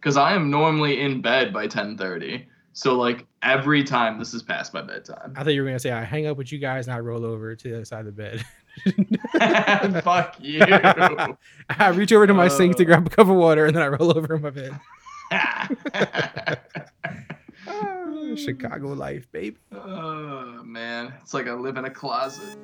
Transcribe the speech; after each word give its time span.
because 0.00 0.16
I 0.16 0.34
am 0.34 0.50
normally 0.50 1.00
in 1.00 1.20
bed 1.20 1.52
by 1.52 1.66
10:30. 1.68 2.46
So 2.72 2.96
like 2.96 3.26
every 3.42 3.82
time 3.84 4.18
this 4.18 4.32
is 4.32 4.42
past 4.42 4.72
my 4.72 4.80
bedtime. 4.82 5.34
I 5.36 5.42
thought 5.44 5.52
you 5.54 5.62
were 5.62 5.68
gonna 5.68 5.78
say 5.78 5.90
I 5.92 6.02
hang 6.04 6.26
up 6.26 6.36
with 6.36 6.52
you 6.52 6.58
guys 6.58 6.86
and 6.86 6.94
I 6.94 7.00
roll 7.00 7.24
over 7.24 7.54
to 7.54 7.68
the 7.68 7.74
other 7.76 7.84
side 7.84 8.06
of 8.06 8.06
the 8.06 8.12
bed. 8.12 8.44
Fuck 10.04 10.36
you. 10.40 10.60
I 10.62 11.88
reach 11.94 12.12
over 12.12 12.26
to 12.26 12.34
my 12.34 12.48
sink 12.48 12.76
to 12.76 12.82
Uh. 12.84 12.86
grab 12.86 13.06
a 13.06 13.10
cup 13.10 13.28
of 13.28 13.36
water 13.36 13.66
and 13.66 13.76
then 13.76 13.82
I 13.82 13.88
roll 13.88 14.16
over 14.16 14.34
in 14.36 14.42
my 14.42 14.50
bed. 14.50 14.78
Chicago 18.36 18.88
life, 18.92 19.26
baby. 19.32 19.56
oh 19.72 20.62
man, 20.64 21.12
it's 21.20 21.34
like 21.34 21.48
I 21.48 21.54
live 21.54 21.76
in 21.76 21.84
a 21.84 21.90
closet. 21.90 22.56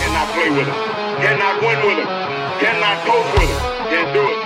Cannot 0.00 0.28
play 0.34 0.50
with 0.50 0.66
him. 0.66 0.74
Cannot 1.20 1.60
win 1.62 1.78
with 1.86 1.98
him. 1.98 2.06
Cannot 2.60 3.04
coach 3.06 3.32
with 3.34 3.50
him. 3.50 3.60
Can't 3.90 4.12
do 4.14 4.22
it. 4.26 4.43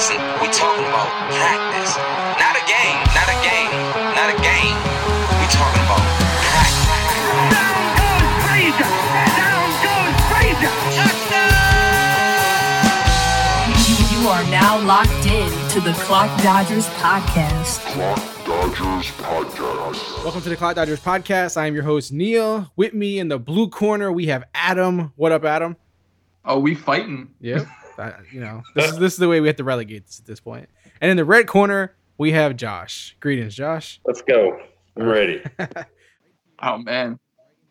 I 0.00 0.08
mean, 0.08 0.16
we 0.40 0.48
talking 0.48 0.86
about 0.88 1.12
practice. 1.28 1.92
Not 2.40 2.56
a 2.56 2.64
game, 2.64 2.96
not 3.12 3.28
a 3.28 3.36
game, 3.44 3.68
not 4.16 4.32
a 4.32 4.38
game. 4.40 4.72
We 5.36 5.44
talking 5.52 5.84
about 5.84 6.00
practice. 6.40 6.80
You 14.10 14.28
are 14.28 14.44
now 14.44 14.80
locked 14.86 15.26
in 15.26 15.50
to 15.68 15.80
the 15.80 15.92
Clock 16.04 16.30
Dodgers 16.42 16.86
podcast. 16.96 17.80
Clock 17.92 18.46
Dodgers 18.46 19.10
Podcast. 19.18 20.24
Welcome 20.24 20.40
to 20.40 20.48
the 20.48 20.56
Clock 20.56 20.76
Dodgers 20.76 21.00
podcast. 21.00 21.58
I 21.58 21.66
am 21.66 21.74
your 21.74 21.84
host 21.84 22.10
Neil. 22.10 22.72
With 22.74 22.94
me 22.94 23.18
in 23.18 23.28
the 23.28 23.38
blue 23.38 23.68
corner 23.68 24.10
we 24.10 24.26
have 24.28 24.44
Adam. 24.54 25.12
What 25.16 25.30
up, 25.32 25.44
Adam? 25.44 25.76
Oh, 26.42 26.58
we 26.58 26.74
fighting. 26.74 27.34
Yep. 27.40 27.66
I- 27.98 28.14
you 28.32 28.40
know, 28.40 28.62
this 28.74 28.90
is 28.92 28.98
this 28.98 29.12
is 29.14 29.18
the 29.18 29.28
way 29.28 29.40
we 29.40 29.46
have 29.48 29.56
to 29.56 29.64
relegate 29.64 30.06
this 30.06 30.18
at 30.20 30.26
this 30.26 30.40
point. 30.40 30.68
And 31.00 31.10
in 31.10 31.16
the 31.16 31.24
red 31.24 31.46
corner 31.46 31.94
we 32.18 32.32
have 32.32 32.56
Josh. 32.56 33.16
Greetings, 33.20 33.54
Josh. 33.54 34.00
Let's 34.04 34.22
go. 34.22 34.58
I'm 34.96 35.04
ready. 35.06 35.42
Oh 36.62 36.76
man, 36.76 37.18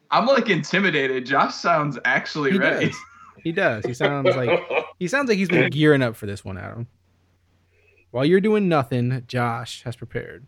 I'm 0.10 0.26
like 0.26 0.50
intimidated. 0.50 1.24
Josh 1.28 1.54
sounds 1.54 2.00
actually 2.06 2.54
He 2.54 2.58
ready. 2.58 2.88
does. 2.88 2.96
He 3.44 3.52
does. 3.52 3.86
He 3.86 3.94
sounds 3.94 4.36
like 4.36 4.50
he 4.98 5.08
sounds 5.08 5.30
like 5.30 5.38
he's 5.38 5.48
been 5.50 5.70
gearing 5.72 6.02
up 6.02 6.16
for 6.16 6.26
this 6.26 6.44
one, 6.44 6.58
Adam. 6.58 6.88
While 8.10 8.26
you're 8.26 8.42
doing 8.42 8.68
nothing, 8.68 9.24
Josh 9.28 9.84
has 9.84 9.96
prepared. 9.96 10.48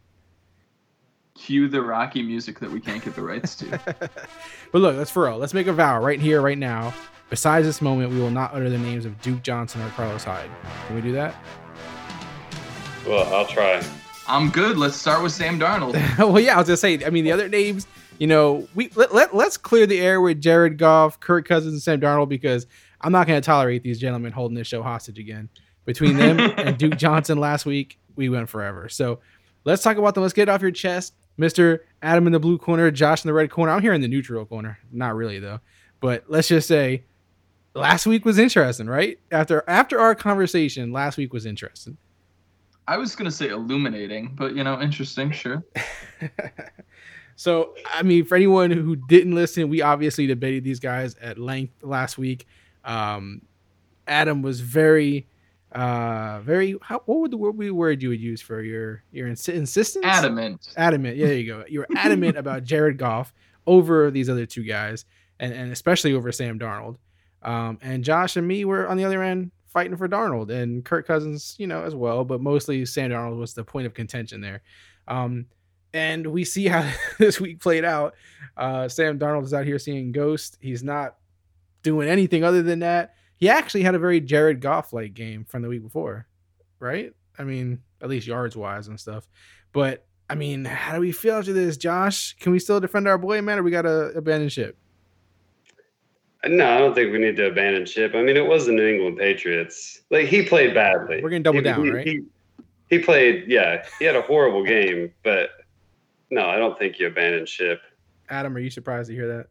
Cue 1.35 1.67
the 1.69 1.81
Rocky 1.83 2.23
music 2.23 2.59
that 2.59 2.71
we 2.71 2.79
can't 2.79 3.03
get 3.05 3.15
the 3.15 3.21
rights 3.21 3.55
to. 3.57 3.79
But 4.71 4.79
look, 4.81 4.97
let's 4.97 5.11
for 5.11 5.25
real. 5.25 5.37
Let's 5.37 5.53
make 5.53 5.67
a 5.67 5.73
vow 5.73 6.01
right 6.01 6.19
here, 6.19 6.41
right 6.41 6.57
now. 6.57 6.93
Besides 7.31 7.65
this 7.65 7.81
moment, 7.81 8.11
we 8.11 8.19
will 8.19 8.29
not 8.29 8.53
utter 8.53 8.69
the 8.69 8.77
names 8.77 9.05
of 9.05 9.19
Duke 9.21 9.41
Johnson 9.41 9.81
or 9.81 9.87
Carlos 9.91 10.25
Hyde. 10.25 10.49
Can 10.85 10.95
we 10.97 11.01
do 11.01 11.13
that? 11.13 11.33
well, 13.07 13.33
I'll 13.33 13.47
try. 13.47 13.81
I'm 14.27 14.49
good. 14.49 14.77
Let's 14.77 14.97
start 14.97 15.23
with 15.23 15.31
Sam 15.31 15.57
Darnold. 15.57 15.93
well, 16.17 16.41
yeah, 16.41 16.55
I 16.55 16.57
was 16.57 16.67
gonna 16.67 16.75
say. 16.75 17.03
I 17.05 17.09
mean, 17.09 17.23
the 17.23 17.31
other 17.31 17.47
names, 17.47 17.87
you 18.19 18.27
know, 18.27 18.67
we 18.75 18.89
let, 18.95 19.13
let 19.13 19.33
let's 19.33 19.55
clear 19.55 19.85
the 19.87 20.01
air 20.01 20.19
with 20.19 20.41
Jared 20.41 20.77
Goff, 20.77 21.21
Kirk 21.21 21.47
Cousins, 21.47 21.71
and 21.71 21.81
Sam 21.81 22.01
Darnold 22.01 22.27
because 22.27 22.67
I'm 22.99 23.13
not 23.13 23.27
gonna 23.27 23.39
tolerate 23.39 23.81
these 23.81 23.97
gentlemen 23.97 24.33
holding 24.33 24.55
this 24.55 24.67
show 24.67 24.83
hostage 24.83 25.17
again. 25.17 25.47
Between 25.85 26.17
them 26.17 26.37
and 26.57 26.77
Duke 26.77 26.97
Johnson 26.97 27.37
last 27.37 27.65
week, 27.65 27.97
we 28.17 28.27
went 28.27 28.49
forever. 28.49 28.89
So 28.89 29.19
let's 29.63 29.81
talk 29.81 29.95
about 29.95 30.15
them. 30.15 30.23
Let's 30.23 30.33
get 30.33 30.43
it 30.43 30.49
off 30.49 30.61
your 30.61 30.71
chest, 30.71 31.13
Mister 31.37 31.85
Adam 32.01 32.27
in 32.27 32.33
the 32.33 32.41
blue 32.41 32.57
corner, 32.57 32.91
Josh 32.91 33.23
in 33.23 33.29
the 33.29 33.33
red 33.33 33.49
corner. 33.49 33.71
I'm 33.71 33.81
here 33.81 33.93
in 33.93 34.01
the 34.01 34.09
neutral 34.09 34.45
corner. 34.45 34.79
Not 34.91 35.15
really 35.15 35.39
though, 35.39 35.61
but 36.01 36.25
let's 36.27 36.49
just 36.49 36.67
say. 36.67 37.05
Last 37.73 38.05
week 38.05 38.25
was 38.25 38.37
interesting, 38.37 38.87
right? 38.87 39.17
After 39.31 39.63
after 39.67 39.99
our 39.99 40.13
conversation, 40.13 40.91
last 40.91 41.17
week 41.17 41.31
was 41.31 41.45
interesting. 41.45 41.97
I 42.87 42.97
was 42.97 43.15
gonna 43.15 43.31
say 43.31 43.47
illuminating, 43.47 44.33
but 44.35 44.55
you 44.55 44.63
know, 44.63 44.81
interesting. 44.81 45.31
Sure. 45.31 45.63
so, 47.37 47.73
I 47.93 48.03
mean, 48.03 48.25
for 48.25 48.35
anyone 48.35 48.71
who 48.71 48.97
didn't 48.97 49.35
listen, 49.35 49.69
we 49.69 49.81
obviously 49.81 50.27
debated 50.27 50.63
these 50.63 50.79
guys 50.79 51.15
at 51.21 51.37
length 51.37 51.81
last 51.81 52.17
week. 52.17 52.45
Um, 52.83 53.43
Adam 54.05 54.41
was 54.41 54.59
very, 54.59 55.27
uh, 55.71 56.41
very. 56.41 56.75
How, 56.81 57.01
what 57.05 57.19
would 57.19 57.31
the 57.31 57.37
word, 57.37 57.55
word 57.55 58.03
you 58.03 58.09
would 58.09 58.19
use 58.19 58.41
for 58.41 58.61
your 58.61 59.03
your 59.11 59.29
ins- 59.29 59.47
insistence? 59.47 60.05
Adamant. 60.05 60.73
Adamant. 60.75 61.15
Yeah, 61.15 61.27
there 61.27 61.37
you 61.37 61.47
go. 61.47 61.63
You're 61.69 61.87
adamant 61.95 62.35
about 62.37 62.65
Jared 62.65 62.97
Goff 62.97 63.33
over 63.65 64.11
these 64.11 64.29
other 64.29 64.45
two 64.45 64.63
guys, 64.63 65.05
and 65.39 65.53
and 65.53 65.71
especially 65.71 66.13
over 66.13 66.33
Sam 66.33 66.59
Darnold. 66.59 66.97
Um, 67.41 67.79
and 67.81 68.03
Josh 68.03 68.35
and 68.37 68.47
me 68.47 68.65
were 68.65 68.87
on 68.87 68.97
the 68.97 69.05
other 69.05 69.23
end 69.23 69.51
fighting 69.67 69.95
for 69.95 70.07
Darnold 70.07 70.49
and 70.49 70.83
Kirk 70.83 71.07
Cousins, 71.07 71.55
you 71.57 71.65
know, 71.65 71.83
as 71.83 71.95
well, 71.95 72.25
but 72.25 72.41
mostly 72.41 72.85
Sam 72.85 73.09
Darnold 73.09 73.37
was 73.37 73.53
the 73.53 73.63
point 73.63 73.87
of 73.87 73.93
contention 73.93 74.41
there. 74.41 74.61
Um, 75.07 75.45
and 75.93 76.27
we 76.27 76.43
see 76.43 76.67
how 76.67 76.89
this 77.19 77.39
week 77.39 77.59
played 77.59 77.85
out. 77.85 78.15
Uh, 78.57 78.87
Sam 78.87 79.17
Darnold 79.17 79.43
is 79.43 79.53
out 79.53 79.65
here 79.65 79.79
seeing 79.79 80.11
ghosts. 80.11 80.57
He's 80.61 80.83
not 80.83 81.15
doing 81.83 82.07
anything 82.07 82.43
other 82.43 82.61
than 82.61 82.79
that. 82.79 83.15
He 83.37 83.49
actually 83.49 83.83
had 83.83 83.95
a 83.95 83.99
very 83.99 84.19
Jared 84.19 84.61
Goff 84.61 84.93
like 84.93 85.13
game 85.13 85.45
from 85.45 85.63
the 85.63 85.69
week 85.69 85.81
before, 85.81 86.27
right? 86.79 87.13
I 87.39 87.43
mean, 87.43 87.79
at 88.01 88.09
least 88.09 88.27
yards 88.27 88.55
wise 88.55 88.87
and 88.87 88.99
stuff. 88.99 89.27
But 89.73 90.05
I 90.29 90.35
mean, 90.35 90.65
how 90.65 90.95
do 90.95 91.01
we 91.01 91.11
feel 91.11 91.35
after 91.35 91.53
this, 91.53 91.77
Josh? 91.77 92.35
Can 92.39 92.51
we 92.51 92.59
still 92.59 92.79
defend 92.79 93.07
our 93.07 93.17
boy, 93.17 93.41
man, 93.41 93.57
or 93.57 93.63
we 93.63 93.71
got 93.71 93.81
to 93.83 94.11
abandon 94.15 94.49
ship? 94.49 94.77
No, 96.47 96.67
I 96.67 96.79
don't 96.79 96.95
think 96.95 97.11
we 97.11 97.19
need 97.19 97.35
to 97.37 97.47
abandon 97.47 97.85
ship. 97.85 98.13
I 98.15 98.21
mean, 98.23 98.35
it 98.35 98.45
was 98.45 98.65
the 98.65 98.71
New 98.71 98.87
England 98.87 99.17
Patriots. 99.17 100.01
Like 100.09 100.25
he 100.27 100.43
played 100.43 100.73
badly. 100.73 101.21
We're 101.21 101.29
gonna 101.29 101.43
double 101.43 101.59
He- 101.59 101.63
down, 101.63 101.83
he- 101.85 101.91
right? 101.91 102.07
He, 102.07 102.21
he 102.89 102.99
played. 102.99 103.45
Yeah, 103.47 103.85
he 103.99 104.05
had 104.05 104.15
a 104.15 104.21
horrible 104.21 104.63
game, 104.65 105.11
but 105.23 105.51
no, 106.31 106.47
I 106.47 106.57
don't 106.57 106.77
think 106.79 106.99
you 106.99 107.07
abandon 107.07 107.45
ship. 107.45 107.81
Adam, 108.29 108.55
are 108.55 108.59
you 108.59 108.69
surprised 108.69 109.09
to 109.09 109.15
hear 109.15 109.27
that? 109.27 109.47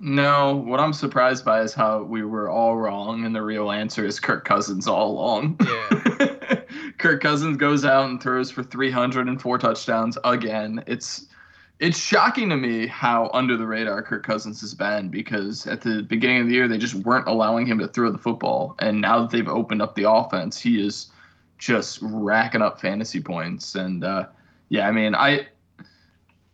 No, 0.00 0.56
what 0.56 0.80
I'm 0.80 0.92
surprised 0.92 1.44
by 1.44 1.60
is 1.60 1.72
how 1.74 2.02
we 2.02 2.24
were 2.24 2.50
all 2.50 2.76
wrong, 2.76 3.24
and 3.24 3.34
the 3.34 3.42
real 3.42 3.70
answer 3.70 4.04
is 4.04 4.18
Kirk 4.18 4.44
Cousins 4.44 4.88
all 4.88 5.12
along. 5.12 5.58
Yeah. 5.60 6.56
Kirk 6.98 7.22
Cousins 7.22 7.56
goes 7.56 7.84
out 7.84 8.10
and 8.10 8.20
throws 8.20 8.50
for 8.50 8.64
304 8.64 9.58
touchdowns 9.58 10.18
again. 10.24 10.82
It's 10.88 11.26
it's 11.82 11.98
shocking 11.98 12.48
to 12.48 12.56
me 12.56 12.86
how 12.86 13.28
under 13.34 13.56
the 13.56 13.66
radar 13.66 14.02
Kirk 14.02 14.24
Cousins 14.24 14.60
has 14.60 14.72
been 14.72 15.08
because 15.08 15.66
at 15.66 15.80
the 15.80 16.04
beginning 16.04 16.42
of 16.42 16.46
the 16.46 16.54
year 16.54 16.68
they 16.68 16.78
just 16.78 16.94
weren't 16.94 17.26
allowing 17.26 17.66
him 17.66 17.80
to 17.80 17.88
throw 17.88 18.12
the 18.12 18.18
football, 18.18 18.76
and 18.78 19.00
now 19.00 19.20
that 19.20 19.30
they've 19.30 19.48
opened 19.48 19.82
up 19.82 19.96
the 19.96 20.08
offense, 20.08 20.60
he 20.60 20.80
is 20.80 21.08
just 21.58 21.98
racking 22.00 22.62
up 22.62 22.80
fantasy 22.80 23.20
points. 23.20 23.74
And 23.74 24.04
uh, 24.04 24.26
yeah, 24.68 24.86
I 24.86 24.92
mean, 24.92 25.16
I 25.16 25.48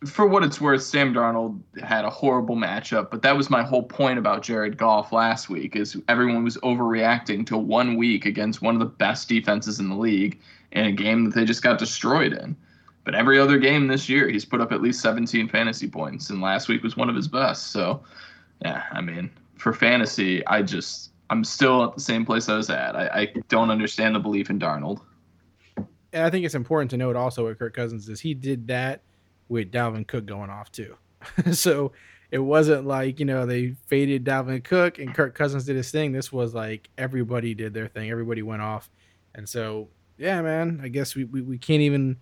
for 0.06 0.26
what 0.26 0.44
it's 0.44 0.62
worth, 0.62 0.82
Sam 0.82 1.12
Darnold 1.12 1.60
had 1.82 2.06
a 2.06 2.10
horrible 2.10 2.56
matchup, 2.56 3.10
but 3.10 3.20
that 3.20 3.36
was 3.36 3.50
my 3.50 3.62
whole 3.62 3.82
point 3.82 4.18
about 4.18 4.42
Jared 4.42 4.78
Goff 4.78 5.12
last 5.12 5.50
week 5.50 5.76
is 5.76 5.94
everyone 6.08 6.42
was 6.42 6.56
overreacting 6.58 7.44
to 7.48 7.58
one 7.58 7.98
week 7.98 8.24
against 8.24 8.62
one 8.62 8.74
of 8.74 8.80
the 8.80 8.86
best 8.86 9.28
defenses 9.28 9.78
in 9.78 9.90
the 9.90 9.96
league 9.96 10.40
in 10.72 10.86
a 10.86 10.92
game 10.92 11.26
that 11.26 11.34
they 11.34 11.44
just 11.44 11.62
got 11.62 11.78
destroyed 11.78 12.32
in. 12.32 12.56
But 13.08 13.14
every 13.14 13.38
other 13.38 13.56
game 13.56 13.86
this 13.86 14.06
year, 14.06 14.28
he's 14.28 14.44
put 14.44 14.60
up 14.60 14.70
at 14.70 14.82
least 14.82 15.00
17 15.00 15.48
fantasy 15.48 15.88
points, 15.88 16.28
and 16.28 16.42
last 16.42 16.68
week 16.68 16.82
was 16.82 16.94
one 16.94 17.08
of 17.08 17.16
his 17.16 17.26
best. 17.26 17.68
So, 17.68 18.02
yeah, 18.60 18.82
I 18.92 19.00
mean, 19.00 19.30
for 19.56 19.72
fantasy, 19.72 20.46
I 20.46 20.60
just 20.60 21.12
I'm 21.30 21.42
still 21.42 21.84
at 21.84 21.94
the 21.94 22.02
same 22.02 22.26
place 22.26 22.50
I 22.50 22.56
was 22.58 22.68
at. 22.68 22.94
I, 22.94 23.06
I 23.06 23.32
don't 23.48 23.70
understand 23.70 24.14
the 24.14 24.18
belief 24.18 24.50
in 24.50 24.58
Darnold. 24.58 25.00
And 26.12 26.22
I 26.22 26.28
think 26.28 26.44
it's 26.44 26.54
important 26.54 26.90
to 26.90 26.98
note 26.98 27.16
also 27.16 27.46
with 27.46 27.58
Kirk 27.58 27.72
Cousins 27.72 28.10
is 28.10 28.20
he 28.20 28.34
did 28.34 28.66
that 28.66 29.00
with 29.48 29.72
Dalvin 29.72 30.06
Cook 30.06 30.26
going 30.26 30.50
off 30.50 30.70
too. 30.70 30.94
so 31.52 31.92
it 32.30 32.40
wasn't 32.40 32.86
like, 32.86 33.18
you 33.20 33.24
know, 33.24 33.46
they 33.46 33.74
faded 33.86 34.26
Dalvin 34.26 34.62
Cook 34.62 34.98
and 34.98 35.14
Kirk 35.14 35.34
Cousins 35.34 35.64
did 35.64 35.76
his 35.76 35.90
thing. 35.90 36.12
This 36.12 36.30
was 36.30 36.54
like 36.54 36.90
everybody 36.98 37.54
did 37.54 37.72
their 37.72 37.88
thing. 37.88 38.10
Everybody 38.10 38.42
went 38.42 38.60
off. 38.60 38.90
And 39.34 39.48
so, 39.48 39.88
yeah, 40.18 40.42
man, 40.42 40.82
I 40.82 40.88
guess 40.88 41.14
we, 41.14 41.24
we, 41.24 41.40
we 41.40 41.56
can't 41.56 41.80
even, 41.80 42.18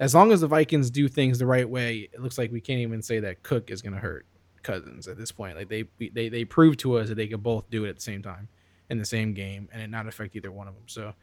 as 0.00 0.14
long 0.14 0.32
as 0.32 0.40
the 0.40 0.46
Vikings 0.46 0.90
do 0.90 1.08
things 1.08 1.38
the 1.38 1.46
right 1.46 1.68
way, 1.68 2.08
it 2.12 2.20
looks 2.20 2.38
like 2.38 2.52
we 2.52 2.60
can't 2.60 2.80
even 2.80 3.02
say 3.02 3.20
that 3.20 3.42
Cook 3.42 3.70
is 3.70 3.82
going 3.82 3.94
to 3.94 3.98
hurt 3.98 4.26
Cousins 4.62 5.08
at 5.08 5.16
this 5.16 5.32
point. 5.32 5.56
Like 5.56 5.68
they, 5.68 5.84
they, 5.98 6.28
they 6.28 6.44
proved 6.44 6.80
to 6.80 6.98
us 6.98 7.08
that 7.08 7.16
they 7.16 7.26
could 7.26 7.42
both 7.42 7.68
do 7.70 7.84
it 7.84 7.88
at 7.88 7.96
the 7.96 8.02
same 8.02 8.22
time 8.22 8.48
in 8.90 8.98
the 8.98 9.04
same 9.04 9.34
game 9.34 9.68
and 9.72 9.82
it 9.82 9.90
not 9.90 10.06
affect 10.06 10.36
either 10.36 10.52
one 10.52 10.68
of 10.68 10.74
them. 10.74 10.84
So, 10.86 11.14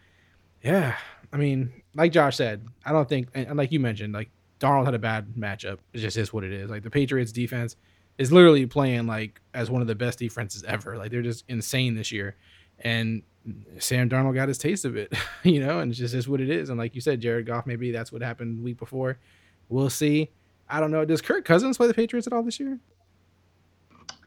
yeah, 0.61 0.95
I 1.31 1.37
mean, 1.37 1.81
like 1.93 2.11
Josh 2.11 2.35
said, 2.35 2.65
I 2.85 2.91
don't 2.91 3.07
think, 3.07 3.29
and 3.33 3.55
like 3.55 3.71
you 3.71 3.79
mentioned, 3.79 4.13
like 4.13 4.29
Darnold 4.59 4.85
had 4.85 4.93
a 4.93 4.99
bad 4.99 5.35
matchup. 5.37 5.79
It 5.93 5.99
just 5.99 6.17
is 6.17 6.33
what 6.33 6.43
it 6.43 6.51
is. 6.51 6.69
Like 6.69 6.83
the 6.83 6.89
Patriots 6.89 7.31
defense 7.31 7.75
is 8.17 8.31
literally 8.31 8.65
playing 8.65 9.07
like 9.07 9.41
as 9.53 9.69
one 9.69 9.81
of 9.81 9.87
the 9.87 9.95
best 9.95 10.19
defenses 10.19 10.63
ever. 10.63 10.97
Like 10.97 11.11
they're 11.11 11.21
just 11.21 11.43
insane 11.47 11.95
this 11.95 12.11
year, 12.11 12.35
and 12.79 13.23
Sam 13.79 14.09
Darnold 14.09 14.35
got 14.35 14.47
his 14.47 14.57
taste 14.57 14.85
of 14.85 14.95
it, 14.95 15.13
you 15.43 15.59
know, 15.59 15.79
and 15.79 15.91
it's 15.91 15.99
just 15.99 16.13
is 16.13 16.27
what 16.27 16.41
it 16.41 16.49
is. 16.49 16.69
And 16.69 16.79
like 16.79 16.95
you 16.95 17.01
said, 17.01 17.21
Jared 17.21 17.45
Goff, 17.45 17.65
maybe 17.65 17.91
that's 17.91 18.11
what 18.11 18.21
happened 18.21 18.59
the 18.59 18.63
week 18.63 18.77
before. 18.77 19.17
We'll 19.69 19.89
see. 19.89 20.31
I 20.69 20.79
don't 20.79 20.91
know. 20.91 21.05
Does 21.05 21.21
Kirk 21.21 21.45
Cousins 21.45 21.77
play 21.77 21.87
the 21.87 21.93
Patriots 21.93 22.27
at 22.27 22.33
all 22.33 22.43
this 22.43 22.59
year? 22.59 22.79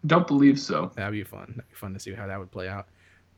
Don't 0.07 0.27
believe 0.27 0.61
so. 0.61 0.93
That'd 0.95 1.13
be 1.13 1.25
fun. 1.25 1.55
That'd 1.57 1.71
be 1.71 1.77
fun 1.77 1.93
to 1.95 2.01
see 2.01 2.13
how 2.13 2.27
that 2.27 2.39
would 2.39 2.53
play 2.53 2.69
out. 2.69 2.87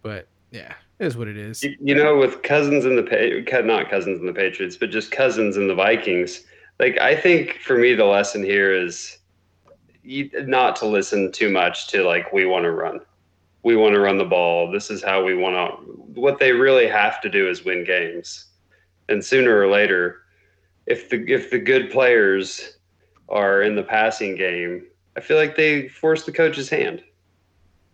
But 0.03 0.29
yeah, 0.51 0.75
it 0.99 1.07
is 1.07 1.17
what 1.17 1.29
it 1.29 1.37
is. 1.37 1.63
You, 1.63 1.77
you 1.81 1.95
know, 1.95 2.17
with 2.17 2.43
Cousins 2.43 2.85
and 2.85 2.99
the 2.99 3.03
pa- 3.03 3.61
not 3.61 3.91
Cousins 3.91 4.19
and 4.21 4.29
the 4.29 4.33
Patriots, 4.33 4.77
but 4.77 4.91
just 4.91 5.11
Cousins 5.11 5.57
and 5.57 5.71
the 5.71 5.75
Vikings. 5.75 6.43
Like 6.79 6.99
I 6.99 7.17
think 7.17 7.59
for 7.65 7.79
me, 7.79 7.95
the 7.95 8.05
lesson 8.05 8.43
here 8.43 8.75
is 8.75 9.19
you, 10.03 10.31
not 10.47 10.77
to 10.77 10.87
listen 10.87 11.31
too 11.33 11.51
much 11.51 11.89
to 11.89 12.03
like 12.03 12.33
we 12.33 12.47
want 12.47 12.65
to 12.65 12.73
run, 12.73 13.01
we 13.63 13.77
want 13.77 13.95
to 13.95 14.01
run 14.01 14.19
the 14.19 14.25
ball. 14.25 14.71
This 14.71 14.91
is 14.91 15.03
how 15.03 15.25
we 15.25 15.35
want 15.35 15.55
to. 15.55 16.21
What 16.21 16.39
they 16.39 16.53
really 16.53 16.87
have 16.87 17.21
to 17.23 17.29
do 17.29 17.49
is 17.49 17.65
win 17.65 17.85
games, 17.85 18.47
and 19.09 19.25
sooner 19.25 19.59
or 19.59 19.69
later, 19.69 20.23
if 20.87 21.09
the 21.09 21.25
if 21.31 21.51
the 21.51 21.59
good 21.59 21.91
players 21.91 22.79
are 23.29 23.63
in 23.63 23.77
the 23.77 23.83
passing 23.83 24.35
game, 24.35 24.87
I 25.17 25.21
feel 25.21 25.37
like 25.37 25.57
they 25.57 25.89
force 25.89 26.25
the 26.25 26.33
coach's 26.33 26.69
hand. 26.69 27.03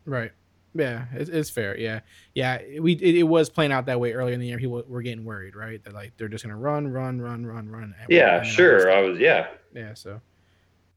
Right. 0.05 0.33
Yeah, 0.79 1.07
it's, 1.13 1.31
it's 1.31 1.51
fair. 1.51 1.77
Yeah, 1.79 2.01
yeah. 2.35 2.61
We 2.81 2.93
it, 2.95 3.17
it, 3.17 3.23
was 3.23 3.49
playing 3.49 3.73
out 3.73 3.87
that 3.87 3.99
way 3.99 4.13
earlier 4.13 4.35
in 4.35 4.41
the 4.41 4.47
year. 4.47 4.59
People 4.59 4.83
were 4.87 5.03
getting 5.03 5.25
worried, 5.25 5.57
right? 5.57 5.83
That 5.83 5.95
like 5.95 6.13
they're 6.17 6.29
just 6.29 6.45
gonna 6.45 6.57
run, 6.57 6.89
run, 6.89 7.21
run, 7.21 7.47
run, 7.47 7.69
run. 7.69 7.95
Yeah, 8.09 8.43
sure. 8.43 8.93
I 8.93 9.01
was. 9.01 9.19
Yeah. 9.19 9.49
Yeah. 9.75 9.95
So, 9.95 10.21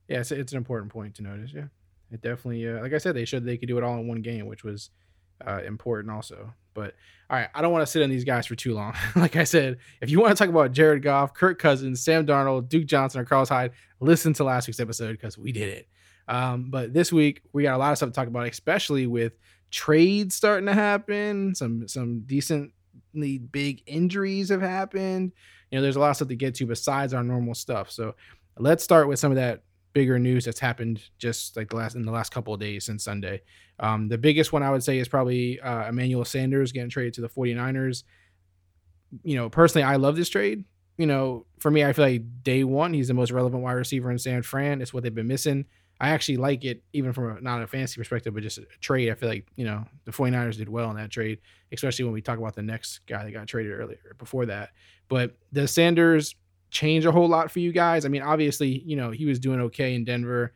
yeah, 0.08 0.20
it's, 0.20 0.32
it's 0.32 0.52
an 0.52 0.58
important 0.58 0.92
point 0.92 1.16
to 1.16 1.24
notice. 1.24 1.52
Yeah, 1.54 1.66
it 2.12 2.22
definitely. 2.22 2.68
Uh, 2.68 2.82
like 2.82 2.94
I 2.94 2.98
said, 2.98 3.16
they 3.16 3.26
showed 3.26 3.46
they 3.46 3.58
could 3.58 3.68
do 3.68 3.78
it 3.78 3.84
all 3.84 3.98
in 3.98 4.08
one 4.08 4.22
game, 4.22 4.46
which 4.46 4.64
was 4.64 4.90
uh, 5.46 5.62
important 5.66 6.14
also. 6.14 6.54
But 6.74 6.96
all 7.30 7.38
right, 7.38 7.50
I 7.54 7.62
don't 7.62 7.72
want 7.72 7.84
to 7.84 7.92
sit 7.92 8.02
on 8.02 8.10
these 8.10 8.24
guys 8.24 8.48
for 8.48 8.56
too 8.56 8.74
long. 8.74 8.96
like 9.16 9.36
I 9.36 9.44
said, 9.44 9.78
if 10.02 10.10
you 10.10 10.20
want 10.20 10.36
to 10.36 10.42
talk 10.42 10.50
about 10.50 10.72
Jared 10.72 11.04
Goff, 11.04 11.34
Kirk 11.34 11.60
Cousins, 11.60 12.02
Sam 12.02 12.26
Darnold, 12.26 12.70
Duke 12.70 12.86
Johnson, 12.86 13.22
or 13.22 13.26
Carlos 13.26 13.50
Hyde, 13.50 13.72
listen 14.00 14.34
to 14.34 14.44
last 14.44 14.68
week's 14.68 14.80
episode 14.80 15.14
because 15.14 15.38
we 15.38 15.52
did 15.52 15.70
it. 15.70 15.88
Um, 16.28 16.70
but 16.70 16.94
this 16.94 17.12
week 17.12 17.42
we 17.54 17.64
got 17.64 17.76
a 17.76 17.78
lot 17.78 17.92
of 17.92 17.98
stuff 17.98 18.10
to 18.10 18.14
talk 18.14 18.28
about, 18.28 18.48
especially 18.48 19.08
with 19.08 19.34
trades 19.72 20.36
starting 20.36 20.68
to 20.68 20.74
happen. 20.74 21.56
Some 21.56 21.88
some 21.88 22.22
decently 22.22 23.38
big 23.40 23.84
injuries 23.86 24.50
have 24.50 24.62
happened. 24.62 25.32
You 25.72 25.78
know, 25.78 25.82
there's 25.82 25.96
a 25.96 26.00
lot 26.00 26.12
of 26.12 26.16
stuff 26.16 26.28
to 26.30 26.36
get 26.36 26.56
to 26.56 26.66
besides 26.66 27.14
our 27.14 27.24
normal 27.24 27.56
stuff. 27.56 27.92
So 27.92 28.16
let's 28.58 28.84
start 28.84 29.08
with 29.08 29.20
some 29.20 29.32
of 29.32 29.38
that 29.38 29.64
bigger 29.94 30.20
news 30.20 30.46
that's 30.46 30.60
happened 30.60 31.02
just 31.18 31.58
like 31.58 31.70
the 31.70 31.76
last 31.76 31.96
in 31.96 32.06
the 32.06 32.12
last 32.12 32.32
couple 32.32 32.54
of 32.54 32.60
days 32.60 32.86
since 32.86 33.04
Sunday. 33.04 33.42
Um, 33.80 34.08
the 34.08 34.18
biggest 34.18 34.54
one 34.54 34.64
I 34.64 34.72
would 34.72 34.84
say 34.84 35.00
is 35.00 35.08
probably 35.08 35.60
uh, 35.60 35.90
Emmanuel 35.90 36.26
Sanders 36.26 36.72
getting 36.72 36.90
traded 36.90 37.14
to 37.16 37.22
the 37.22 37.30
49ers. 37.30 38.04
You 39.24 39.36
know, 39.36 39.50
personally, 39.50 39.84
I 39.84 39.96
love 39.96 40.16
this 40.16 40.30
trade. 40.30 40.66
You 40.98 41.08
know, 41.08 41.46
for 41.60 41.72
me, 41.72 41.84
I 41.84 41.94
feel 41.94 42.06
like 42.06 42.44
day 42.44 42.64
one, 42.64 42.94
he's 42.94 43.08
the 43.08 43.14
most 43.14 43.32
relevant 43.32 43.64
wide 43.64 43.74
receiver 43.74 44.12
in 44.12 44.20
San 44.20 44.44
Fran. 44.44 44.82
It's 44.82 44.94
what 44.94 45.04
they've 45.04 45.16
been 45.16 45.28
missing. 45.28 45.66
I 46.02 46.10
actually 46.10 46.38
like 46.38 46.64
it 46.64 46.84
even 46.94 47.12
from 47.12 47.38
a, 47.38 47.42
not 47.42 47.62
a 47.62 47.68
fantasy 47.68 48.00
perspective, 48.00 48.34
but 48.34 48.44
just 48.44 48.58
a 48.58 48.66
trade. 48.80 49.10
I 49.10 49.16
feel 49.16 49.28
like, 49.28 49.48
you 49.56 49.66
know, 49.66 49.86
the 50.06 50.12
49ers 50.12 50.58
did 50.58 50.70
well 50.70 50.90
in 50.90 50.96
that 50.98 51.10
trade, 51.10 51.40
especially 51.74 52.06
when 52.06 52.14
we 52.14 52.22
talk 52.22 52.38
about 52.38 52.56
the 52.56 52.62
next 52.62 53.02
guy 53.06 53.24
that 53.24 53.32
got 53.32 53.48
traded 53.48 53.74
earlier 53.74 54.16
before 54.18 54.46
that. 54.46 54.70
But 55.10 55.36
the 55.52 55.68
Sanders 55.68 56.36
change 56.70 57.06
a 57.06 57.12
whole 57.12 57.28
lot 57.28 57.52
for 57.52 57.60
you 57.60 57.72
guys? 57.72 58.06
I 58.06 58.10
mean, 58.10 58.22
obviously, 58.22 58.80
you 58.86 58.96
know, 58.96 59.12
he 59.12 59.26
was 59.26 59.40
doing 59.40 59.62
okay 59.62 59.96
in 59.96 60.04
Denver. 60.04 60.54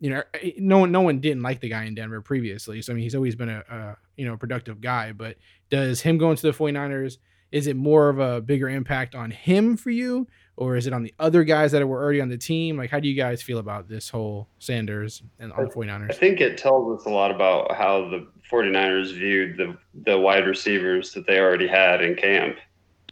You 0.00 0.10
know, 0.10 0.22
eh, 0.34 0.52
no 0.58 0.78
one, 0.78 0.92
no 0.92 1.00
one 1.00 1.20
didn't 1.20 1.42
like 1.42 1.60
the 1.60 1.68
guy 1.68 1.84
in 1.84 1.94
Denver 1.94 2.20
previously. 2.20 2.82
So, 2.82 2.92
I 2.92 2.96
mean, 2.96 3.02
he's 3.02 3.14
always 3.14 3.34
been 3.34 3.48
a, 3.48 3.64
a 3.68 3.96
you 4.16 4.26
know, 4.26 4.36
productive 4.36 4.80
guy. 4.80 5.12
But 5.12 5.36
does 5.70 6.00
him 6.00 6.18
going 6.18 6.36
to 6.36 6.42
the 6.42 6.52
49ers, 6.52 7.18
is 7.50 7.66
it 7.66 7.76
more 7.76 8.08
of 8.08 8.18
a 8.18 8.40
bigger 8.40 8.68
impact 8.68 9.14
on 9.14 9.30
him 9.30 9.76
for 9.76 9.90
you? 9.90 10.26
or 10.58 10.76
is 10.76 10.88
it 10.88 10.92
on 10.92 11.04
the 11.04 11.14
other 11.20 11.44
guys 11.44 11.70
that 11.70 11.86
were 11.86 12.02
already 12.02 12.20
on 12.20 12.28
the 12.28 12.36
team? 12.36 12.76
Like, 12.76 12.90
how 12.90 12.98
do 12.98 13.08
you 13.08 13.14
guys 13.14 13.40
feel 13.40 13.58
about 13.58 13.88
this 13.88 14.10
whole 14.10 14.48
Sanders 14.58 15.22
and 15.38 15.52
on 15.52 15.66
the 15.66 15.70
49ers? 15.70 16.10
I 16.10 16.14
think 16.14 16.40
it 16.40 16.58
tells 16.58 16.98
us 16.98 17.06
a 17.06 17.10
lot 17.10 17.30
about 17.30 17.76
how 17.76 18.10
the 18.10 18.26
49ers 18.50 19.14
viewed 19.14 19.56
the, 19.56 19.78
the 20.04 20.18
wide 20.18 20.46
receivers 20.46 21.12
that 21.12 21.28
they 21.28 21.38
already 21.38 21.68
had 21.68 22.02
in 22.02 22.16
camp. 22.16 22.56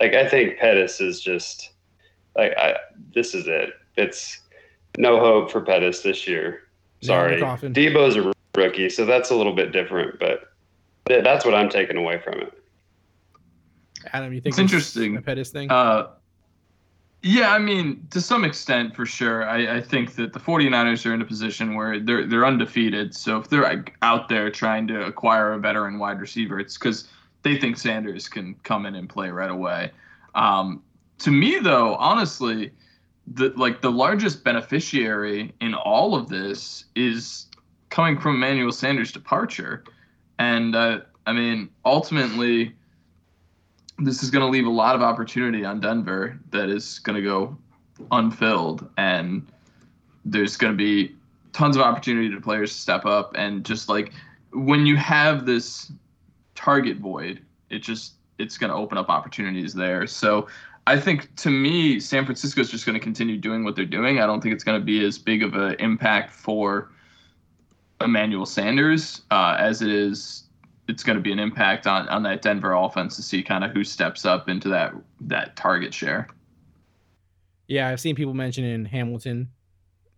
Like, 0.01 0.15
I 0.15 0.29
think 0.29 0.59
Pettis 0.59 1.01
is 1.01 1.21
just 1.21 1.75
like, 2.37 2.57
I, 2.57 2.77
this 3.15 3.35
is 3.35 3.47
it. 3.47 3.71
It's 3.97 4.41
no 4.99 5.19
hope 5.19 5.51
for 5.51 5.61
Pettis 5.61 6.03
this 6.03 6.27
year. 6.27 6.63
Sorry. 7.03 7.41
Deebo's 7.41 8.17
a 8.17 8.33
rookie, 8.57 8.89
so 8.89 9.05
that's 9.05 9.31
a 9.31 9.35
little 9.35 9.55
bit 9.55 9.73
different, 9.73 10.19
but 10.19 10.53
that's 11.07 11.45
what 11.45 11.55
I'm 11.55 11.69
taking 11.69 11.97
away 11.97 12.21
from 12.23 12.41
it. 12.41 12.53
Adam, 14.13 14.33
you 14.33 14.41
think 14.41 14.53
it's, 14.53 14.59
it's 14.59 14.73
interesting? 14.73 15.17
A 15.17 15.23
Pettis 15.23 15.51
thing? 15.51 15.71
Uh, 15.71 16.09
yeah, 17.23 17.53
I 17.53 17.59
mean, 17.59 18.07
to 18.11 18.21
some 18.21 18.45
extent, 18.45 18.95
for 18.95 19.05
sure. 19.05 19.49
I, 19.49 19.79
I, 19.79 19.81
think 19.81 20.15
that 20.15 20.33
the 20.33 20.39
49ers 20.39 21.05
are 21.07 21.15
in 21.15 21.23
a 21.23 21.25
position 21.25 21.75
where 21.75 21.99
they're 21.99 22.25
they're 22.27 22.47
undefeated. 22.47 23.15
So 23.15 23.39
if 23.39 23.49
they're 23.49 23.85
out 24.03 24.29
there 24.29 24.51
trying 24.51 24.87
to 24.89 25.07
acquire 25.07 25.53
a 25.53 25.59
veteran 25.59 25.99
wide 25.99 26.21
receiver, 26.21 26.61
it's 26.61 26.79
because 26.79 27.09
they 27.43 27.59
think 27.59 27.79
Sanders 27.79 28.29
can 28.29 28.55
come 28.63 28.87
in 28.87 28.95
and 28.95 29.09
play 29.09 29.31
right 29.31 29.51
away. 29.51 29.91
Um, 30.37 30.83
to 31.19 31.31
me, 31.31 31.59
though, 31.59 31.95
honestly, 31.97 32.73
the 33.27 33.51
like 33.57 33.81
the 33.81 33.91
largest 33.91 34.45
beneficiary 34.45 35.53
in 35.61 35.75
all 35.75 36.15
of 36.15 36.29
this 36.29 36.85
is 36.95 37.47
coming 37.91 38.19
from 38.19 38.37
Emmanuel 38.37 38.73
Sanders' 38.73 39.13
departure, 39.13 39.85
and 40.39 40.77
uh, 40.77 41.01
I 41.27 41.33
mean, 41.33 41.69
ultimately 41.85 42.75
this 43.99 44.23
is 44.23 44.31
going 44.31 44.43
to 44.43 44.51
leave 44.51 44.67
a 44.67 44.71
lot 44.71 44.95
of 44.95 45.03
opportunity 45.03 45.65
on 45.65 45.81
Denver 45.81 46.39
that 46.51 46.69
is 46.69 46.99
going 46.99 47.17
to 47.17 47.23
go 47.23 47.57
unfilled, 48.11 48.89
and 48.99 49.47
there's 50.25 50.57
going 50.57 50.73
to 50.73 50.77
be 50.77 51.15
tons 51.53 51.77
of 51.77 51.83
opportunity 51.83 52.31
to 52.31 52.41
players 52.41 52.73
to 52.73 52.79
step 52.79 53.07
up. 53.07 53.33
And 53.37 53.65
just 53.65 53.89
like 53.89 54.13
when 54.53 54.85
you 54.85 54.97
have 54.97 55.47
this 55.47 55.91
target 56.55 56.99
void, 56.99 57.43
it 57.71 57.79
just 57.79 58.16
it's 58.39 58.59
going 58.59 58.71
to 58.71 58.77
open 58.77 58.99
up 58.99 59.09
opportunities 59.09 59.75
there. 59.75 60.07
So 60.07 60.49
I 60.87 60.99
think 60.99 61.35
to 61.37 61.51
me, 61.51 61.99
San 62.01 62.25
Francisco 62.25 62.61
is 62.61 62.71
just 62.71 62.87
going 62.87 62.95
to 62.95 63.03
continue 63.03 63.37
doing 63.37 63.65
what 63.65 63.77
they're 63.77 63.85
doing. 63.85 64.21
I 64.21 64.27
don't 64.27 64.41
think 64.41 64.55
it's 64.55 64.65
going 64.65 64.81
to 64.81 64.85
be 64.85 65.05
as 65.05 65.19
big 65.19 65.43
of 65.43 65.55
an 65.55 65.75
impact 65.79 66.31
for 66.33 66.91
Emmanuel 68.01 68.47
Sanders 68.47 69.23
uh, 69.31 69.57
as 69.59 69.83
it 69.83 69.91
is 69.91 70.47
it's 70.89 71.03
going 71.03 71.17
to 71.17 71.23
be 71.23 71.33
an 71.33 71.39
impact 71.39 71.87
on 71.87 72.09
on 72.09 72.23
that 72.23 72.43
Denver 72.43 72.73
offense 72.73 73.17
to 73.17 73.23
see 73.23 73.43
kind 73.43 73.65
of 73.65 73.73
who 73.73 73.85
steps 73.85 74.25
up 74.25 74.49
into 74.49 74.69
that 74.69 74.95
that 75.21 75.57
target 75.57 75.93
share. 75.93 76.29
Yeah, 77.67 77.89
I've 77.89 78.01
seen 78.01 78.15
people 78.15 78.35
mentioning 78.35 78.85
Hamilton 78.85 79.51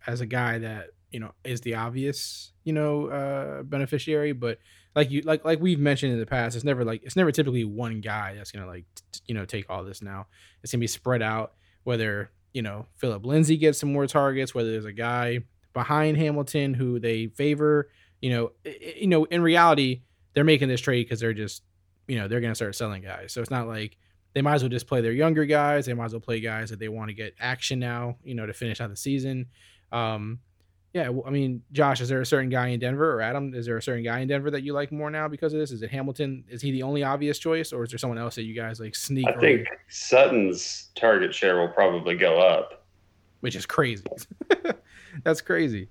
as 0.06 0.20
a 0.20 0.26
guy 0.26 0.58
that 0.58 0.88
you 1.10 1.20
know 1.20 1.32
is 1.44 1.60
the 1.62 1.74
obvious 1.74 2.52
you 2.64 2.72
know 2.72 3.06
uh, 3.06 3.62
beneficiary, 3.62 4.32
but 4.32 4.58
like 4.94 5.10
you 5.10 5.22
like 5.22 5.44
like 5.44 5.60
we've 5.60 5.78
mentioned 5.78 6.12
in 6.12 6.18
the 6.18 6.26
past, 6.26 6.56
it's 6.56 6.64
never 6.64 6.84
like 6.84 7.02
it's 7.04 7.16
never 7.16 7.32
typically 7.32 7.64
one 7.64 8.00
guy 8.00 8.34
that's 8.34 8.50
gonna 8.50 8.66
like 8.66 8.84
t- 9.12 9.20
you 9.26 9.34
know 9.34 9.44
take 9.44 9.68
all 9.68 9.84
this. 9.84 10.02
Now 10.02 10.26
it's 10.62 10.72
gonna 10.72 10.80
be 10.80 10.86
spread 10.86 11.22
out. 11.22 11.54
Whether 11.84 12.30
you 12.52 12.62
know 12.62 12.86
Phillip 12.96 13.24
Lindsay 13.24 13.56
gets 13.56 13.78
some 13.78 13.92
more 13.92 14.06
targets, 14.06 14.54
whether 14.54 14.70
there's 14.70 14.84
a 14.84 14.92
guy 14.92 15.40
behind 15.72 16.16
Hamilton 16.16 16.74
who 16.74 16.98
they 16.98 17.28
favor. 17.28 17.90
You 18.20 18.30
know, 18.30 18.52
you 18.96 19.06
know, 19.06 19.24
in 19.24 19.42
reality, 19.42 20.02
they're 20.34 20.42
making 20.44 20.68
this 20.68 20.80
trade 20.80 21.04
because 21.04 21.20
they're 21.20 21.32
just, 21.32 21.62
you 22.08 22.18
know, 22.18 22.26
they're 22.26 22.40
to 22.40 22.54
start 22.54 22.74
selling 22.74 23.02
guys. 23.02 23.32
So 23.32 23.40
it's 23.40 23.50
not 23.50 23.68
like 23.68 23.96
they 24.34 24.42
might 24.42 24.54
as 24.54 24.62
well 24.62 24.70
just 24.70 24.88
play 24.88 25.00
their 25.00 25.12
younger 25.12 25.44
guys. 25.44 25.86
They 25.86 25.94
might 25.94 26.06
as 26.06 26.12
well 26.12 26.20
play 26.20 26.40
guys 26.40 26.70
that 26.70 26.80
they 26.80 26.88
want 26.88 27.10
to 27.10 27.14
get 27.14 27.34
action 27.38 27.78
now, 27.78 28.16
you 28.24 28.34
know, 28.34 28.46
to 28.46 28.52
finish 28.52 28.80
out 28.80 28.90
the 28.90 28.96
season. 28.96 29.46
Um, 29.92 30.40
yeah, 30.94 31.10
I 31.26 31.30
mean, 31.30 31.62
Josh, 31.72 32.00
is 32.00 32.08
there 32.08 32.20
a 32.20 32.26
certain 32.26 32.48
guy 32.48 32.68
in 32.68 32.80
Denver 32.80 33.12
or 33.12 33.20
Adam? 33.20 33.52
Is 33.54 33.66
there 33.66 33.76
a 33.76 33.82
certain 33.82 34.02
guy 34.02 34.20
in 34.20 34.28
Denver 34.28 34.50
that 34.50 34.62
you 34.62 34.72
like 34.72 34.90
more 34.90 35.10
now 35.10 35.28
because 35.28 35.52
of 35.52 35.60
this? 35.60 35.70
Is 35.70 35.82
it 35.82 35.90
Hamilton? 35.90 36.44
Is 36.48 36.62
he 36.62 36.70
the 36.70 36.82
only 36.82 37.02
obvious 37.02 37.38
choice, 37.38 37.72
or 37.72 37.84
is 37.84 37.90
there 37.90 37.98
someone 37.98 38.18
else 38.18 38.36
that 38.36 38.44
you 38.44 38.54
guys 38.54 38.80
like 38.80 38.94
sneak? 38.94 39.26
I 39.28 39.38
think 39.38 39.68
Sutton's 39.88 40.88
target 40.94 41.34
share 41.34 41.60
will 41.60 41.68
probably 41.68 42.16
go 42.16 42.40
up, 42.40 42.86
which 43.40 43.54
is 43.54 43.66
crazy. 43.66 44.04
That's 45.24 45.42
crazy. 45.42 45.88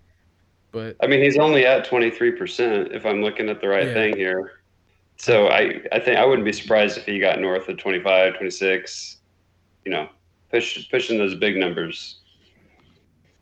But 0.72 0.96
I 1.02 1.08
mean, 1.08 1.22
he's 1.22 1.38
only 1.38 1.66
at 1.66 1.88
23% 1.88 2.94
if 2.94 3.06
I'm 3.06 3.22
looking 3.22 3.50
at 3.50 3.62
the 3.62 3.68
right 3.68 3.88
yeah. 3.88 3.94
thing 3.94 4.16
here. 4.16 4.62
So 5.18 5.48
I, 5.48 5.82
I 5.92 6.00
think 6.00 6.18
I 6.18 6.26
wouldn't 6.26 6.46
be 6.46 6.54
surprised 6.54 6.98
if 6.98 7.06
he 7.06 7.20
got 7.20 7.40
north 7.40 7.70
of 7.70 7.78
25, 7.78 8.38
26, 8.38 9.18
you 9.86 9.92
know, 9.92 10.10
push, 10.52 10.90
pushing 10.90 11.18
those 11.18 11.36
big 11.36 11.58
numbers. 11.58 12.20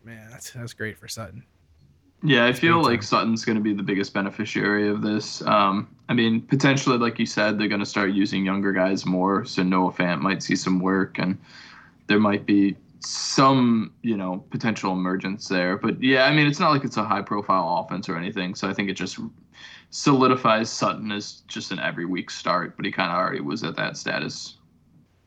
Man, 0.06 0.30
that's, 0.30 0.52
that's 0.52 0.74
great 0.74 1.00
for 1.00 1.08
Sutton. 1.08 1.44
Yeah, 2.24 2.46
I 2.46 2.54
feel 2.54 2.82
like 2.82 3.04
Sutton's 3.04 3.44
going 3.44 3.58
to 3.58 3.62
be 3.62 3.74
the 3.74 3.84
biggest 3.84 4.14
beneficiary 4.14 4.88
of 4.88 5.02
this. 5.02 5.42
Um, 5.42 5.96
I 6.10 6.14
mean, 6.14 6.42
potentially, 6.42 6.98
like 6.98 7.20
you 7.20 7.26
said, 7.26 7.60
they're 7.60 7.68
going 7.68 7.82
to 7.82 7.86
start 7.86 8.12
using 8.12 8.46
younger 8.46 8.72
guys 8.72 9.06
more. 9.06 9.46
So 9.46 9.64
Noah 9.64 9.92
Fant 9.92 10.22
might 10.22 10.42
see 10.42 10.56
some 10.56 10.80
work, 10.80 11.20
and 11.20 11.38
there 12.08 12.20
might 12.20 12.46
be 12.46 12.78
some 13.02 13.94
you 14.02 14.18
know 14.18 14.44
potential 14.50 14.92
emergence 14.92 15.48
there 15.48 15.78
but 15.78 16.02
yeah 16.02 16.24
i 16.24 16.34
mean 16.34 16.48
it's 16.48 16.60
not 16.60 16.72
like 16.72 16.84
it's 16.84 16.98
a 16.98 17.04
high 17.04 17.22
profile 17.22 17.86
offense 17.86 18.10
or 18.10 18.18
anything 18.18 18.56
so 18.56 18.68
i 18.68 18.74
think 18.74 18.90
it 18.90 18.94
just 18.94 19.20
solidifies 19.92 20.72
sutton 20.72 21.12
as 21.12 21.44
just 21.48 21.72
an 21.72 21.78
every 21.78 22.06
week 22.06 22.32
start 22.32 22.76
but 22.76 22.84
he 22.84 22.92
kind 22.92 23.12
of 23.12 23.18
already 23.18 23.42
was 23.42 23.64
at 23.64 23.76
that 23.76 23.96
status 23.96 24.58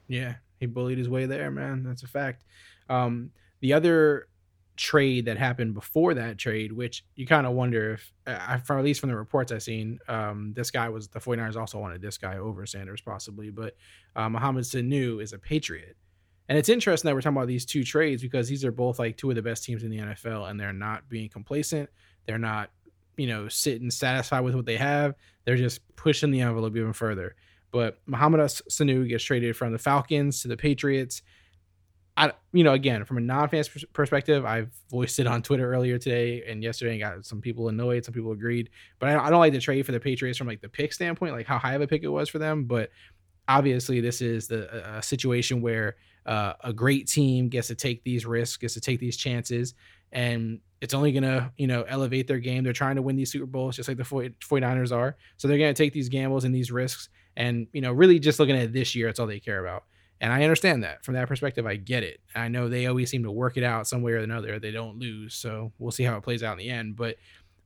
yeah 0.09 0.35
he 0.59 0.67
bullied 0.67 0.99
his 0.99 1.09
way 1.09 1.25
there 1.25 1.53
man 1.53 1.85
that's 1.85 2.03
a 2.03 2.09
fact 2.09 2.45
um, 2.91 3.31
the 3.61 3.73
other 3.73 4.28
trade 4.79 5.27
that 5.27 5.37
happened 5.37 5.75
before 5.75 6.15
that 6.15 6.39
trade, 6.39 6.73
which 6.73 7.05
you 7.17 7.27
kind 7.27 7.47
of 7.47 7.53
wonder 7.53 7.95
if, 7.95 8.13
uh, 8.27 8.59
from 8.59 8.79
at 8.79 8.85
least 8.85 9.01
from 9.01 9.11
the 9.11 9.17
reports 9.17 9.53
I've 9.53 9.63
seen, 9.63 9.99
um, 10.09 10.53
this 10.55 10.71
guy 10.71 10.89
was 10.89 11.09
the 11.09 11.19
49ers 11.19 11.57
also 11.57 11.79
wanted 11.79 12.01
this 12.01 12.17
guy 12.17 12.39
over 12.39 12.65
Sanders 12.65 13.01
possibly, 13.01 13.51
but 13.51 13.77
uh, 14.17 14.29
Mohamed 14.29 14.65
Sanu 14.65 15.23
is 15.23 15.33
a 15.33 15.39
Patriot. 15.39 15.97
And 16.49 16.57
it's 16.57 16.71
interesting 16.71 17.09
that 17.09 17.15
we're 17.15 17.21
talking 17.21 17.37
about 17.37 17.49
these 17.49 17.67
two 17.67 17.85
trades 17.85 18.23
because 18.23 18.49
these 18.49 18.65
are 18.65 18.73
both 18.73 18.99
like 18.99 19.17
two 19.19 19.29
of 19.29 19.37
the 19.37 19.43
best 19.43 19.65
teams 19.65 19.83
in 19.83 19.91
the 19.91 19.99
NFL 19.99 20.49
and 20.49 20.59
they're 20.59 20.73
not 20.73 21.09
being 21.09 21.29
complacent. 21.29 21.91
They're 22.27 22.39
not, 22.39 22.71
you 23.19 23.27
know, 23.27 23.49
sitting 23.49 23.91
satisfied 23.91 24.41
with 24.41 24.55
what 24.55 24.65
they 24.65 24.79
have. 24.79 25.15
They're 25.45 25.57
just 25.57 25.81
pushing 25.97 26.31
the 26.31 26.41
envelope 26.41 26.75
even 26.75 26.95
further. 26.95 27.35
But 27.71 27.99
Mohamed 28.07 28.41
Sanu 28.41 29.07
gets 29.07 29.25
traded 29.25 29.57
from 29.57 29.73
the 29.73 29.79
Falcons 29.79 30.41
to 30.43 30.49
the 30.49 30.57
Patriots. 30.57 31.23
I, 32.19 32.33
you 32.53 32.65
know, 32.65 32.73
again, 32.73 33.05
from 33.05 33.17
a 33.19 33.21
non-fan 33.21 33.63
perspective, 33.93 34.45
I've 34.45 34.73
voiced 34.91 35.21
it 35.21 35.29
on 35.29 35.41
Twitter 35.41 35.73
earlier 35.73 35.99
today 35.99 36.43
and 36.49 36.65
yesterday, 36.65 36.91
and 36.91 37.01
got 37.01 37.25
some 37.25 37.41
people 37.41 37.69
annoyed, 37.69 38.05
some 38.05 38.13
people 38.13 38.33
agreed. 38.33 38.71
But 38.99 39.11
I, 39.11 39.27
I 39.27 39.31
don't 39.31 39.39
like 39.39 39.53
the 39.53 39.61
trade 39.61 39.87
for 39.87 39.93
the 39.93 40.01
Patriots 40.01 40.37
from 40.37 40.49
like 40.49 40.61
the 40.61 40.69
pick 40.69 40.93
standpoint, 40.93 41.33
like 41.33 41.47
how 41.47 41.59
high 41.59 41.75
of 41.75 41.81
a 41.81 41.87
pick 41.87 42.03
it 42.03 42.09
was 42.09 42.29
for 42.29 42.41
them. 42.41 42.65
But 42.65 42.91
obviously, 43.47 44.01
this 44.01 44.21
is 44.21 44.49
the 44.49 44.97
a 44.97 45.03
situation 45.03 45.63
where 45.63 45.95
uh, 46.27 46.55
a 46.65 46.73
great 46.73 47.07
team 47.07 47.49
gets 47.49 47.69
to 47.69 47.77
take 47.77 48.03
these 48.03 48.27
risks, 48.27 48.57
gets 48.57 48.75
to 48.75 48.81
take 48.81 48.99
these 48.99 49.17
chances, 49.17 49.75
and 50.11 50.59
it's 50.81 50.95
only 50.95 51.13
gonna, 51.13 51.53
you 51.57 51.69
know, 51.69 51.83
elevate 51.83 52.27
their 52.27 52.41
game. 52.41 52.65
They're 52.65 52.73
trying 52.73 52.97
to 52.97 53.03
win 53.03 53.15
these 53.15 53.31
Super 53.31 53.47
Bowls, 53.47 53.77
just 53.77 53.89
like 53.89 53.97
the 53.97 54.03
49ers 54.03 54.91
are. 54.91 55.17
So 55.37 55.47
they're 55.47 55.59
gonna 55.59 55.73
take 55.73 55.93
these 55.93 56.09
gambles 56.09 56.43
and 56.43 56.53
these 56.53 56.73
risks, 56.73 57.11
and 57.37 57.69
you 57.73 57.81
know, 57.81 57.93
really 57.93 58.19
just 58.19 58.41
looking 58.41 58.57
at 58.57 58.73
this 58.73 58.97
year, 58.97 59.07
it's 59.09 59.21
all 59.21 59.29
they 59.29 59.39
care 59.39 59.65
about. 59.65 59.85
And 60.21 60.33
I 60.33 60.43
understand 60.43 60.83
that 60.83 61.05
from 61.05 61.15
that 61.15 61.29
perspective. 61.29 61.67
I 61.67 61.77
get 61.77 62.03
it. 62.03 62.21
I 62.35 62.49
know 62.49 62.69
they 62.69 62.87
always 62.87 63.11
seem 63.11 63.23
to 63.23 63.31
work 63.31 63.57
it 63.57 63.63
out 63.63 63.87
some 63.87 64.03
way 64.03 64.13
or 64.13 64.19
another. 64.19 64.59
They 64.59 64.73
don't 64.73 64.99
lose. 64.99 65.35
So 65.35 65.73
we'll 65.79 65.93
see 65.93 66.05
how 66.05 66.17
it 66.17 66.23
plays 66.23 66.43
out 66.43 66.53
in 66.53 66.59
the 66.59 66.71
end. 66.71 66.97
But 66.97 67.17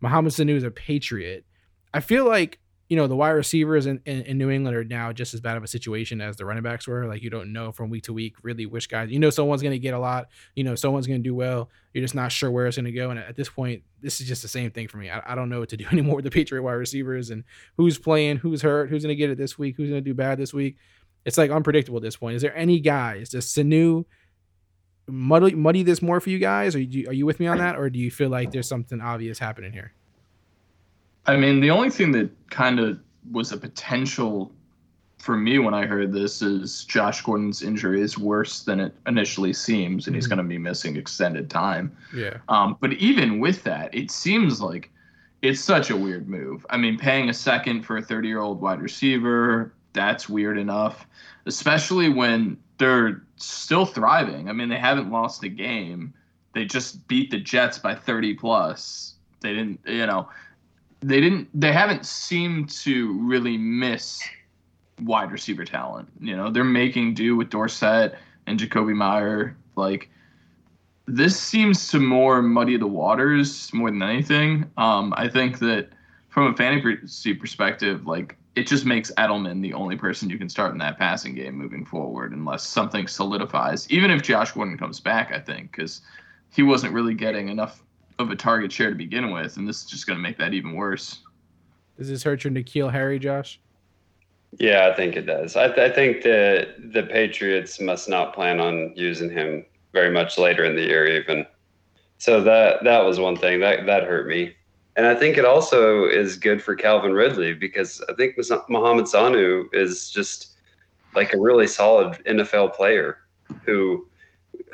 Mohamed 0.00 0.32
Sanu 0.32 0.54
is 0.54 0.64
a 0.64 0.70
Patriot. 0.70 1.46
I 1.94 2.00
feel 2.00 2.26
like, 2.26 2.58
you 2.88 2.96
know, 2.96 3.06
the 3.06 3.16
wide 3.16 3.30
receivers 3.30 3.86
in, 3.86 4.02
in, 4.04 4.22
in, 4.22 4.36
New 4.36 4.50
England 4.50 4.76
are 4.76 4.84
now 4.84 5.12
just 5.12 5.32
as 5.32 5.40
bad 5.40 5.56
of 5.56 5.64
a 5.64 5.66
situation 5.66 6.20
as 6.20 6.36
the 6.36 6.44
running 6.44 6.62
backs 6.62 6.86
were. 6.86 7.06
Like 7.06 7.22
you 7.22 7.30
don't 7.30 7.52
know 7.52 7.72
from 7.72 7.88
week 7.88 8.04
to 8.04 8.12
week 8.12 8.34
really 8.42 8.66
which 8.66 8.90
guys, 8.90 9.10
you 9.10 9.18
know, 9.18 9.30
someone's 9.30 9.62
going 9.62 9.72
to 9.72 9.78
get 9.78 9.94
a 9.94 9.98
lot, 9.98 10.28
you 10.54 10.62
know, 10.62 10.74
someone's 10.74 11.06
going 11.06 11.20
to 11.20 11.26
do 11.26 11.34
well. 11.34 11.70
You're 11.94 12.04
just 12.04 12.14
not 12.14 12.32
sure 12.32 12.50
where 12.50 12.66
it's 12.66 12.76
going 12.76 12.84
to 12.84 12.92
go. 12.92 13.08
And 13.08 13.18
at 13.18 13.34
this 13.34 13.48
point, 13.48 13.82
this 14.02 14.20
is 14.20 14.28
just 14.28 14.42
the 14.42 14.48
same 14.48 14.70
thing 14.70 14.88
for 14.88 14.98
me. 14.98 15.08
I, 15.08 15.22
I 15.24 15.34
don't 15.34 15.48
know 15.48 15.60
what 15.60 15.70
to 15.70 15.76
do 15.78 15.86
anymore 15.92 16.16
with 16.16 16.26
the 16.26 16.30
Patriot 16.30 16.62
wide 16.62 16.72
receivers 16.72 17.30
and 17.30 17.44
who's 17.78 17.98
playing, 17.98 18.38
who's 18.38 18.60
hurt, 18.60 18.90
who's 18.90 19.02
going 19.02 19.16
to 19.16 19.16
get 19.16 19.30
it 19.30 19.38
this 19.38 19.58
week, 19.58 19.76
who's 19.76 19.88
going 19.88 20.02
to 20.02 20.10
do 20.10 20.14
bad 20.14 20.38
this 20.38 20.52
week 20.52 20.76
it's 21.24 21.38
like 21.38 21.50
unpredictable 21.50 21.98
at 21.98 22.02
this 22.02 22.16
point. 22.16 22.36
Is 22.36 22.42
there 22.42 22.56
any 22.56 22.80
guys? 22.80 23.30
Does 23.30 23.46
Sanu 23.46 24.04
muddy 25.08 25.54
muddy 25.54 25.82
this 25.82 26.02
more 26.02 26.20
for 26.20 26.30
you 26.30 26.38
guys? 26.38 26.74
Are 26.74 26.80
you, 26.80 27.08
are 27.08 27.12
you 27.12 27.26
with 27.26 27.40
me 27.40 27.46
on 27.46 27.58
that, 27.58 27.76
or 27.76 27.90
do 27.90 27.98
you 27.98 28.10
feel 28.10 28.28
like 28.28 28.50
there's 28.50 28.68
something 28.68 29.00
obvious 29.00 29.38
happening 29.38 29.72
here? 29.72 29.92
I 31.26 31.36
mean, 31.36 31.60
the 31.60 31.70
only 31.70 31.90
thing 31.90 32.12
that 32.12 32.30
kind 32.50 32.80
of 32.80 32.98
was 33.30 33.52
a 33.52 33.56
potential 33.56 34.52
for 35.18 35.36
me 35.36 35.60
when 35.60 35.72
I 35.72 35.86
heard 35.86 36.12
this 36.12 36.42
is 36.42 36.84
Josh 36.84 37.22
Gordon's 37.22 37.62
injury 37.62 38.00
is 38.00 38.18
worse 38.18 38.64
than 38.64 38.80
it 38.80 38.92
initially 39.06 39.52
seems, 39.52 40.06
and 40.06 40.14
mm-hmm. 40.14 40.16
he's 40.16 40.26
going 40.26 40.38
to 40.38 40.44
be 40.44 40.58
missing 40.58 40.96
extended 40.96 41.48
time. 41.48 41.96
Yeah. 42.12 42.38
Um, 42.48 42.76
but 42.80 42.94
even 42.94 43.38
with 43.38 43.62
that, 43.62 43.94
it 43.94 44.10
seems 44.10 44.60
like 44.60 44.90
it's 45.42 45.60
such 45.60 45.90
a 45.90 45.96
weird 45.96 46.28
move. 46.28 46.66
I 46.70 46.76
mean, 46.76 46.98
paying 46.98 47.28
a 47.28 47.34
second 47.34 47.82
for 47.82 47.98
a 47.98 48.02
30 48.02 48.26
year 48.26 48.40
old 48.40 48.60
wide 48.60 48.82
receiver, 48.82 49.72
that's 49.92 50.28
weird 50.28 50.58
enough, 50.58 51.06
especially 51.46 52.08
when 52.08 52.56
they're 52.78 53.22
still 53.36 53.86
thriving. 53.86 54.48
I 54.48 54.52
mean, 54.52 54.68
they 54.68 54.78
haven't 54.78 55.10
lost 55.10 55.44
a 55.44 55.48
game. 55.48 56.12
They 56.54 56.64
just 56.64 57.06
beat 57.08 57.30
the 57.30 57.40
Jets 57.40 57.78
by 57.78 57.94
30 57.94 58.34
plus. 58.34 59.14
They 59.40 59.54
didn't, 59.54 59.80
you 59.86 60.06
know, 60.06 60.28
they 61.00 61.20
didn't, 61.20 61.48
they 61.58 61.72
haven't 61.72 62.06
seemed 62.06 62.70
to 62.70 63.18
really 63.20 63.56
miss 63.56 64.22
wide 65.02 65.32
receiver 65.32 65.64
talent. 65.64 66.08
You 66.20 66.36
know, 66.36 66.50
they're 66.50 66.64
making 66.64 67.14
do 67.14 67.36
with 67.36 67.50
Dorsett 67.50 68.14
and 68.46 68.58
Jakobi 68.58 68.94
Meyer. 68.94 69.56
Like, 69.76 70.10
this 71.06 71.38
seems 71.38 71.88
to 71.90 71.98
more 71.98 72.42
muddy 72.42 72.76
the 72.76 72.86
waters 72.86 73.72
more 73.72 73.90
than 73.90 74.02
anything. 74.02 74.70
Um, 74.76 75.12
I 75.16 75.28
think 75.28 75.58
that 75.60 75.88
from 76.28 76.52
a 76.52 76.56
fantasy 76.56 77.34
perspective, 77.34 78.06
like 78.06 78.36
it 78.54 78.66
just 78.66 78.84
makes 78.84 79.10
Edelman 79.12 79.62
the 79.62 79.72
only 79.72 79.96
person 79.96 80.28
you 80.28 80.38
can 80.38 80.48
start 80.48 80.72
in 80.72 80.78
that 80.78 80.98
passing 80.98 81.34
game 81.34 81.54
moving 81.54 81.84
forward 81.84 82.32
unless 82.32 82.66
something 82.66 83.06
solidifies. 83.06 83.90
Even 83.90 84.10
if 84.10 84.22
Josh 84.22 84.52
Gordon 84.52 84.76
comes 84.76 85.00
back, 85.00 85.32
I 85.32 85.38
think, 85.38 85.72
because 85.72 86.02
he 86.50 86.62
wasn't 86.62 86.92
really 86.92 87.14
getting 87.14 87.48
enough 87.48 87.82
of 88.18 88.30
a 88.30 88.36
target 88.36 88.70
share 88.70 88.90
to 88.90 88.96
begin 88.96 89.32
with, 89.32 89.56
and 89.56 89.66
this 89.66 89.82
is 89.82 89.86
just 89.86 90.06
going 90.06 90.18
to 90.18 90.22
make 90.22 90.36
that 90.38 90.52
even 90.52 90.74
worse. 90.74 91.20
Does 91.96 92.08
this 92.08 92.22
hurt 92.22 92.44
your 92.44 92.52
N'Keal 92.52 92.92
Harry, 92.92 93.18
Josh? 93.18 93.58
Yeah, 94.58 94.90
I 94.92 94.94
think 94.94 95.16
it 95.16 95.22
does. 95.22 95.56
I, 95.56 95.68
th- 95.68 95.90
I 95.90 95.94
think 95.94 96.22
the 96.22 96.74
the 96.92 97.04
Patriots 97.04 97.80
must 97.80 98.06
not 98.08 98.34
plan 98.34 98.60
on 98.60 98.92
using 98.94 99.30
him 99.30 99.64
very 99.94 100.10
much 100.10 100.36
later 100.36 100.64
in 100.64 100.76
the 100.76 100.82
year, 100.82 101.06
even. 101.06 101.46
So 102.18 102.42
that 102.42 102.84
that 102.84 103.02
was 103.04 103.18
one 103.18 103.36
thing 103.36 103.60
that 103.60 103.86
that 103.86 104.04
hurt 104.04 104.26
me. 104.26 104.54
And 104.96 105.06
I 105.06 105.14
think 105.14 105.38
it 105.38 105.44
also 105.44 106.04
is 106.04 106.36
good 106.36 106.62
for 106.62 106.74
Calvin 106.74 107.12
Ridley 107.12 107.54
because 107.54 108.02
I 108.08 108.14
think 108.14 108.36
Mohamed 108.68 109.06
Sanu 109.06 109.64
is 109.72 110.10
just 110.10 110.52
like 111.14 111.32
a 111.32 111.40
really 111.40 111.66
solid 111.66 112.22
NFL 112.26 112.74
player 112.74 113.18
who 113.64 114.06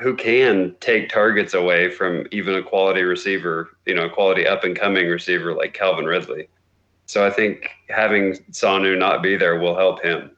who 0.00 0.14
can 0.14 0.74
take 0.80 1.08
targets 1.08 1.54
away 1.54 1.90
from 1.90 2.26
even 2.30 2.54
a 2.54 2.62
quality 2.62 3.02
receiver, 3.02 3.76
you 3.86 3.94
know, 3.94 4.06
a 4.06 4.10
quality 4.10 4.46
up 4.46 4.64
and 4.64 4.76
coming 4.76 5.08
receiver 5.08 5.54
like 5.54 5.74
Calvin 5.74 6.04
Ridley. 6.04 6.48
So 7.06 7.26
I 7.26 7.30
think 7.30 7.70
having 7.88 8.34
Sanu 8.52 8.96
not 8.98 9.22
be 9.22 9.36
there 9.36 9.58
will 9.58 9.76
help 9.76 10.02
him. 10.02 10.30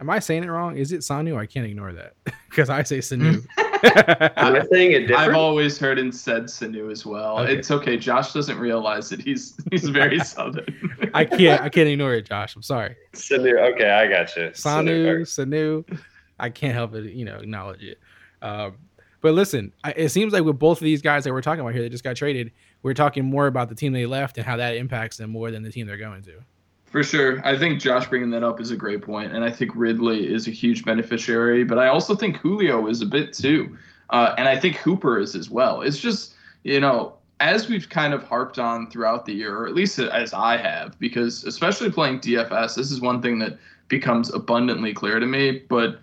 Am 0.00 0.10
I 0.10 0.18
saying 0.18 0.44
it 0.44 0.48
wrong? 0.48 0.76
Is 0.76 0.92
it 0.92 1.00
Sanu? 1.00 1.36
I 1.36 1.46
can't 1.46 1.66
ignore 1.66 1.92
that 1.92 2.14
because 2.50 2.68
I 2.68 2.82
say 2.82 2.98
Sanu. 2.98 3.46
I'm 3.82 4.66
saying 4.70 4.92
it 4.92 5.00
different. 5.06 5.30
I've 5.30 5.36
always 5.36 5.78
heard 5.78 5.98
and 5.98 6.14
said 6.14 6.44
Sanu 6.44 6.90
as 6.90 7.04
well. 7.04 7.40
Okay. 7.40 7.54
It's 7.54 7.70
okay. 7.70 7.96
Josh 7.96 8.32
doesn't 8.32 8.58
realize 8.58 9.08
that 9.10 9.20
he's 9.20 9.54
he's 9.70 9.88
very 9.88 10.18
southern. 10.24 11.10
I 11.14 11.24
can't 11.24 11.60
I 11.60 11.68
can't 11.68 11.88
ignore 11.88 12.14
it, 12.14 12.26
Josh. 12.26 12.56
I'm 12.56 12.62
sorry. 12.62 12.96
Sanu. 13.12 13.72
Okay, 13.72 13.90
I 13.90 14.06
got 14.08 14.34
you. 14.36 14.50
Sanu, 14.50 15.20
Sanu. 15.22 16.00
I 16.38 16.50
can't 16.50 16.74
help 16.74 16.94
it, 16.94 17.12
you 17.12 17.24
know, 17.24 17.36
acknowledge 17.36 17.82
it. 17.82 17.98
Um, 18.42 18.76
but 19.22 19.34
listen, 19.34 19.72
I, 19.82 19.92
it 19.92 20.08
seems 20.10 20.32
like 20.32 20.44
with 20.44 20.58
both 20.58 20.78
of 20.78 20.84
these 20.84 21.02
guys 21.02 21.24
that 21.24 21.32
we're 21.32 21.42
talking 21.42 21.60
about 21.60 21.72
here 21.72 21.82
that 21.82 21.90
just 21.90 22.04
got 22.04 22.16
traded, 22.16 22.52
we're 22.82 22.94
talking 22.94 23.24
more 23.24 23.46
about 23.46 23.68
the 23.68 23.74
team 23.74 23.92
they 23.92 24.06
left 24.06 24.36
and 24.36 24.46
how 24.46 24.56
that 24.58 24.76
impacts 24.76 25.16
them 25.16 25.30
more 25.30 25.50
than 25.50 25.62
the 25.62 25.70
team 25.72 25.86
they're 25.86 25.96
going 25.96 26.22
to. 26.22 26.34
For 26.96 27.02
sure. 27.02 27.46
I 27.46 27.58
think 27.58 27.78
Josh 27.78 28.06
bringing 28.06 28.30
that 28.30 28.42
up 28.42 28.58
is 28.58 28.70
a 28.70 28.76
great 28.76 29.02
point, 29.02 29.34
and 29.34 29.44
I 29.44 29.50
think 29.50 29.70
Ridley 29.74 30.32
is 30.32 30.48
a 30.48 30.50
huge 30.50 30.82
beneficiary, 30.82 31.62
but 31.62 31.78
I 31.78 31.88
also 31.88 32.14
think 32.14 32.38
Julio 32.38 32.86
is 32.86 33.02
a 33.02 33.04
bit 33.04 33.34
too. 33.34 33.76
Uh, 34.08 34.34
and 34.38 34.48
I 34.48 34.58
think 34.58 34.76
Hooper 34.76 35.18
is 35.18 35.34
as 35.34 35.50
well. 35.50 35.82
It's 35.82 35.98
just, 35.98 36.32
you 36.62 36.80
know, 36.80 37.12
as 37.38 37.68
we've 37.68 37.86
kind 37.86 38.14
of 38.14 38.22
harped 38.22 38.58
on 38.58 38.90
throughout 38.90 39.26
the 39.26 39.34
year, 39.34 39.54
or 39.54 39.66
at 39.66 39.74
least 39.74 39.98
as 39.98 40.32
I 40.32 40.56
have, 40.56 40.98
because 40.98 41.44
especially 41.44 41.90
playing 41.90 42.20
DFS, 42.20 42.76
this 42.76 42.90
is 42.90 43.02
one 43.02 43.20
thing 43.20 43.38
that 43.40 43.58
becomes 43.88 44.32
abundantly 44.32 44.94
clear 44.94 45.20
to 45.20 45.26
me. 45.26 45.64
But 45.68 45.98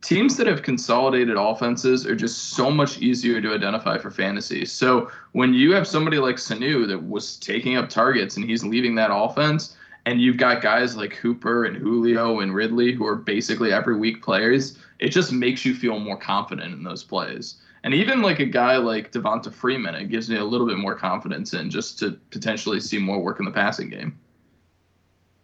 teams 0.00 0.36
that 0.36 0.46
have 0.46 0.62
consolidated 0.62 1.36
offenses 1.36 2.06
are 2.06 2.14
just 2.14 2.50
so 2.50 2.70
much 2.70 2.98
easier 2.98 3.40
to 3.40 3.52
identify 3.52 3.98
for 3.98 4.12
fantasy. 4.12 4.64
So 4.64 5.10
when 5.32 5.54
you 5.54 5.74
have 5.74 5.88
somebody 5.88 6.18
like 6.18 6.36
Sanu 6.36 6.86
that 6.86 7.02
was 7.02 7.36
taking 7.38 7.76
up 7.76 7.88
targets 7.88 8.36
and 8.36 8.48
he's 8.48 8.62
leaving 8.62 8.94
that 8.94 9.10
offense, 9.12 9.76
and 10.06 10.20
you've 10.20 10.36
got 10.36 10.62
guys 10.62 10.96
like 10.96 11.14
Hooper 11.14 11.64
and 11.64 11.76
Julio 11.76 12.40
and 12.40 12.54
Ridley 12.54 12.92
who 12.92 13.04
are 13.04 13.16
basically 13.16 13.72
every 13.72 13.96
week 13.96 14.22
players, 14.22 14.78
it 15.00 15.08
just 15.08 15.32
makes 15.32 15.64
you 15.64 15.74
feel 15.74 15.98
more 15.98 16.16
confident 16.16 16.72
in 16.72 16.84
those 16.84 17.02
plays. 17.02 17.56
And 17.82 17.92
even 17.92 18.22
like 18.22 18.38
a 18.38 18.46
guy 18.46 18.76
like 18.76 19.12
Devonta 19.12 19.52
Freeman, 19.52 19.96
it 19.96 20.08
gives 20.08 20.30
me 20.30 20.36
a 20.36 20.44
little 20.44 20.66
bit 20.66 20.78
more 20.78 20.94
confidence 20.94 21.54
in 21.54 21.70
just 21.70 21.98
to 21.98 22.12
potentially 22.30 22.80
see 22.80 22.98
more 22.98 23.20
work 23.20 23.40
in 23.40 23.44
the 23.44 23.50
passing 23.50 23.90
game. 23.90 24.18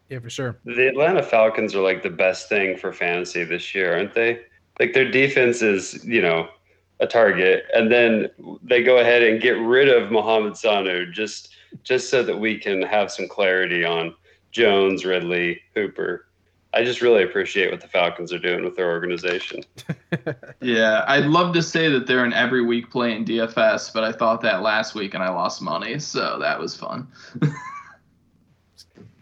Yeah, 0.08 0.20
for 0.20 0.30
sure. 0.30 0.58
The 0.64 0.88
Atlanta 0.88 1.22
Falcons 1.22 1.74
are 1.74 1.82
like 1.82 2.02
the 2.02 2.10
best 2.10 2.48
thing 2.48 2.76
for 2.76 2.92
fantasy 2.92 3.44
this 3.44 3.74
year, 3.74 3.94
aren't 3.94 4.14
they? 4.14 4.42
Like 4.78 4.92
their 4.92 5.10
defense 5.10 5.62
is, 5.62 6.04
you 6.04 6.22
know, 6.22 6.48
a 7.00 7.06
target, 7.06 7.64
and 7.74 7.90
then 7.90 8.30
they 8.62 8.82
go 8.82 8.98
ahead 8.98 9.22
and 9.22 9.40
get 9.40 9.58
rid 9.58 9.88
of 9.88 10.12
Mohamed 10.12 10.52
Sanu 10.52 11.10
just 11.12 11.48
just 11.82 12.10
so 12.10 12.22
that 12.22 12.38
we 12.38 12.58
can 12.58 12.82
have 12.82 13.10
some 13.10 13.26
clarity 13.26 13.84
on 13.84 14.14
Jones, 14.52 15.04
Ridley, 15.04 15.60
Hooper. 15.74 16.26
I 16.74 16.84
just 16.84 17.02
really 17.02 17.22
appreciate 17.22 17.70
what 17.70 17.80
the 17.82 17.88
Falcons 17.88 18.32
are 18.32 18.38
doing 18.38 18.64
with 18.64 18.76
their 18.76 18.90
organization. 18.90 19.62
yeah, 20.62 21.04
I'd 21.06 21.26
love 21.26 21.52
to 21.54 21.62
say 21.62 21.90
that 21.90 22.06
they're 22.06 22.24
an 22.24 22.32
every 22.32 22.62
week 22.64 22.90
play 22.90 23.14
in 23.14 23.24
DFS, 23.26 23.92
but 23.92 24.04
I 24.04 24.12
thought 24.12 24.40
that 24.42 24.62
last 24.62 24.94
week 24.94 25.12
and 25.12 25.22
I 25.22 25.28
lost 25.28 25.60
money, 25.60 25.98
so 25.98 26.38
that 26.38 26.58
was 26.58 26.74
fun. 26.74 27.08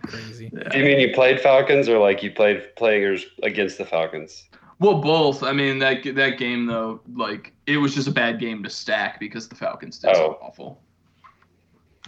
Crazy. 0.02 0.50
Yeah. 0.52 0.68
Do 0.68 0.78
you 0.78 0.84
mean 0.84 0.98
you 1.00 1.12
played 1.14 1.40
Falcons 1.40 1.88
or 1.88 1.98
like 1.98 2.22
you 2.22 2.30
played 2.30 2.74
players 2.76 3.26
against 3.42 3.78
the 3.78 3.84
Falcons? 3.84 4.48
Well, 4.78 5.00
both. 5.00 5.42
I 5.42 5.52
mean 5.52 5.78
that 5.80 6.02
that 6.14 6.38
game 6.38 6.66
though, 6.66 7.00
like 7.14 7.52
it 7.66 7.76
was 7.76 7.94
just 7.94 8.08
a 8.08 8.12
bad 8.12 8.40
game 8.40 8.62
to 8.62 8.70
stack 8.70 9.20
because 9.20 9.48
the 9.48 9.54
Falcons 9.56 9.98
did 9.98 10.14
so 10.16 10.38
Oh. 10.40 10.46
awful. 10.46 10.80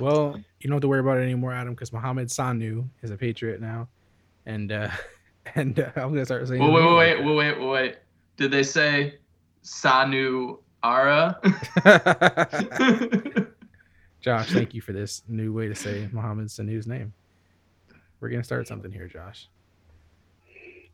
Well, 0.01 0.41
you 0.63 0.69
don't 0.69 0.77
have 0.77 0.83
to 0.83 0.89
worry 0.89 1.01
about 1.01 1.19
it 1.19 1.23
anymore, 1.23 1.53
Adam, 1.53 1.75
because 1.75 1.93
Mohamed 1.93 2.29
Sanu 2.29 2.89
is 3.03 3.11
a 3.11 3.17
Patriot 3.17 3.61
now, 3.61 3.89
and 4.47 4.73
uh, 4.73 4.89
and 5.55 5.79
uh, 5.79 5.91
I'm 5.97 6.11
gonna 6.11 6.25
start 6.25 6.47
saying. 6.49 6.61
Wait, 6.61 6.73
wait, 6.73 6.85
wait, 6.85 7.17
like 7.17 7.27
wait, 7.27 7.35
wait, 7.35 7.59
wait, 7.59 7.69
wait. 7.69 7.97
Did 8.37 8.51
they 8.51 8.63
say 8.63 9.19
Sanu 9.65 10.59
Ara? 10.83 11.39
Josh, 14.21 14.53
thank 14.53 14.73
you 14.73 14.81
for 14.81 14.93
this 14.93 15.23
new 15.29 15.53
way 15.53 15.67
to 15.69 15.75
say 15.75 16.09
Mohamed 16.13 16.47
Sanu's 16.47 16.87
name. 16.87 17.13
We're 18.21 18.29
gonna 18.29 18.45
start 18.45 18.69
something 18.69 18.93
here, 18.93 19.09
Josh. 19.09 19.49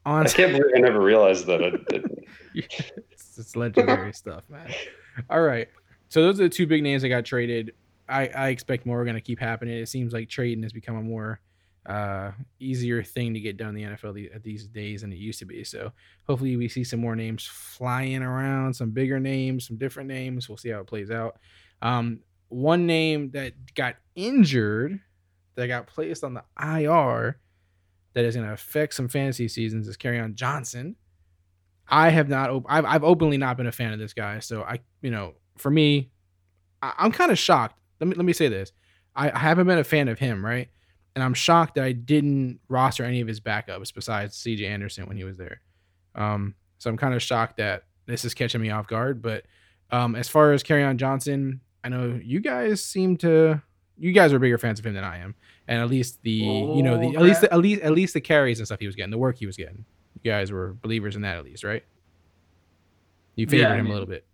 On 0.06 0.26
I 0.26 0.30
can't 0.30 0.52
believe 0.52 0.72
I 0.74 0.80
never 0.80 1.00
realized 1.00 1.46
that. 1.46 1.62
I 1.62 1.72
it's, 2.54 2.92
it's 3.38 3.54
legendary 3.54 4.14
stuff, 4.14 4.44
man. 4.48 4.72
All 5.28 5.42
right. 5.42 5.68
So 6.08 6.22
those 6.22 6.40
are 6.40 6.44
the 6.44 6.48
two 6.48 6.66
big 6.66 6.82
names 6.82 7.02
that 7.02 7.10
got 7.10 7.26
traded. 7.26 7.74
I, 8.08 8.28
I 8.28 8.48
expect 8.48 8.86
more 8.86 9.00
are 9.00 9.04
going 9.04 9.16
to 9.16 9.20
keep 9.20 9.38
happening. 9.38 9.76
It 9.76 9.88
seems 9.88 10.12
like 10.12 10.28
trading 10.28 10.62
has 10.62 10.72
become 10.72 10.96
a 10.96 11.02
more 11.02 11.40
uh, 11.86 12.32
easier 12.60 13.02
thing 13.02 13.34
to 13.34 13.40
get 13.40 13.56
done 13.56 13.70
in 13.70 13.74
the 13.74 13.96
NFL 13.96 14.42
these 14.42 14.66
days 14.66 15.00
than 15.00 15.12
it 15.12 15.18
used 15.18 15.38
to 15.38 15.46
be. 15.46 15.64
So 15.64 15.92
hopefully 16.26 16.56
we 16.56 16.68
see 16.68 16.84
some 16.84 17.00
more 17.00 17.16
names 17.16 17.46
flying 17.46 18.22
around, 18.22 18.74
some 18.74 18.90
bigger 18.90 19.18
names, 19.18 19.66
some 19.66 19.76
different 19.76 20.08
names. 20.08 20.48
We'll 20.48 20.58
see 20.58 20.70
how 20.70 20.80
it 20.80 20.86
plays 20.86 21.10
out. 21.10 21.38
Um, 21.80 22.20
one 22.48 22.86
name 22.86 23.30
that 23.30 23.74
got 23.74 23.96
injured, 24.14 25.00
that 25.54 25.66
got 25.66 25.86
placed 25.86 26.24
on 26.24 26.34
the 26.34 26.44
IR, 26.60 27.38
that 28.14 28.24
is 28.24 28.34
going 28.34 28.46
to 28.46 28.52
affect 28.52 28.94
some 28.94 29.08
fantasy 29.08 29.48
seasons 29.48 29.88
is 29.88 29.96
on 30.04 30.34
Johnson. 30.34 30.96
I 31.88 32.10
have 32.10 32.28
not. 32.28 32.50
Op- 32.50 32.66
I've 32.68 32.84
I've 32.84 33.04
openly 33.04 33.38
not 33.38 33.56
been 33.56 33.66
a 33.66 33.72
fan 33.72 33.92
of 33.92 33.98
this 33.98 34.12
guy. 34.12 34.40
So 34.40 34.62
I, 34.62 34.80
you 35.00 35.10
know, 35.10 35.34
for 35.56 35.70
me, 35.70 36.10
I, 36.82 36.92
I'm 36.98 37.12
kind 37.12 37.30
of 37.30 37.38
shocked. 37.38 37.78
Let 38.00 38.08
me 38.08 38.14
let 38.14 38.24
me 38.24 38.32
say 38.32 38.48
this. 38.48 38.72
I, 39.14 39.30
I 39.30 39.38
haven't 39.38 39.66
been 39.66 39.78
a 39.78 39.84
fan 39.84 40.08
of 40.08 40.18
him, 40.18 40.44
right? 40.44 40.68
And 41.14 41.24
I'm 41.24 41.34
shocked 41.34 41.74
that 41.74 41.84
I 41.84 41.92
didn't 41.92 42.60
roster 42.68 43.02
any 43.04 43.20
of 43.20 43.26
his 43.26 43.40
backups 43.40 43.92
besides 43.92 44.36
C.J. 44.36 44.66
Anderson 44.66 45.06
when 45.06 45.16
he 45.16 45.24
was 45.24 45.36
there. 45.36 45.60
Um, 46.14 46.54
so 46.78 46.88
I'm 46.90 46.96
kind 46.96 47.14
of 47.14 47.22
shocked 47.22 47.56
that 47.56 47.84
this 48.06 48.24
is 48.24 48.34
catching 48.34 48.60
me 48.60 48.70
off 48.70 48.86
guard. 48.86 49.20
But 49.20 49.44
um, 49.90 50.14
as 50.14 50.28
far 50.28 50.52
as 50.52 50.62
on 50.70 50.98
Johnson, 50.98 51.60
I 51.82 51.88
know 51.88 52.20
you 52.22 52.40
guys 52.40 52.84
seem 52.84 53.16
to. 53.18 53.60
You 54.00 54.12
guys 54.12 54.32
are 54.32 54.38
bigger 54.38 54.58
fans 54.58 54.78
of 54.78 54.86
him 54.86 54.94
than 54.94 55.02
I 55.02 55.18
am, 55.18 55.34
and 55.66 55.80
at 55.80 55.88
least 55.90 56.22
the 56.22 56.30
you 56.30 56.84
know 56.84 56.98
the 56.98 57.16
at 57.16 57.22
least 57.22 57.40
the, 57.40 57.52
at 57.52 57.58
least 57.58 57.82
at 57.82 57.90
least 57.92 58.14
the 58.14 58.20
carries 58.20 58.60
and 58.60 58.66
stuff 58.68 58.78
he 58.78 58.86
was 58.86 58.94
getting, 58.94 59.10
the 59.10 59.18
work 59.18 59.38
he 59.38 59.46
was 59.46 59.56
getting. 59.56 59.84
You 60.22 60.30
guys 60.30 60.52
were 60.52 60.74
believers 60.74 61.16
in 61.16 61.22
that 61.22 61.36
at 61.36 61.44
least, 61.44 61.64
right? 61.64 61.82
You 63.34 63.46
favored 63.48 63.62
Yeah, 63.62 63.72
I 63.72 63.76
him 63.76 63.84
mean, 63.86 63.90
a 63.90 63.94
little 63.94 64.08
bit. 64.08 64.24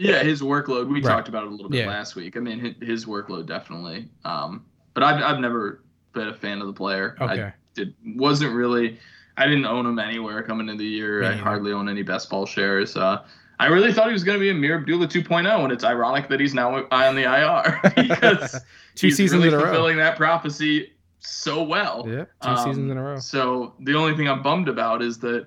Yeah, 0.00 0.22
his 0.22 0.40
workload. 0.40 0.88
We 0.88 0.94
Right. 0.94 1.02
talked 1.12 1.28
about 1.28 1.44
it 1.44 1.48
a 1.48 1.50
little 1.50 1.68
bit 1.68 1.80
Yeah. 1.80 1.88
last 1.88 2.16
week. 2.16 2.36
I 2.36 2.40
mean, 2.40 2.74
his 2.80 3.04
workload 3.04 3.44
definitely. 3.46 4.08
Um, 4.24 4.64
but 4.94 5.02
I've 5.04 5.22
I've 5.22 5.38
never 5.40 5.82
been 6.14 6.28
a 6.28 6.34
fan 6.34 6.60
of 6.60 6.66
the 6.66 6.72
player. 6.72 7.16
Okay. 7.20 7.42
I 7.42 7.52
did 7.74 7.94
wasn't 8.16 8.54
really. 8.54 8.98
I 9.36 9.46
didn't 9.46 9.66
own 9.66 9.86
him 9.86 9.98
anywhere 9.98 10.42
coming 10.42 10.68
into 10.68 10.82
the 10.82 10.88
year. 10.88 11.22
I 11.24 11.32
hardly 11.34 11.72
own 11.72 11.88
any 11.88 12.02
best 12.02 12.28
ball 12.30 12.44
shares. 12.46 12.96
Uh, 12.96 13.22
I 13.58 13.66
really 13.66 13.92
thought 13.92 14.06
he 14.06 14.12
was 14.14 14.24
going 14.24 14.36
to 14.38 14.40
be 14.40 14.48
a 14.50 14.54
Ameer 14.54 14.76
Abdullah 14.80 15.06
2.0, 15.06 15.64
and 15.64 15.72
it's 15.72 15.84
ironic 15.84 16.28
that 16.28 16.40
he's 16.40 16.54
now 16.54 16.86
on 16.90 17.14
the 17.14 17.24
IR 17.24 17.78
because 17.96 18.52
Two 18.96 19.06
he's 19.08 19.16
seasons 19.18 19.42
really 19.44 19.48
in 19.48 19.54
a 19.54 19.56
row. 19.58 19.64
fulfilling 19.64 19.96
that 19.98 20.16
prophecy 20.16 20.92
so 21.20 21.62
well. 21.62 22.06
Yeah, 22.08 22.24
two 22.42 22.48
Um, 22.48 22.56
seasons 22.56 22.90
in 22.90 22.96
a 22.98 23.02
row. 23.02 23.18
So 23.18 23.74
the 23.80 23.94
only 23.94 24.16
thing 24.16 24.28
I'm 24.28 24.42
bummed 24.42 24.68
about 24.68 25.02
is 25.02 25.18
that 25.18 25.46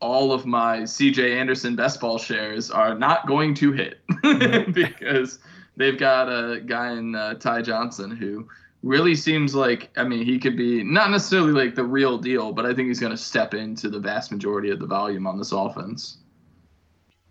all 0.00 0.32
of 0.32 0.46
my 0.46 0.80
CJ 0.80 1.36
Anderson 1.36 1.76
best 1.76 2.00
ball 2.00 2.18
shares 2.18 2.70
are 2.70 2.94
not 2.94 3.26
going 3.26 3.54
to 3.54 3.72
hit 3.72 4.00
because 4.72 5.40
they've 5.76 5.98
got 5.98 6.28
a 6.28 6.60
guy 6.60 6.92
in 6.92 7.14
uh, 7.14 7.34
Ty 7.34 7.62
Johnson 7.62 8.16
who 8.16 8.48
really 8.82 9.14
seems 9.14 9.54
like 9.54 9.90
I 9.96 10.04
mean 10.04 10.24
he 10.24 10.38
could 10.38 10.56
be 10.56 10.84
not 10.84 11.10
necessarily 11.10 11.52
like 11.52 11.74
the 11.74 11.84
real 11.84 12.18
deal, 12.18 12.52
but 12.52 12.64
I 12.64 12.74
think 12.74 12.88
he's 12.88 13.00
going 13.00 13.12
to 13.12 13.16
step 13.16 13.54
into 13.54 13.88
the 13.88 13.98
vast 13.98 14.30
majority 14.30 14.70
of 14.70 14.78
the 14.78 14.86
volume 14.86 15.26
on 15.26 15.38
this 15.38 15.52
offense. 15.52 16.18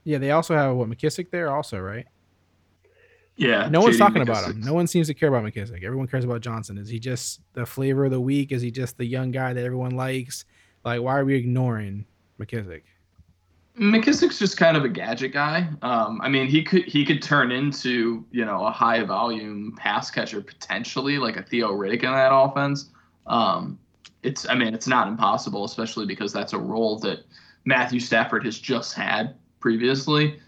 Yeah, 0.04 0.18
they 0.18 0.32
also 0.32 0.56
have 0.56 0.76
what 0.76 0.90
McKissic 0.90 1.32
there, 1.32 1.54
also, 1.54 1.80
right? 1.80 2.06
Yeah, 3.36 3.70
No 3.70 3.82
one's 3.82 4.00
talking 4.00 4.24
about 4.24 4.50
him. 4.50 4.62
No 4.62 4.74
one 4.74 4.88
seems 4.88 5.08
to 5.08 5.14
care 5.14 5.30
about 5.30 5.44
McKissic. 5.44 5.84
Everyone 5.84 6.08
cares 6.08 6.24
about 6.24 6.42
Johnson. 6.42 6.78
Is 6.78 6.90
he 6.90 6.98
just 6.98 7.42
the 7.54 7.66
flavor 7.66 8.06
of 8.06 8.12
the 8.12 8.20
week? 8.20 8.52
Is 8.52 8.64
he 8.64 8.72
just 8.72 8.98
the 8.98 9.06
young 9.06 9.32
guy 9.32 9.54
that 9.54 9.64
everyone 9.64 9.92
likes? 9.92 10.46
Like, 10.84 11.02
why 11.02 11.18
are 11.18 11.26
we 11.26 11.36
ignoring 11.36 12.06
McKissic? 12.40 12.84
McKissic's 13.80 14.40
just 14.40 14.58
kind 14.58 14.76
of 14.76 14.84
a 14.84 14.90
gadget 14.90 15.34
guy. 15.34 15.70
Um, 15.84 16.20
I 16.22 16.30
mean, 16.30 16.48
he 16.48 16.64
could 16.64 16.86
he 16.86 17.06
could 17.06 17.22
turn 17.22 17.52
into 17.52 18.26
you 18.32 18.44
know 18.44 18.66
a 18.66 18.72
high 18.72 19.04
volume 19.04 19.76
pass 19.78 20.10
catcher 20.10 20.42
potentially, 20.42 21.20
like 21.20 21.38
a 21.38 21.44
Theo 21.44 21.72
Riddick 21.72 22.04
in 22.04 22.12
that 22.12 22.34
offense. 22.34 22.90
Um, 23.28 23.78
it's 24.24 24.50
I 24.50 24.56
mean 24.56 24.74
it's 24.74 24.88
not 24.88 25.08
impossible, 25.08 25.64
especially 25.64 26.08
because 26.08 26.34
that's 26.34 26.54
a 26.54 26.58
role 26.58 26.98
that 27.00 27.20
Matthew 27.66 28.00
Stafford 28.00 28.46
has 28.46 28.58
just 28.58 28.96
had 28.96 29.36
previously. 29.60 30.40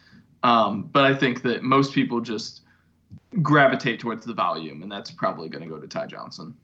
Um, 0.41 0.84
but 0.91 1.06
I 1.06 1.13
think 1.13 1.43
that 1.43 1.63
most 1.63 1.93
people 1.93 2.21
just 2.21 2.62
gravitate 3.41 3.99
towards 3.99 4.25
the 4.25 4.34
volume, 4.34 4.82
and 4.82 4.91
that's 4.91 5.12
probably 5.12 5.49
going 5.49 5.63
to 5.63 5.69
go 5.69 5.80
to 5.80 5.88
Ty 5.88 6.08
Johnson. 6.08 6.56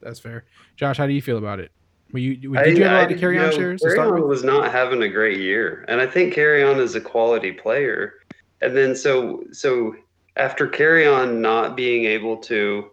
That's 0.00 0.18
fair. 0.18 0.44
Josh, 0.76 0.98
how 0.98 1.06
do 1.06 1.12
you 1.12 1.22
feel 1.22 1.38
about 1.38 1.60
it? 1.60 1.72
Were 2.12 2.18
you 2.18 2.36
did 2.36 2.56
I- 2.56 2.64
you 2.66 2.82
have 2.82 2.92
a 2.92 2.94
I- 2.94 3.02
lot 3.02 3.12
of 3.12 3.18
Kerryon 3.18 3.34
you 3.34 3.40
know, 3.40 3.50
shares 3.50 3.82
Kerryon 3.82 4.26
was 4.26 4.42
not 4.44 4.70
having 4.72 5.02
a 5.02 5.08
great 5.08 5.38
year, 5.38 5.84
and 5.88 6.00
I 6.00 6.06
think 6.06 6.34
Kerryon 6.34 6.78
is 6.78 6.94
a 6.94 7.00
quality 7.00 7.52
player. 7.52 8.14
And 8.60 8.76
then 8.76 8.94
so 8.94 9.44
so 9.52 9.94
after 10.36 10.66
Kerryon 10.66 11.38
not 11.38 11.76
being 11.76 12.04
able 12.04 12.36
to, 12.38 12.90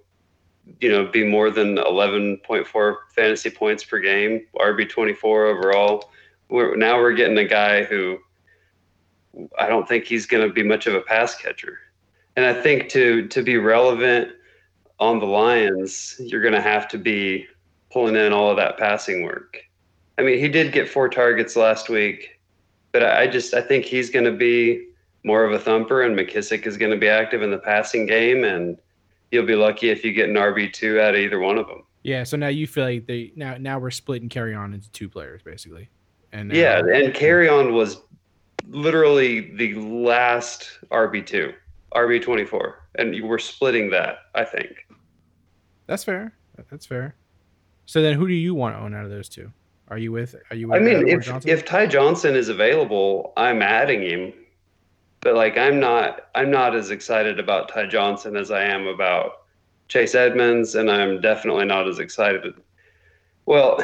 you 0.80 0.89
know, 0.89 1.06
be 1.06 1.23
more 1.23 1.49
than 1.49 1.77
eleven 1.77 2.38
point 2.38 2.67
four 2.67 2.99
fantasy 3.15 3.49
points 3.49 3.84
per 3.84 3.99
game, 3.99 4.45
RB 4.60 4.88
twenty 4.89 5.13
four 5.13 5.45
overall, 5.45 6.12
we're 6.49 6.75
now 6.75 6.97
we're 6.99 7.13
getting 7.13 7.38
a 7.38 7.45
guy 7.47 7.84
who 7.84 8.19
I 9.58 9.67
don't 9.67 9.88
think 9.88 10.06
he's 10.06 10.25
going 10.25 10.47
to 10.47 10.53
be 10.53 10.63
much 10.63 10.88
of 10.88 10.95
a 10.95 11.01
pass 11.01 11.36
catcher. 11.36 11.80
And 12.36 12.45
I 12.45 12.53
think 12.53 12.89
to 12.89 13.27
to 13.27 13.41
be 13.41 13.58
relevant 13.58 14.32
on 14.99 15.19
the 15.19 15.25
Lions, 15.25 16.15
you're 16.19 16.41
going 16.41 16.53
to 16.53 16.62
have 16.62 16.88
to 16.89 16.97
be 16.97 17.47
pulling 17.91 18.15
in 18.15 18.34
all 18.34 18.50
of 18.52 18.58
that 18.58 18.78
passing 18.78 19.23
work. 19.23 19.58
I 20.17 20.23
mean, 20.23 20.39
he 20.39 20.50
did 20.50 20.71
get 20.71 20.89
four 20.89 21.10
targets 21.10 21.56
last 21.56 21.89
week, 21.89 22.39
but 22.91 23.04
I 23.04 23.28
just 23.28 23.54
I 23.54 23.62
think 23.62 23.86
he's 23.86 24.10
going 24.10 24.26
to 24.26 24.32
be 24.32 24.88
more 25.23 25.43
of 25.43 25.52
a 25.52 25.60
thumper, 25.60 26.02
and 26.04 26.17
McKissic 26.17 26.65
is 26.65 26.78
going 26.78 26.91
to 26.91 26.97
be 26.97 27.08
active 27.10 27.41
in 27.41 27.52
the 27.52 27.58
passing 27.60 28.06
game, 28.06 28.43
and 28.43 28.78
you'll 29.32 29.45
be 29.45 29.56
lucky 29.56 29.89
if 29.89 30.04
you 30.04 30.13
get 30.13 30.30
an 30.30 30.36
RB 30.36 30.71
two 30.71 31.00
out 31.00 31.13
of 31.15 31.19
either 31.21 31.39
one 31.39 31.58
of 31.58 31.67
them. 31.67 31.84
Yeah, 32.04 32.23
so 32.23 32.38
now 32.38 32.47
you 32.47 32.65
feel 32.67 32.86
like 32.86 33.06
they 33.08 33.32
now 33.36 33.58
now 33.60 33.80
we're 33.80 33.91
splitting 33.91 34.30
Kerryon 34.30 34.73
into 34.73 34.89
two 34.91 35.10
players 35.10 35.41
basically. 35.43 35.89
And 36.32 36.50
now- 36.50 36.56
Yeah, 36.56 36.80
and 36.80 37.13
Kerryon 37.13 37.73
was 37.73 37.97
literally 38.69 39.56
the 39.56 39.73
last 39.76 40.80
RB 40.91 41.26
two, 41.26 41.54
RB 41.93 42.21
twenty 42.21 42.45
four, 42.45 42.86
and 42.95 43.15
you 43.15 43.26
were 43.26 43.39
splitting 43.39 43.89
that. 43.91 44.19
I 44.36 44.43
think. 44.45 44.88
that's 45.86 46.04
fair. 46.04 46.34
That's 46.71 46.86
fair. 46.86 47.15
So 47.88 48.02
then, 48.02 48.15
who 48.15 48.28
do 48.28 48.34
you 48.34 48.54
want 48.54 48.76
to 48.76 48.82
own 48.82 48.93
out 48.93 49.06
of 49.06 49.10
those 49.10 49.30
two? 49.30 49.52
Are 49.88 49.97
you 49.97 50.12
with? 50.12 50.36
Are 50.52 50.56
you? 50.56 50.67
With 50.67 50.82
I 50.82 50.84
mean, 50.84 51.08
if 51.08 51.26
Johnson? 51.26 51.50
if 51.50 51.65
Ty 51.65 51.88
Johnson 51.88 52.36
is 52.36 52.50
available, 52.50 53.34
I'm 53.38 53.62
adding 53.62 54.02
him. 54.02 54.34
But 55.21 55.36
like, 55.36 55.58
I'm 55.58 55.80
not 55.80 56.28
I'm 56.36 56.52
not 56.52 56.76
as 56.76 56.91
excited 56.91 57.39
about 57.39 57.69
Ty 57.69 57.88
Johnson 57.88 58.36
as 58.36 58.52
I 58.52 58.63
am 58.63 58.88
about 58.88 59.43
Chase 59.88 60.15
Edmonds, 60.15 60.76
and 60.76 60.91
I'm 60.91 61.21
definitely 61.21 61.65
not 61.65 61.88
as 61.88 62.00
excited. 62.00 62.54
Well, 63.45 63.82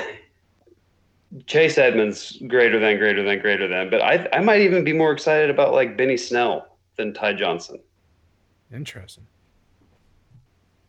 Chase 1.45 1.77
Edmonds 1.77 2.37
greater 2.47 2.79
than 2.79 2.97
greater 2.97 3.23
than 3.23 3.39
greater 3.39 3.69
than, 3.69 3.89
but 3.89 4.01
I 4.01 4.27
I 4.33 4.41
might 4.41 4.59
even 4.59 4.83
be 4.83 4.91
more 4.91 5.13
excited 5.13 5.49
about 5.49 5.71
like 5.71 5.95
Benny 5.95 6.17
Snell 6.17 6.67
than 6.97 7.13
Ty 7.13 7.33
Johnson. 7.35 7.79
Interesting. 8.73 9.25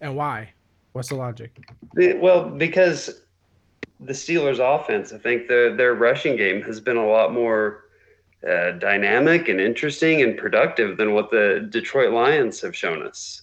And 0.00 0.16
why? 0.16 0.53
What's 0.94 1.08
the 1.08 1.16
logic? 1.16 1.58
Well, 1.96 2.48
because 2.48 3.22
the 3.98 4.12
Steelers' 4.12 4.60
offense, 4.60 5.12
I 5.12 5.18
think 5.18 5.48
their 5.48 5.74
their 5.74 5.94
rushing 5.94 6.36
game 6.36 6.62
has 6.62 6.78
been 6.78 6.96
a 6.96 7.06
lot 7.06 7.32
more 7.32 7.86
uh, 8.48 8.72
dynamic 8.72 9.48
and 9.48 9.60
interesting 9.60 10.22
and 10.22 10.38
productive 10.38 10.96
than 10.96 11.12
what 11.12 11.32
the 11.32 11.66
Detroit 11.68 12.12
Lions 12.12 12.60
have 12.60 12.76
shown 12.76 13.04
us. 13.04 13.42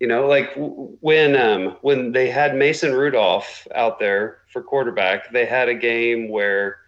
You 0.00 0.08
know, 0.08 0.26
like 0.26 0.50
when 0.56 1.36
um, 1.36 1.76
when 1.82 2.10
they 2.10 2.28
had 2.30 2.56
Mason 2.56 2.94
Rudolph 2.94 3.68
out 3.76 4.00
there 4.00 4.38
for 4.52 4.60
quarterback, 4.60 5.30
they 5.32 5.46
had 5.46 5.68
a 5.68 5.74
game 5.74 6.28
where 6.28 6.78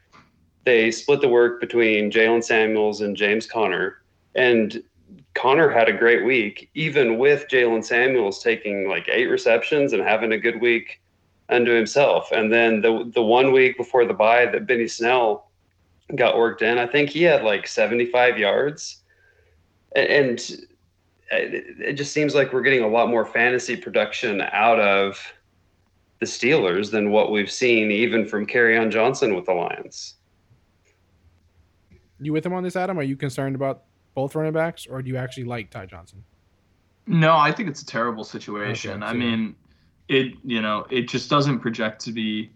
they 0.65 0.91
split 0.91 1.21
the 1.21 1.29
work 1.29 1.61
between 1.61 2.11
Jaylen 2.11 2.43
Samuels 2.43 3.01
and 3.01 3.17
James 3.17 3.47
Conner, 3.47 4.03
and 4.35 4.83
Conner 5.37 5.69
had 5.69 5.89
a 5.89 5.93
great 5.93 6.25
week, 6.25 6.71
even 6.75 7.19
with 7.19 7.47
Jaylen 7.49 7.85
Samuels 7.85 8.43
taking 8.43 8.89
like 8.89 9.07
eight 9.09 9.27
receptions 9.27 9.93
and 9.93 10.03
having 10.03 10.33
a 10.33 10.39
good 10.39 10.61
week 10.61 11.01
unto 11.51 11.73
himself. 11.73 12.33
And 12.33 12.53
then 12.53 12.81
the 12.81 13.11
the 13.15 13.23
one 13.23 13.53
week 13.53 13.77
before 13.77 14.07
the 14.07 14.15
bye 14.15 14.47
that 14.47 14.67
Benny 14.67 14.89
Snell 14.89 15.51
got 16.15 16.39
worked 16.39 16.63
in. 16.63 16.79
I 16.79 16.87
think 16.87 17.11
he 17.11 17.23
had 17.23 17.45
like 17.45 17.67
75 17.67 18.39
yards. 18.39 19.03
And 19.95 20.41
uh, 21.33 21.37
it 21.37 21.81
it 21.81 21.93
just 21.93 22.13
seems 22.13 22.35
like 22.35 22.53
we're 22.53 22.63
getting 22.63 22.83
a 22.83 22.89
lot 22.89 23.11
more 23.11 23.27
fantasy 23.27 23.77
production 23.77 24.41
out 24.41 24.81
of 24.81 25.21
the 26.19 26.27
Steelers 26.27 26.91
than 26.91 27.11
what 27.11 27.31
we've 27.31 27.51
seen 27.51 27.91
even 27.91 28.27
from 28.27 28.47
on 28.51 28.91
Johnson 28.91 29.35
with 29.35 29.45
the 29.45 29.53
Lions. 29.53 30.15
You 32.21 32.33
with 32.33 32.47
him 32.47 32.55
on 32.55 32.63
this, 32.63 32.75
Adam? 32.75 32.99
Are 32.99 33.03
you 33.03 33.17
concerned 33.17 33.55
about 33.55 33.83
both 34.17 34.35
running 34.35 34.53
backs, 34.53 34.87
or 34.87 35.01
do 35.03 35.09
you 35.09 35.17
actually 35.17 35.45
like 35.45 35.71
Ty 35.71 35.87
Johnson? 35.87 36.25
No, 37.07 37.37
I 37.37 37.53
think 37.53 37.69
it's 37.69 37.83
a 37.83 37.87
terrible 37.87 38.25
situation. 38.25 39.03
Okay, 39.03 39.11
I 39.11 39.13
mean, 39.13 39.55
it 40.09 40.33
you 40.43 40.61
know 40.61 40.87
it 40.91 41.03
just 41.03 41.31
doesn't 41.31 41.61
project 41.61 42.01
to 42.07 42.13
be. 42.13 42.51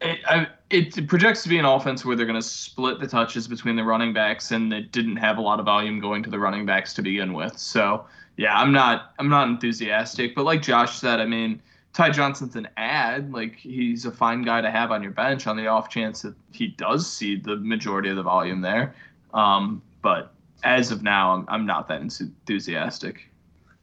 It, 0.00 0.20
I, 0.26 0.46
it 0.70 1.08
projects 1.08 1.42
to 1.42 1.48
be 1.48 1.58
an 1.58 1.64
offense 1.64 2.04
where 2.04 2.14
they're 2.14 2.24
going 2.24 2.40
to 2.40 2.46
split 2.46 3.00
the 3.00 3.06
touches 3.08 3.48
between 3.48 3.74
the 3.74 3.82
running 3.82 4.14
backs, 4.14 4.52
and 4.52 4.72
it 4.72 4.92
didn't 4.92 5.16
have 5.16 5.38
a 5.38 5.40
lot 5.40 5.58
of 5.58 5.66
volume 5.66 5.98
going 6.00 6.22
to 6.22 6.30
the 6.30 6.38
running 6.38 6.64
backs 6.64 6.94
to 6.94 7.02
begin 7.02 7.34
with. 7.34 7.58
So 7.58 8.06
yeah, 8.36 8.56
I'm 8.56 8.72
not 8.72 9.12
I'm 9.18 9.28
not 9.28 9.48
enthusiastic. 9.48 10.34
But 10.34 10.44
like 10.44 10.62
Josh 10.62 10.98
said, 10.98 11.20
I 11.20 11.26
mean, 11.26 11.60
Ty 11.92 12.10
Johnson's 12.10 12.54
an 12.54 12.68
ad. 12.76 13.32
Like 13.32 13.56
he's 13.56 14.04
a 14.04 14.12
fine 14.12 14.42
guy 14.42 14.60
to 14.60 14.70
have 14.70 14.92
on 14.92 15.02
your 15.02 15.12
bench 15.12 15.48
on 15.48 15.56
the 15.56 15.66
off 15.66 15.90
chance 15.90 16.22
that 16.22 16.34
he 16.52 16.68
does 16.68 17.12
see 17.12 17.34
the 17.34 17.56
majority 17.56 18.08
of 18.08 18.16
the 18.16 18.22
volume 18.22 18.60
there. 18.60 18.94
Um, 19.34 19.82
but 20.02 20.34
as 20.64 20.90
of 20.90 21.02
now, 21.02 21.32
I'm 21.32 21.44
I'm 21.48 21.66
not 21.66 21.88
that 21.88 22.00
enthusiastic. 22.00 23.28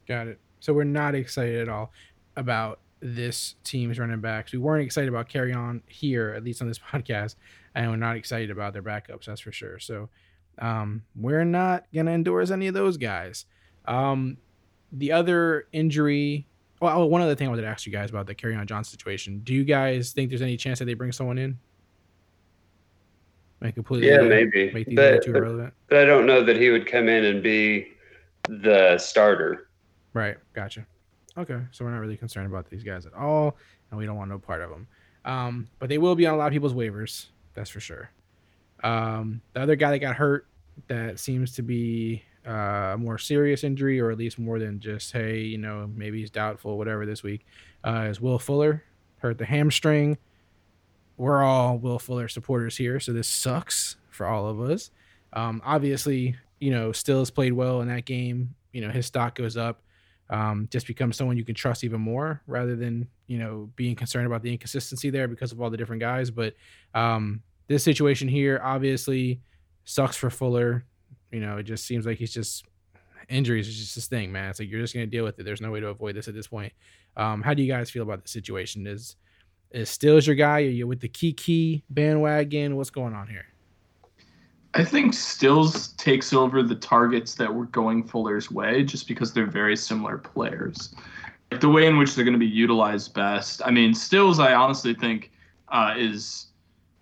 Got 0.06 0.28
it. 0.28 0.40
So 0.60 0.72
we're 0.72 0.84
not 0.84 1.14
excited 1.14 1.60
at 1.60 1.68
all 1.68 1.92
about 2.36 2.80
this 3.00 3.54
team's 3.64 3.98
running 3.98 4.20
backs. 4.20 4.52
We 4.52 4.58
weren't 4.58 4.84
excited 4.84 5.08
about 5.08 5.28
Kerryon 5.28 5.82
here, 5.86 6.30
at 6.30 6.44
least 6.44 6.62
on 6.62 6.68
this 6.68 6.78
podcast, 6.92 7.36
and 7.74 7.90
we're 7.90 7.96
not 7.96 8.16
excited 8.16 8.50
about 8.50 8.72
their 8.72 8.82
backups. 8.82 9.26
That's 9.26 9.40
for 9.40 9.52
sure. 9.52 9.78
So 9.78 10.08
um, 10.58 11.02
we're 11.14 11.44
not 11.44 11.86
gonna 11.94 12.12
endorse 12.12 12.50
any 12.50 12.66
of 12.66 12.74
those 12.74 12.96
guys. 12.96 13.46
Um, 13.86 14.38
the 14.92 15.12
other 15.12 15.68
injury. 15.72 16.46
Well, 16.80 17.08
one 17.08 17.22
other 17.22 17.34
thing 17.34 17.46
I 17.46 17.50
wanted 17.50 17.62
to 17.62 17.68
ask 17.68 17.86
you 17.86 17.92
guys 17.92 18.10
about 18.10 18.26
the 18.26 18.34
Kerryon 18.34 18.66
John 18.66 18.84
situation. 18.84 19.40
Do 19.42 19.54
you 19.54 19.64
guys 19.64 20.12
think 20.12 20.28
there's 20.28 20.42
any 20.42 20.58
chance 20.58 20.78
that 20.78 20.84
they 20.84 20.92
bring 20.92 21.10
someone 21.10 21.38
in? 21.38 21.58
Make 23.60 23.74
completely 23.74 24.08
Yeah, 24.08 24.20
maybe. 24.22 24.70
make 24.72 24.86
these 24.86 24.96
But- 24.96 25.12
other 25.14 25.22
two 25.22 25.32
but- 25.32 25.38
irrelevant. 25.38 25.74
But 25.88 25.98
I 25.98 26.04
don't 26.04 26.26
know 26.26 26.42
that 26.44 26.56
he 26.56 26.70
would 26.70 26.86
come 26.86 27.08
in 27.08 27.24
and 27.24 27.42
be 27.42 27.88
the 28.48 28.98
starter. 28.98 29.68
Right. 30.12 30.36
Gotcha. 30.52 30.86
Okay. 31.38 31.60
So 31.72 31.84
we're 31.84 31.90
not 31.92 32.00
really 32.00 32.16
concerned 32.16 32.46
about 32.46 32.68
these 32.70 32.82
guys 32.84 33.06
at 33.06 33.14
all, 33.14 33.56
and 33.90 33.98
we 33.98 34.06
don't 34.06 34.16
want 34.16 34.30
no 34.30 34.38
part 34.38 34.60
of 34.62 34.70
them. 34.70 34.86
Um, 35.24 35.68
but 35.78 35.88
they 35.88 35.98
will 35.98 36.14
be 36.14 36.26
on 36.26 36.34
a 36.34 36.36
lot 36.36 36.46
of 36.46 36.52
people's 36.52 36.74
waivers. 36.74 37.26
That's 37.54 37.70
for 37.70 37.80
sure. 37.80 38.10
Um, 38.84 39.40
the 39.54 39.60
other 39.60 39.74
guy 39.76 39.90
that 39.90 39.98
got 39.98 40.16
hurt 40.16 40.46
that 40.88 41.18
seems 41.18 41.52
to 41.56 41.62
be 41.62 42.22
uh, 42.46 42.92
a 42.94 42.96
more 42.98 43.18
serious 43.18 43.64
injury, 43.64 43.98
or 43.98 44.10
at 44.12 44.18
least 44.18 44.38
more 44.38 44.58
than 44.60 44.78
just, 44.78 45.12
hey, 45.12 45.38
you 45.40 45.58
know, 45.58 45.90
maybe 45.96 46.20
he's 46.20 46.30
doubtful, 46.30 46.78
whatever, 46.78 47.04
this 47.04 47.22
week, 47.24 47.44
uh, 47.84 48.06
is 48.08 48.20
Will 48.20 48.38
Fuller. 48.38 48.84
Hurt 49.18 49.38
the 49.38 49.44
hamstring. 49.46 50.16
We're 51.16 51.42
all 51.42 51.78
Will 51.78 51.98
Fuller 51.98 52.28
supporters 52.28 52.76
here, 52.76 53.00
so 53.00 53.12
this 53.12 53.28
sucks 53.28 53.96
for 54.10 54.26
all 54.26 54.48
of 54.48 54.60
us. 54.60 54.90
Um, 55.32 55.62
obviously, 55.64 56.36
you 56.60 56.70
know, 56.70 56.92
Stills 56.92 57.30
played 57.30 57.52
well 57.52 57.80
in 57.80 57.88
that 57.88 58.04
game. 58.04 58.54
You 58.72 58.82
know, 58.82 58.90
his 58.90 59.06
stock 59.06 59.34
goes 59.34 59.56
up. 59.56 59.82
Um, 60.28 60.68
just 60.72 60.88
becomes 60.88 61.16
someone 61.16 61.36
you 61.36 61.44
can 61.44 61.54
trust 61.54 61.84
even 61.84 62.00
more 62.00 62.42
rather 62.48 62.74
than, 62.74 63.06
you 63.28 63.38
know, 63.38 63.70
being 63.76 63.94
concerned 63.94 64.26
about 64.26 64.42
the 64.42 64.50
inconsistency 64.50 65.08
there 65.08 65.28
because 65.28 65.52
of 65.52 65.60
all 65.60 65.70
the 65.70 65.76
different 65.76 66.00
guys. 66.00 66.30
But 66.30 66.54
um, 66.94 67.42
this 67.68 67.84
situation 67.84 68.26
here 68.26 68.60
obviously 68.62 69.40
sucks 69.84 70.16
for 70.16 70.28
Fuller. 70.30 70.84
You 71.30 71.40
know, 71.40 71.58
it 71.58 71.62
just 71.62 71.86
seems 71.86 72.06
like 72.06 72.18
he's 72.18 72.34
just 72.34 72.64
injuries 73.28 73.68
is 73.68 73.78
just 73.78 73.94
this 73.94 74.06
thing, 74.06 74.32
man. 74.32 74.50
It's 74.50 74.58
like 74.58 74.68
you're 74.68 74.80
just 74.80 74.94
gonna 74.94 75.06
deal 75.06 75.24
with 75.24 75.38
it. 75.38 75.44
There's 75.44 75.60
no 75.60 75.70
way 75.70 75.80
to 75.80 75.88
avoid 75.88 76.16
this 76.16 76.28
at 76.28 76.34
this 76.34 76.48
point. 76.48 76.72
Um, 77.16 77.42
how 77.42 77.54
do 77.54 77.62
you 77.62 77.72
guys 77.72 77.90
feel 77.90 78.02
about 78.02 78.22
the 78.22 78.28
situation? 78.28 78.86
Is 78.86 79.16
is 79.70 79.90
Stills 79.90 80.26
your 80.26 80.36
guy? 80.36 80.62
Are 80.62 80.68
you 80.68 80.86
with 80.86 81.00
the 81.00 81.08
Keke 81.08 81.82
bandwagon? 81.90 82.76
What's 82.76 82.90
going 82.90 83.14
on 83.14 83.28
here? 83.28 83.46
I 84.74 84.84
think 84.84 85.14
Stills 85.14 85.88
takes 85.94 86.32
over 86.32 86.62
the 86.62 86.74
targets 86.74 87.34
that 87.36 87.52
were 87.52 87.64
going 87.66 88.04
Fuller's 88.04 88.50
way 88.50 88.84
just 88.84 89.08
because 89.08 89.32
they're 89.32 89.46
very 89.46 89.76
similar 89.76 90.18
players. 90.18 90.94
Like 91.50 91.60
the 91.60 91.68
way 91.68 91.86
in 91.86 91.96
which 91.96 92.14
they're 92.14 92.24
going 92.24 92.34
to 92.34 92.38
be 92.38 92.46
utilized 92.46 93.14
best. 93.14 93.62
I 93.64 93.70
mean, 93.70 93.94
Stills, 93.94 94.38
I 94.38 94.52
honestly 94.52 94.92
think, 94.92 95.30
uh, 95.68 95.94
is 95.96 96.48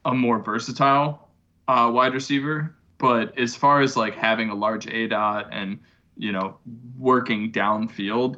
a 0.05 0.15
more 0.15 0.39
versatile 0.39 1.29
uh, 1.67 1.91
wide 1.93 2.15
receiver. 2.15 2.77
But 2.99 3.37
as 3.39 3.57
far 3.57 3.81
as 3.81 3.97
like 3.97 4.15
having 4.15 4.51
a 4.51 4.55
large 4.55 4.87
A 4.87 5.09
dot 5.09 5.49
and 5.51 5.81
you 6.17 6.31
know 6.31 6.59
working 6.97 7.51
downfield, 7.51 8.37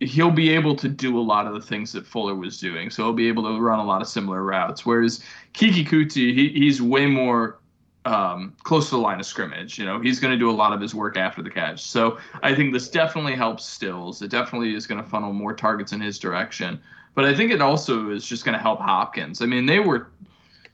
he'll 0.00 0.30
be 0.30 0.50
able 0.50 0.76
to 0.76 0.88
do 0.88 1.18
a 1.18 1.20
lot 1.20 1.46
of 1.46 1.54
the 1.54 1.60
things 1.60 1.92
that 1.92 2.06
Fuller 2.06 2.34
was 2.34 2.60
doing. 2.60 2.90
So 2.90 3.04
he'll 3.04 3.12
be 3.12 3.28
able 3.28 3.42
to 3.44 3.60
run 3.60 3.78
a 3.78 3.84
lot 3.84 4.00
of 4.00 4.08
similar 4.08 4.44
routes. 4.44 4.86
Whereas 4.86 5.22
Keke 5.54 5.86
Coutee, 5.86 6.34
he, 6.34 6.48
he's 6.50 6.80
way 6.80 7.06
more 7.06 7.58
um, 8.04 8.54
close 8.62 8.88
to 8.90 8.94
the 8.94 9.00
line 9.00 9.18
of 9.18 9.26
scrimmage. 9.26 9.78
You 9.78 9.84
know, 9.84 10.00
he's 10.00 10.20
going 10.20 10.32
to 10.32 10.38
do 10.38 10.50
a 10.50 10.52
lot 10.52 10.72
of 10.72 10.80
his 10.80 10.94
work 10.94 11.16
after 11.16 11.42
the 11.42 11.50
catch. 11.50 11.82
So 11.82 12.18
I 12.42 12.54
think 12.54 12.72
this 12.72 12.88
definitely 12.88 13.34
helps 13.34 13.64
Stills. 13.64 14.22
It 14.22 14.30
definitely 14.30 14.74
is 14.74 14.86
going 14.86 15.02
to 15.02 15.08
funnel 15.08 15.32
more 15.32 15.52
targets 15.52 15.92
in 15.92 16.00
his 16.00 16.18
direction. 16.18 16.80
But 17.14 17.24
I 17.24 17.34
think 17.34 17.50
it 17.50 17.60
also 17.60 18.10
is 18.10 18.24
just 18.24 18.44
going 18.44 18.56
to 18.56 18.62
help 18.62 18.80
Hopkins. 18.80 19.42
I 19.42 19.46
mean, 19.46 19.66
they 19.66 19.80
were 19.80 20.10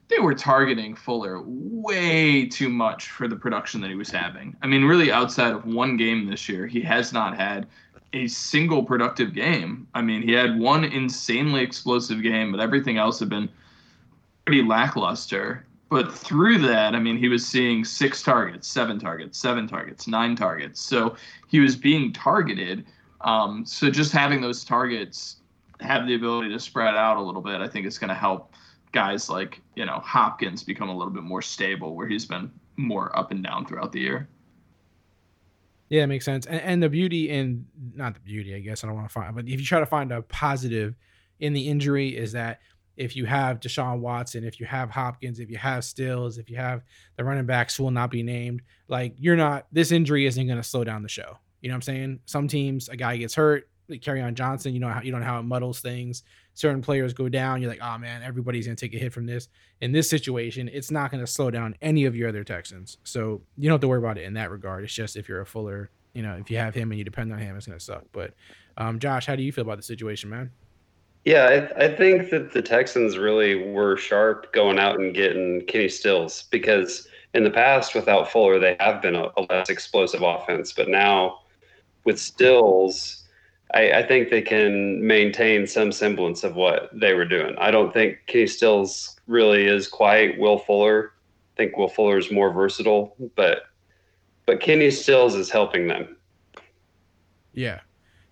they 0.09 0.19
were 0.19 0.35
targeting 0.35 0.95
Fuller 0.95 1.41
way 1.47 2.47
too 2.47 2.69
much 2.69 3.11
for 3.11 3.27
the 3.27 3.37
production 3.37 3.81
that 3.81 3.89
he 3.89 3.97
was 3.97 4.11
having. 4.11 4.55
I 4.61 4.67
mean, 4.67 4.85
really, 4.85 5.11
outside 5.11 5.55
of 5.55 5.65
one 5.65 5.97
game 5.97 6.27
this 6.29 6.47
year, 6.47 6.67
he 6.67 6.83
has 6.83 7.13
not 7.13 7.35
had 7.35 7.67
a 8.15 8.29
single 8.29 8.83
productive 8.83 9.35
game. 9.35 9.87
I 9.93 10.01
mean, 10.01 10.23
he 10.23 10.33
had 10.33 10.59
one 10.59 10.85
insanely 10.85 11.63
explosive 11.63 12.23
game, 12.23 12.53
but 12.53 12.61
everything 12.61 12.97
else 12.97 13.19
had 13.19 13.29
been 13.29 13.49
pretty 14.47 14.63
lackluster. 14.63 15.67
But 15.91 16.15
through 16.15 16.59
that, 16.59 16.95
I 16.95 17.01
mean, 17.01 17.19
he 17.19 17.29
was 17.29 17.47
seeing 17.47 17.85
six 17.85 18.23
targets, 18.23 18.69
seven 18.69 18.99
targets, 18.99 19.37
seven 19.37 19.67
targets, 19.67 20.07
nine 20.07 20.37
targets. 20.37 20.81
So 20.81 21.17
he 21.49 21.59
was 21.59 21.77
being 21.77 22.13
targeted. 22.13 22.87
Um, 23.21 23.67
so 23.67 23.91
just 23.91 24.13
having 24.13 24.41
those 24.41 24.65
targets 24.65 25.37
have 25.81 26.07
the 26.07 26.15
ability 26.15 26.51
to 26.51 26.61
spread 26.61 26.95
out 26.95 27.17
a 27.17 27.21
little 27.21 27.43
bit, 27.43 27.61
I 27.61 27.69
think 27.69 27.85
is 27.85 27.99
going 27.99 28.09
to 28.09 28.15
help 28.15 28.55
guys 28.93 29.29
like, 29.29 29.61
you 29.75 29.85
know, 29.85 29.99
Hopkins 30.05 30.63
become 30.63 30.89
a 30.89 30.97
little 30.97 31.13
bit 31.13 31.25
more 31.25 31.43
stable 31.43 31.97
where 31.97 32.07
he's 32.07 32.25
been 32.25 32.51
more 32.77 33.17
up 33.19 33.33
and 33.33 33.43
down 33.43 33.67
throughout 33.67 33.91
the 33.91 34.01
year. 34.01 34.29
Yeah, 35.89 36.05
it 36.05 36.07
makes 36.07 36.25
sense. 36.25 36.47
And, 36.47 36.61
and 36.61 36.83
the 36.83 36.89
beauty 36.89 37.31
in 37.31 37.67
not 37.95 38.15
the 38.15 38.21
beauty, 38.21 38.55
I 38.55 38.61
guess 38.61 38.83
I 38.83 38.87
don't 38.87 38.97
want 38.97 39.09
to 39.09 39.13
find, 39.13 39.35
but 39.35 39.47
if 39.47 39.61
you 39.61 39.67
try 39.67 39.81
to 39.81 39.87
find 39.87 40.13
a 40.13 40.23
positive 40.23 40.95
in 41.41 41.53
the 41.53 41.69
injury, 41.69 42.17
is 42.17 42.33
that 42.33 42.61
if 42.97 43.17
you 43.17 43.27
have 43.27 43.61
Deshaun 43.61 43.99
Watson, 43.99 44.45
if 44.45 44.61
you 44.61 44.67
have 44.67 44.91
Hopkins, 44.91 45.41
if 45.41 45.51
you 45.51 45.59
have 45.59 45.85
Stills, 45.85 46.39
if 46.39 46.49
you 46.49 46.57
have 46.57 46.83
the 47.17 47.25
running 47.25 47.45
backs 47.45 47.77
who 47.77 47.83
will 47.83 47.91
not 47.91 48.11
be 48.11 48.23
named, 48.23 48.63
like 48.89 49.15
you're 49.19 49.37
not, 49.37 49.67
this 49.73 49.91
injury 49.91 50.27
isn't 50.27 50.47
going 50.47 50.59
to 50.59 50.63
slow 50.63 50.85
down 50.85 51.03
the 51.03 51.09
show. 51.09 51.39
You 51.61 51.69
know 51.69 51.75
what 51.75 51.79
I'm 51.79 51.83
saying? 51.83 52.21
Some 52.27 52.47
teams, 52.47 52.89
a 52.89 52.97
guy 52.97 53.17
gets 53.17 53.35
hurt, 53.35 53.69
like 53.89 54.01
Kerryon 54.01 54.35
Johnson, 54.35 54.75
you 54.75 54.81
know 54.81 54.89
how 54.89 55.03
you 55.03 55.11
don't 55.11 55.21
know 55.21 55.27
how 55.27 55.41
it 55.41 55.45
muddles 55.45 55.81
things. 55.81 56.23
Certain 56.55 56.81
players 56.81 57.13
go 57.13 57.29
down, 57.29 57.61
you're 57.61 57.71
like, 57.71 57.83
oh 57.83 57.99
man, 57.99 58.23
everybody's 58.23 58.67
gonna 58.67 58.77
take 58.77 58.95
a 58.95 58.99
hit 58.99 59.13
from 59.13 59.27
this. 59.27 59.49
In 59.81 59.93
this 59.93 60.09
situation, 60.09 60.71
it's 60.73 60.91
not 60.91 61.11
gonna 61.11 61.27
slow 61.27 61.51
down 61.51 61.75
any 61.83 62.05
of 62.05 62.15
your 62.15 62.29
other 62.29 62.45
Texans. 62.45 62.99
So 63.05 63.43
you 63.57 63.65
don't 63.65 63.75
have 63.75 63.81
to 63.81 63.89
worry 63.89 63.99
about 63.99 64.19
it 64.19 64.25
in 64.25 64.35
that 64.35 64.51
regard. 64.51 64.85
It's 64.85 64.95
just 64.95 65.17
if 65.17 65.29
you're 65.29 65.41
a 65.41 65.47
fuller, 65.47 65.91
you 66.13 66.23
know, 66.23 66.35
if 66.35 66.51
you 66.51 66.57
have 66.59 66.75
him 66.75 66.93
and 66.93 66.99
you 66.99 67.05
depend 67.05 67.33
on 67.33 67.39
him, 67.39 67.57
it's 67.57 67.67
gonna 67.67 67.81
suck. 67.81 68.05
But 68.13 68.35
um, 68.77 68.99
Josh, 68.99 69.27
how 69.27 69.37
do 69.37 69.43
you 69.43 69.53
feel 69.53 69.63
about 69.63 69.77
the 69.77 69.83
situation, 69.83 70.31
man? 70.31 70.51
Yeah, 71.25 71.69
I, 71.79 71.87
I 71.87 71.97
think 71.97 72.31
that 72.31 72.53
the 72.53 72.61
Texans 72.61 73.17
really 73.17 73.71
were 73.73 73.97
sharp 73.97 74.53
going 74.53 74.79
out 74.79 75.01
and 75.01 75.15
getting 75.15 75.65
Kenny 75.67 75.89
Stills 75.89 76.45
because 76.51 77.09
in 77.33 77.45
the 77.45 77.51
past, 77.51 77.95
without 77.95 78.31
Fuller, 78.31 78.59
they 78.59 78.77
have 78.79 79.01
been 79.01 79.15
a, 79.15 79.29
a 79.37 79.43
less 79.49 79.71
explosive 79.71 80.23
offense. 80.23 80.73
But 80.73 80.89
now 80.89 81.41
with 82.05 82.21
Stills, 82.21 83.24
I, 83.75 83.93
I 83.99 84.07
think 84.07 84.31
they 84.31 84.41
can 84.41 85.05
maintain 85.05 85.67
some 85.67 85.91
semblance 85.91 86.45
of 86.45 86.55
what 86.55 86.89
they 86.93 87.13
were 87.13 87.25
doing. 87.25 87.57
I 87.59 87.71
don't 87.71 87.93
think 87.93 88.19
Kenny 88.27 88.47
Stills 88.47 89.17
really 89.27 89.67
is 89.67 89.89
quite 89.89 90.39
Will 90.39 90.59
Fuller. 90.59 91.13
I 91.55 91.57
think 91.57 91.77
Will 91.77 91.89
Fuller 91.89 92.17
is 92.17 92.31
more 92.31 92.53
versatile, 92.53 93.17
but 93.35 93.65
but 94.47 94.61
Kenny 94.61 94.91
Stills 94.91 95.35
is 95.35 95.51
helping 95.51 95.89
them. 95.89 96.17
Yeah, 97.53 97.81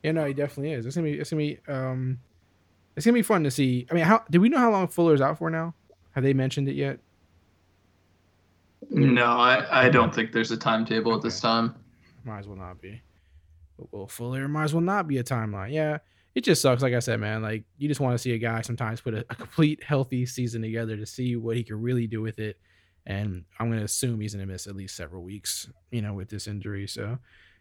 yeah, 0.02 0.12
no, 0.12 0.24
he 0.26 0.34
definitely 0.34 0.72
is. 0.72 0.86
It's 0.86 0.96
gonna 0.96 1.06
be, 1.06 1.18
it's 1.18 1.30
gonna 1.30 1.38
be, 1.40 1.58
um, 1.68 2.18
it's 2.96 3.06
gonna 3.06 3.14
be 3.14 3.22
fun 3.22 3.44
to 3.44 3.50
see. 3.50 3.86
I 3.90 3.94
mean, 3.94 4.04
how 4.04 4.24
do 4.30 4.40
we 4.40 4.48
know 4.48 4.58
how 4.58 4.70
long 4.70 4.88
Fuller's 4.88 5.20
out 5.20 5.38
for 5.38 5.50
now? 5.50 5.74
Have 6.12 6.24
they 6.24 6.34
mentioned 6.34 6.68
it 6.68 6.74
yet? 6.74 6.98
No, 8.90 9.26
I, 9.26 9.86
I 9.86 9.88
don't 9.88 10.14
think 10.14 10.32
there's 10.32 10.50
a 10.50 10.56
timetable 10.56 11.14
at 11.14 11.22
this 11.22 11.40
time. 11.40 11.74
Might 12.24 12.40
as 12.40 12.48
well 12.48 12.58
not 12.58 12.80
be. 12.80 13.00
But 13.90 13.96
Will 13.98 14.08
Fuller 14.08 14.48
might 14.48 14.64
as 14.64 14.74
well 14.74 14.80
not 14.82 15.08
be 15.08 15.18
a 15.18 15.24
timeline. 15.24 15.72
Yeah, 15.72 15.98
it 16.34 16.42
just 16.44 16.62
sucks. 16.62 16.82
Like 16.82 16.94
I 16.94 17.00
said, 17.00 17.20
man, 17.20 17.42
like 17.42 17.64
you 17.78 17.88
just 17.88 18.00
want 18.00 18.14
to 18.14 18.18
see 18.18 18.32
a 18.32 18.38
guy 18.38 18.60
sometimes 18.62 19.00
put 19.00 19.14
a, 19.14 19.24
a 19.30 19.34
complete 19.34 19.82
healthy 19.82 20.26
season 20.26 20.62
together 20.62 20.96
to 20.96 21.06
see 21.06 21.36
what 21.36 21.56
he 21.56 21.62
can 21.64 21.80
really 21.80 22.06
do 22.06 22.20
with 22.22 22.38
it. 22.38 22.58
and 23.06 23.44
I'm 23.58 23.66
going 23.68 23.78
to 23.80 23.84
assume 23.84 24.20
he's 24.20 24.34
going 24.34 24.46
to 24.46 24.52
miss 24.52 24.66
at 24.66 24.76
least 24.76 24.96
several 24.96 25.22
weeks, 25.22 25.68
you 25.90 26.02
know, 26.02 26.14
with 26.14 26.28
this 26.28 26.46
injury. 26.46 26.86
So 26.86 27.18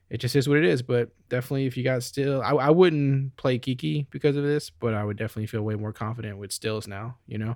it 0.10 0.17
just 0.19 0.36
is 0.36 0.47
what 0.47 0.57
it 0.57 0.65
is. 0.65 0.81
But 0.81 1.10
definitely, 1.29 1.65
if 1.65 1.75
you 1.77 1.84
got 1.84 2.03
still, 2.03 2.41
I, 2.41 2.51
I 2.51 2.69
wouldn't 2.69 3.36
play 3.38 3.57
Keke 3.57 4.05
because 4.12 4.36
of 4.36 4.43
this, 4.43 4.69
but 4.69 4.93
I 4.93 5.03
would 5.03 5.17
definitely 5.17 5.47
feel 5.47 5.63
way 5.63 5.75
more 5.75 5.93
confident 5.93 6.38
with 6.38 6.51
Stills 6.51 6.88
now, 6.88 7.17
you 7.27 7.38
know. 7.39 7.55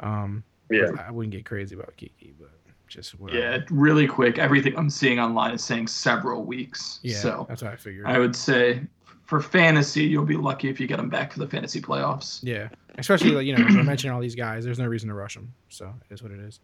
Um, 0.00 0.44
Yeah. 0.70 0.88
I 1.06 1.10
wouldn't 1.10 1.32
get 1.32 1.44
crazy 1.44 1.74
about 1.74 1.94
Keke, 1.96 2.34
but 2.38 2.50
just 2.90 3.18
what 3.18 3.32
Yeah, 3.32 3.58
really 3.70 4.06
quick. 4.06 4.38
Everything 4.38 4.76
I'm 4.76 4.90
seeing 4.90 5.18
online 5.18 5.54
is 5.54 5.64
saying 5.64 5.86
several 5.86 6.44
weeks. 6.44 7.00
yeah, 7.02 7.16
So 7.16 7.46
that's 7.48 7.62
what 7.62 7.72
I 7.72 7.76
figured. 7.76 8.06
I 8.06 8.18
would 8.18 8.36
say 8.36 8.82
for 9.24 9.40
fantasy, 9.40 10.04
you'll 10.04 10.24
be 10.26 10.36
lucky 10.36 10.68
if 10.68 10.78
you 10.80 10.86
get 10.86 10.96
them 10.98 11.08
back 11.08 11.32
for 11.32 11.38
the 11.38 11.48
fantasy 11.48 11.80
playoffs. 11.80 12.40
Yeah, 12.42 12.68
especially 12.98 13.30
like 13.30 13.46
you 13.46 13.56
know 13.56 13.64
we're 13.64 13.82
mentioning 13.84 14.12
all 14.14 14.20
these 14.20 14.34
guys. 14.34 14.64
There's 14.64 14.78
no 14.78 14.86
reason 14.86 15.08
to 15.08 15.14
rush 15.14 15.34
them, 15.34 15.54
so 15.68 15.94
it 16.10 16.12
is 16.12 16.22
what 16.22 16.32
it 16.32 16.40
is. 16.40 16.60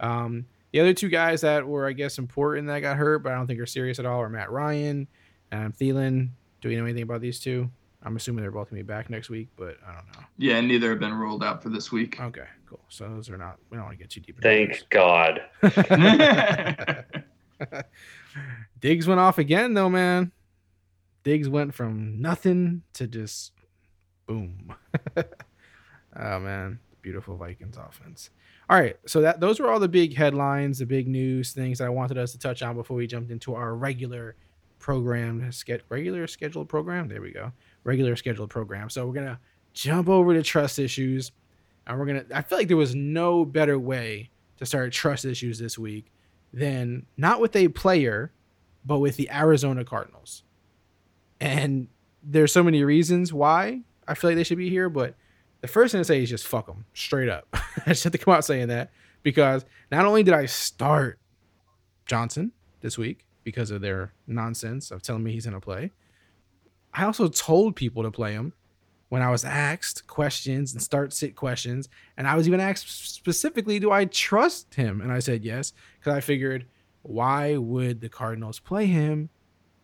Um, 0.00 0.46
the 0.72 0.80
other 0.80 0.94
two 0.94 1.08
guys 1.08 1.42
that 1.42 1.66
were 1.66 1.86
I 1.86 1.92
guess 1.92 2.18
important 2.18 2.66
that 2.68 2.80
got 2.80 2.96
hurt, 2.96 3.20
but 3.22 3.32
I 3.32 3.34
don't 3.36 3.46
think 3.46 3.60
are 3.60 3.66
serious 3.66 3.98
at 3.98 4.06
all, 4.06 4.20
are 4.20 4.28
Matt 4.28 4.50
Ryan 4.50 5.06
and 5.52 5.76
Thielen. 5.76 6.30
Do 6.60 6.68
we 6.70 6.76
know 6.76 6.84
anything 6.84 7.02
about 7.02 7.20
these 7.20 7.38
two? 7.38 7.70
I'm 8.06 8.14
assuming 8.16 8.42
they're 8.42 8.52
both 8.52 8.70
gonna 8.70 8.82
be 8.82 8.86
back 8.86 9.10
next 9.10 9.30
week, 9.30 9.48
but 9.56 9.78
I 9.84 9.92
don't 9.92 10.06
know. 10.06 10.24
Yeah, 10.38 10.60
neither 10.60 10.90
have 10.90 11.00
been 11.00 11.12
ruled 11.12 11.42
out 11.42 11.60
for 11.60 11.70
this 11.70 11.90
week. 11.90 12.20
Okay, 12.20 12.44
cool. 12.66 12.78
So 12.88 13.08
those 13.08 13.28
are 13.28 13.36
not. 13.36 13.58
We 13.68 13.76
don't 13.76 13.84
want 13.86 13.98
to 13.98 14.02
get 14.02 14.10
too 14.10 14.20
deep. 14.20 14.36
into 14.36 14.42
Thank 14.48 14.88
God. 14.90 15.40
those. 15.60 16.94
Diggs 18.80 19.08
went 19.08 19.18
off 19.20 19.38
again 19.38 19.74
though, 19.74 19.90
man. 19.90 20.30
Diggs 21.24 21.48
went 21.48 21.74
from 21.74 22.20
nothing 22.20 22.82
to 22.92 23.08
just 23.08 23.50
boom. 24.26 24.72
oh 25.16 26.38
man, 26.38 26.78
beautiful 27.02 27.36
Vikings 27.36 27.76
offense. 27.76 28.30
All 28.70 28.78
right, 28.78 28.96
so 29.06 29.20
that 29.22 29.40
those 29.40 29.58
were 29.58 29.68
all 29.70 29.80
the 29.80 29.88
big 29.88 30.14
headlines, 30.14 30.78
the 30.78 30.86
big 30.86 31.08
news 31.08 31.52
things 31.52 31.78
that 31.78 31.86
I 31.86 31.90
wanted 31.90 32.18
us 32.18 32.30
to 32.32 32.38
touch 32.38 32.62
on 32.62 32.76
before 32.76 32.96
we 32.96 33.08
jumped 33.08 33.32
into 33.32 33.54
our 33.54 33.74
regular 33.74 34.36
program, 34.78 35.50
ske- 35.50 35.82
regular 35.88 36.26
scheduled 36.26 36.68
program. 36.68 37.08
There 37.08 37.22
we 37.22 37.32
go, 37.32 37.50
regular 37.86 38.16
scheduled 38.16 38.50
program. 38.50 38.90
So 38.90 39.06
we're 39.06 39.14
gonna 39.14 39.40
jump 39.72 40.08
over 40.08 40.34
to 40.34 40.42
trust 40.42 40.78
issues, 40.78 41.32
and 41.86 41.98
we're 41.98 42.06
gonna. 42.06 42.24
I 42.34 42.42
feel 42.42 42.58
like 42.58 42.68
there 42.68 42.76
was 42.76 42.94
no 42.94 43.44
better 43.44 43.78
way 43.78 44.30
to 44.58 44.66
start 44.66 44.92
trust 44.92 45.24
issues 45.24 45.58
this 45.58 45.78
week 45.78 46.10
than 46.52 47.06
not 47.16 47.40
with 47.40 47.54
a 47.56 47.68
player, 47.68 48.32
but 48.84 48.98
with 48.98 49.16
the 49.16 49.30
Arizona 49.30 49.84
Cardinals. 49.84 50.42
And 51.40 51.88
there's 52.22 52.52
so 52.52 52.62
many 52.62 52.82
reasons 52.82 53.32
why 53.32 53.82
I 54.08 54.14
feel 54.14 54.30
like 54.30 54.36
they 54.36 54.44
should 54.44 54.58
be 54.58 54.70
here, 54.70 54.88
but 54.88 55.14
the 55.60 55.68
first 55.68 55.92
thing 55.92 56.00
to 56.00 56.04
say 56.04 56.22
is 56.22 56.30
just 56.30 56.46
fuck 56.46 56.66
them 56.66 56.86
straight 56.94 57.28
up. 57.28 57.46
I 57.52 57.90
just 57.90 58.04
have 58.04 58.12
to 58.12 58.18
come 58.18 58.34
out 58.34 58.44
saying 58.44 58.68
that 58.68 58.90
because 59.22 59.64
not 59.90 60.06
only 60.06 60.22
did 60.22 60.34
I 60.34 60.46
start 60.46 61.18
Johnson 62.06 62.52
this 62.80 62.96
week 62.96 63.26
because 63.44 63.70
of 63.70 63.80
their 63.80 64.12
nonsense 64.26 64.90
of 64.90 65.02
telling 65.02 65.22
me 65.22 65.32
he's 65.32 65.44
gonna 65.44 65.60
play, 65.60 65.92
I 66.96 67.04
also 67.04 67.28
told 67.28 67.76
people 67.76 68.02
to 68.02 68.10
play 68.10 68.32
him 68.32 68.54
when 69.08 69.22
I 69.22 69.30
was 69.30 69.44
asked 69.44 70.06
questions 70.06 70.72
and 70.72 70.82
start 70.82 71.12
sit 71.12 71.36
questions, 71.36 71.88
and 72.16 72.26
I 72.26 72.34
was 72.34 72.48
even 72.48 72.58
asked 72.58 72.88
specifically, 73.14 73.78
do 73.78 73.92
I 73.92 74.06
trust 74.06 74.74
him? 74.74 75.00
And 75.00 75.12
I 75.12 75.20
said 75.20 75.44
yes, 75.44 75.72
because 75.98 76.14
I 76.14 76.20
figured, 76.20 76.66
why 77.02 77.56
would 77.56 78.00
the 78.00 78.08
Cardinals 78.08 78.58
play 78.58 78.86
him? 78.86 79.28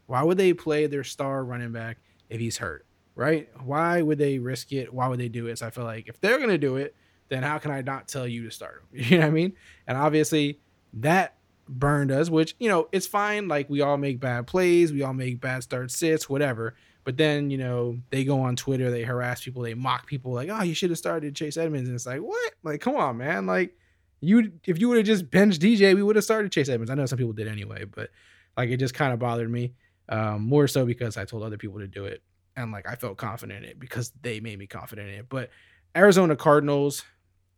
Why 0.06 0.22
would 0.22 0.38
they 0.38 0.52
play 0.52 0.86
their 0.86 1.04
star 1.04 1.44
running 1.44 1.70
back 1.70 1.98
if 2.28 2.40
he's 2.40 2.58
hurt? 2.58 2.86
Right? 3.14 3.48
Why 3.62 4.00
would 4.00 4.18
they 4.18 4.38
risk 4.38 4.72
it? 4.72 4.92
Why 4.92 5.06
would 5.06 5.20
they 5.20 5.28
do 5.28 5.46
it? 5.46 5.58
So 5.58 5.66
I 5.66 5.70
feel 5.70 5.84
like 5.84 6.08
if 6.08 6.20
they're 6.20 6.38
gonna 6.38 6.58
do 6.58 6.76
it, 6.76 6.96
then 7.28 7.42
how 7.42 7.58
can 7.58 7.70
I 7.70 7.82
not 7.82 8.08
tell 8.08 8.26
you 8.26 8.44
to 8.44 8.50
start 8.50 8.82
him? 8.90 9.04
You 9.10 9.18
know 9.18 9.24
what 9.24 9.28
I 9.28 9.34
mean? 9.34 9.52
And 9.86 9.98
obviously 9.98 10.60
that 10.94 11.36
burned 11.68 12.10
us, 12.10 12.30
which 12.30 12.56
you 12.58 12.68
know, 12.68 12.88
it's 12.90 13.06
fine. 13.06 13.48
Like 13.48 13.68
we 13.70 13.82
all 13.82 13.98
make 13.98 14.18
bad 14.18 14.46
plays, 14.46 14.92
we 14.92 15.02
all 15.02 15.12
make 15.12 15.40
bad 15.40 15.62
start 15.62 15.90
sits, 15.90 16.28
whatever. 16.28 16.74
But 17.04 17.16
then, 17.16 17.50
you 17.50 17.58
know, 17.58 17.98
they 18.10 18.24
go 18.24 18.40
on 18.40 18.54
Twitter, 18.54 18.90
they 18.90 19.02
harass 19.02 19.42
people, 19.42 19.62
they 19.62 19.74
mock 19.74 20.06
people 20.06 20.32
like, 20.32 20.48
oh, 20.50 20.62
you 20.62 20.74
should 20.74 20.90
have 20.90 20.98
started 20.98 21.34
Chase 21.34 21.56
Edmonds. 21.56 21.88
And 21.88 21.96
it's 21.96 22.06
like, 22.06 22.20
what? 22.20 22.52
Like, 22.62 22.80
come 22.80 22.96
on, 22.96 23.16
man. 23.16 23.46
Like, 23.46 23.76
you 24.20 24.52
if 24.64 24.78
you 24.78 24.88
would 24.88 24.98
have 24.98 25.06
just 25.06 25.30
benched 25.30 25.60
DJ, 25.60 25.94
we 25.94 26.02
would 26.02 26.16
have 26.16 26.24
started 26.24 26.52
Chase 26.52 26.68
Edmonds. 26.68 26.90
I 26.90 26.94
know 26.94 27.06
some 27.06 27.18
people 27.18 27.32
did 27.32 27.48
anyway, 27.48 27.84
but 27.84 28.10
like 28.56 28.70
it 28.70 28.76
just 28.78 28.94
kind 28.94 29.12
of 29.12 29.18
bothered 29.18 29.50
me. 29.50 29.74
Um, 30.08 30.42
more 30.42 30.68
so 30.68 30.84
because 30.86 31.16
I 31.16 31.24
told 31.24 31.42
other 31.42 31.56
people 31.56 31.80
to 31.80 31.88
do 31.88 32.04
it. 32.04 32.22
And 32.56 32.70
like 32.70 32.88
I 32.88 32.94
felt 32.94 33.16
confident 33.16 33.64
in 33.64 33.70
it 33.70 33.80
because 33.80 34.12
they 34.22 34.40
made 34.40 34.58
me 34.58 34.66
confident 34.66 35.08
in 35.08 35.14
it. 35.14 35.28
But 35.28 35.50
Arizona 35.96 36.36
Cardinals, 36.36 37.02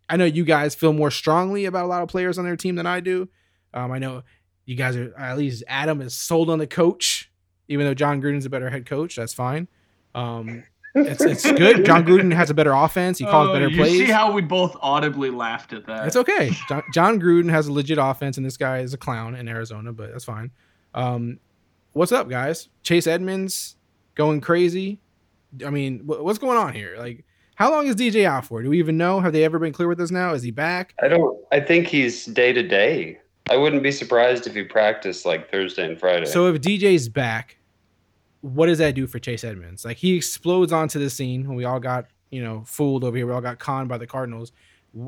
I 0.09 0.17
know 0.17 0.25
you 0.25 0.45
guys 0.45 0.75
feel 0.75 0.93
more 0.93 1.11
strongly 1.11 1.67
about 1.67 1.85
a 1.85 1.89
lot 1.89 2.03
of 2.03 2.09
players 2.09 2.39
on 2.39 2.45
their 2.45 2.57
team 2.57 2.77
than 2.77 2.87
I 2.87 3.01
do. 3.01 3.29
Um, 3.73 3.93
I 3.93 3.99
know 3.99 4.23
you 4.65 4.77
guys 4.77 4.97
are 4.97 5.15
at 5.19 5.37
least 5.37 5.65
Adam 5.67 6.01
is 6.01 6.15
sold 6.15 6.49
on 6.49 6.59
the 6.59 6.67
coach, 6.67 7.31
even 7.69 7.87
though 7.87 7.95
Jon 7.95 8.21
Gruden's 8.23 8.45
a 8.47 8.51
better 8.51 8.71
head 8.71 8.87
coach. 8.87 9.17
That's 9.17 9.35
fine. 9.35 9.69
Um, 10.15 10.65
it's 10.95 11.23
it's 11.25 11.51
good. 11.53 11.85
Jon 11.85 12.05
Gruden 12.05 12.33
has 12.33 12.51
a 12.51 12.55
better 12.55 12.73
offense. 12.73 13.19
He 13.19 13.25
calls 13.25 13.49
Oh, 13.49 13.53
better 13.53 13.69
you 13.69 13.77
plays. 13.77 13.93
see 13.99 14.05
how 14.05 14.31
we 14.33 14.43
both 14.43 14.77
audibly 14.81 15.31
laughed 15.31 15.73
at 15.73 15.87
that. 15.87 16.07
It's 16.07 16.15
okay. 16.17 16.51
John, 16.69 16.83
Jon 16.93 17.21
Gruden 17.21 17.51
has 17.51 17.67
a 17.67 17.73
legit 17.73 17.99
offense, 18.01 18.37
and 18.37 18.47
this 18.47 18.57
guy 18.57 18.79
is 18.79 18.95
a 18.95 18.97
clown 18.99 19.35
in 19.35 19.49
Arizona, 19.49 19.93
but 19.93 20.13
that's 20.13 20.25
fine. 20.25 20.53
Um, 20.95 21.41
what's 21.95 22.13
up, 22.13 22.29
guys? 22.29 22.69
Chase 22.85 23.07
Edmonds 23.09 23.75
going 24.15 24.41
crazy. 24.41 25.01
I 25.67 25.71
mean, 25.71 26.01
wh- 26.01 26.23
what's 26.23 26.39
going 26.39 26.59
on 26.59 26.73
here? 26.75 26.95
Like, 26.97 27.25
how 27.57 27.73
long 27.73 27.87
is 27.89 27.97
DJ 27.97 28.25
out 28.25 28.45
for? 28.47 28.63
Do 28.63 28.71
we 28.71 28.79
even 28.79 28.97
know? 28.97 29.19
Have 29.19 29.33
they 29.33 29.43
ever 29.45 29.59
been 29.59 29.73
clear 29.73 29.89
with 29.89 30.01
us 30.01 30.13
now? 30.13 30.33
Is 30.35 30.43
he 30.45 30.53
back? 30.53 30.95
I 31.03 31.09
don't. 31.09 31.37
I 31.51 31.59
think 31.59 31.89
he's 31.89 32.25
day 32.27 32.53
to 32.53 32.63
day. 32.63 33.19
I 33.51 33.57
wouldn't 33.57 33.83
be 33.83 33.93
surprised 33.93 34.47
if 34.47 34.55
he 34.55 34.63
practiced 34.63 35.27
like 35.27 35.51
Thursday 35.51 35.87
and 35.87 35.99
Friday. 35.99 36.27
So 36.27 36.47
if 36.47 36.61
DJ's 36.63 37.09
back, 37.09 37.59
what 38.41 38.67
does 38.67 38.79
that 38.79 38.95
do 38.95 39.07
for 39.07 39.19
Chase 39.19 39.45
Edmonds? 39.45 39.85
Like 39.85 39.99
he 39.99 40.17
explodes 40.17 40.73
onto 40.73 40.99
the 40.99 41.11
scene, 41.11 41.55
we 41.55 41.65
all 41.65 41.81
got 41.81 42.07
you 42.31 42.43
know 42.43 42.63
fooled 42.67 43.05
over 43.05 43.17
here. 43.17 43.27
We 43.27 43.33
all 43.33 43.41
got 43.41 43.59
conned 43.59 43.89
by 43.89 43.99
the 43.99 44.07
Cardinals. 44.07 44.53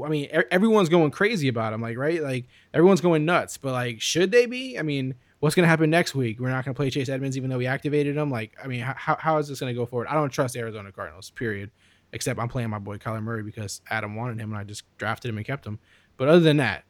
I 0.05 0.09
mean, 0.09 0.29
everyone's 0.51 0.89
going 0.89 1.13
crazy 1.13 1.49
about 1.49 1.73
him, 1.73 1.81
like 1.81 1.97
right? 1.97 2.23
Like 2.23 2.47
everyone's 2.75 3.01
going 3.01 3.25
nuts. 3.25 3.57
But 3.57 3.73
like, 3.73 4.01
should 4.01 4.33
they 4.33 4.47
be? 4.47 4.79
I 4.79 4.83
mean, 4.83 5.15
what's 5.41 5.55
going 5.55 5.65
to 5.65 5.69
happen 5.69 5.91
next 5.91 6.15
week? 6.15 6.41
We're 6.41 6.51
not 6.51 6.65
going 6.65 6.75
to 6.75 6.79
play 6.79 6.91
Chase 6.91 7.09
Edmonds, 7.09 7.37
even 7.37 7.51
though 7.51 7.59
we 7.59 7.67
activated 7.67 8.17
him. 8.17 8.31
Like, 8.31 8.57
I 8.63 8.67
mean, 8.67 8.81
how 8.81 9.17
how 9.19 9.39
is 9.39 9.49
this 9.49 9.61
going 9.61 9.73
to 9.73 9.79
go 9.79 9.87
forward? 9.87 10.09
I 10.09 10.15
don't 10.15 10.31
trust 10.31 10.57
Arizona 10.57 10.93
Cardinals. 10.93 11.31
Period. 11.31 11.71
Except 12.13 12.39
I'm 12.39 12.49
playing 12.49 12.71
my 12.71 12.79
boy 12.79 12.99
Kyler 12.99 13.23
Murray 13.23 13.43
because 13.43 13.81
Adam 13.91 14.15
wanted 14.15 14.41
him, 14.41 14.53
and 14.53 14.59
I 14.59 14.65
just 14.65 14.85
drafted 14.97 15.29
him 15.29 15.37
and 15.37 15.47
kept 15.47 15.67
him. 15.67 15.79
But 16.17 16.29
other 16.29 16.41
than 16.41 16.59
that, 16.59 16.85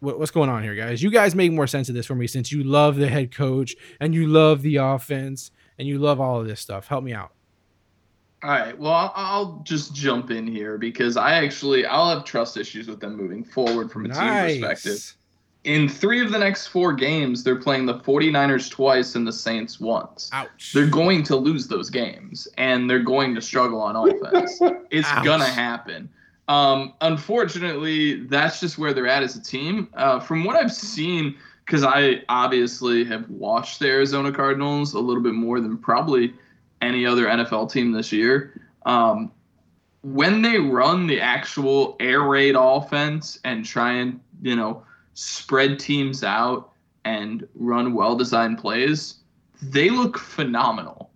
what, 0.00 0.18
what's 0.18 0.30
going 0.30 0.48
on 0.50 0.62
here, 0.62 0.74
guys? 0.74 1.02
You 1.02 1.10
guys 1.10 1.34
make 1.34 1.52
more 1.52 1.66
sense 1.66 1.88
of 1.88 1.94
this 1.94 2.06
for 2.06 2.14
me 2.14 2.26
since 2.26 2.52
you 2.52 2.62
love 2.62 2.96
the 2.96 3.08
head 3.08 3.34
coach 3.34 3.74
and 4.00 4.14
you 4.14 4.26
love 4.26 4.62
the 4.62 4.76
offense 4.76 5.50
and 5.78 5.86
you 5.88 5.98
love 5.98 6.20
all 6.20 6.40
of 6.40 6.46
this 6.46 6.60
stuff. 6.60 6.86
Help 6.88 7.04
me 7.04 7.12
out. 7.12 7.32
All 8.42 8.50
right. 8.50 8.78
Well, 8.78 9.12
I'll- 9.14 9.60
just 9.64 9.94
jump 9.94 10.30
in 10.30 10.46
here 10.46 10.78
because 10.78 11.16
I 11.16 11.32
actually 11.44 11.84
I'll 11.84 12.08
have 12.14 12.24
trust 12.24 12.56
issues 12.56 12.86
with 12.88 13.00
them 13.00 13.16
moving 13.16 13.42
forward 13.44 13.90
from 13.90 14.06
a 14.06 14.08
team 14.08 14.60
perspective. 14.60 15.14
In 15.64 15.88
three 15.88 16.24
of 16.24 16.30
the 16.30 16.38
next 16.38 16.68
four 16.68 16.92
games, 16.94 17.42
they're 17.42 17.56
playing 17.60 17.84
the 17.84 17.98
49ers 17.98 18.70
twice 18.70 19.16
and 19.16 19.26
the 19.26 19.32
Saints 19.32 19.80
once. 19.80 20.30
Ouch. 20.32 20.72
They're 20.72 20.86
going 20.86 21.24
to 21.24 21.36
lose 21.36 21.66
those 21.66 21.90
games 21.90 22.46
and 22.56 22.88
they're 22.88 23.02
going 23.02 23.34
to 23.34 23.42
struggle 23.42 23.80
on 23.80 23.96
offense. 24.08 24.58
It's 24.90 25.10
gonna 25.24 25.44
happen. 25.44 26.08
Um, 26.48 26.94
unfortunately, 27.02 28.24
that's 28.24 28.58
just 28.58 28.78
where 28.78 28.94
they're 28.94 29.06
at 29.06 29.22
as 29.22 29.36
a 29.36 29.42
team. 29.42 29.88
Uh, 29.94 30.18
from 30.18 30.44
what 30.44 30.56
I've 30.56 30.72
seen, 30.72 31.36
because 31.64 31.84
I 31.84 32.22
obviously 32.30 33.04
have 33.04 33.28
watched 33.28 33.78
the 33.80 33.88
Arizona 33.88 34.32
Cardinals 34.32 34.94
a 34.94 34.98
little 34.98 35.22
bit 35.22 35.34
more 35.34 35.60
than 35.60 35.76
probably 35.76 36.32
any 36.80 37.04
other 37.04 37.26
NFL 37.26 37.70
team 37.70 37.92
this 37.92 38.10
year. 38.10 38.60
Um, 38.86 39.30
when 40.02 40.40
they 40.40 40.58
run 40.58 41.06
the 41.06 41.20
actual 41.20 41.96
air 42.00 42.22
raid 42.22 42.54
offense 42.58 43.38
and 43.44 43.64
try 43.64 43.92
and 43.92 44.18
you 44.40 44.56
know 44.56 44.82
spread 45.12 45.78
teams 45.78 46.24
out 46.24 46.70
and 47.04 47.46
run 47.54 47.92
well 47.92 48.16
designed 48.16 48.56
plays, 48.56 49.16
they 49.60 49.90
look 49.90 50.16
phenomenal. 50.16 51.10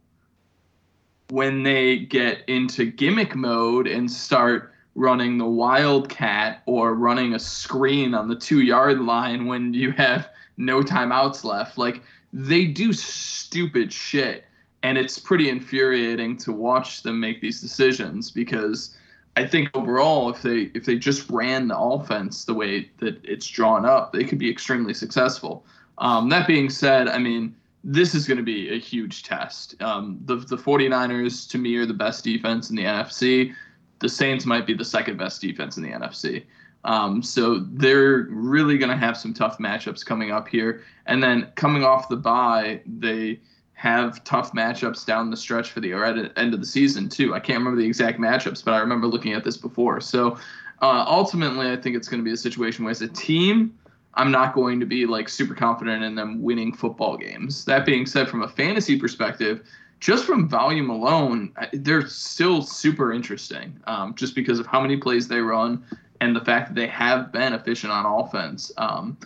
When 1.30 1.62
they 1.62 2.00
get 2.00 2.46
into 2.48 2.84
gimmick 2.84 3.34
mode 3.34 3.86
and 3.86 4.10
start 4.10 4.71
running 4.94 5.38
the 5.38 5.46
wildcat 5.46 6.62
or 6.66 6.94
running 6.94 7.34
a 7.34 7.38
screen 7.38 8.14
on 8.14 8.28
the 8.28 8.36
two 8.36 8.60
yard 8.60 9.00
line 9.00 9.46
when 9.46 9.72
you 9.72 9.90
have 9.92 10.28
no 10.56 10.82
timeouts 10.82 11.44
left, 11.44 11.78
like 11.78 12.02
they 12.32 12.66
do 12.66 12.92
stupid 12.92 13.92
shit. 13.92 14.44
And 14.82 14.98
it's 14.98 15.18
pretty 15.18 15.48
infuriating 15.48 16.36
to 16.38 16.52
watch 16.52 17.02
them 17.02 17.20
make 17.20 17.40
these 17.40 17.60
decisions 17.60 18.30
because 18.30 18.96
I 19.36 19.46
think 19.46 19.70
overall, 19.74 20.28
if 20.28 20.42
they 20.42 20.70
if 20.74 20.84
they 20.84 20.96
just 20.96 21.30
ran 21.30 21.68
the 21.68 21.78
offense 21.78 22.44
the 22.44 22.54
way 22.54 22.90
that 22.98 23.18
it's 23.24 23.46
drawn 23.46 23.86
up, 23.86 24.12
they 24.12 24.24
could 24.24 24.38
be 24.38 24.50
extremely 24.50 24.92
successful. 24.92 25.64
Um, 25.98 26.28
that 26.30 26.46
being 26.46 26.68
said, 26.68 27.08
I 27.08 27.18
mean, 27.18 27.54
this 27.84 28.14
is 28.14 28.26
going 28.26 28.38
to 28.38 28.44
be 28.44 28.74
a 28.74 28.78
huge 28.78 29.22
test. 29.22 29.80
Um, 29.80 30.18
the 30.24 30.36
the 30.36 30.56
49ers 30.56 31.48
to 31.50 31.58
me 31.58 31.76
are 31.76 31.86
the 31.86 31.94
best 31.94 32.24
defense 32.24 32.68
in 32.68 32.76
the 32.76 32.84
NFC. 32.84 33.54
The 34.02 34.08
Saints 34.08 34.44
might 34.44 34.66
be 34.66 34.74
the 34.74 34.84
second 34.84 35.16
best 35.16 35.40
defense 35.40 35.78
in 35.78 35.82
the 35.82 35.90
NFC. 35.90 36.44
Um, 36.84 37.22
so 37.22 37.60
they're 37.70 38.26
really 38.28 38.76
going 38.76 38.90
to 38.90 38.96
have 38.96 39.16
some 39.16 39.32
tough 39.32 39.58
matchups 39.58 40.04
coming 40.04 40.32
up 40.32 40.48
here. 40.48 40.82
And 41.06 41.22
then 41.22 41.50
coming 41.54 41.84
off 41.84 42.08
the 42.08 42.16
bye, 42.16 42.82
they 42.84 43.40
have 43.74 44.22
tough 44.24 44.52
matchups 44.52 45.06
down 45.06 45.30
the 45.30 45.36
stretch 45.36 45.70
for 45.70 45.80
the 45.80 45.92
end 46.36 46.54
of 46.54 46.60
the 46.60 46.66
season 46.66 47.08
too. 47.08 47.34
I 47.34 47.40
can't 47.40 47.58
remember 47.58 47.80
the 47.80 47.86
exact 47.86 48.20
matchups, 48.20 48.64
but 48.64 48.74
I 48.74 48.78
remember 48.78 49.06
looking 49.06 49.32
at 49.32 49.44
this 49.44 49.56
before. 49.56 50.00
So 50.00 50.36
uh, 50.82 51.04
ultimately, 51.06 51.70
I 51.70 51.76
think 51.76 51.96
it's 51.96 52.08
going 52.08 52.20
to 52.20 52.24
be 52.24 52.32
a 52.32 52.36
situation 52.36 52.84
where 52.84 52.90
as 52.90 53.02
a 53.02 53.08
team, 53.08 53.78
I'm 54.14 54.30
not 54.30 54.54
going 54.54 54.78
to 54.80 54.86
be 54.86 55.06
like 55.06 55.28
super 55.28 55.54
confident 55.54 56.04
in 56.04 56.14
them 56.14 56.42
winning 56.42 56.72
football 56.72 57.16
games. 57.16 57.64
That 57.64 57.86
being 57.86 58.06
said, 58.06 58.28
from 58.28 58.42
a 58.42 58.48
fantasy 58.48 58.98
perspective, 58.98 59.62
just 60.02 60.24
from 60.24 60.48
volume 60.48 60.90
alone, 60.90 61.54
they're 61.72 62.08
still 62.08 62.60
super 62.60 63.12
interesting. 63.12 63.80
Um, 63.86 64.16
just 64.16 64.34
because 64.34 64.58
of 64.58 64.66
how 64.66 64.80
many 64.80 64.96
plays 64.96 65.28
they 65.28 65.38
run 65.38 65.84
and 66.20 66.34
the 66.34 66.44
fact 66.44 66.68
that 66.68 66.74
they 66.74 66.88
have 66.88 67.30
been 67.30 67.52
efficient 67.52 67.92
on 67.92 68.04
offense. 68.04 68.72
Um, 68.78 69.16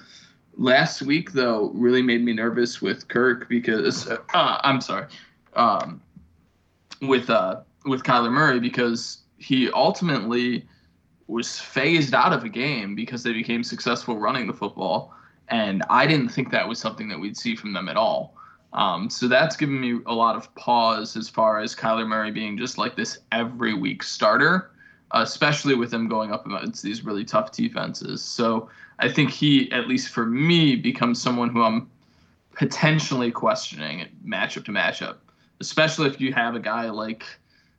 last 0.59 1.01
week 1.01 1.33
though 1.33 1.71
really 1.75 2.03
made 2.03 2.23
me 2.23 2.35
nervous 2.35 2.83
with 2.83 3.09
Kirk 3.09 3.49
because 3.49 4.07
uh, 4.07 4.19
I'm 4.35 4.83
sorry, 4.83 5.07
um, 5.55 6.03
with 7.01 7.31
uh, 7.31 7.63
with 7.87 8.03
Kyler 8.03 8.31
Murray 8.31 8.61
because 8.61 9.23
he 9.39 9.71
ultimately 9.71 10.69
was 11.27 11.59
phased 11.59 12.13
out 12.13 12.35
of 12.35 12.45
a 12.45 12.51
game 12.51 12.95
because 12.95 13.23
they 13.23 13.33
became 13.33 13.65
successful 13.65 14.19
running 14.19 14.47
the 14.47 14.53
football, 14.53 15.15
and 15.49 15.83
I 15.89 16.07
didn't 16.07 16.29
think 16.29 16.51
that 16.51 16.69
was 16.69 16.79
something 16.79 17.09
that 17.09 17.19
we'd 17.19 17.39
see 17.39 17.57
from 17.57 17.73
them 17.73 17.89
at 17.89 17.97
all. 17.97 18.37
Um, 18.77 19.09
so 19.09 19.27
that's 19.27 19.57
given 19.57 19.81
me 19.81 20.01
a 20.05 20.13
lot 20.13 20.37
of 20.37 20.55
pause 20.55 21.17
as 21.17 21.31
far 21.31 21.61
as 21.61 21.75
Kyler 21.75 22.07
Murray 22.07 22.31
being 22.31 22.59
just 22.59 22.77
like 22.77 22.95
this 22.95 23.21
every 23.33 23.73
week 23.73 24.03
starter, 24.03 24.71
especially 25.13 25.75
with 25.75 25.93
him 25.93 26.09
going 26.09 26.31
up 26.31 26.47
against 26.47 26.83
these 26.83 27.03
really 27.03 27.25
tough 27.25 27.53
defenses. 27.53 28.23
So 28.23 28.69
I 28.99 29.11
think 29.11 29.31
he, 29.31 29.73
at 29.73 29.89
least 29.89 30.11
for 30.11 30.27
me, 30.27 30.77
becomes 30.77 31.21
someone 31.21 31.49
who 31.49 31.63
I'm 31.63 31.91
potentially 32.53 33.31
questioning 33.31 34.09
matchup 34.27 34.67
to 34.67 34.73
matchup, 34.73 35.17
especially 35.61 36.09
if 36.09 36.21
you 36.21 36.35
have 36.35 36.55
a 36.55 36.61
guy 36.61 36.91
like 36.91 37.25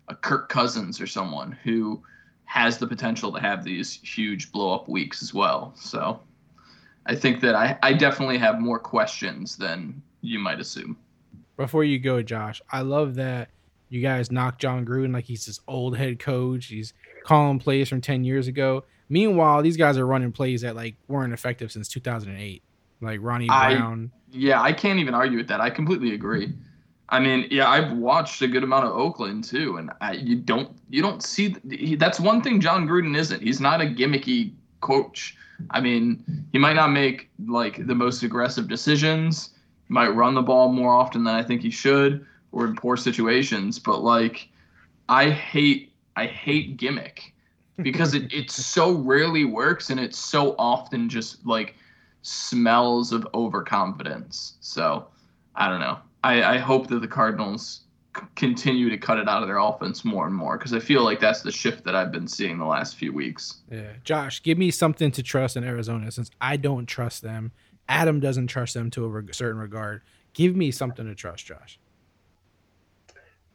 a 0.07 0.15
Kirk 0.15 0.49
Cousins 0.49 0.99
or 0.99 1.05
someone 1.05 1.51
who 1.63 2.01
has 2.45 2.79
the 2.79 2.87
potential 2.87 3.31
to 3.33 3.39
have 3.39 3.63
these 3.63 3.99
huge 4.01 4.51
blow 4.51 4.73
up 4.73 4.89
weeks 4.89 5.21
as 5.21 5.31
well. 5.31 5.73
So 5.75 6.19
I 7.05 7.13
think 7.13 7.41
that 7.41 7.53
I, 7.53 7.77
I 7.83 7.93
definitely 7.93 8.39
have 8.39 8.59
more 8.59 8.79
questions 8.79 9.57
than 9.57 10.01
you 10.21 10.39
might 10.39 10.59
assume. 10.59 10.97
Before 11.55 11.83
you 11.83 11.99
go, 11.99 12.21
Josh, 12.21 12.61
I 12.71 12.81
love 12.81 13.15
that 13.15 13.49
you 13.89 14.01
guys 14.01 14.31
knock 14.31 14.59
Jon 14.59 14.85
Gruden 14.85 15.13
like 15.13 15.25
he's 15.25 15.45
this 15.45 15.59
old 15.67 15.97
head 15.97 16.19
coach. 16.19 16.67
He's 16.67 16.93
calling 17.25 17.59
plays 17.59 17.89
from 17.89 18.01
10 18.01 18.23
years 18.23 18.47
ago. 18.47 18.83
Meanwhile, 19.09 19.61
these 19.61 19.77
guys 19.77 19.97
are 19.97 20.05
running 20.05 20.31
plays 20.31 20.61
that 20.61 20.75
like 20.75 20.95
weren't 21.07 21.33
effective 21.33 21.71
since 21.71 21.87
2008, 21.87 22.61
like 23.01 23.19
Ronnie 23.21 23.47
Brown. 23.47 24.11
I, 24.13 24.37
yeah, 24.37 24.61
I 24.61 24.73
can't 24.73 24.99
even 24.99 25.13
argue 25.13 25.37
with 25.37 25.47
that. 25.47 25.61
I 25.61 25.69
completely 25.69 26.13
agree. 26.13 26.53
I 27.09 27.19
mean, 27.19 27.47
yeah, 27.49 27.69
I've 27.69 27.93
watched 27.93 28.41
a 28.41 28.47
good 28.47 28.63
amount 28.63 28.85
of 28.85 28.91
Oakland 28.91 29.45
too, 29.45 29.77
and 29.77 29.91
I, 30.01 30.13
you 30.13 30.35
don't 30.35 30.77
you 30.89 31.01
don't 31.01 31.23
see 31.23 31.55
he, 31.69 31.95
that's 31.95 32.19
one 32.19 32.41
thing 32.41 32.59
Jon 32.59 32.85
Gruden 32.85 33.15
isn't. 33.15 33.41
He's 33.41 33.61
not 33.61 33.79
a 33.79 33.85
gimmicky 33.85 34.53
coach. 34.81 35.37
I 35.71 35.79
mean, 35.79 36.45
he 36.51 36.57
might 36.57 36.75
not 36.75 36.91
make 36.91 37.29
like 37.47 37.87
the 37.87 37.95
most 37.95 38.23
aggressive 38.23 38.67
decisions. 38.67 39.51
Might 39.89 40.09
run 40.09 40.33
the 40.33 40.41
ball 40.41 40.71
more 40.71 40.93
often 40.93 41.23
than 41.23 41.35
I 41.35 41.43
think 41.43 41.61
he 41.61 41.69
should, 41.69 42.25
or 42.51 42.65
in 42.65 42.75
poor 42.75 42.97
situations. 42.97 43.79
But 43.79 44.03
like, 44.03 44.49
I 45.09 45.29
hate 45.29 45.93
I 46.15 46.25
hate 46.25 46.77
gimmick 46.77 47.33
because 47.81 48.13
it, 48.13 48.31
it 48.33 48.49
so 48.51 48.91
rarely 48.91 49.45
works 49.45 49.89
and 49.89 49.99
it 49.99 50.15
so 50.15 50.55
often 50.57 51.09
just 51.09 51.45
like 51.45 51.75
smells 52.23 53.13
of 53.13 53.27
overconfidence. 53.33 54.57
So 54.59 55.07
I 55.55 55.69
don't 55.69 55.79
know. 55.79 55.99
I, 56.23 56.55
I 56.55 56.57
hope 56.57 56.87
that 56.87 56.99
the 57.01 57.07
Cardinals 57.07 57.81
c- 58.17 58.23
continue 58.35 58.89
to 58.89 58.97
cut 58.97 59.17
it 59.17 59.29
out 59.29 59.43
of 59.43 59.47
their 59.47 59.59
offense 59.59 60.03
more 60.03 60.25
and 60.25 60.35
more 60.35 60.57
because 60.57 60.73
I 60.73 60.79
feel 60.79 61.03
like 61.03 61.19
that's 61.19 61.41
the 61.41 61.51
shift 61.51 61.83
that 61.85 61.95
I've 61.95 62.11
been 62.11 62.27
seeing 62.27 62.57
the 62.57 62.65
last 62.65 62.95
few 62.95 63.13
weeks. 63.13 63.61
Yeah. 63.71 63.93
Josh, 64.03 64.41
give 64.43 64.57
me 64.57 64.71
something 64.71 65.11
to 65.11 65.23
trust 65.23 65.55
in 65.55 65.63
Arizona 65.63 66.11
since 66.11 66.29
I 66.41 66.57
don't 66.57 66.85
trust 66.85 67.21
them. 67.21 67.51
Adam 67.89 68.19
doesn't 68.19 68.47
trust 68.47 68.73
them 68.73 68.89
to 68.91 69.17
a 69.17 69.33
certain 69.33 69.59
regard. 69.59 70.01
Give 70.33 70.55
me 70.55 70.71
something 70.71 71.05
to 71.05 71.15
trust, 71.15 71.45
Josh. 71.45 71.79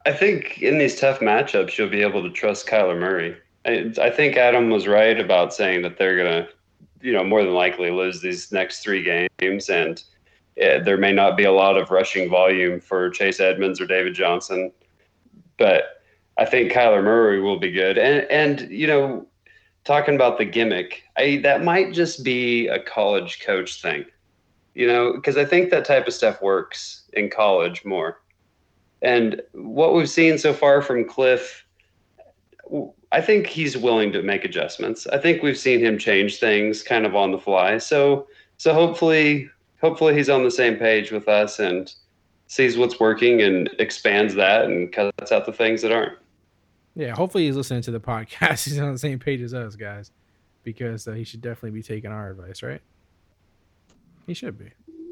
I 0.04 0.12
think 0.12 0.60
in 0.60 0.78
these 0.78 0.98
tough 0.98 1.20
matchups, 1.20 1.78
you'll 1.78 1.88
be 1.88 2.02
able 2.02 2.22
to 2.22 2.30
trust 2.30 2.66
Kyler 2.66 2.98
Murray. 2.98 3.36
I, 3.64 3.92
I 4.00 4.10
think 4.10 4.36
Adam 4.36 4.70
was 4.70 4.88
right 4.88 5.18
about 5.18 5.54
saying 5.54 5.82
that 5.82 5.96
they're 5.96 6.16
going 6.16 6.44
to, 6.44 6.48
you 7.00 7.12
know, 7.12 7.22
more 7.22 7.44
than 7.44 7.54
likely 7.54 7.90
lose 7.90 8.20
these 8.20 8.50
next 8.50 8.80
three 8.80 9.28
games. 9.38 9.68
And 9.68 10.02
yeah, 10.56 10.80
there 10.80 10.96
may 10.96 11.12
not 11.12 11.36
be 11.36 11.44
a 11.44 11.52
lot 11.52 11.76
of 11.76 11.90
rushing 11.90 12.28
volume 12.28 12.80
for 12.80 13.10
Chase 13.10 13.38
Edmonds 13.38 13.80
or 13.80 13.86
David 13.86 14.14
Johnson. 14.14 14.72
But 15.56 16.02
I 16.36 16.46
think 16.46 16.72
Kyler 16.72 17.04
Murray 17.04 17.40
will 17.40 17.58
be 17.58 17.70
good. 17.70 17.98
And, 17.98 18.26
and 18.30 18.68
you 18.72 18.88
know, 18.88 19.26
talking 19.84 20.14
about 20.14 20.38
the 20.38 20.44
gimmick, 20.44 21.02
I, 21.16 21.40
that 21.44 21.62
might 21.62 21.92
just 21.92 22.24
be 22.24 22.66
a 22.68 22.80
college 22.80 23.40
coach 23.40 23.80
thing, 23.80 24.04
you 24.74 24.86
know, 24.86 25.12
because 25.12 25.36
I 25.36 25.44
think 25.44 25.70
that 25.70 25.84
type 25.84 26.06
of 26.06 26.14
stuff 26.14 26.40
works 26.40 27.04
in 27.12 27.30
college 27.30 27.84
more. 27.84 28.20
And 29.02 29.42
what 29.52 29.94
we've 29.94 30.08
seen 30.08 30.38
so 30.38 30.54
far 30.54 30.80
from 30.80 31.04
Cliff, 31.04 31.66
I 33.10 33.20
think 33.20 33.46
he's 33.46 33.76
willing 33.76 34.12
to 34.12 34.22
make 34.22 34.44
adjustments. 34.44 35.06
I 35.08 35.18
think 35.18 35.42
we've 35.42 35.58
seen 35.58 35.80
him 35.80 35.98
change 35.98 36.38
things 36.38 36.82
kind 36.82 37.04
of 37.04 37.14
on 37.14 37.32
the 37.32 37.38
fly. 37.38 37.78
So 37.78 38.28
so 38.56 38.72
hopefully 38.72 39.50
hopefully 39.80 40.14
he's 40.14 40.30
on 40.30 40.44
the 40.44 40.50
same 40.50 40.76
page 40.76 41.10
with 41.10 41.28
us 41.28 41.58
and 41.58 41.92
sees 42.46 42.78
what's 42.78 43.00
working 43.00 43.42
and 43.42 43.68
expands 43.78 44.34
that 44.34 44.66
and 44.66 44.92
cuts 44.92 45.32
out 45.32 45.46
the 45.46 45.52
things 45.52 45.82
that 45.82 45.90
aren't. 45.90 46.18
Yeah, 46.94 47.14
hopefully 47.14 47.46
he's 47.46 47.56
listening 47.56 47.82
to 47.82 47.90
the 47.90 48.00
podcast. 48.12 48.64
He's 48.64 48.78
on 48.78 48.92
the 48.92 48.98
same 48.98 49.18
page 49.18 49.40
as 49.42 49.52
us, 49.52 49.74
guys, 49.74 50.12
because 50.62 51.08
uh, 51.08 51.12
he 51.12 51.24
should 51.24 51.40
definitely 51.40 51.70
be 51.70 51.82
taking 51.82 52.12
our 52.12 52.30
advice, 52.30 52.62
right? 52.62 52.82
He 54.26 54.34
should 54.34 54.58
be. 54.58 54.70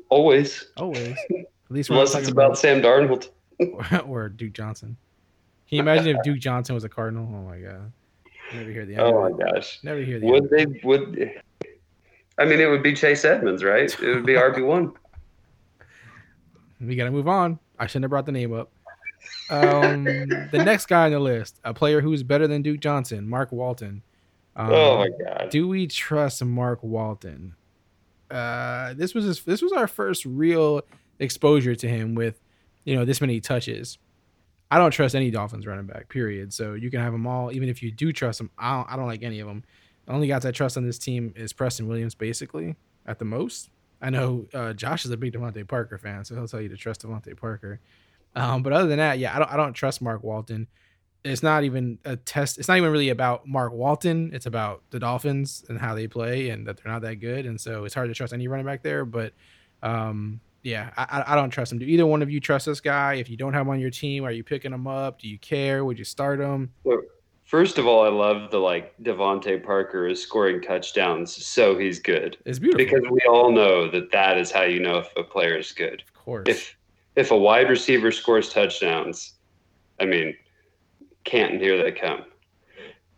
Always. 0.09 0.69
Always. 0.77 1.17
At 1.31 1.47
least 1.71 1.91
unless 1.91 2.15
it's 2.15 2.29
about, 2.29 2.47
about 2.47 2.59
Sam 2.59 2.83
Darnold. 2.83 3.31
or 4.07 4.29
Duke 4.29 4.53
Johnson. 4.53 4.97
Can 5.69 5.77
you 5.77 5.83
imagine 5.83 6.17
if 6.17 6.23
Duke 6.25 6.41
Johnson 6.41 6.75
was 6.75 6.83
a 6.83 6.89
Cardinal? 6.89 7.29
Oh 7.33 7.49
my 7.49 7.59
god! 7.59 7.93
Never 8.53 8.71
hear 8.71 8.85
the. 8.85 8.95
End 8.95 9.03
oh 9.03 9.31
my 9.31 9.45
gosh! 9.45 9.79
Never 9.85 10.01
hear 10.01 10.19
the. 10.19 10.27
Would 10.27 10.51
they? 10.51 10.67
Would. 10.83 11.41
I 12.39 12.45
mean, 12.45 12.59
it 12.59 12.69
would 12.69 12.83
be 12.83 12.93
Chase 12.93 13.25
Edmonds, 13.25 13.63
right? 13.63 13.89
It 14.03 14.15
would 14.15 14.27
be 14.27 14.33
RB 14.35 14.67
one. 14.67 14.93
We 16.81 16.97
gotta 16.97 17.13
move 17.13 17.29
on. 17.29 17.61
I 17.79 17.87
shouldn't 17.87 18.05
have 18.05 18.11
brought 18.11 18.27
the 18.27 18.33
name 18.33 18.53
up. 18.53 18.73
Um, 19.49 20.05
the 20.05 20.63
next 20.65 20.87
guy 20.87 21.05
on 21.05 21.13
the 21.13 21.21
list, 21.21 21.61
a 21.63 21.73
player 21.73 22.01
who's 22.01 22.25
better 22.25 22.49
than 22.49 22.63
Duke 22.63 22.81
Johnson, 22.81 23.29
Mark 23.29 23.53
Walton. 23.53 24.03
Um, 24.57 24.73
oh 24.73 24.99
my 24.99 25.11
god! 25.25 25.51
Do 25.51 25.69
we 25.69 25.87
trust 25.87 26.43
Mark 26.45 26.83
Walton? 26.83 27.55
Uh, 28.31 28.95
this 28.95 29.15
was 29.15 29.25
his, 29.25 29.43
this 29.45 29.63
was 29.63 29.73
our 29.73 29.87
first 29.87 30.25
real 30.25 30.83
exposure 31.19 31.75
to 31.75 31.89
him 31.89 32.15
with 32.15 32.41
you 32.85 32.97
know, 32.97 33.05
this 33.05 33.21
many 33.21 33.41
touches. 33.41 33.99
I 34.71 34.79
don't 34.79 34.91
trust 34.91 35.15
any 35.15 35.31
Dolphins 35.31 35.67
running 35.67 35.87
back, 35.87 36.09
period. 36.09 36.53
So 36.53 36.75
you 36.75 36.91
can 36.91 37.01
have 37.01 37.13
them 37.13 37.27
all, 37.27 37.53
even 37.53 37.69
if 37.69 37.83
you 37.83 37.91
do 37.91 38.13
trust 38.13 38.39
them. 38.39 38.51
I 38.59 38.77
don't, 38.77 38.93
I 38.93 38.97
don't 38.97 39.07
like 39.07 39.23
any 39.23 39.41
of 39.41 39.49
them. 39.49 39.65
The 40.07 40.13
only 40.13 40.29
guys 40.29 40.45
I 40.45 40.53
trust 40.53 40.77
on 40.77 40.87
this 40.87 40.99
team 40.99 41.33
is 41.37 41.53
Preston 41.53 41.89
Williams, 41.89 42.15
basically, 42.15 42.77
at 43.07 43.19
the 43.19 43.25
most. 43.25 43.71
I 44.01 44.11
know 44.11 44.47
uh, 44.55 44.73
Josh 44.73 45.05
is 45.05 45.11
a 45.11 45.17
big 45.17 45.35
DeVante 45.35 45.67
Parker 45.69 45.99
fan, 45.99 46.25
so 46.25 46.35
he'll 46.35 46.49
tell 46.49 46.61
you 46.61 46.69
to 46.69 46.77
trust 46.77 47.03
DeVante 47.03 47.37
Parker. 47.37 47.81
Um, 48.35 48.63
but 48.63 48.73
other 48.73 48.89
than 48.89 48.99
that, 48.99 49.19
yeah, 49.19 49.35
I 49.35 49.39
don't, 49.39 49.53
I 49.53 49.57
don't 49.57 49.73
trust 49.73 50.01
Mark 50.01 50.23
Walton. 50.23 50.69
It's 51.23 51.43
not 51.43 51.65
even 51.65 51.99
a 52.05 52.17
test. 52.17 52.59
It's 52.59 52.69
not 52.69 52.79
even 52.79 52.91
really 52.91 53.11
about 53.11 53.47
Mark 53.47 53.73
Walton. 53.73 54.31
It's 54.33 54.47
about 54.47 54.83
the 54.91 54.99
Dolphins 54.99 55.65
and 55.69 55.79
how 55.79 55.95
they 55.95 56.07
play 56.07 56.49
and 56.51 56.67
that 56.67 56.79
they're 56.79 56.93
not 56.93 57.03
that 57.03 57.17
good. 57.17 57.47
And 57.47 57.61
so 57.61 57.85
it's 57.85 57.95
hard 57.95 58.09
to 58.09 58.15
trust 58.15 58.33
any 58.33 58.49
running 58.49 58.67
back 58.67 58.83
there. 58.83 59.05
But 59.05 59.35
um, 59.83 60.41
yeah, 60.63 60.91
I, 60.97 61.25
I 61.27 61.35
don't 61.35 61.51
trust 61.51 61.73
him. 61.73 61.79
Do 61.79 61.85
either 61.85 62.07
one 62.07 62.23
of 62.23 62.31
you 62.31 62.41
trust 62.41 62.67
this 62.67 62.81
guy? 62.81 63.15
If 63.15 63.29
you 63.29 63.37
don't 63.37 63.53
have 63.53 63.63
him 63.63 63.71
on 63.71 63.81
your 63.81 63.91
team, 63.91 64.25
are 64.25 64.31
you 64.31 64.45
picking 64.45 64.73
him 64.73 64.87
up? 64.87 65.21
Do 65.21 65.29
you 65.29 65.39
care? 65.39 65.85
Would 65.85 65.99
you 65.99 66.05
start 66.05 66.41
him? 66.41 66.73
Well, 66.85 67.01
first 67.45 67.79
of 67.79 67.87
all, 67.87 68.05
I 68.05 68.09
love 68.09 68.51
the 68.51 68.59
like 68.59 68.95
DeVante 69.03 69.63
Parker 69.63 70.07
is 70.07 70.23
scoring 70.23 70.61
touchdowns, 70.61 71.45
so 71.45 71.79
he's 71.79 71.99
good. 71.99 72.37
It's 72.45 72.59
beautiful 72.59 72.85
because 72.85 73.11
we 73.11 73.21
all 73.29 73.53
know 73.53 73.91
that 73.91 74.11
that 74.13 74.39
is 74.39 74.51
how 74.51 74.63
you 74.63 74.81
know 74.81 74.99
if 74.99 75.09
a 75.17 75.23
player 75.23 75.57
is 75.57 75.73
good. 75.73 76.03
Of 76.03 76.15
course. 76.15 76.49
If 76.49 76.77
if 77.17 77.31
a 77.31 77.37
wide 77.37 77.69
receiver 77.69 78.13
scores 78.13 78.53
touchdowns, 78.53 79.35
I 79.99 80.07
mean, 80.07 80.35
Canton 81.25 81.61
here 81.61 81.83
they 81.83 81.93
come. 81.93 82.25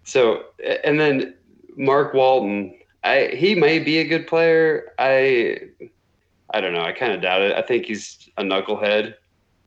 So 0.05 0.45
and 0.85 0.99
then 0.99 1.35
Mark 1.77 2.15
Walton, 2.15 2.79
I 3.05 3.31
he 3.35 3.55
may 3.55 3.79
be 3.79 3.99
a 3.99 4.05
good 4.05 4.27
player. 4.27 4.93
I 4.99 5.59
I 6.55 6.61
don't 6.61 6.73
know. 6.73 6.83
I 6.83 6.93
kind 6.93 7.13
of 7.13 7.23
doubt 7.23 7.43
it. 7.43 7.57
I 7.57 7.63
think 7.63 7.87
he's 7.87 8.29
a 8.37 8.43
knucklehead, 8.43 9.15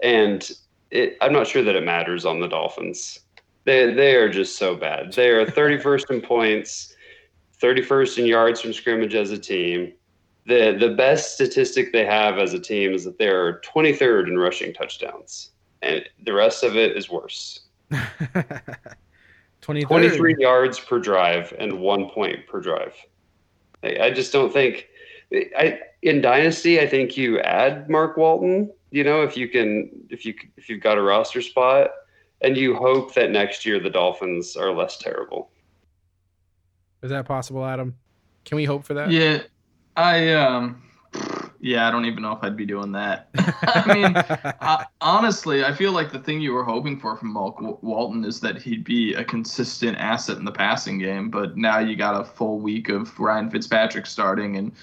and 0.03 0.49
it, 0.91 1.17
I'm 1.21 1.33
not 1.33 1.47
sure 1.47 1.63
that 1.63 1.75
it 1.75 1.83
matters 1.83 2.25
on 2.25 2.39
the 2.39 2.47
Dolphins. 2.47 3.19
They 3.63 3.93
they 3.93 4.15
are 4.15 4.29
just 4.29 4.57
so 4.57 4.75
bad. 4.75 5.13
They 5.13 5.29
are 5.29 5.45
31st 5.45 6.09
in 6.11 6.21
points, 6.21 6.95
31st 7.61 8.19
in 8.19 8.25
yards 8.25 8.61
from 8.61 8.73
scrimmage 8.73 9.15
as 9.15 9.31
a 9.31 9.39
team. 9.39 9.93
The 10.45 10.77
the 10.79 10.93
best 10.95 11.33
statistic 11.33 11.91
they 11.91 12.05
have 12.05 12.37
as 12.37 12.53
a 12.53 12.59
team 12.59 12.93
is 12.93 13.03
that 13.05 13.17
they're 13.17 13.61
23rd 13.61 14.27
in 14.27 14.37
rushing 14.37 14.73
touchdowns, 14.73 15.51
and 15.81 16.07
the 16.23 16.33
rest 16.33 16.63
of 16.63 16.75
it 16.75 16.95
is 16.95 17.09
worse. 17.09 17.64
23. 19.61 19.87
23 19.87 20.35
yards 20.39 20.79
per 20.79 20.99
drive 20.99 21.53
and 21.57 21.79
one 21.79 22.09
point 22.09 22.47
per 22.47 22.61
drive. 22.61 22.93
I, 23.83 23.97
I 24.03 24.11
just 24.11 24.31
don't 24.31 24.51
think. 24.51 24.87
I 25.57 25.79
in 26.03 26.21
dynasty, 26.21 26.79
I 26.79 26.87
think 26.87 27.17
you 27.17 27.39
add 27.39 27.89
Mark 27.89 28.15
Walton. 28.15 28.71
You 28.91 29.03
know, 29.03 29.23
if 29.23 29.35
you 29.35 29.49
can, 29.49 29.89
if 30.09 30.25
you 30.25 30.35
if 30.55 30.69
you've 30.69 30.81
got 30.81 30.97
a 30.97 31.01
roster 31.01 31.41
spot, 31.41 31.89
and 32.41 32.55
you 32.55 32.75
hope 32.75 33.13
that 33.15 33.31
next 33.31 33.65
year 33.65 33.79
the 33.79 33.89
Dolphins 33.89 34.55
are 34.55 34.71
less 34.71 34.97
terrible. 34.97 35.49
Is 37.01 37.09
that 37.09 37.25
possible, 37.25 37.65
Adam? 37.65 37.95
Can 38.45 38.55
we 38.55 38.65
hope 38.65 38.83
for 38.83 38.93
that? 38.93 39.09
Yeah, 39.11 39.41
I 39.95 40.33
um, 40.33 40.83
yeah, 41.65 41.87
I 41.87 41.91
don't 41.91 42.05
even 42.05 42.21
know 42.21 42.31
if 42.31 42.43
I'd 42.43 42.55
be 42.55 42.67
doing 42.67 42.91
that. 42.91 43.27
I 43.35 43.91
mean, 43.91 44.13
I, 44.61 44.85
honestly, 45.01 45.65
I 45.65 45.73
feel 45.73 45.93
like 45.93 46.11
the 46.11 46.19
thing 46.19 46.39
you 46.39 46.53
were 46.53 46.63
hoping 46.63 46.99
for 46.99 47.17
from 47.17 47.29
Mark 47.29 47.55
Walton 47.81 48.23
is 48.23 48.39
that 48.41 48.61
he'd 48.61 48.83
be 48.83 49.15
a 49.15 49.23
consistent 49.23 49.97
asset 49.97 50.37
in 50.37 50.45
the 50.45 50.51
passing 50.51 50.99
game. 50.99 51.31
But 51.31 51.57
now 51.57 51.79
you 51.79 51.95
got 51.95 52.21
a 52.21 52.23
full 52.23 52.59
week 52.59 52.89
of 52.89 53.19
Ryan 53.19 53.49
Fitzpatrick 53.49 54.05
starting, 54.05 54.57
and 54.57 54.73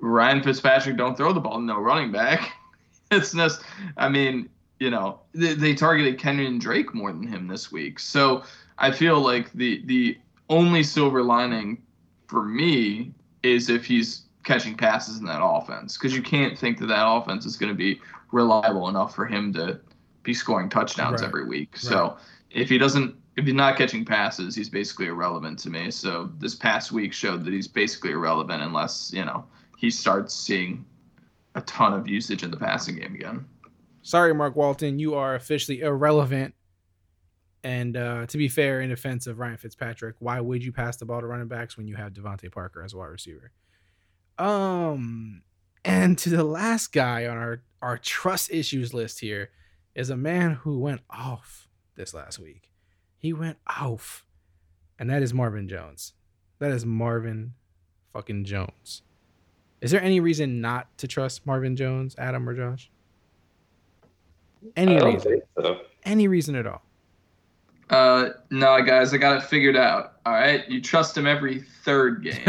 Ryan 0.00 0.42
Fitzpatrick 0.42 0.96
don't 0.96 1.16
throw 1.16 1.32
the 1.32 1.38
ball, 1.38 1.60
no 1.60 1.78
running 1.78 2.10
back. 2.10 2.52
It's 3.10 3.32
just, 3.32 3.62
I 3.96 4.08
mean, 4.08 4.48
you 4.80 4.90
know, 4.90 5.20
they, 5.34 5.54
they 5.54 5.74
targeted 5.74 6.18
Kenyan 6.18 6.58
Drake 6.58 6.94
more 6.94 7.12
than 7.12 7.28
him 7.28 7.46
this 7.46 7.70
week. 7.70 8.00
So 8.00 8.42
I 8.78 8.90
feel 8.90 9.20
like 9.20 9.52
the 9.52 9.82
the 9.84 10.18
only 10.48 10.82
silver 10.82 11.22
lining 11.22 11.80
for 12.26 12.42
me 12.42 13.12
is 13.44 13.68
if 13.68 13.84
he's 13.84 14.24
catching 14.44 14.76
passes 14.76 15.18
in 15.18 15.24
that 15.26 15.42
offense 15.42 15.96
because 15.96 16.14
you 16.14 16.22
can't 16.22 16.56
think 16.58 16.78
that 16.78 16.86
that 16.86 17.06
offense 17.06 17.46
is 17.46 17.56
going 17.56 17.72
to 17.72 17.76
be 17.76 18.00
reliable 18.32 18.88
enough 18.88 19.14
for 19.14 19.26
him 19.26 19.52
to 19.54 19.80
be 20.22 20.34
scoring 20.34 20.68
touchdowns 20.68 21.20
Right. 21.22 21.28
every 21.28 21.44
week. 21.46 21.76
So 21.76 22.16
if 22.50 22.68
he 22.68 22.78
doesn't, 22.78 23.14
if 23.36 23.44
he's 23.46 23.54
not 23.54 23.76
catching 23.76 24.04
passes, 24.04 24.54
he's 24.54 24.68
basically 24.68 25.06
irrelevant 25.06 25.58
to 25.60 25.70
me. 25.70 25.90
So 25.90 26.30
this 26.38 26.54
past 26.54 26.92
week 26.92 27.12
showed 27.12 27.44
that 27.44 27.52
he's 27.52 27.66
basically 27.68 28.12
irrelevant 28.12 28.62
unless 28.62 29.12
you 29.12 29.24
know 29.24 29.44
he 29.76 29.90
starts 29.90 30.34
seeing 30.34 30.84
a 31.56 31.60
ton 31.62 31.92
of 31.92 32.08
usage 32.08 32.42
in 32.42 32.50
the 32.50 32.56
passing 32.56 32.96
game 32.96 33.14
again. 33.14 33.44
Sorry, 34.02 34.34
Mark 34.34 34.54
Walton, 34.56 34.98
you 34.98 35.14
are 35.14 35.34
officially 35.34 35.80
irrelevant. 35.80 36.54
And 37.62 37.96
uh, 37.96 38.26
to 38.26 38.36
be 38.36 38.48
fair, 38.48 38.82
in 38.82 38.90
defense 38.90 39.26
of 39.26 39.38
Ryan 39.38 39.56
Fitzpatrick, 39.56 40.16
why 40.18 40.38
would 40.40 40.62
you 40.62 40.70
pass 40.72 40.98
the 40.98 41.06
ball 41.06 41.20
to 41.22 41.26
running 41.26 41.48
backs 41.48 41.78
when 41.78 41.86
you 41.88 41.96
have 41.96 42.12
DeVante 42.12 42.52
Parker 42.52 42.82
as 42.82 42.92
a 42.92 42.98
wide 42.98 43.06
receiver? 43.06 43.50
Um, 44.38 45.42
and 45.84 46.18
to 46.18 46.30
the 46.30 46.44
last 46.44 46.92
guy 46.92 47.26
on 47.26 47.36
our 47.36 47.62
our 47.82 47.98
trust 47.98 48.50
issues 48.50 48.94
list 48.94 49.20
here 49.20 49.50
is 49.94 50.08
a 50.08 50.16
man 50.16 50.54
who 50.54 50.78
went 50.78 51.02
off 51.10 51.68
this 51.96 52.14
last 52.14 52.38
week. 52.38 52.70
He 53.18 53.32
went 53.32 53.58
off, 53.66 54.24
and 54.98 55.10
that 55.10 55.22
is 55.22 55.34
Marvin 55.34 55.68
Jones. 55.68 56.14
That 56.58 56.70
is 56.70 56.86
Marvin 56.86 57.52
fucking 58.12 58.44
Jones. 58.44 59.02
Is 59.80 59.90
there 59.90 60.00
any 60.00 60.18
reason 60.18 60.62
not 60.62 60.96
to 60.98 61.06
trust 61.06 61.44
Marvin 61.46 61.76
Jones, 61.76 62.14
Adam 62.16 62.48
or 62.48 62.54
Josh? 62.54 62.90
Any 64.76 64.98
reason? 64.98 65.42
so. 65.60 65.80
Any 66.04 66.26
reason 66.26 66.54
at 66.54 66.66
all? 66.66 66.82
Uh, 67.90 68.30
no, 68.50 68.82
guys, 68.82 69.12
I 69.12 69.18
got 69.18 69.36
it 69.36 69.42
figured 69.42 69.76
out. 69.76 70.14
All 70.26 70.32
right, 70.32 70.66
you 70.68 70.80
trust 70.80 71.16
him 71.16 71.26
every 71.26 71.60
third 71.84 72.22
game. 72.24 72.40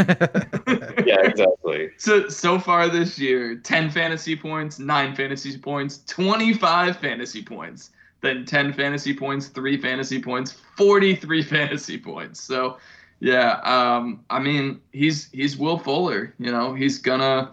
Yeah, 1.06 1.20
exactly. 1.22 1.90
So 1.98 2.28
so 2.28 2.58
far 2.58 2.88
this 2.88 3.18
year, 3.18 3.56
10 3.56 3.90
fantasy 3.90 4.34
points, 4.36 4.78
9 4.78 5.14
fantasy 5.14 5.58
points, 5.58 6.02
25 6.06 6.96
fantasy 6.96 7.42
points, 7.42 7.90
then 8.22 8.44
10 8.44 8.72
fantasy 8.72 9.14
points, 9.14 9.48
3 9.48 9.76
fantasy 9.80 10.20
points, 10.22 10.52
43 10.76 11.42
fantasy 11.54 11.98
points. 11.98 12.40
So 12.40 12.78
yeah, 13.20 13.60
um 13.64 14.24
I 14.30 14.38
mean, 14.38 14.80
he's 14.92 15.30
he's 15.32 15.56
Will 15.56 15.78
Fuller, 15.78 16.34
you 16.38 16.50
know, 16.50 16.74
he's 16.74 16.98
gonna 16.98 17.50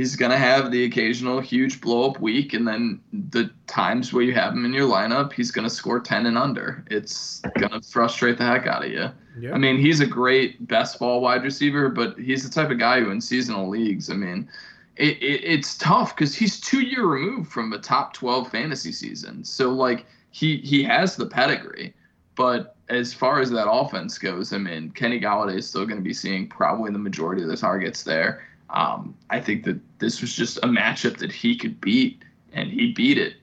he's 0.00 0.16
gonna 0.16 0.38
have 0.38 0.70
the 0.70 0.84
occasional 0.84 1.40
huge 1.40 1.78
blow 1.78 2.08
up 2.08 2.18
week 2.20 2.54
and 2.54 2.66
then 2.66 2.98
the 3.12 3.50
times 3.66 4.14
where 4.14 4.24
you 4.24 4.32
have 4.32 4.54
him 4.54 4.64
in 4.64 4.72
your 4.72 4.88
lineup, 4.88 5.30
he's 5.30 5.50
gonna 5.50 5.68
score 5.68 6.00
10 6.00 6.24
and 6.24 6.38
under. 6.38 6.82
It's 6.90 7.40
gonna 7.58 7.82
frustrate 7.82 8.38
the 8.38 8.46
heck 8.46 8.66
out 8.66 8.82
of 8.82 8.90
you. 8.90 9.10
Yeah. 9.38 9.52
I 9.52 9.58
mean, 9.58 9.76
he's 9.76 10.00
a 10.00 10.06
great 10.06 10.66
best 10.66 10.98
ball 10.98 11.20
wide 11.20 11.42
receiver, 11.42 11.90
but 11.90 12.18
he's 12.18 12.42
the 12.42 12.48
type 12.48 12.70
of 12.70 12.78
guy 12.78 13.00
who 13.00 13.10
in 13.10 13.20
seasonal 13.20 13.68
leagues, 13.68 14.08
I 14.08 14.14
mean, 14.14 14.48
it, 14.96 15.18
it, 15.22 15.44
it's 15.44 15.76
tough 15.76 16.16
because 16.16 16.34
he's 16.34 16.58
two 16.58 16.80
year 16.80 17.04
removed 17.04 17.52
from 17.52 17.70
a 17.74 17.78
top 17.78 18.14
12 18.14 18.50
fantasy 18.50 18.92
season. 18.92 19.44
So, 19.44 19.68
like, 19.68 20.06
he, 20.30 20.62
he 20.62 20.82
has 20.82 21.14
the 21.14 21.26
pedigree. 21.26 21.92
But 22.36 22.74
as 22.88 23.12
far 23.12 23.40
as 23.40 23.50
that 23.50 23.70
offense 23.70 24.16
goes, 24.16 24.54
I 24.54 24.58
mean, 24.58 24.92
Kenny 24.92 25.20
Golladay 25.20 25.58
is 25.58 25.68
still 25.68 25.84
going 25.84 25.98
to 25.98 26.02
be 26.02 26.14
seeing 26.14 26.48
probably 26.48 26.90
the 26.90 26.98
majority 26.98 27.42
of 27.42 27.48
the 27.48 27.56
targets 27.56 28.02
there. 28.02 28.42
Um, 28.72 29.16
I 29.30 29.40
think 29.40 29.64
that 29.64 29.80
this 29.98 30.20
was 30.20 30.34
just 30.34 30.58
a 30.58 30.68
matchup 30.68 31.18
that 31.18 31.32
he 31.32 31.56
could 31.56 31.80
beat, 31.80 32.22
and 32.52 32.70
he 32.70 32.92
beat 32.92 33.18
it 33.18 33.34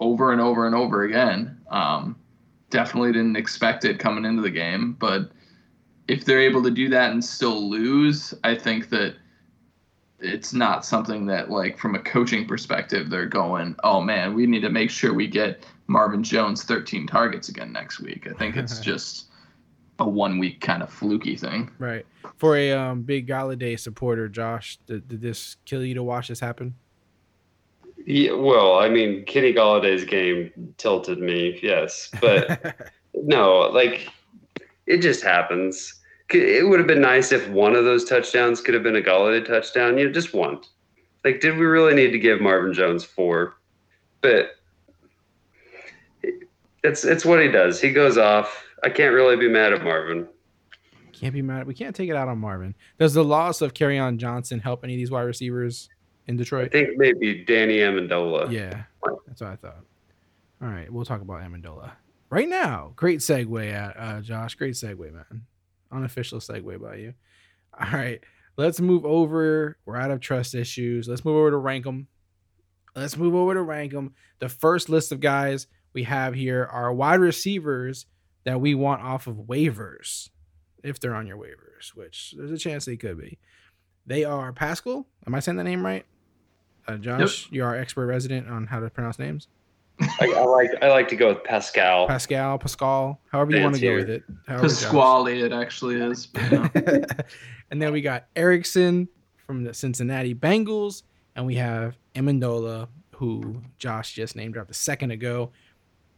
over 0.00 0.32
and 0.32 0.40
over 0.40 0.66
and 0.66 0.74
over 0.74 1.04
again. 1.04 1.58
Um, 1.70 2.16
definitely 2.70 3.12
didn't 3.12 3.36
expect 3.36 3.84
it 3.84 3.98
coming 3.98 4.24
into 4.24 4.42
the 4.42 4.50
game, 4.50 4.96
but 4.98 5.30
if 6.08 6.24
they're 6.24 6.40
able 6.40 6.62
to 6.64 6.70
do 6.70 6.88
that 6.88 7.12
and 7.12 7.24
still 7.24 7.70
lose, 7.70 8.34
I 8.42 8.54
think 8.56 8.88
that 8.90 9.14
it's 10.18 10.52
not 10.52 10.84
something 10.84 11.26
that 11.26 11.50
like 11.50 11.78
from 11.78 11.94
a 11.94 11.98
coaching 11.98 12.46
perspective 12.46 13.10
they're 13.10 13.26
going, 13.26 13.76
"Oh 13.84 14.00
man, 14.00 14.34
we 14.34 14.46
need 14.46 14.60
to 14.60 14.70
make 14.70 14.90
sure 14.90 15.12
we 15.12 15.26
get 15.26 15.64
Marvin 15.86 16.22
Jones 16.22 16.64
13 16.64 17.06
targets 17.06 17.48
again 17.48 17.72
next 17.72 18.00
week." 18.00 18.26
I 18.28 18.32
think 18.34 18.56
it's 18.56 18.78
just 18.90 19.26
a 20.02 20.08
one 20.08 20.38
week 20.38 20.60
kind 20.60 20.82
of 20.82 20.90
fluky 20.90 21.36
thing. 21.36 21.70
Right. 21.78 22.04
For 22.36 22.56
a 22.56 22.72
um, 22.72 23.02
big 23.02 23.26
Golladay 23.26 23.78
supporter, 23.78 24.28
Josh, 24.28 24.78
did, 24.86 25.08
did 25.08 25.20
this 25.20 25.56
kill 25.64 25.84
you 25.84 25.94
to 25.94 26.02
watch 26.02 26.28
this 26.28 26.40
happen? 26.40 26.74
Yeah, 28.04 28.32
well, 28.32 28.78
I 28.78 28.88
mean, 28.88 29.24
Kenny 29.24 29.52
Golladay's 29.52 30.04
game 30.04 30.50
tilted 30.76 31.20
me, 31.20 31.60
yes, 31.62 32.10
but 32.20 32.90
no, 33.14 33.70
like 33.72 34.08
it 34.86 34.98
just 34.98 35.22
happens. 35.22 36.00
It 36.30 36.66
would 36.66 36.80
have 36.80 36.88
been 36.88 37.00
nice 37.00 37.30
if 37.30 37.48
one 37.48 37.76
of 37.76 37.84
those 37.84 38.04
touchdowns 38.04 38.60
could 38.60 38.74
have 38.74 38.82
been 38.82 38.96
a 38.96 39.02
Golladay 39.02 39.46
touchdown. 39.46 39.98
You 39.98 40.06
know, 40.06 40.12
just 40.12 40.34
one. 40.34 40.60
Like, 41.24 41.40
did 41.40 41.56
we 41.56 41.64
really 41.64 41.94
need 41.94 42.10
to 42.10 42.18
give 42.18 42.40
Marvin 42.40 42.72
Jones 42.72 43.04
four? 43.04 43.56
But 44.20 44.56
it's 46.82 47.04
it's 47.04 47.24
what 47.24 47.40
he 47.40 47.48
does. 47.48 47.80
He 47.80 47.92
goes 47.92 48.18
off. 48.18 48.64
I 48.82 48.90
can't 48.90 49.14
really 49.14 49.36
be 49.36 49.48
mad 49.48 49.72
at 49.72 49.84
Marvin. 49.84 50.28
can't 51.12 51.32
be 51.32 51.42
mad. 51.42 51.66
We 51.66 51.74
can't 51.74 51.94
take 51.94 52.10
it 52.10 52.16
out 52.16 52.28
on 52.28 52.38
Marvin. 52.38 52.74
Does 52.98 53.14
the 53.14 53.24
loss 53.24 53.60
of 53.60 53.72
on 53.80 54.18
Johnson 54.18 54.58
help 54.58 54.82
any 54.82 54.94
of 54.94 54.98
these 54.98 55.10
wide 55.10 55.22
receivers 55.22 55.88
in 56.26 56.36
Detroit? 56.36 56.66
I 56.66 56.68
think 56.68 56.90
maybe 56.96 57.44
Danny 57.44 57.78
Amendola. 57.78 58.50
Yeah, 58.50 58.82
that's 59.26 59.40
what 59.40 59.50
I 59.50 59.56
thought. 59.56 59.84
All 60.60 60.68
right, 60.68 60.92
we'll 60.92 61.04
talk 61.04 61.20
about 61.20 61.42
Amendola 61.42 61.92
right 62.30 62.48
now. 62.48 62.92
Great 62.96 63.20
segue, 63.20 63.74
uh, 63.74 63.98
uh, 63.98 64.20
Josh. 64.20 64.54
Great 64.54 64.74
segue, 64.74 65.12
man. 65.12 65.46
Unofficial 65.92 66.40
segue 66.40 66.80
by 66.80 66.96
you. 66.96 67.14
All 67.78 67.90
right, 67.92 68.20
let's 68.56 68.80
move 68.80 69.04
over. 69.04 69.76
We're 69.84 69.96
out 69.96 70.10
of 70.10 70.20
trust 70.20 70.54
issues. 70.54 71.08
Let's 71.08 71.24
move 71.24 71.36
over 71.36 71.50
to 71.50 71.56
rank 71.56 71.84
them. 71.84 72.08
Let's 72.96 73.16
move 73.16 73.34
over 73.34 73.54
to 73.54 73.62
rank 73.62 73.92
them. 73.92 74.14
The 74.40 74.48
first 74.48 74.88
list 74.88 75.12
of 75.12 75.20
guys 75.20 75.66
we 75.92 76.02
have 76.04 76.34
here 76.34 76.64
are 76.70 76.92
wide 76.92 77.20
receivers 77.20 78.06
that 78.44 78.60
we 78.60 78.74
want 78.74 79.02
off 79.02 79.26
of 79.26 79.36
waivers, 79.36 80.30
if 80.82 80.98
they're 81.00 81.14
on 81.14 81.26
your 81.26 81.36
waivers, 81.36 81.94
which 81.94 82.34
there's 82.36 82.50
a 82.50 82.58
chance 82.58 82.84
they 82.84 82.96
could 82.96 83.18
be. 83.18 83.38
They 84.06 84.24
are 84.24 84.52
Pascal. 84.52 85.06
Am 85.26 85.34
I 85.34 85.40
saying 85.40 85.56
that 85.58 85.64
name 85.64 85.84
right? 85.84 86.04
Uh, 86.88 86.96
Josh, 86.96 87.48
you 87.52 87.64
are 87.64 87.76
expert 87.76 88.06
resident 88.06 88.48
on 88.48 88.66
how 88.66 88.80
to 88.80 88.90
pronounce 88.90 89.18
names. 89.18 89.46
I, 90.00 90.32
I 90.36 90.44
like 90.44 90.70
I 90.82 90.88
like 90.88 91.08
to 91.08 91.16
go 91.16 91.28
with 91.28 91.44
Pascal. 91.44 92.08
Pascal, 92.08 92.58
Pascal, 92.58 93.20
however 93.30 93.52
you 93.52 93.62
want 93.62 93.76
to 93.76 93.80
go 93.80 93.94
with 93.94 94.10
it. 94.10 94.24
However, 94.46 94.66
Josh. 94.66 94.82
Pasquale, 94.82 95.40
it 95.40 95.52
actually 95.52 95.96
is. 95.96 96.26
But, 96.32 96.74
you 96.74 97.04
and 97.70 97.80
then 97.80 97.92
we 97.92 98.00
got 98.00 98.26
Erickson 98.34 99.08
from 99.46 99.64
the 99.64 99.72
Cincinnati 99.72 100.34
Bengals, 100.34 101.02
and 101.36 101.46
we 101.46 101.54
have 101.56 101.96
Amendola, 102.14 102.88
who 103.16 103.62
Josh 103.78 104.14
just 104.14 104.34
named 104.34 104.54
dropped 104.54 104.70
a 104.70 104.74
second 104.74 105.10
ago. 105.10 105.50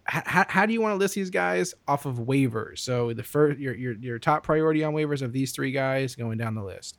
How, 0.06 0.44
how 0.48 0.66
do 0.66 0.72
you 0.72 0.82
want 0.82 0.92
to 0.92 0.96
list 0.96 1.14
these 1.14 1.30
guys 1.30 1.74
off 1.88 2.04
of 2.04 2.16
waivers? 2.16 2.80
So 2.80 3.12
the 3.12 3.22
first, 3.22 3.58
your 3.58 3.74
your 3.74 3.94
your 3.94 4.18
top 4.18 4.42
priority 4.42 4.84
on 4.84 4.92
waivers 4.92 5.22
of 5.22 5.32
these 5.32 5.52
three 5.52 5.72
guys 5.72 6.14
going 6.14 6.36
down 6.36 6.54
the 6.54 6.62
list. 6.62 6.98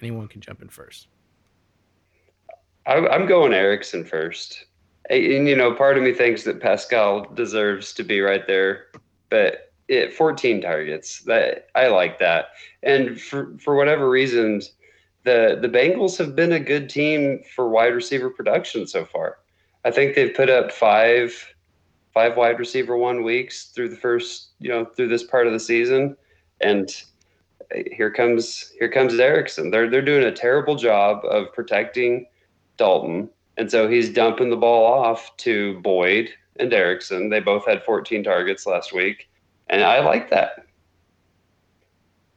Anyone 0.00 0.28
can 0.28 0.40
jump 0.40 0.62
in 0.62 0.68
first. 0.68 1.08
I, 2.86 3.06
I'm 3.06 3.26
going 3.26 3.52
Erickson 3.52 4.04
first. 4.04 4.64
And, 5.10 5.24
and, 5.24 5.48
you 5.48 5.56
know, 5.56 5.74
part 5.74 5.96
of 5.96 6.02
me 6.02 6.12
thinks 6.12 6.42
that 6.44 6.60
Pascal 6.60 7.26
deserves 7.34 7.92
to 7.94 8.02
be 8.02 8.20
right 8.20 8.46
there, 8.46 8.86
but 9.28 9.72
it 9.88 10.14
14 10.14 10.62
targets. 10.62 11.20
That 11.20 11.68
I 11.74 11.88
like 11.88 12.18
that. 12.18 12.46
And 12.82 13.20
for 13.20 13.56
for 13.58 13.76
whatever 13.76 14.08
reasons, 14.08 14.72
the 15.24 15.58
the 15.60 15.68
Bengals 15.68 16.16
have 16.18 16.34
been 16.34 16.52
a 16.52 16.60
good 16.60 16.88
team 16.88 17.42
for 17.54 17.68
wide 17.68 17.94
receiver 17.94 18.30
production 18.30 18.86
so 18.86 19.04
far. 19.04 19.38
I 19.84 19.90
think 19.90 20.14
they've 20.14 20.34
put 20.34 20.48
up 20.48 20.72
five 20.72 21.51
five 22.12 22.36
wide 22.36 22.58
receiver 22.58 22.96
one 22.96 23.22
weeks 23.22 23.66
through 23.66 23.88
the 23.88 23.96
first 23.96 24.50
you 24.58 24.68
know 24.68 24.84
through 24.84 25.08
this 25.08 25.22
part 25.24 25.46
of 25.46 25.52
the 25.52 25.60
season, 25.60 26.16
and 26.60 27.02
here 27.90 28.10
comes 28.10 28.72
here 28.78 28.90
comes 28.90 29.14
Erickson. 29.18 29.70
They're 29.70 29.88
they're 29.90 30.02
doing 30.02 30.24
a 30.24 30.32
terrible 30.32 30.76
job 30.76 31.24
of 31.24 31.52
protecting 31.52 32.26
Dalton, 32.76 33.30
and 33.56 33.70
so 33.70 33.88
he's 33.88 34.10
dumping 34.12 34.50
the 34.50 34.56
ball 34.56 34.84
off 34.84 35.36
to 35.38 35.80
Boyd 35.80 36.30
and 36.58 36.72
Erickson. 36.72 37.30
They 37.30 37.40
both 37.40 37.66
had 37.66 37.82
14 37.84 38.22
targets 38.24 38.66
last 38.66 38.92
week, 38.92 39.28
and 39.68 39.82
I 39.82 40.00
like 40.00 40.28
that. 40.30 40.66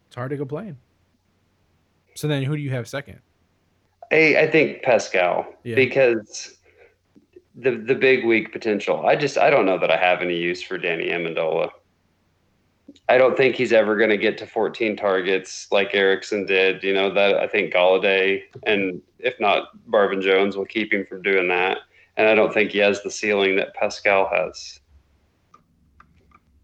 It's 0.07 0.15
hard 0.15 0.29
to 0.31 0.37
complain. 0.37 0.77
So 2.15 2.27
then, 2.29 2.43
who 2.43 2.55
do 2.55 2.61
you 2.61 2.69
have 2.69 2.87
second? 2.87 3.19
I, 4.11 4.37
I 4.37 4.51
think 4.51 4.83
Pascal 4.83 5.45
Yeah. 5.63 5.75
because 5.75 6.54
the 7.55 7.71
the 7.71 7.95
big 7.95 8.25
week 8.25 8.51
potential. 8.51 9.05
I 9.05 9.15
just 9.15 9.37
I 9.37 9.49
don't 9.49 9.65
know 9.65 9.79
that 9.79 9.91
I 9.91 9.97
have 9.97 10.21
any 10.21 10.35
use 10.35 10.61
for 10.61 10.77
Danny 10.77 11.09
Amendola. 11.09 11.69
I 13.09 13.17
don't 13.17 13.35
think 13.35 13.55
he's 13.55 13.73
ever 13.73 13.97
going 13.97 14.09
to 14.09 14.17
get 14.17 14.37
to 14.39 14.47
14 14.47 14.95
targets 14.95 15.67
like 15.71 15.93
Erickson 15.93 16.45
did. 16.45 16.83
You 16.83 16.93
know 16.93 17.13
that 17.13 17.35
I 17.35 17.47
think 17.47 17.73
Golladay 17.73 18.43
and 18.63 19.01
if 19.19 19.39
not 19.39 19.69
Barvin 19.89 20.21
Jones 20.21 20.55
will 20.55 20.65
keep 20.65 20.93
him 20.93 21.05
from 21.05 21.21
doing 21.21 21.47
that. 21.49 21.79
And 22.17 22.27
I 22.27 22.35
don't 22.35 22.53
think 22.53 22.71
he 22.71 22.77
has 22.79 23.03
the 23.03 23.11
ceiling 23.11 23.55
that 23.57 23.73
Pascal 23.73 24.29
has. 24.31 24.79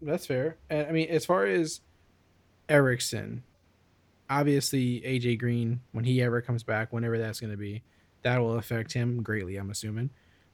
That's 0.00 0.26
fair. 0.26 0.56
And 0.70 0.86
I 0.86 0.92
mean, 0.92 1.08
as 1.10 1.26
far 1.26 1.44
as 1.44 1.80
Erickson, 2.68 3.42
obviously 4.30 5.00
AJ 5.02 5.38
Green, 5.38 5.80
when 5.92 6.04
he 6.04 6.22
ever 6.22 6.40
comes 6.40 6.62
back, 6.62 6.92
whenever 6.92 7.18
that's 7.18 7.38
going 7.38 7.52
to 7.52 7.58
be, 7.58 7.82
that 8.22 8.40
will 8.40 8.56
affect 8.56 8.92
him 8.92 9.22
greatly. 9.22 9.56
I'm 9.56 9.70
assuming. 9.70 10.10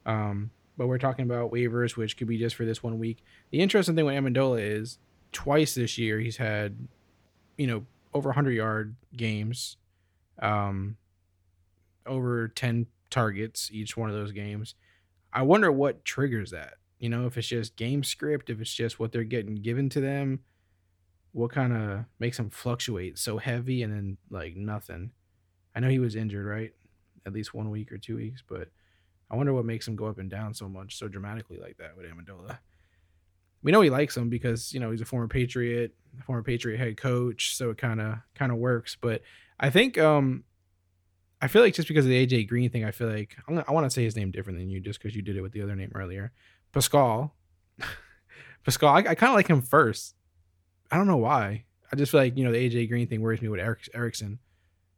Um, 0.08 0.50
but 0.78 0.86
we're 0.86 0.98
talking 0.98 1.24
about 1.24 1.52
waivers, 1.52 1.96
which 1.96 2.16
could 2.16 2.26
be 2.26 2.38
just 2.38 2.56
for 2.56 2.64
this 2.64 2.82
one 2.82 2.98
week. 2.98 3.22
The 3.50 3.60
interesting 3.60 3.94
thing 3.94 4.06
with 4.06 4.14
Amendola 4.14 4.60
is 4.60 4.98
twice 5.32 5.74
this 5.74 5.98
year 5.98 6.18
he's 6.18 6.38
had, 6.38 6.88
you 7.58 7.66
know, 7.66 7.84
over 8.14 8.30
100 8.30 8.52
yard 8.52 8.96
games, 9.14 9.76
um, 10.40 10.96
over 12.06 12.48
10 12.48 12.86
targets 13.10 13.70
each 13.70 13.96
one 13.96 14.08
of 14.08 14.16
those 14.16 14.32
games. 14.32 14.74
I 15.32 15.42
wonder 15.42 15.70
what 15.70 16.04
triggers 16.04 16.52
that. 16.52 16.74
You 16.98 17.10
know, 17.10 17.26
if 17.26 17.36
it's 17.36 17.48
just 17.48 17.76
game 17.76 18.02
script, 18.02 18.48
if 18.48 18.60
it's 18.60 18.72
just 18.72 18.98
what 18.98 19.12
they're 19.12 19.24
getting 19.24 19.56
given 19.56 19.90
to 19.90 20.00
them, 20.00 20.40
what 21.32 21.52
kind 21.52 21.76
of 21.76 22.04
makes 22.18 22.38
them 22.38 22.50
fluctuate 22.50 23.18
so 23.18 23.36
heavy 23.36 23.82
and 23.82 23.92
then 23.92 24.16
like 24.30 24.56
nothing. 24.56 25.10
I 25.74 25.80
know 25.80 25.88
he 25.90 25.98
was 25.98 26.16
injured, 26.16 26.46
right? 26.46 26.72
At 27.26 27.34
least 27.34 27.52
one 27.52 27.70
week 27.70 27.92
or 27.92 27.98
two 27.98 28.16
weeks, 28.16 28.42
but 28.48 28.68
I 29.30 29.36
wonder 29.36 29.52
what 29.52 29.64
makes 29.64 29.86
him 29.86 29.96
go 29.96 30.06
up 30.06 30.18
and 30.18 30.30
down 30.30 30.54
so 30.54 30.68
much, 30.68 30.96
so 30.96 31.08
dramatically 31.08 31.58
like 31.58 31.76
that 31.78 31.96
with 31.96 32.06
Amendola. 32.06 32.58
We 33.62 33.72
know 33.72 33.80
he 33.80 33.90
likes 33.90 34.16
him 34.16 34.28
because 34.28 34.72
you 34.72 34.80
know 34.80 34.90
he's 34.90 35.00
a 35.00 35.04
former 35.04 35.28
Patriot, 35.28 35.94
former 36.24 36.42
Patriot 36.42 36.78
head 36.78 36.96
coach, 36.96 37.56
so 37.56 37.70
it 37.70 37.78
kind 37.78 38.00
of 38.00 38.18
kind 38.34 38.52
of 38.52 38.58
works. 38.58 38.96
But 39.00 39.22
I 39.58 39.70
think 39.70 39.98
um 39.98 40.44
I 41.40 41.48
feel 41.48 41.62
like 41.62 41.74
just 41.74 41.88
because 41.88 42.04
of 42.04 42.10
the 42.10 42.26
AJ 42.26 42.48
Green 42.48 42.70
thing, 42.70 42.84
I 42.84 42.90
feel 42.90 43.08
like 43.08 43.36
gonna, 43.46 43.64
I 43.68 43.72
want 43.72 43.86
to 43.86 43.90
say 43.90 44.02
his 44.02 44.16
name 44.16 44.30
different 44.30 44.58
than 44.58 44.68
you 44.68 44.80
just 44.80 45.00
because 45.00 45.14
you 45.14 45.22
did 45.22 45.36
it 45.36 45.42
with 45.42 45.52
the 45.52 45.62
other 45.62 45.76
name 45.76 45.92
earlier. 45.94 46.32
Pascal. 46.72 47.34
Pascal, 48.64 48.88
I, 48.88 48.98
I 48.98 49.14
kind 49.14 49.30
of 49.30 49.34
like 49.34 49.46
him 49.46 49.62
first. 49.62 50.14
I 50.90 50.96
don't 50.96 51.06
know 51.06 51.16
why. 51.16 51.64
I 51.92 51.96
just 51.96 52.10
feel 52.12 52.20
like, 52.20 52.36
you 52.36 52.44
know, 52.44 52.52
the 52.52 52.58
AJ 52.58 52.88
Green 52.88 53.06
thing 53.06 53.20
worries 53.20 53.40
me 53.40 53.48
with 53.48 53.60
Eric, 53.60 53.88
Erickson. 53.94 54.40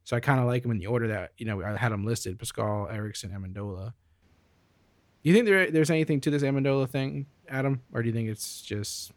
So 0.05 0.17
I 0.17 0.21
kind 0.21 0.41
of 0.41 0.47
like 0.47 0.65
him 0.65 0.71
in 0.71 0.79
the 0.79 0.87
order 0.87 1.09
that, 1.09 1.33
you 1.37 1.47
know, 1.47 1.63
I 1.63 1.77
had 1.77 1.93
him 1.93 2.05
listed 2.05 2.39
Pascal, 2.39 2.89
Erickson, 2.91 3.31
Amendola. 3.31 3.93
You 5.23 5.35
think 5.35 5.47
there, 5.47 5.71
there's 5.71 5.91
anything 5.91 6.21
to 6.23 6.31
this 6.31 6.43
Amendola 6.43 6.89
thing, 6.89 7.27
Adam? 7.49 7.83
Or 7.93 8.03
do 8.03 8.09
you 8.09 8.15
think 8.15 8.29
it's 8.29 8.63
just 8.63 9.13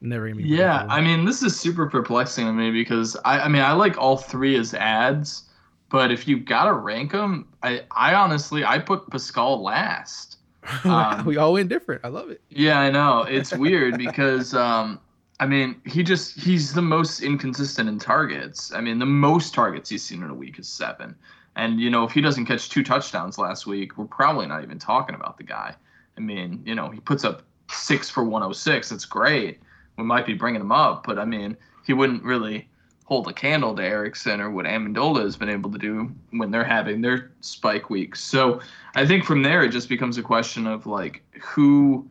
never 0.00 0.26
going 0.26 0.38
to 0.38 0.42
be? 0.42 0.48
Yeah? 0.48 0.86
I 0.88 1.00
mean, 1.00 1.24
this 1.24 1.42
is 1.42 1.58
super 1.58 1.88
perplexing 1.88 2.46
to 2.46 2.52
me 2.52 2.70
because 2.70 3.16
I, 3.24 3.40
I 3.40 3.48
mean, 3.48 3.62
I 3.62 3.72
like 3.72 3.98
all 3.98 4.16
three 4.16 4.56
as 4.56 4.74
ads, 4.74 5.44
but 5.90 6.10
if 6.10 6.28
you 6.28 6.38
gotta 6.38 6.72
rank 6.72 7.12
them, 7.12 7.48
I, 7.62 7.82
I 7.90 8.14
honestly, 8.14 8.64
I 8.64 8.78
put 8.78 9.08
Pascal 9.10 9.62
last. 9.62 10.38
um, 10.84 11.24
we 11.24 11.36
all 11.36 11.52
went 11.52 11.68
different. 11.68 12.00
I 12.04 12.08
love 12.08 12.30
it. 12.30 12.40
Yeah, 12.48 12.80
I 12.80 12.90
know. 12.90 13.22
It's 13.22 13.52
weird 13.56 13.98
because 13.98 14.54
um 14.54 14.98
I 15.40 15.46
mean, 15.46 15.80
he 15.84 16.02
just 16.02 16.38
he's 16.38 16.72
the 16.72 16.82
most 16.82 17.20
inconsistent 17.20 17.88
in 17.88 17.98
targets. 17.98 18.72
I 18.72 18.80
mean, 18.80 18.98
the 18.98 19.06
most 19.06 19.52
targets 19.52 19.90
he's 19.90 20.02
seen 20.02 20.22
in 20.22 20.30
a 20.30 20.34
week 20.34 20.58
is 20.58 20.68
7. 20.68 21.14
And 21.56 21.80
you 21.80 21.90
know, 21.90 22.04
if 22.04 22.12
he 22.12 22.20
doesn't 22.20 22.46
catch 22.46 22.68
two 22.68 22.82
touchdowns 22.82 23.38
last 23.38 23.66
week, 23.66 23.96
we're 23.96 24.06
probably 24.06 24.46
not 24.46 24.62
even 24.62 24.78
talking 24.78 25.14
about 25.14 25.38
the 25.38 25.44
guy. 25.44 25.74
I 26.16 26.20
mean, 26.20 26.62
you 26.64 26.74
know, 26.74 26.90
he 26.90 27.00
puts 27.00 27.24
up 27.24 27.42
6 27.70 28.10
for 28.10 28.24
106. 28.24 28.88
That's 28.88 29.04
great. 29.04 29.60
We 29.96 30.04
might 30.04 30.26
be 30.26 30.34
bringing 30.34 30.60
him 30.60 30.72
up, 30.72 31.06
but 31.06 31.18
I 31.18 31.24
mean, 31.24 31.56
he 31.86 31.92
wouldn't 31.92 32.24
really 32.24 32.68
hold 33.04 33.28
a 33.28 33.32
candle 33.32 33.76
to 33.76 33.82
Erickson 33.84 34.40
or 34.40 34.50
what 34.50 34.64
Amendola 34.64 35.22
has 35.22 35.36
been 35.36 35.50
able 35.50 35.70
to 35.70 35.78
do 35.78 36.10
when 36.30 36.50
they're 36.50 36.64
having 36.64 37.02
their 37.02 37.32
spike 37.40 37.90
weeks. 37.90 38.24
So 38.24 38.60
I 38.94 39.06
think 39.06 39.24
from 39.24 39.42
there 39.42 39.62
it 39.62 39.70
just 39.70 39.88
becomes 39.88 40.16
a 40.16 40.22
question 40.22 40.66
of 40.66 40.86
like 40.86 41.22
who 41.42 42.08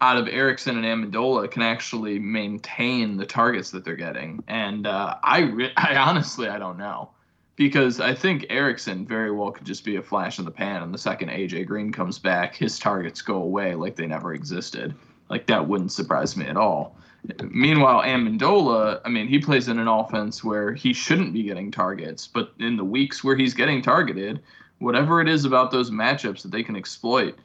out 0.00 0.18
of 0.18 0.28
Erickson 0.28 0.76
and 0.76 0.84
Amendola 0.84 1.50
can 1.50 1.62
actually 1.62 2.18
maintain 2.18 3.16
the 3.16 3.24
targets 3.24 3.70
that 3.70 3.84
they're 3.84 3.96
getting. 3.96 4.42
And 4.48 4.86
uh, 4.86 5.16
I 5.22 5.40
re- 5.42 5.72
I 5.76 5.96
honestly 5.96 6.48
I 6.48 6.58
don't 6.58 6.78
know 6.78 7.10
because 7.56 8.00
I 8.00 8.14
think 8.14 8.46
Erickson 8.50 9.06
very 9.06 9.30
well 9.30 9.50
could 9.50 9.66
just 9.66 9.84
be 9.84 9.96
a 9.96 10.02
flash 10.02 10.38
in 10.38 10.44
the 10.44 10.50
pan 10.50 10.82
and 10.82 10.92
the 10.92 10.98
second 10.98 11.30
AJ 11.30 11.66
Green 11.66 11.90
comes 11.90 12.18
back 12.18 12.54
his 12.54 12.78
targets 12.78 13.22
go 13.22 13.36
away 13.36 13.74
like 13.74 13.96
they 13.96 14.06
never 14.06 14.34
existed. 14.34 14.94
Like 15.28 15.46
that 15.46 15.66
wouldn't 15.66 15.92
surprise 15.92 16.36
me 16.36 16.46
at 16.46 16.56
all. 16.56 16.96
Meanwhile, 17.42 18.02
Amendola, 18.02 19.00
I 19.04 19.08
mean, 19.08 19.26
he 19.26 19.40
plays 19.40 19.68
in 19.68 19.78
an 19.80 19.88
offense 19.88 20.44
where 20.44 20.72
he 20.72 20.92
shouldn't 20.92 21.32
be 21.32 21.42
getting 21.42 21.72
targets, 21.72 22.28
but 22.28 22.52
in 22.60 22.76
the 22.76 22.84
weeks 22.84 23.24
where 23.24 23.36
he's 23.36 23.54
getting 23.54 23.82
targeted, 23.82 24.40
whatever 24.78 25.20
it 25.20 25.28
is 25.28 25.44
about 25.44 25.70
those 25.70 25.90
matchups 25.90 26.42
that 26.42 26.52
they 26.52 26.62
can 26.62 26.76
exploit, 26.76 27.36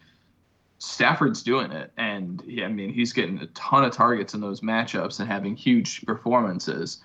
Stafford's 0.77 1.41
doing 1.41 1.71
it. 1.71 1.91
And 1.97 2.43
yeah, 2.45 2.65
I 2.65 2.67
mean, 2.67 2.93
he's 2.93 3.13
getting 3.13 3.39
a 3.39 3.47
ton 3.47 3.83
of 3.83 3.91
targets 3.91 4.33
in 4.33 4.41
those 4.41 4.61
matchups 4.61 5.19
and 5.19 5.27
having 5.27 5.55
huge 5.55 6.05
performances. 6.05 7.01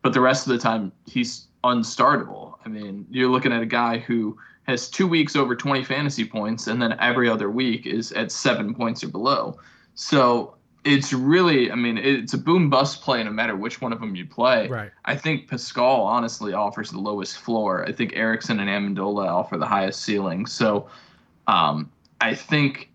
But 0.00 0.12
the 0.12 0.20
rest 0.20 0.46
of 0.46 0.52
the 0.52 0.58
time, 0.58 0.92
he's 1.06 1.48
unstartable. 1.64 2.54
I 2.64 2.68
mean, 2.68 3.06
you're 3.10 3.30
looking 3.30 3.52
at 3.52 3.62
a 3.62 3.66
guy 3.66 3.98
who 3.98 4.38
has 4.64 4.88
two 4.88 5.06
weeks 5.06 5.34
over 5.36 5.56
20 5.56 5.84
fantasy 5.84 6.24
points, 6.24 6.66
and 6.66 6.80
then 6.80 6.96
every 7.00 7.28
other 7.28 7.50
week 7.50 7.86
is 7.86 8.12
at 8.12 8.30
seven 8.30 8.74
points 8.74 9.02
or 9.02 9.08
below. 9.08 9.58
So 9.94 10.54
it's 10.84 11.12
really, 11.12 11.70
I 11.70 11.74
mean, 11.74 11.98
it's 11.98 12.34
a 12.34 12.38
boom 12.38 12.68
bust 12.68 13.02
play 13.02 13.22
no 13.24 13.30
matter 13.30 13.56
which 13.56 13.80
one 13.80 13.92
of 13.92 14.00
them 14.00 14.14
you 14.14 14.26
play. 14.26 14.68
Right. 14.68 14.90
I 15.06 15.16
think 15.16 15.48
Pascal 15.48 16.02
honestly 16.02 16.52
offers 16.52 16.90
the 16.90 16.98
lowest 16.98 17.38
floor. 17.38 17.86
I 17.86 17.92
think 17.92 18.12
Erickson 18.14 18.60
and 18.60 18.68
Amendola 18.68 19.26
offer 19.26 19.56
the 19.56 19.66
highest 19.66 20.02
ceiling. 20.02 20.46
So 20.46 20.88
um, 21.46 21.90
I 22.20 22.34
think 22.34 22.90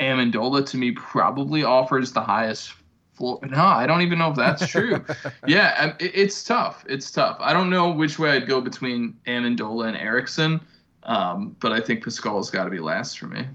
Amendola 0.00 0.66
to 0.70 0.76
me 0.76 0.92
probably 0.92 1.62
offers 1.62 2.12
the 2.12 2.22
highest 2.22 2.74
floor. 3.16 3.40
No, 3.42 3.64
I 3.64 3.86
don't 3.86 4.02
even 4.02 4.18
know 4.18 4.30
if 4.30 4.36
that's 4.36 4.66
true. 4.66 5.04
yeah, 5.46 5.74
um, 5.78 5.94
it, 5.98 6.12
it's 6.14 6.44
tough. 6.44 6.84
It's 6.88 7.10
tough. 7.10 7.36
I 7.40 7.52
don't 7.52 7.70
know 7.70 7.90
which 7.90 8.18
way 8.18 8.30
I'd 8.30 8.46
go 8.46 8.60
between 8.60 9.16
Amendola 9.26 9.88
and 9.88 9.96
Erickson, 9.96 10.60
um, 11.04 11.56
but 11.60 11.72
I 11.72 11.80
think 11.80 12.04
Pascal's 12.04 12.50
got 12.50 12.64
to 12.64 12.70
be 12.70 12.78
last 12.78 13.18
for 13.18 13.26
me. 13.26 13.46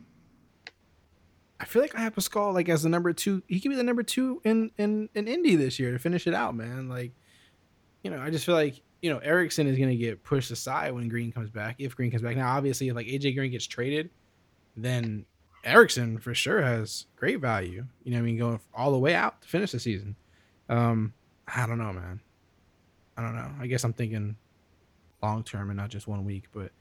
I 1.59 1.65
feel 1.65 1.83
like 1.83 1.95
I 1.95 2.01
have 2.01 2.15
Pascal 2.15 2.53
like 2.53 2.69
as 2.69 2.81
the 2.81 2.89
number 2.89 3.13
two. 3.13 3.43
He 3.47 3.59
could 3.59 3.69
be 3.69 3.75
the 3.75 3.83
number 3.83 4.01
two 4.01 4.41
in 4.43 4.71
in 4.77 5.09
in 5.13 5.27
Indy 5.27 5.55
this 5.55 5.79
year 5.79 5.91
to 5.91 5.99
finish 5.99 6.25
it 6.25 6.33
out, 6.33 6.55
man. 6.55 6.89
Like, 6.89 7.11
you 8.03 8.09
know, 8.09 8.19
I 8.19 8.31
just 8.31 8.45
feel 8.47 8.55
like 8.55 8.81
you 9.03 9.13
know 9.13 9.19
Erickson 9.19 9.67
is 9.67 9.77
gonna 9.77 9.95
get 9.95 10.23
pushed 10.23 10.49
aside 10.49 10.91
when 10.91 11.07
Green 11.07 11.31
comes 11.31 11.51
back. 11.51 11.75
If 11.77 11.95
Green 11.95 12.09
comes 12.09 12.23
back, 12.23 12.35
now 12.35 12.55
obviously 12.55 12.87
if 12.87 12.95
like 12.95 13.05
AJ 13.05 13.35
Green 13.35 13.51
gets 13.51 13.67
traded, 13.67 14.09
then 14.75 15.25
Erickson 15.63 16.17
for 16.17 16.33
sure 16.33 16.61
has 16.61 17.05
great 17.15 17.39
value. 17.39 17.85
You 18.03 18.13
know, 18.13 18.19
I 18.19 18.21
mean, 18.21 18.37
going 18.37 18.59
all 18.73 18.91
the 18.91 18.99
way 18.99 19.13
out 19.13 19.41
to 19.41 19.47
finish 19.47 19.71
the 19.71 19.79
season. 19.79 20.15
Um, 20.69 21.13
I 21.47 21.65
don't 21.67 21.77
know, 21.77 21.93
man. 21.93 22.21
I 23.17 23.21
don't 23.21 23.35
know. 23.35 23.51
I 23.59 23.67
guess 23.67 23.83
I'm 23.83 23.93
thinking 23.93 24.35
long 25.21 25.43
term 25.43 25.69
and 25.69 25.77
not 25.77 25.89
just 25.89 26.07
one 26.07 26.25
week, 26.25 26.45
but 26.53 26.71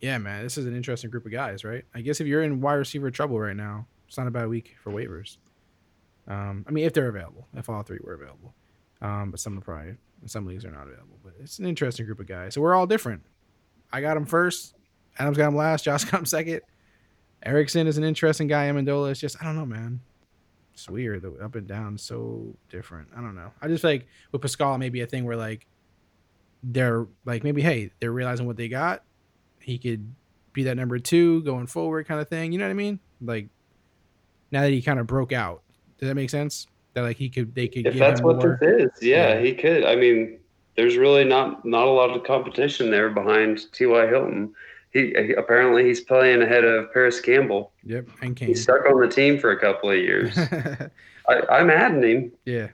yeah, 0.00 0.18
man, 0.18 0.42
this 0.42 0.58
is 0.58 0.66
an 0.66 0.76
interesting 0.76 1.10
group 1.10 1.26
of 1.26 1.32
guys, 1.32 1.64
right? 1.64 1.84
I 1.94 2.00
guess 2.00 2.20
if 2.20 2.26
you're 2.26 2.42
in 2.42 2.60
wide 2.60 2.74
receiver 2.74 3.10
trouble 3.10 3.38
right 3.38 3.56
now, 3.56 3.86
it's 4.08 4.18
not 4.18 4.26
a 4.26 4.30
bad 4.30 4.48
week 4.48 4.76
for 4.82 4.90
waivers. 4.90 5.36
Um, 6.28 6.64
I 6.68 6.70
mean, 6.70 6.84
if 6.84 6.92
they're 6.92 7.08
available, 7.08 7.46
if 7.54 7.68
all 7.68 7.82
three 7.82 7.98
were 8.02 8.14
available, 8.14 8.54
um, 9.00 9.30
but 9.30 9.40
some 9.40 9.58
are 9.58 9.60
probably 9.60 9.94
some 10.26 10.46
leagues 10.46 10.64
are 10.64 10.70
not 10.70 10.86
available. 10.86 11.18
But 11.22 11.34
it's 11.40 11.58
an 11.58 11.66
interesting 11.66 12.06
group 12.06 12.20
of 12.20 12.26
guys. 12.26 12.54
So 12.54 12.60
we're 12.60 12.74
all 12.74 12.86
different. 12.86 13.22
I 13.92 14.00
got 14.00 14.16
him 14.16 14.26
first. 14.26 14.74
Adam's 15.18 15.36
got 15.36 15.48
him 15.48 15.56
last. 15.56 15.84
Josh 15.84 16.04
got 16.04 16.20
him 16.20 16.26
second. 16.26 16.62
Erickson 17.44 17.86
is 17.86 17.98
an 17.98 18.04
interesting 18.04 18.46
guy. 18.46 18.66
Amendola 18.68 19.10
is 19.10 19.20
just 19.20 19.40
I 19.40 19.44
don't 19.44 19.56
know, 19.56 19.66
man. 19.66 20.00
It's 20.74 20.88
weird. 20.88 21.22
The 21.22 21.32
up 21.44 21.54
and 21.54 21.66
down 21.66 21.96
is 21.96 22.02
so 22.02 22.54
different. 22.70 23.08
I 23.16 23.20
don't 23.20 23.34
know. 23.34 23.50
I 23.60 23.68
just 23.68 23.84
like 23.84 24.06
with 24.30 24.42
Pascal 24.42 24.78
maybe 24.78 25.00
a 25.02 25.06
thing 25.06 25.24
where 25.24 25.36
like 25.36 25.66
they're 26.62 27.06
like 27.24 27.42
maybe 27.44 27.60
hey 27.62 27.90
they're 28.00 28.12
realizing 28.12 28.46
what 28.46 28.56
they 28.56 28.68
got. 28.68 29.02
He 29.60 29.78
could 29.78 30.12
be 30.52 30.64
that 30.64 30.76
number 30.76 30.98
two 30.98 31.42
going 31.42 31.66
forward 31.66 32.06
kind 32.06 32.20
of 32.20 32.28
thing. 32.28 32.52
You 32.52 32.58
know 32.58 32.64
what 32.66 32.70
I 32.70 32.74
mean? 32.74 33.00
Like 33.20 33.48
now 34.50 34.62
that 34.62 34.70
he 34.70 34.82
kind 34.82 34.98
of 35.00 35.06
broke 35.06 35.32
out. 35.32 35.62
Does 35.98 36.08
that 36.08 36.14
make 36.14 36.30
sense? 36.30 36.66
That 36.94 37.02
like 37.02 37.16
he 37.16 37.28
could 37.30 37.54
they 37.54 37.68
could 37.68 37.86
If 37.86 37.96
that's 37.96 38.20
what 38.22 38.36
more. 38.36 38.58
this 38.60 38.90
is, 38.96 39.02
yeah, 39.02 39.34
Yeah. 39.34 39.40
he 39.40 39.54
could. 39.54 39.84
I 39.84 39.96
mean, 39.96 40.38
there's 40.76 40.96
really 40.96 41.24
not 41.24 41.64
not 41.64 41.86
a 41.86 41.90
lot 41.90 42.10
of 42.10 42.22
competition 42.24 42.90
there 42.90 43.10
behind 43.10 43.72
T.Y. 43.72 44.06
Hilton. 44.08 44.54
He, 44.92 45.32
apparently 45.38 45.84
he's 45.84 46.00
playing 46.00 46.42
ahead 46.42 46.64
of 46.64 46.92
Parris 46.92 47.20
Campbell. 47.20 47.72
Yep, 47.84 48.08
and. 48.20 48.38
He's 48.38 48.62
stuck 48.62 48.84
on 48.86 49.00
the 49.00 49.08
team 49.08 49.38
for 49.38 49.52
a 49.52 49.58
couple 49.58 49.90
of 49.90 49.96
years. 49.96 50.36
I, 51.28 51.40
I'm 51.50 51.70
adding 51.70 52.02
him. 52.02 52.32
Yeah. 52.44 52.68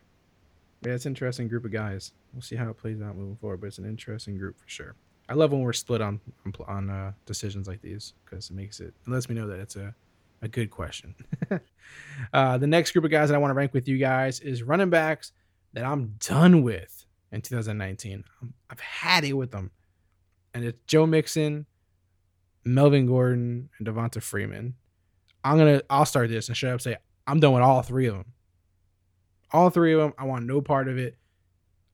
Yeah, 0.85 0.93
it's 0.93 1.07
an 1.07 1.11
interesting 1.11 1.49
group 1.49 1.65
of 1.65 1.73
guys. 1.73 2.13
We'll 2.33 2.43
see 2.43 2.57
how 2.57 2.69
it 2.71 2.77
plays 2.77 3.01
out 3.01 3.17
moving 3.17 3.37
forward, 3.37 3.61
but 3.61 3.69
it's 3.69 3.79
an 3.79 3.85
interesting 3.85 4.37
group 4.37 4.59
for 4.59 4.69
sure. 4.69 4.95
I 5.29 5.35
love 5.35 5.53
when 5.53 5.61
we're 5.61 5.73
split 5.73 6.01
on 6.01 6.21
on, 6.47 6.55
on 6.67 6.91
uh, 6.91 7.13
decisions 7.27 7.69
like 7.69 7.83
these 7.83 8.15
because 8.25 8.51
it 8.51 8.55
makes 8.55 8.81
it, 8.81 8.95
it 9.07 9.11
lets 9.11 9.29
me 9.29 9.35
know 9.35 9.47
that 9.49 9.59
it's 9.59 9.77
a, 9.77 9.95
a 10.41 10.49
good 10.49 10.71
question. 10.71 11.15
uh, 12.33 12.59
the 12.59 12.67
next 12.67 12.93
group 12.93 13.05
of 13.05 13.11
guys 13.11 13.29
that 13.29 13.35
I 13.35 13.39
want 13.39 13.51
to 13.51 13.55
rank 13.55 13.75
with 13.75 13.89
you 13.89 13.99
guys 13.99 14.41
is 14.41 14.63
running 14.63 14.91
backs 14.91 15.33
that 15.75 15.85
I'm 15.85 16.15
done 16.21 16.63
with 16.63 17.05
in 17.33 17.43
2019. 17.43 18.25
I'm, 18.41 18.55
I've 18.71 18.81
had 18.81 19.25
it 19.25 19.35
with 19.35 19.51
them, 19.51 19.71
and 20.55 20.65
it's 20.65 20.79
Joe 20.87 21.07
Mixon, 21.07 21.67
Melvin 22.65 23.07
Gordon, 23.07 23.71
and 23.79 23.87
Devonta 23.87 24.23
Freeman. 24.23 24.75
I'm 25.45 25.59
gonna 25.59 25.83
I'll 25.89 26.05
start 26.05 26.29
this 26.29 26.49
and 26.49 26.57
straight 26.57 26.73
up 26.73 26.81
say 26.81 26.97
I'm 27.27 27.41
done 27.41 27.53
with 27.53 27.63
all 27.63 27.83
three 27.83 28.07
of 28.07 28.15
them 28.15 28.33
all 29.51 29.71
three 29.71 29.95
of 29.95 30.01
them. 30.01 30.13
I 30.19 30.25
want 30.25 30.47
no 30.47 30.61
part 30.61 30.89
of 30.89 30.99
it. 30.99 31.17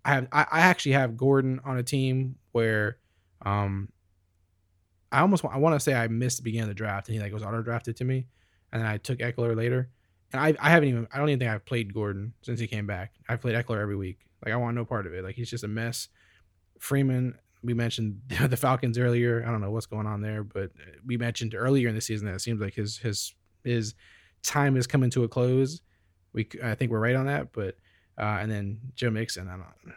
I 0.05 0.15
have 0.15 0.29
I, 0.33 0.47
I 0.51 0.61
actually 0.61 0.93
have 0.93 1.17
Gordon 1.17 1.61
on 1.65 1.79
a 1.79 1.83
team 1.83 2.37
where 2.53 2.99
um 3.45 3.89
I 5.13 5.21
almost 5.21 5.45
wa- 5.45 5.51
I 5.53 5.59
want 5.59 5.75
to 5.77 5.81
say 5.81 5.95
I 5.95 6.09
missed 6.09 6.39
the 6.39 6.43
beginning 6.43 6.65
of 6.65 6.69
the 6.69 6.75
draft 6.75 7.09
and 7.09 7.15
he 7.15 7.23
like 7.23 7.33
was 7.33 7.43
auto 7.43 7.63
drafted 7.63 7.97
to 7.97 8.05
me 8.05 8.27
and 8.73 8.83
then 8.83 8.89
I 8.89 8.99
took 8.99 9.19
Ekeler 9.19 9.57
later 9.57 9.89
and 10.33 10.41
I 10.41 10.55
I 10.61 10.71
haven't 10.71 10.89
even 10.89 11.07
I 11.13 11.19
don't 11.19 11.29
even 11.29 11.39
think 11.39 11.51
I've 11.51 11.65
played 11.65 11.95
Gordon 11.95 12.35
since 12.43 12.61
he 12.61 12.67
came 12.67 12.87
back. 12.87 13.13
I've 13.29 13.41
played 13.41 13.55
Ekeler 13.55 13.81
every 13.81 13.97
week. 13.97 14.27
Like 14.45 14.53
I 14.53 14.57
want 14.57 14.77
no 14.77 14.85
part 14.85 15.07
of 15.07 15.15
it. 15.15 15.25
Like 15.25 15.37
he's 15.37 15.51
just 15.51 15.65
a 15.65 15.69
mess. 15.69 16.09
Freeman 16.79 17.39
we 17.65 17.75
mentioned 17.75 18.21
the 18.49 18.57
Falcons 18.57 18.99
earlier. 18.99 19.45
I 19.47 19.51
don't 19.51 19.61
know 19.61 19.71
what's 19.71 19.87
going 19.87 20.07
on 20.07 20.21
there, 20.21 20.45
but 20.45 20.71
we 21.05 21.17
mentioned 21.17 21.55
earlier 21.55 21.89
in 21.89 21.95
the 21.95 22.01
season 22.01 22.27
that 22.27 22.35
it 22.35 22.41
seems 22.41 22.61
like 22.61 22.75
his 22.75 22.99
his 22.99 23.35
his 23.65 23.95
time 24.43 24.77
is 24.77 24.87
coming 24.87 25.11
to 25.11 25.25
a 25.25 25.29
close. 25.29 25.81
We 26.33 26.49
I 26.63 26.75
think 26.75 26.91
we're 26.91 27.01
right 27.01 27.17
on 27.17 27.27
that, 27.27 27.53
but 27.53 27.77
uh, 28.19 28.39
and 28.41 28.51
then 28.51 28.79
Joe 28.95 29.11
Mixon, 29.11 29.49
I 29.49 29.53
don't. 29.53 29.95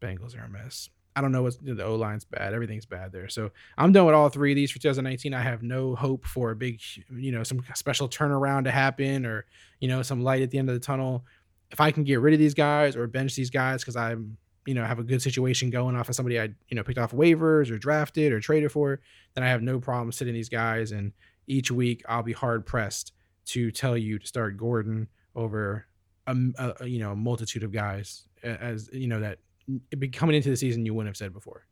Bengals 0.00 0.38
are 0.38 0.44
a 0.44 0.48
mess. 0.48 0.88
I 1.16 1.20
don't 1.20 1.32
know 1.32 1.42
what's 1.42 1.56
the 1.56 1.84
O 1.84 1.96
line's 1.96 2.24
bad. 2.24 2.54
Everything's 2.54 2.86
bad 2.86 3.12
there. 3.12 3.28
So 3.28 3.50
I'm 3.76 3.92
done 3.92 4.06
with 4.06 4.14
all 4.14 4.28
three 4.28 4.52
of 4.52 4.56
these 4.56 4.70
for 4.70 4.78
2019. 4.78 5.34
I 5.34 5.42
have 5.42 5.62
no 5.62 5.94
hope 5.94 6.24
for 6.24 6.52
a 6.52 6.56
big, 6.56 6.80
you 7.10 7.32
know, 7.32 7.42
some 7.42 7.62
special 7.74 8.08
turnaround 8.08 8.64
to 8.64 8.70
happen 8.70 9.26
or 9.26 9.44
you 9.80 9.88
know 9.88 10.02
some 10.02 10.22
light 10.22 10.42
at 10.42 10.50
the 10.50 10.58
end 10.58 10.68
of 10.70 10.74
the 10.74 10.80
tunnel. 10.80 11.24
If 11.70 11.80
I 11.80 11.90
can 11.90 12.04
get 12.04 12.20
rid 12.20 12.32
of 12.32 12.40
these 12.40 12.54
guys 12.54 12.96
or 12.96 13.06
bench 13.06 13.34
these 13.34 13.50
guys 13.50 13.82
because 13.82 13.96
I'm 13.96 14.38
you 14.66 14.74
know 14.74 14.84
have 14.84 14.98
a 14.98 15.04
good 15.04 15.22
situation 15.22 15.70
going 15.70 15.96
off 15.96 16.08
of 16.08 16.14
somebody 16.14 16.38
I 16.38 16.50
you 16.68 16.74
know 16.74 16.82
picked 16.82 16.98
off 16.98 17.12
waivers 17.12 17.70
or 17.70 17.78
drafted 17.78 18.32
or 18.32 18.40
traded 18.40 18.72
for, 18.72 19.00
then 19.34 19.44
I 19.44 19.48
have 19.48 19.62
no 19.62 19.80
problem 19.80 20.12
sitting 20.12 20.34
these 20.34 20.48
guys. 20.48 20.92
And 20.92 21.12
each 21.46 21.70
week 21.70 22.02
I'll 22.08 22.22
be 22.22 22.32
hard 22.32 22.66
pressed 22.66 23.12
to 23.46 23.70
tell 23.70 23.96
you 23.96 24.18
to 24.18 24.26
start 24.26 24.56
Gordon 24.56 25.08
over 25.34 25.86
a, 26.26 26.36
a 26.80 26.86
you 26.86 26.98
know 26.98 27.12
a 27.12 27.16
multitude 27.16 27.62
of 27.62 27.72
guys 27.72 28.24
as 28.42 28.90
you 28.92 29.06
know 29.06 29.20
that 29.20 29.38
be 29.98 30.08
coming 30.08 30.36
into 30.36 30.50
the 30.50 30.56
season 30.56 30.84
you 30.84 30.94
wouldn't 30.94 31.08
have 31.08 31.16
said 31.16 31.32
before. 31.32 31.66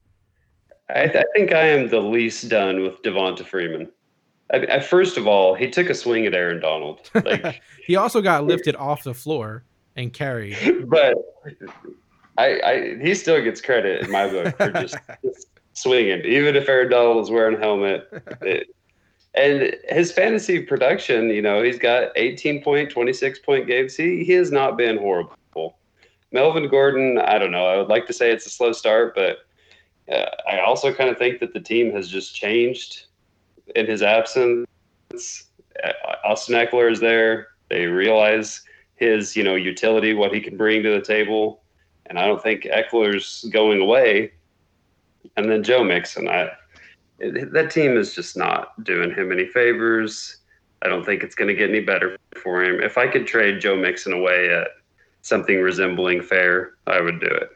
I, 0.89 1.03
I 1.05 1.25
think 1.35 1.53
I 1.53 1.69
am 1.69 1.89
the 1.89 2.01
least 2.01 2.49
done 2.49 2.83
with 2.83 3.03
Devonta 3.03 3.45
Freeman. 3.45 3.91
I, 4.53 4.57
I, 4.57 4.81
first 4.81 5.19
of 5.19 5.27
all, 5.27 5.55
he 5.55 5.69
took 5.69 5.91
a 5.91 5.95
swing 5.95 6.25
at 6.27 6.35
Aaron 6.35 6.61
Donald, 6.61 7.11
like, 7.15 7.61
he 7.87 7.97
also 7.97 8.23
got 8.23 8.45
lifted 8.47 8.77
off 8.77 9.03
the 9.03 9.13
floor 9.13 9.65
and 9.97 10.13
carried. 10.13 10.57
but 10.89 11.15
I, 12.39 12.61
I 12.65 12.99
he 13.03 13.15
still 13.15 13.43
gets 13.43 13.61
credit 13.61 14.05
in 14.05 14.11
my 14.11 14.29
book 14.29 14.57
for 14.57 14.71
just, 14.71 14.97
just 15.25 15.49
swinging, 15.75 16.25
even 16.25 16.57
if 16.57 16.69
Aaron 16.69 16.91
Donald 16.91 17.17
was 17.17 17.31
wearing 17.31 17.57
a 17.57 17.59
helmet. 17.59 18.09
It- 18.43 18.69
and 19.35 19.77
his 19.89 20.11
fantasy 20.11 20.63
production, 20.63 21.29
you 21.29 21.43
know, 21.43 21.63
he's 21.63 21.79
got 21.79 22.11
18 22.17 22.63
point, 22.63 22.91
26 22.91 23.39
point 23.41 23.67
games. 23.69 23.95
He 23.95 24.25
he 24.25 24.33
has 24.33 24.51
not 24.51 24.77
been 24.77 24.97
horrible. 24.97 25.79
Melvin 26.33 26.69
Gordon, 26.69 27.19
I 27.19 27.39
don't 27.39 27.53
know. 27.53 27.67
I 27.67 27.77
would 27.77 27.89
like 27.89 28.07
to 28.07 28.13
say 28.13 28.33
it's 28.33 28.47
a 28.47 28.51
slow 28.51 28.73
start, 28.73 29.15
but 29.15 29.39
uh, 30.13 30.27
I 30.51 30.61
also 30.61 30.93
kind 30.93 31.09
of 31.09 31.19
think 31.19 31.41
that 31.41 31.53
the 31.53 31.61
team 31.61 31.93
has 31.93 32.09
just 32.09 32.35
changed 32.35 33.05
in 33.77 33.87
his 33.87 34.03
absence. 34.03 34.67
Uh, 35.13 35.93
Austin 36.25 36.55
Ekeler 36.57 36.91
is 36.91 36.99
there. 37.01 37.49
They 37.71 37.87
realize 37.87 38.63
his, 38.97 39.37
you 39.37 39.45
know, 39.45 39.55
utility, 39.55 40.15
what 40.15 40.35
he 40.35 40.41
can 40.41 40.57
bring 40.57 40.83
to 40.83 40.91
the 40.91 41.01
table, 41.01 41.63
and 42.09 42.19
I 42.19 42.27
don't 42.27 42.43
think 42.43 42.65
Ekeler's 42.65 43.45
going 43.51 43.81
away. 43.81 44.33
And 45.37 45.51
then 45.51 45.63
Joe 45.63 45.85
Mixon, 45.85 46.29
I 46.29 46.51
it, 47.19 47.53
that 47.53 47.71
team 47.71 47.97
is 47.97 48.15
just 48.15 48.37
not 48.37 48.83
doing 48.85 49.13
him 49.13 49.33
any 49.33 49.47
favors. 49.47 50.39
I 50.83 50.89
don't 50.89 51.05
think 51.05 51.23
it's 51.23 51.35
going 51.35 51.49
to 51.49 51.55
get 51.55 51.71
any 51.71 51.81
better 51.81 52.17
for 52.37 52.63
him. 52.63 52.81
If 52.81 52.99
I 52.99 53.09
could 53.09 53.27
trade 53.27 53.61
Joe 53.61 53.77
Mixon 53.77 54.13
away 54.13 54.53
at 54.55 54.69
something 55.23 55.61
resembling 55.61 56.23
fair, 56.23 56.75
I 56.87 57.01
would 57.01 57.21
do 57.21 57.27
it. 57.27 57.51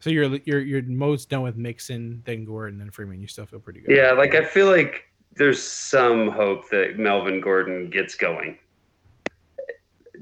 So 0.00 0.10
you're 0.10 0.36
you're 0.44 0.60
you're 0.60 0.82
most 0.82 1.30
done 1.30 1.42
with 1.42 1.56
Mixon, 1.56 2.22
then 2.26 2.44
Gordon, 2.44 2.78
then 2.78 2.90
Freeman. 2.90 3.22
You 3.22 3.26
still 3.26 3.46
feel 3.46 3.58
pretty 3.58 3.80
good. 3.80 3.96
Yeah, 3.96 4.12
like 4.12 4.34
I 4.34 4.44
feel 4.44 4.66
like 4.66 5.04
there's 5.36 5.62
some 5.62 6.28
hope 6.28 6.68
that 6.70 6.98
Melvin 6.98 7.40
Gordon 7.40 7.88
gets 7.88 8.14
going. 8.14 8.58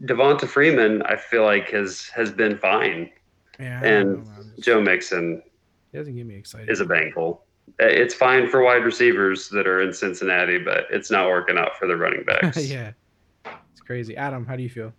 Devonta 0.02 0.46
Freeman, 0.48 1.02
I 1.02 1.16
feel 1.16 1.44
like 1.44 1.70
has 1.70 2.08
has 2.08 2.30
been 2.32 2.58
fine. 2.58 3.10
yeah. 3.58 3.82
And 3.84 4.16
don't 4.16 4.24
know, 4.24 4.30
I'm 4.36 4.50
just- 4.56 4.62
Joe 4.64 4.80
Mixon 4.80 5.42
he 5.92 5.98
doesn't 5.98 6.14
get 6.16 6.26
me 6.26 6.34
excited. 6.36 6.70
is 6.70 6.80
a 6.80 6.84
Bengal. 6.86 7.44
It's 7.78 8.14
fine 8.14 8.48
for 8.48 8.62
wide 8.62 8.84
receivers 8.84 9.48
that 9.50 9.66
are 9.66 9.80
in 9.82 9.92
Cincinnati, 9.92 10.58
but 10.58 10.86
it's 10.90 11.10
not 11.10 11.28
working 11.28 11.58
out 11.58 11.76
for 11.78 11.86
the 11.86 11.96
running 11.96 12.24
backs. 12.26 12.66
yeah, 12.68 12.92
it's 13.44 13.80
crazy. 13.80 14.16
Adam, 14.16 14.44
how 14.46 14.56
do 14.56 14.62
you 14.62 14.70
feel? 14.70 14.92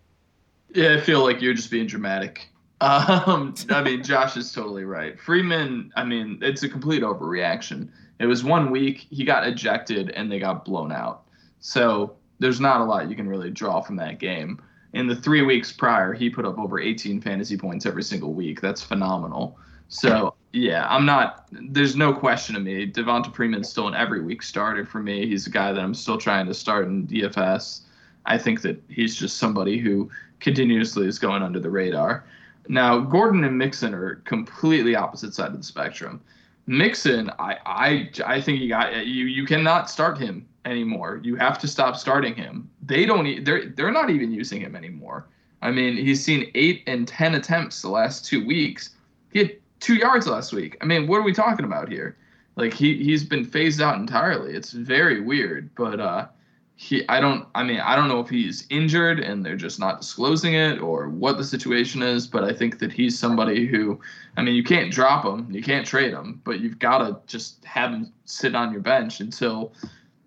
Yeah, 0.73 0.93
I 0.95 1.01
feel 1.01 1.23
like 1.23 1.41
you're 1.41 1.53
just 1.53 1.71
being 1.71 1.87
dramatic. 1.87 2.49
Um, 2.81 3.55
I 3.69 3.81
mean, 3.81 4.03
Josh 4.03 4.35
is 4.35 4.51
totally 4.51 4.83
right. 4.83 5.17
Freeman, 5.17 5.93
I 5.95 6.03
mean, 6.03 6.39
it's 6.41 6.63
a 6.63 6.67
complete 6.69 7.01
overreaction. 7.01 7.87
It 8.19 8.25
was 8.25 8.43
one 8.43 8.71
week, 8.71 9.07
he 9.09 9.23
got 9.23 9.47
ejected, 9.47 10.09
and 10.09 10.29
they 10.29 10.37
got 10.37 10.65
blown 10.65 10.91
out. 10.91 11.23
So 11.61 12.17
there's 12.39 12.59
not 12.59 12.81
a 12.81 12.83
lot 12.83 13.09
you 13.09 13.15
can 13.15 13.25
really 13.29 13.51
draw 13.51 13.79
from 13.79 13.95
that 13.97 14.19
game. 14.19 14.61
In 14.93 15.07
the 15.07 15.15
three 15.15 15.41
weeks 15.41 15.71
prior, 15.71 16.13
he 16.13 16.29
put 16.29 16.45
up 16.45 16.59
over 16.59 16.79
18 16.79 17.19
fantasy 17.19 17.57
points 17.57 17.85
every 17.85 18.03
single 18.03 18.33
week. 18.33 18.61
That's 18.61 18.81
phenomenal. 18.81 19.57
So 19.87 20.35
yeah, 20.53 20.87
I'm 20.87 21.05
not. 21.05 21.47
There's 21.51 21.95
no 21.95 22.13
question 22.13 22.55
to 22.55 22.61
me. 22.61 22.89
Devonta 22.89 23.33
Freeman's 23.33 23.69
still 23.69 23.87
an 23.87 23.95
every 23.95 24.21
week 24.21 24.43
starter 24.43 24.85
for 24.85 25.01
me. 25.01 25.27
He's 25.27 25.47
a 25.47 25.49
guy 25.49 25.71
that 25.71 25.81
I'm 25.81 25.95
still 25.95 26.17
trying 26.17 26.45
to 26.47 26.53
start 26.53 26.87
in 26.87 27.07
DFS. 27.07 27.81
I 28.25 28.37
think 28.37 28.61
that 28.61 28.81
he's 28.87 29.15
just 29.15 29.37
somebody 29.37 29.79
who 29.79 30.09
continuously 30.39 31.07
is 31.07 31.19
going 31.19 31.41
under 31.41 31.59
the 31.59 31.69
radar. 31.69 32.25
Now, 32.67 32.99
Gordon 32.99 33.43
and 33.43 33.57
Mixon 33.57 33.93
are 33.93 34.15
completely 34.25 34.95
opposite 34.95 35.33
side 35.33 35.51
of 35.51 35.57
the 35.57 35.63
spectrum. 35.63 36.21
Mixon, 36.65 37.29
I, 37.39 37.57
I, 37.65 38.09
I 38.25 38.41
think 38.41 38.61
you 38.61 38.69
got 38.69 39.05
you. 39.05 39.25
You 39.25 39.45
cannot 39.45 39.89
start 39.89 40.17
him 40.17 40.47
anymore. 40.65 41.19
You 41.23 41.35
have 41.35 41.59
to 41.59 41.67
stop 41.67 41.95
starting 41.95 42.35
him. 42.35 42.69
They 42.81 43.05
don't. 43.05 43.43
They're 43.43 43.69
they're 43.69 43.91
not 43.91 44.09
even 44.09 44.31
using 44.31 44.61
him 44.61 44.75
anymore. 44.75 45.27
I 45.61 45.71
mean, 45.71 45.95
he's 45.95 46.23
seen 46.23 46.51
eight 46.55 46.83
and 46.87 47.07
ten 47.07 47.35
attempts 47.35 47.81
the 47.81 47.89
last 47.89 48.25
two 48.25 48.45
weeks. 48.45 48.91
He 49.31 49.39
had 49.39 49.51
two 49.79 49.95
yards 49.95 50.27
last 50.27 50.53
week. 50.53 50.77
I 50.81 50.85
mean, 50.85 51.07
what 51.07 51.17
are 51.17 51.23
we 51.23 51.33
talking 51.33 51.65
about 51.65 51.89
here? 51.89 52.17
Like 52.55 52.73
he 52.73 53.03
he's 53.03 53.23
been 53.23 53.45
phased 53.45 53.81
out 53.81 53.97
entirely. 53.97 54.53
It's 54.53 54.71
very 54.71 55.19
weird, 55.21 55.73
but 55.75 55.99
uh, 55.99 56.27
he 56.75 57.07
I 57.09 57.19
don't 57.19 57.47
I 57.55 57.63
mean 57.63 57.79
I 57.79 57.95
don't 57.95 58.07
know 58.07 58.19
if 58.19 58.29
he's 58.29 58.67
injured 58.69 59.19
and 59.19 59.45
they're 59.45 59.55
just 59.55 59.79
not 59.79 60.01
disclosing 60.01 60.53
it 60.53 60.79
or 60.79 61.09
what 61.09 61.37
the 61.37 61.43
situation 61.43 62.01
is, 62.01 62.27
but 62.27 62.43
I 62.43 62.53
think 62.53 62.79
that 62.79 62.91
he's 62.91 63.17
somebody 63.17 63.65
who 63.65 63.99
I 64.37 64.41
mean 64.41 64.55
you 64.55 64.63
can't 64.63 64.91
drop 64.91 65.25
him, 65.25 65.51
you 65.51 65.63
can't 65.63 65.85
trade 65.85 66.13
him, 66.13 66.41
but 66.43 66.59
you've 66.59 66.79
got 66.79 66.99
to 66.99 67.19
just 67.25 67.63
have 67.65 67.91
him 67.91 68.11
sit 68.25 68.55
on 68.55 68.71
your 68.71 68.81
bench 68.81 69.19
until 69.19 69.73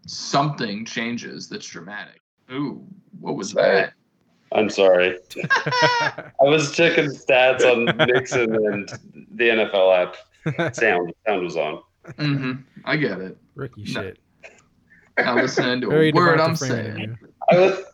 something 0.07 0.85
changes 0.85 1.49
that's 1.49 1.67
dramatic. 1.67 2.21
Ooh, 2.51 2.87
what 3.21 3.37
was 3.37 3.53
that? 3.55 3.93
I'm 4.53 4.71
sorry. 4.71 5.19
I 5.73 6.33
was 6.41 6.73
checking 6.73 7.07
stats 7.07 7.63
on 7.63 7.97
Mixon 8.07 8.55
and 8.55 8.89
the 9.33 9.45
NFL 9.49 9.97
app. 9.97 10.75
Sound 10.75 11.13
sound 11.27 11.43
was 11.43 11.57
on. 11.57 11.81
hmm 12.19 12.53
I 12.85 12.97
get 12.97 13.21
it. 13.21 13.37
Rookie 13.57 13.85
No. 13.93 14.03
shit. 14.03 14.19
Not 15.19 15.37
listening 15.37 15.81
to 15.81 15.89
Very 15.89 16.11
a 16.11 16.15
word 16.15 16.41
I'm 16.41 16.55
saying. 16.57 17.17
I 17.51 17.59
was 17.59 17.85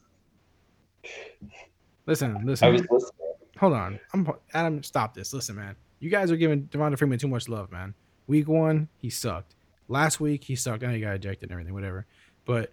Listen, 2.06 2.36
I 2.36 2.42
listen. 2.44 2.72
was 2.72 2.82
listening. 2.90 3.32
hold 3.58 3.72
on. 3.74 4.00
I'm 4.12 4.28
Adam. 4.52 4.82
Stop 4.82 5.14
this. 5.14 5.32
Listen, 5.32 5.56
man. 5.56 5.76
You 6.00 6.10
guys 6.10 6.30
are 6.32 6.36
giving 6.36 6.64
Devonta 6.64 6.98
Freeman 6.98 7.18
too 7.18 7.28
much 7.28 7.48
love, 7.48 7.70
man. 7.70 7.94
Week 8.26 8.48
one, 8.48 8.88
he 8.98 9.08
sucked. 9.08 9.54
Last 9.88 10.20
week, 10.20 10.44
he 10.44 10.56
sucked. 10.56 10.82
I 10.82 10.86
know 10.86 10.94
he 10.94 11.00
got 11.00 11.14
ejected 11.14 11.50
and 11.50 11.52
everything, 11.52 11.74
whatever. 11.74 12.06
But 12.44 12.72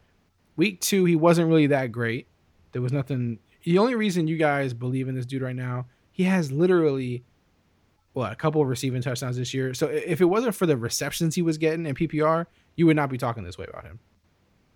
week 0.56 0.82
two, 0.82 1.06
he 1.06 1.16
wasn't 1.16 1.48
really 1.48 1.68
that 1.68 1.92
great. 1.92 2.28
There 2.72 2.82
was 2.82 2.94
nothing. 2.94 3.40
The 3.64 3.78
only 3.78 3.96
reason 3.96 4.28
you 4.28 4.38
guys 4.38 4.74
believe 4.74 5.08
in 5.08 5.16
this 5.16 5.26
dude 5.26 5.42
right 5.42 5.56
now, 5.56 5.88
he 6.12 6.24
has 6.24 6.52
literally 6.52 7.24
what 8.14 8.32
a 8.32 8.36
couple 8.36 8.62
of 8.62 8.68
receiving 8.68 9.02
touchdowns 9.02 9.38
this 9.38 9.54
year. 9.54 9.74
So 9.74 9.88
if 9.88 10.22
it 10.22 10.26
wasn't 10.26 10.56
for 10.56 10.66
the 10.66 10.78
receptions 10.78 11.36
he 11.36 11.42
was 11.42 11.58
getting 11.58 11.86
in 11.86 11.96
PPR, 11.96 12.46
you 12.76 12.86
would 12.86 12.96
not 12.96 13.10
be 13.10 13.18
talking 13.18 13.44
this 13.44 13.58
way 13.58 13.66
about 13.70 13.86
him. 13.86 14.00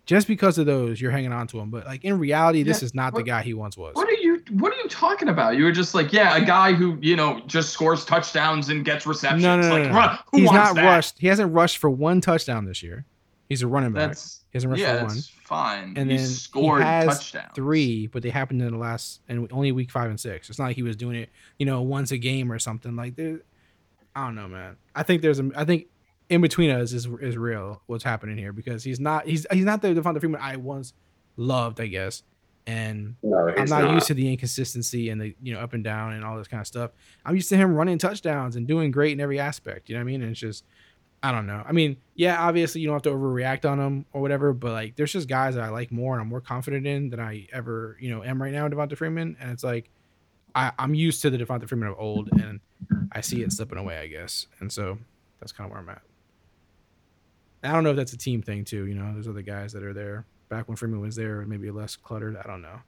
Just 0.06 0.28
because 0.28 0.58
of 0.58 0.66
those, 0.66 1.00
you're 1.00 1.12
hanging 1.12 1.32
on 1.32 1.48
to 1.48 1.60
him. 1.60 1.70
But 1.70 1.86
like 1.86 2.04
in 2.04 2.20
reality, 2.20 2.64
this 2.64 2.84
is 2.84 2.94
not 2.94 3.14
the 3.14 3.24
guy 3.24 3.42
he 3.42 3.54
once 3.54 3.78
was. 3.78 3.96
What 3.96 4.08
you 4.24 4.44
What 4.52 4.74
are 4.74 4.78
you 4.78 4.88
talking 4.90 5.30
about? 5.30 5.58
You 5.58 5.66
were 5.66 5.72
just 5.72 5.94
like, 5.94 6.12
yeah, 6.14 6.36
a 6.36 6.46
guy 6.46 6.74
who 6.74 6.98
you 7.02 7.16
know 7.16 7.42
just 7.46 7.72
scores 7.72 8.06
touchdowns 8.06 8.70
and 8.70 8.84
gets 8.84 9.06
receptions. 9.06 9.44
No, 9.44 9.60
no, 9.60 9.70
no, 9.70 9.76
like, 9.76 9.92
no, 9.92 10.00
no. 10.00 10.18
who 10.32 10.38
He's 10.40 10.48
wants 10.48 10.70
not 10.70 10.76
that? 10.76 10.86
rushed. 10.86 11.20
He 11.20 11.28
hasn't 11.28 11.54
rushed 11.54 11.78
for 11.78 11.90
one 11.90 12.22
touchdown 12.22 12.66
this 12.66 12.82
year. 12.82 13.06
He's 13.50 13.62
a 13.62 13.68
running 13.68 13.92
back. 13.92 14.10
That's 14.10 14.44
he 14.52 14.58
hasn't 14.58 14.72
rushed 14.72 14.82
yeah, 14.82 15.00
for 15.00 15.06
one. 15.06 15.18
fine. 15.44 15.94
And 15.98 16.10
he 16.10 16.18
then 16.18 16.26
scored 16.26 16.82
he 16.82 16.88
has 16.88 17.06
touchdowns. 17.06 17.52
three, 17.56 18.08
but 18.08 18.24
they 18.24 18.30
happened 18.30 18.62
in 18.62 18.72
the 18.72 18.78
last 18.78 19.22
and 19.28 19.52
only 19.52 19.72
week 19.72 19.92
five 19.92 20.10
and 20.10 20.20
six. 20.20 20.50
It's 20.50 20.58
not 20.58 20.66
like 20.66 20.76
he 20.76 20.84
was 20.84 20.96
doing 20.96 21.16
it, 21.18 21.30
you 21.60 21.66
know, 21.66 21.82
once 21.82 22.12
a 22.12 22.18
game 22.18 22.52
or 22.52 22.58
something. 22.60 22.96
Like 22.96 23.16
there, 23.16 23.42
I 24.16 24.26
don't 24.26 24.36
know, 24.36 24.48
man. 24.48 24.78
I 24.96 25.04
think 25.04 25.22
there's 25.22 25.40
a, 25.40 25.52
I 25.56 25.66
think 25.66 25.88
in 26.30 26.42
between 26.42 26.70
us 26.70 26.94
is 26.94 27.08
is 27.22 27.38
real 27.38 27.82
what's 27.88 28.04
happening 28.04 28.38
here 28.38 28.54
because 28.54 28.84
he's 28.84 29.00
not 29.00 29.28
he's 29.28 29.46
he's 29.52 29.66
not 29.66 29.82
the 29.82 29.90
Devonta 29.90 30.20
Freeman 30.20 30.42
I 30.42 30.56
once 30.56 30.94
loved, 31.36 31.80
I 31.82 31.88
guess, 31.88 32.24
and 32.66 33.16
No, 33.22 33.50
I'm 33.50 33.66
not, 33.66 33.84
not. 33.84 33.94
used 33.94 34.08
to 34.08 34.14
the 34.14 34.30
inconsistency 34.32 35.10
and 35.10 35.20
the 35.20 35.36
you 35.42 35.54
know 35.54 35.60
up 35.60 35.74
and 35.74 35.84
down 35.84 36.14
and 36.14 36.24
all 36.24 36.38
this 36.38 36.48
kind 36.48 36.62
of 36.62 36.68
stuff. 36.68 36.92
I'm 37.26 37.36
used 37.36 37.50
to 37.50 37.58
him 37.58 37.74
running 37.76 37.98
touchdowns 37.98 38.56
and 38.56 38.68
doing 38.68 38.92
great 38.92 39.12
in 39.12 39.20
every 39.20 39.40
aspect. 39.40 39.90
You 39.90 39.96
know 39.96 40.00
what 40.00 40.04
I 40.04 40.12
mean? 40.12 40.22
And 40.22 40.32
it's 40.32 40.40
just 40.40 40.64
I 41.22 41.32
don't 41.32 41.46
know. 41.46 41.64
I 41.66 41.72
mean, 41.72 41.98
yeah, 42.16 42.42
obviously 42.42 42.82
you 42.82 42.88
don't 42.88 42.96
have 42.96 43.04
to 43.04 43.12
overreact 43.12 43.70
on 43.70 43.80
him 43.80 44.06
or 44.12 44.22
whatever, 44.22 44.52
but 44.54 44.72
like 44.72 44.96
there's 44.96 45.14
just 45.14 45.28
guys 45.30 45.56
that 45.56 45.64
I 45.64 45.70
like 45.70 45.92
more 45.92 46.14
and 46.14 46.22
I'm 46.22 46.28
more 46.28 46.42
confident 46.42 46.86
in 46.86 47.10
than 47.10 47.20
I 47.20 47.48
ever 47.54 47.98
you 48.00 48.10
know 48.10 48.24
am 48.24 48.42
right 48.42 48.52
now 48.52 48.66
in 48.66 48.72
Devonta 48.72 48.98
Freeman, 48.98 49.38
and 49.40 49.52
it's 49.52 49.64
like 49.64 49.90
I, 50.56 50.72
I'm 50.78 50.94
used 50.94 51.22
to 51.24 51.30
the 51.30 51.38
Devonta 51.38 51.68
Freeman 51.68 51.90
of 51.90 51.96
old, 51.98 52.30
and 52.34 52.60
I 53.12 53.22
see 53.22 53.42
it 53.42 53.52
slipping 53.52 53.78
away, 53.78 53.98
I 53.98 54.08
guess, 54.08 54.48
and 54.60 54.72
so 54.72 54.98
that's 55.40 55.52
kind 55.52 55.68
of 55.68 55.72
where 55.72 55.82
I'm 55.82 55.90
at. 55.90 56.02
I 57.64 57.72
don't 57.72 57.84
know 57.86 57.92
if 57.92 57.96
that's 57.96 58.14
a 58.14 58.18
team 58.18 58.42
thing 58.42 58.66
too. 58.66 58.86
You 58.86 58.96
know, 58.96 59.14
there's 59.14 59.28
other 59.28 59.42
guys 59.42 59.72
that 59.74 59.84
are 59.84 59.94
there 59.94 60.26
back 60.54 60.68
when 60.68 60.78
Freeman 60.78 61.02
was 61.02 61.16
there, 61.16 61.44
maybe 61.48 61.72
less 61.72 61.96
cluttered. 61.96 62.38
I 62.38 62.44
don't 62.44 62.62
know. 62.62 62.82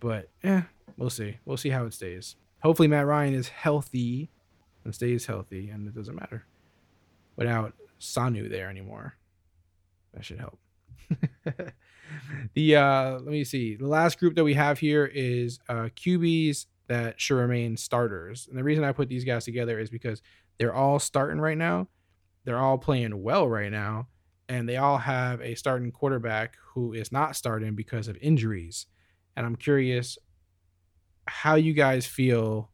But 0.00 0.28
yeah, 0.42 0.62
we'll 0.96 1.10
see. 1.10 1.36
We'll 1.44 1.56
see 1.56 1.68
how 1.68 1.84
it 1.84 1.94
stays. 1.94 2.34
Hopefully, 2.62 2.88
Matt 2.88 3.06
Ryan 3.06 3.34
is 3.34 3.48
healthy 3.48 4.30
and 4.84 4.92
stays 4.94 5.26
healthy, 5.26 5.70
and 5.70 5.86
it 5.86 5.94
doesn't 5.94 6.16
matter 6.16 6.46
without 7.36 7.74
Sanu 8.00 8.50
there 8.50 8.68
anymore. 8.68 9.14
That 10.14 10.24
should 10.24 10.40
help. 10.40 10.58
the 12.54 12.76
uh, 12.76 13.12
let 13.12 13.26
me 13.26 13.44
see. 13.44 13.76
The 13.76 13.86
last 13.86 14.18
group 14.18 14.34
that 14.34 14.44
we 14.44 14.54
have 14.54 14.80
here 14.80 15.06
is 15.06 15.60
uh, 15.68 15.90
QBs 15.94 16.66
that 16.88 17.20
should 17.20 17.36
remain 17.36 17.76
starters, 17.76 18.48
and 18.48 18.58
the 18.58 18.64
reason 18.64 18.82
I 18.82 18.90
put 18.90 19.08
these 19.08 19.24
guys 19.24 19.44
together 19.44 19.78
is 19.78 19.90
because 19.90 20.22
they're 20.58 20.74
all 20.74 20.98
starting 20.98 21.40
right 21.40 21.58
now. 21.58 21.86
They're 22.44 22.58
all 22.58 22.78
playing 22.78 23.22
well 23.22 23.48
right 23.48 23.70
now, 23.70 24.08
and 24.50 24.68
they 24.68 24.76
all 24.76 24.98
have 24.98 25.40
a 25.40 25.54
starting 25.54 25.90
quarterback 25.90 26.56
who 26.74 26.92
is 26.92 27.10
not 27.10 27.36
starting 27.36 27.74
because 27.74 28.08
of 28.08 28.16
injuries 28.20 28.86
and 29.36 29.46
I'm 29.46 29.56
curious 29.56 30.18
how 31.26 31.54
you 31.54 31.72
guys 31.72 32.06
feel 32.06 32.70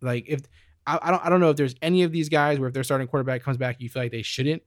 like 0.00 0.24
if 0.28 0.42
I, 0.86 0.98
I 1.02 1.10
don't 1.10 1.26
I 1.26 1.28
don't 1.28 1.40
know 1.40 1.50
if 1.50 1.56
there's 1.56 1.74
any 1.82 2.02
of 2.02 2.12
these 2.12 2.28
guys 2.28 2.58
where 2.58 2.68
if 2.68 2.74
their 2.74 2.84
starting 2.84 3.08
quarterback 3.08 3.42
comes 3.42 3.56
back, 3.56 3.80
you 3.80 3.88
feel 3.88 4.02
like 4.02 4.12
they 4.12 4.22
shouldn't 4.22 4.62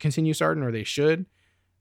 continue 0.00 0.34
starting 0.34 0.64
or 0.64 0.72
they 0.72 0.84
should, 0.84 1.26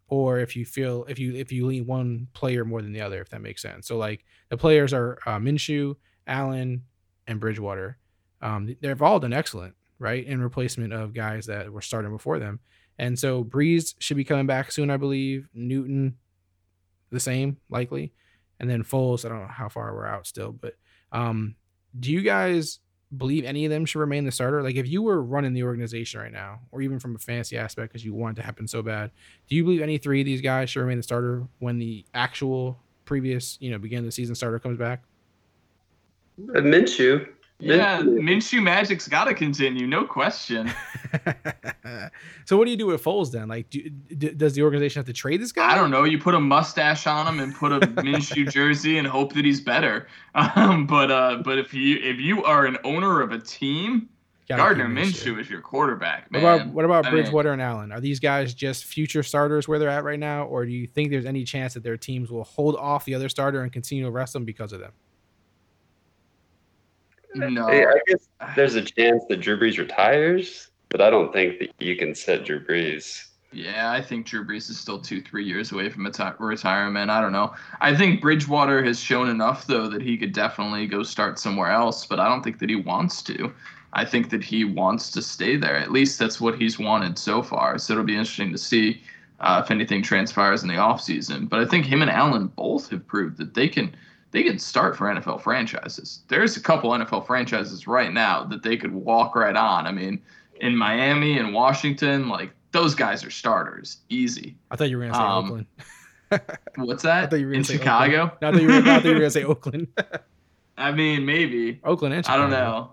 or 0.07 0.39
if 0.39 0.55
you 0.55 0.65
feel 0.65 1.05
if 1.07 1.17
you 1.17 1.35
if 1.35 1.51
you 1.51 1.65
lean 1.65 1.85
one 1.87 2.27
player 2.33 2.65
more 2.65 2.81
than 2.81 2.93
the 2.93 3.01
other, 3.01 3.21
if 3.21 3.29
that 3.29 3.41
makes 3.41 3.61
sense. 3.61 3.87
So 3.87 3.97
like 3.97 4.25
the 4.49 4.57
players 4.57 4.93
are 4.93 5.17
uh, 5.25 5.37
Minshew, 5.37 5.95
Allen, 6.27 6.83
and 7.27 7.39
Bridgewater. 7.39 7.97
Um, 8.41 8.75
they've 8.81 9.01
all 9.01 9.19
done 9.19 9.33
excellent, 9.33 9.75
right, 9.99 10.25
in 10.25 10.41
replacement 10.41 10.93
of 10.93 11.13
guys 11.13 11.45
that 11.45 11.71
were 11.71 11.81
starting 11.81 12.11
before 12.11 12.39
them. 12.39 12.59
And 13.01 13.19
so 13.19 13.43
Brees 13.43 13.95
should 13.99 14.15
be 14.15 14.23
coming 14.23 14.47
back 14.47 14.71
soon, 14.71 14.89
I 14.89 14.95
believe. 14.95 15.49
Newton, 15.53 16.15
the 17.09 17.19
same, 17.19 17.57
likely 17.69 18.13
and 18.61 18.69
then 18.69 18.83
Foles. 18.83 19.25
I 19.25 19.29
don't 19.29 19.41
know 19.41 19.47
how 19.47 19.67
far 19.67 19.93
we're 19.93 20.05
out 20.05 20.25
still, 20.27 20.51
but 20.53 20.75
um, 21.11 21.55
do 21.99 22.11
you 22.11 22.21
guys 22.21 22.79
believe 23.17 23.43
any 23.43 23.65
of 23.65 23.71
them 23.71 23.85
should 23.85 23.99
remain 23.99 24.23
the 24.23 24.31
starter? 24.31 24.61
Like, 24.61 24.75
if 24.75 24.87
you 24.87 25.01
were 25.01 25.21
running 25.21 25.53
the 25.53 25.63
organization 25.63 26.21
right 26.21 26.31
now, 26.31 26.59
or 26.71 26.81
even 26.81 26.99
from 26.99 27.15
a 27.15 27.17
fantasy 27.17 27.57
aspect, 27.57 27.91
because 27.91 28.05
you 28.05 28.13
want 28.13 28.37
it 28.37 28.41
to 28.41 28.45
happen 28.45 28.67
so 28.67 28.83
bad, 28.83 29.09
do 29.49 29.55
you 29.55 29.63
believe 29.63 29.81
any 29.81 29.97
three 29.97 30.21
of 30.21 30.25
these 30.25 30.41
guys 30.41 30.69
should 30.69 30.81
remain 30.81 30.97
the 30.97 31.03
starter 31.03 31.43
when 31.57 31.79
the 31.79 32.05
actual 32.13 32.79
previous, 33.03 33.57
you 33.59 33.71
know, 33.71 33.79
beginning 33.79 34.05
the 34.05 34.11
season 34.11 34.35
starter 34.35 34.59
comes 34.59 34.77
back? 34.77 35.01
Minshew. 36.39 37.27
Yeah, 37.61 38.01
Minshew. 38.01 38.61
Magic's 38.61 39.07
got 39.07 39.25
to 39.25 39.33
continue, 39.33 39.87
no 39.87 40.03
question. 40.05 40.71
so, 42.45 42.57
what 42.57 42.65
do 42.65 42.71
you 42.71 42.77
do 42.77 42.87
with 42.87 43.03
Foles 43.03 43.31
then? 43.31 43.47
Like, 43.47 43.69
do, 43.69 43.89
d- 43.89 44.31
does 44.31 44.53
the 44.53 44.63
organization 44.63 44.99
have 44.99 45.05
to 45.07 45.13
trade 45.13 45.41
this 45.41 45.51
guy? 45.51 45.71
I 45.71 45.75
don't 45.75 45.91
know. 45.91 46.03
You 46.03 46.19
put 46.19 46.33
a 46.33 46.39
mustache 46.39 47.07
on 47.07 47.27
him 47.27 47.39
and 47.39 47.53
put 47.55 47.71
a 47.71 47.79
Minshew 48.01 48.49
jersey 48.51 48.97
and 48.97 49.07
hope 49.07 49.33
that 49.33 49.45
he's 49.45 49.61
better. 49.61 50.07
Um, 50.35 50.87
but 50.87 51.11
uh, 51.11 51.41
but 51.43 51.57
if 51.59 51.73
you 51.73 51.97
if 52.01 52.19
you 52.19 52.43
are 52.43 52.65
an 52.65 52.77
owner 52.83 53.21
of 53.21 53.31
a 53.31 53.39
team, 53.39 54.09
Gardner 54.47 54.87
Minshew 54.87 55.39
is 55.39 55.49
your 55.49 55.61
quarterback, 55.61 56.27
What 56.29 56.39
about 56.39 56.67
what 56.67 56.85
about 56.85 57.05
I 57.05 57.11
mean- 57.11 57.21
Bridgewater 57.23 57.53
and 57.53 57.61
Allen? 57.61 57.91
Are 57.91 58.01
these 58.01 58.19
guys 58.19 58.53
just 58.53 58.85
future 58.85 59.23
starters 59.23 59.67
where 59.67 59.79
they're 59.79 59.89
at 59.89 60.03
right 60.03 60.19
now, 60.19 60.45
or 60.45 60.65
do 60.65 60.71
you 60.71 60.87
think 60.87 61.09
there's 61.11 61.25
any 61.25 61.43
chance 61.43 61.73
that 61.75 61.83
their 61.83 61.97
teams 61.97 62.29
will 62.31 62.43
hold 62.43 62.75
off 62.75 63.05
the 63.05 63.15
other 63.15 63.29
starter 63.29 63.61
and 63.61 63.71
continue 63.71 64.03
to 64.03 64.11
rest 64.11 64.33
them 64.33 64.43
because 64.45 64.73
of 64.73 64.79
them? 64.79 64.91
No. 67.33 67.67
Hey, 67.67 67.85
I 67.85 67.99
guess 68.07 68.27
there's 68.55 68.75
a 68.75 68.81
chance 68.81 69.23
that 69.29 69.37
Drew 69.37 69.57
Brees 69.59 69.77
retires, 69.77 70.69
but 70.89 71.01
I 71.01 71.09
don't 71.09 71.31
think 71.31 71.59
that 71.59 71.69
you 71.79 71.95
can 71.95 72.13
set 72.13 72.45
Drew 72.45 72.63
Brees. 72.63 73.27
Yeah, 73.53 73.91
I 73.91 74.01
think 74.01 74.25
Drew 74.25 74.45
Brees 74.45 74.69
is 74.69 74.79
still 74.79 74.99
two, 74.99 75.21
three 75.21 75.43
years 75.43 75.73
away 75.73 75.89
from 75.89 76.05
retirement. 76.05 77.09
I 77.11 77.19
don't 77.19 77.33
know. 77.33 77.53
I 77.81 77.93
think 77.93 78.21
Bridgewater 78.21 78.81
has 78.83 78.97
shown 78.99 79.27
enough, 79.27 79.67
though, 79.67 79.89
that 79.89 80.01
he 80.01 80.17
could 80.17 80.31
definitely 80.31 80.87
go 80.87 81.03
start 81.03 81.37
somewhere 81.37 81.69
else, 81.69 82.05
but 82.05 82.19
I 82.19 82.29
don't 82.29 82.43
think 82.43 82.59
that 82.59 82.69
he 82.69 82.77
wants 82.77 83.21
to. 83.23 83.53
I 83.93 84.05
think 84.05 84.29
that 84.29 84.41
he 84.41 84.63
wants 84.63 85.11
to 85.11 85.21
stay 85.21 85.57
there. 85.57 85.75
At 85.75 85.91
least 85.91 86.17
that's 86.17 86.39
what 86.39 86.57
he's 86.57 86.79
wanted 86.79 87.17
so 87.17 87.43
far. 87.43 87.77
So 87.77 87.93
it'll 87.93 88.05
be 88.05 88.15
interesting 88.15 88.53
to 88.53 88.57
see 88.57 89.01
uh, 89.41 89.61
if 89.63 89.69
anything 89.69 90.01
transpires 90.01 90.63
in 90.63 90.69
the 90.69 90.75
offseason. 90.75 91.49
But 91.49 91.59
I 91.59 91.65
think 91.65 91.85
him 91.85 92.01
and 92.01 92.09
Allen 92.09 92.47
both 92.47 92.89
have 92.91 93.05
proved 93.05 93.37
that 93.37 93.53
they 93.53 93.67
can 93.67 93.93
they 94.31 94.43
can 94.43 94.57
start 94.59 94.95
for 94.97 95.07
NFL 95.07 95.41
franchises. 95.41 96.21
There's 96.29 96.55
a 96.57 96.61
couple 96.61 96.91
NFL 96.91 97.27
franchises 97.27 97.85
right 97.87 98.11
now 98.13 98.43
that 98.45 98.63
they 98.63 98.77
could 98.77 98.93
walk 98.93 99.35
right 99.35 99.55
on. 99.55 99.85
I 99.85 99.91
mean, 99.91 100.21
in 100.61 100.75
Miami 100.75 101.37
and 101.37 101.53
Washington, 101.53 102.29
like 102.29 102.51
those 102.71 102.95
guys 102.95 103.23
are 103.25 103.31
starters, 103.31 103.97
easy. 104.09 104.55
I 104.71 104.75
thought 104.77 104.89
you 104.89 104.97
were 104.97 105.03
gonna 105.07 105.15
say 105.15 105.19
Um, 105.21 105.45
Oakland. 105.45 105.65
What's 106.77 107.03
I 107.03 107.21
that? 107.21 107.29
thought 107.31 107.39
you 107.41 107.47
were 107.47 107.53
in 107.53 107.63
say 107.65 107.77
Chicago? 107.77 108.23
Oakland. 108.23 108.41
No, 108.41 108.47
I 108.47 108.51
thought 108.53 108.61
you 108.61 108.67
were, 108.67 108.73
I 108.73 108.81
thought 108.81 109.03
you 109.05 109.09
were 109.11 109.19
gonna 109.19 109.29
say 109.31 109.43
Oakland. 109.45 109.87
I 110.77 110.91
mean, 110.91 111.25
maybe. 111.25 111.79
Oakland 111.83 112.13
and 112.13 112.25
I 112.27 112.37
don't 112.37 112.49
know, 112.51 112.91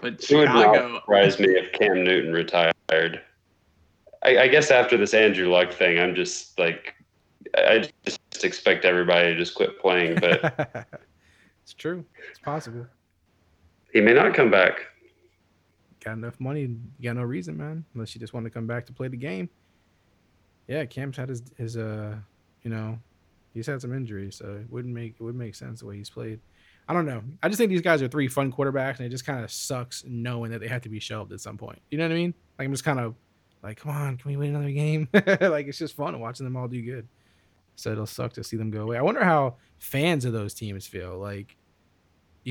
but 0.00 0.22
It 0.30 0.34
would 0.36 0.44
not 0.46 0.74
Chicago. 0.74 0.96
surprise 0.96 1.38
me 1.40 1.46
if 1.48 1.72
Cam 1.72 2.04
Newton 2.04 2.32
retired. 2.34 2.74
I, 2.92 4.38
I 4.38 4.48
guess 4.48 4.70
after 4.70 4.96
this 4.98 5.14
Andrew 5.14 5.48
Luck 5.50 5.72
thing, 5.72 5.98
I'm 5.98 6.14
just 6.14 6.58
like, 6.58 6.94
I 7.56 7.88
just 8.04 8.44
expect 8.44 8.84
everybody 8.84 9.28
to 9.28 9.36
just 9.36 9.54
quit 9.54 9.80
playing. 9.80 10.18
But 10.20 10.88
it's 11.62 11.74
true. 11.74 12.04
It's 12.30 12.38
possible. 12.38 12.86
he 13.92 14.00
may 14.00 14.12
not 14.12 14.34
come 14.34 14.50
back. 14.50 14.80
Got 16.04 16.14
enough 16.14 16.38
money. 16.38 16.76
Got 17.02 17.16
no 17.16 17.22
reason, 17.22 17.56
man. 17.56 17.84
Unless 17.94 18.14
you 18.14 18.20
just 18.20 18.34
want 18.34 18.44
to 18.44 18.50
come 18.50 18.66
back 18.66 18.86
to 18.86 18.92
play 18.92 19.08
the 19.08 19.16
game. 19.16 19.48
Yeah, 20.68 20.84
Cam's 20.84 21.16
had 21.16 21.28
his 21.28 21.42
his 21.56 21.76
uh, 21.76 22.16
you 22.62 22.70
know, 22.70 22.98
he's 23.54 23.66
had 23.66 23.80
some 23.80 23.92
injuries, 23.92 24.36
so 24.36 24.58
it 24.60 24.70
wouldn't 24.70 24.94
make 24.94 25.14
it 25.18 25.22
would 25.22 25.34
make 25.34 25.54
sense 25.54 25.80
the 25.80 25.86
way 25.86 25.96
he's 25.96 26.10
played. 26.10 26.40
I 26.88 26.92
don't 26.92 27.06
know. 27.06 27.22
I 27.42 27.48
just 27.48 27.58
think 27.58 27.70
these 27.70 27.82
guys 27.82 28.00
are 28.02 28.08
three 28.08 28.28
fun 28.28 28.52
quarterbacks, 28.52 28.98
and 28.98 29.06
it 29.06 29.08
just 29.08 29.26
kind 29.26 29.42
of 29.42 29.50
sucks 29.50 30.04
knowing 30.06 30.52
that 30.52 30.60
they 30.60 30.68
have 30.68 30.82
to 30.82 30.88
be 30.88 31.00
shelved 31.00 31.32
at 31.32 31.40
some 31.40 31.58
point. 31.58 31.80
You 31.90 31.98
know 31.98 32.04
what 32.04 32.12
I 32.12 32.16
mean? 32.16 32.34
Like 32.58 32.66
I'm 32.66 32.72
just 32.72 32.84
kind 32.84 33.00
of 33.00 33.14
like, 33.62 33.78
come 33.78 33.90
on, 33.90 34.16
can 34.16 34.30
we 34.30 34.36
win 34.36 34.54
another 34.54 34.70
game? 34.70 35.08
like 35.12 35.66
it's 35.66 35.78
just 35.78 35.96
fun 35.96 36.18
watching 36.20 36.44
them 36.44 36.56
all 36.56 36.68
do 36.68 36.80
good. 36.82 37.08
So 37.76 37.92
it'll 37.92 38.06
suck 38.06 38.32
to 38.34 38.44
see 38.44 38.56
them 38.56 38.70
go 38.70 38.82
away. 38.82 38.96
I 38.98 39.02
wonder 39.02 39.22
how 39.22 39.56
fans 39.78 40.24
of 40.24 40.32
those 40.32 40.54
teams 40.54 40.86
feel. 40.86 41.18
Like, 41.18 41.48
do 41.48 41.54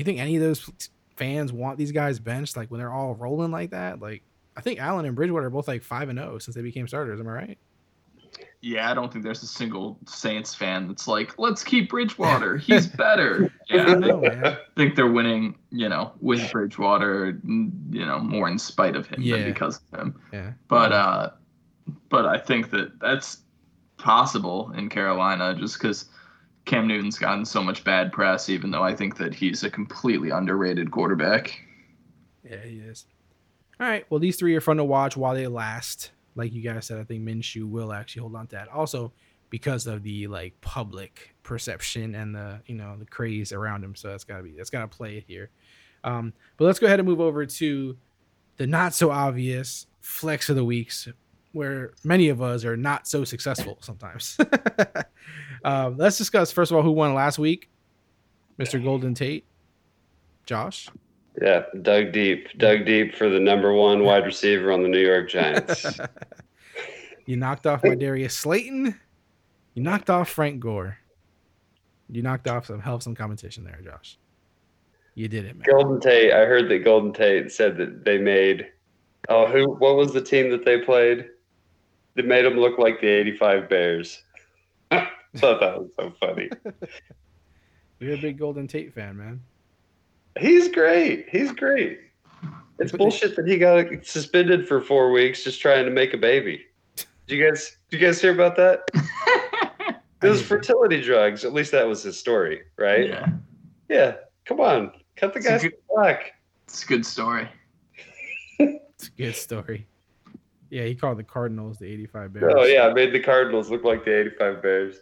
you 0.00 0.04
think 0.04 0.18
any 0.20 0.36
of 0.36 0.42
those 0.42 0.70
fans 1.16 1.52
want 1.52 1.78
these 1.78 1.92
guys 1.92 2.18
benched? 2.18 2.56
Like 2.56 2.70
when 2.70 2.78
they're 2.78 2.92
all 2.92 3.14
rolling 3.14 3.50
like 3.50 3.70
that? 3.70 4.00
Like 4.00 4.22
I 4.56 4.60
think 4.60 4.78
Allen 4.80 5.04
and 5.04 5.14
Bridgewater 5.16 5.46
are 5.46 5.50
both 5.50 5.68
like 5.68 5.82
five 5.82 6.08
and 6.08 6.18
zero 6.18 6.38
since 6.38 6.54
they 6.54 6.62
became 6.62 6.86
starters. 6.88 7.20
Am 7.20 7.26
I 7.28 7.32
right? 7.32 7.58
yeah, 8.62 8.90
I 8.90 8.94
don't 8.94 9.12
think 9.12 9.22
there's 9.24 9.42
a 9.42 9.46
single 9.46 9.98
Saints 10.06 10.54
fan 10.54 10.88
that's 10.88 11.06
like, 11.06 11.38
let's 11.38 11.62
keep 11.62 11.88
Bridgewater. 11.90 12.56
He's 12.56 12.86
better. 13.04 13.52
Yeah, 13.68 13.82
I 13.82 14.00
think, 14.00 14.22
man. 14.22 14.56
think 14.76 14.96
they're 14.96 15.10
winning, 15.10 15.56
you 15.70 15.88
know, 15.88 16.12
with 16.20 16.50
Bridgewater, 16.50 17.38
you 17.44 18.04
know, 18.06 18.18
more 18.18 18.48
in 18.48 18.58
spite 18.58 18.96
of 18.96 19.06
him 19.06 19.22
Yeah. 19.22 19.36
than 19.36 19.52
because 19.52 19.80
of 19.92 20.00
him. 20.00 20.20
Yeah. 20.32 20.52
But 20.68 20.92
uh, 20.92 21.30
but 22.08 22.26
I 22.26 22.38
think 22.38 22.70
that 22.70 22.98
that's 22.98 23.38
possible 23.98 24.72
in 24.76 24.88
Carolina 24.88 25.54
just 25.54 25.78
because 25.78 26.06
Cam 26.64 26.86
Newton's 26.86 27.18
gotten 27.18 27.44
so 27.44 27.62
much 27.62 27.84
bad 27.84 28.12
press, 28.12 28.48
even 28.48 28.70
though 28.70 28.82
I 28.82 28.94
think 28.94 29.16
that 29.18 29.34
he's 29.34 29.62
a 29.62 29.70
completely 29.70 30.30
underrated 30.30 30.90
quarterback. 30.90 31.60
Yeah, 32.44 32.58
he 32.58 32.78
is. 32.78 33.06
All 33.80 33.86
right. 33.86 34.04
Well, 34.10 34.20
these 34.20 34.36
three 34.36 34.54
are 34.56 34.60
fun 34.60 34.78
to 34.78 34.84
watch 34.84 35.16
while 35.16 35.34
they 35.34 35.46
last. 35.46 36.10
Like 36.34 36.52
you 36.52 36.62
guys 36.62 36.86
said, 36.86 36.98
I 36.98 37.04
think 37.04 37.22
Minshew 37.22 37.68
will 37.68 37.92
actually 37.92 38.20
hold 38.20 38.36
on 38.36 38.46
to 38.48 38.56
that. 38.56 38.68
Also, 38.68 39.12
because 39.50 39.86
of 39.86 40.02
the 40.02 40.26
like 40.26 40.60
public 40.60 41.34
perception 41.42 42.14
and 42.14 42.34
the 42.34 42.60
you 42.66 42.74
know 42.74 42.96
the 42.98 43.06
craze 43.06 43.52
around 43.52 43.84
him. 43.84 43.94
So 43.94 44.08
that's 44.08 44.24
gotta 44.24 44.42
be 44.42 44.52
that's 44.52 44.70
gotta 44.70 44.88
play 44.88 45.16
it 45.16 45.24
here. 45.26 45.50
Um, 46.04 46.32
but 46.56 46.64
let's 46.64 46.78
go 46.78 46.86
ahead 46.86 47.00
and 47.00 47.08
move 47.08 47.20
over 47.20 47.46
to 47.46 47.96
the 48.56 48.66
not 48.66 48.94
so 48.94 49.10
obvious 49.10 49.86
flex 50.00 50.48
of 50.48 50.56
the 50.56 50.64
weeks, 50.64 51.08
where 51.56 51.94
many 52.04 52.28
of 52.28 52.42
us 52.42 52.66
are 52.66 52.76
not 52.76 53.08
so 53.08 53.24
successful 53.24 53.78
sometimes. 53.80 54.36
um, 55.64 55.96
let's 55.96 56.18
discuss 56.18 56.52
first 56.52 56.70
of 56.70 56.76
all 56.76 56.82
who 56.82 56.92
won 56.92 57.14
last 57.14 57.38
week, 57.38 57.70
Mr. 58.58 58.82
Golden 58.82 59.14
Tate, 59.14 59.46
Josh. 60.44 60.90
Yeah, 61.40 61.64
dug 61.80 62.12
deep, 62.12 62.48
dug 62.58 62.84
deep 62.84 63.14
for 63.14 63.30
the 63.30 63.40
number 63.40 63.72
one 63.72 64.04
wide 64.04 64.26
receiver 64.26 64.70
on 64.70 64.82
the 64.82 64.88
New 64.88 65.00
York 65.00 65.28
Giants. 65.30 65.98
You 67.28 67.36
knocked 67.36 67.66
off 67.66 67.82
my 67.82 67.96
Darius 67.96 68.38
Slayton. 68.38 68.94
You 69.74 69.82
knocked 69.82 70.10
off 70.10 70.28
Frank 70.28 70.60
Gore. 70.60 70.96
You 72.08 72.22
knocked 72.22 72.46
off 72.46 72.66
some 72.66 72.78
help 72.78 73.02
some 73.02 73.16
competition 73.16 73.64
there, 73.64 73.80
Josh. 73.82 74.16
You 75.16 75.26
did 75.26 75.44
it, 75.44 75.56
man. 75.56 75.66
Golden 75.68 75.98
Tate. 75.98 76.32
I 76.32 76.44
heard 76.46 76.68
that 76.68 76.84
Golden 76.84 77.12
Tate 77.12 77.50
said 77.50 77.76
that 77.78 78.04
they 78.04 78.16
made. 78.16 78.68
Oh, 79.28 79.48
who? 79.48 79.72
What 79.72 79.96
was 79.96 80.12
the 80.12 80.22
team 80.22 80.50
that 80.50 80.64
they 80.64 80.78
played? 80.78 81.26
They 82.16 82.22
made 82.22 82.44
them 82.44 82.54
look 82.58 82.78
like 82.78 83.00
the 83.00 83.06
'85 83.08 83.68
Bears. 83.68 84.22
I 84.90 85.08
Thought 85.36 85.60
that 85.60 85.78
was 85.78 85.90
so 85.96 86.12
funny. 86.18 86.48
You're 88.00 88.14
a 88.14 88.20
big 88.20 88.38
Golden 88.38 88.66
Tate 88.66 88.92
fan, 88.94 89.16
man. 89.16 89.40
He's 90.38 90.68
great. 90.68 91.26
He's 91.30 91.52
great. 91.52 92.00
It's 92.78 92.92
bullshit 92.92 93.36
that 93.36 93.46
he 93.48 93.56
got 93.56 93.86
suspended 94.04 94.68
for 94.68 94.80
four 94.82 95.10
weeks 95.10 95.42
just 95.44 95.60
trying 95.62 95.84
to 95.86 95.90
make 95.90 96.12
a 96.12 96.18
baby. 96.18 96.62
Did 97.26 97.36
you 97.38 97.48
guys? 97.48 97.76
Did 97.90 98.00
you 98.00 98.06
guys 98.06 98.20
hear 98.20 98.32
about 98.32 98.56
that? 98.56 98.80
It 100.22 100.30
was 100.30 100.38
didn't. 100.38 100.48
fertility 100.48 101.02
drugs. 101.02 101.44
At 101.44 101.52
least 101.52 101.72
that 101.72 101.86
was 101.86 102.02
his 102.02 102.18
story, 102.18 102.62
right? 102.78 103.06
Yeah, 103.06 103.26
Yeah. 103.90 104.14
Come 104.46 104.60
on, 104.60 104.90
cut 105.14 105.34
the 105.34 105.38
It's 105.40 105.46
a 105.46 105.50
guy 105.50 105.58
good- 105.58 105.74
slack. 105.92 106.32
it's 106.66 106.82
a 106.82 106.86
good 106.86 107.04
story. 107.04 107.48
It's 108.58 109.08
a 109.08 109.10
good 109.10 109.34
story. 109.36 109.86
Yeah, 110.70 110.84
he 110.84 110.94
called 110.94 111.18
the 111.18 111.24
Cardinals 111.24 111.78
the 111.78 111.86
85 111.86 112.32
Bears. 112.32 112.54
Oh 112.56 112.64
yeah, 112.64 112.92
made 112.92 113.12
the 113.12 113.20
Cardinals 113.20 113.70
look 113.70 113.84
like 113.84 114.04
the 114.04 114.20
'85 114.20 114.62
Bears. 114.62 114.96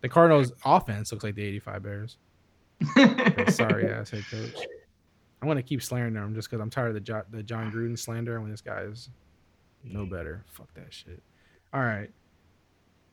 The 0.00 0.08
Cardinals 0.08 0.52
offense 0.64 1.12
looks 1.12 1.24
like 1.24 1.34
the 1.34 1.44
85 1.44 1.82
Bears. 1.82 2.16
Sorry 3.48 3.90
ass 3.90 4.10
head 4.10 4.24
coach. 4.30 4.54
I'm 5.40 5.48
gonna 5.48 5.62
keep 5.62 5.82
slandering 5.82 6.14
him 6.14 6.34
just 6.34 6.48
because 6.48 6.60
I'm 6.60 6.70
tired 6.70 6.88
of 6.88 6.94
the 6.94 7.00
jo- 7.00 7.24
the 7.30 7.42
Jon 7.42 7.72
Gruden 7.72 7.98
slander 7.98 8.40
when 8.40 8.50
this 8.50 8.60
guy 8.60 8.80
is 8.82 9.10
no 9.84 10.06
better. 10.06 10.44
Fuck 10.52 10.72
that 10.74 10.92
shit. 10.92 11.22
All 11.72 11.82
right. 11.82 12.10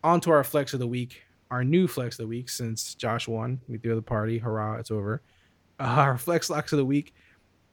On 0.03 0.19
to 0.21 0.32
our 0.32 0.43
flex 0.43 0.73
of 0.73 0.80
the 0.80 0.88
week. 0.88 1.21
Our 1.51 1.63
new 1.63 1.88
flex 1.88 2.15
of 2.15 2.23
the 2.23 2.28
week 2.28 2.49
since 2.49 2.95
Josh 2.95 3.28
won. 3.28 3.61
We 3.67 3.78
threw 3.78 3.95
the 3.95 4.01
party. 4.01 4.38
Hurrah! 4.38 4.78
It's 4.78 4.91
over. 4.91 5.21
Uh, 5.80 5.84
our 5.84 6.17
flex 6.17 6.49
locks 6.49 6.73
of 6.73 6.78
the 6.78 6.86
week. 6.86 7.13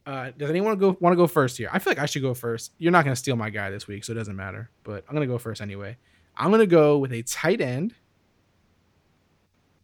Uh, 0.05 0.31
does 0.37 0.51
anyone 0.51 0.77
go 0.79 0.97
want 1.01 1.13
to 1.13 1.17
go 1.17 1.27
first 1.27 1.57
here? 1.57 1.69
I 1.73 1.79
feel 1.79 1.93
like 1.93 1.99
I 2.01 2.07
should 2.07 2.23
go 2.23 2.35
first. 2.35 2.73
You're 2.79 2.93
not 2.93 3.05
gonna 3.05 3.17
steal 3.17 3.37
my 3.37 3.51
guy 3.51 3.71
this 3.71 3.87
week, 3.87 4.05
so 4.05 4.13
it 4.13 4.17
doesn't 4.17 4.35
matter. 4.35 4.71
But 4.83 5.05
I'm 5.09 5.15
gonna 5.15 5.27
go 5.27 5.39
first 5.39 5.61
anyway. 5.61 5.97
I'm 6.37 6.51
gonna 6.51 6.67
go 6.67 6.99
with 6.99 7.13
a 7.13 7.23
tight 7.23 7.61
end, 7.61 7.95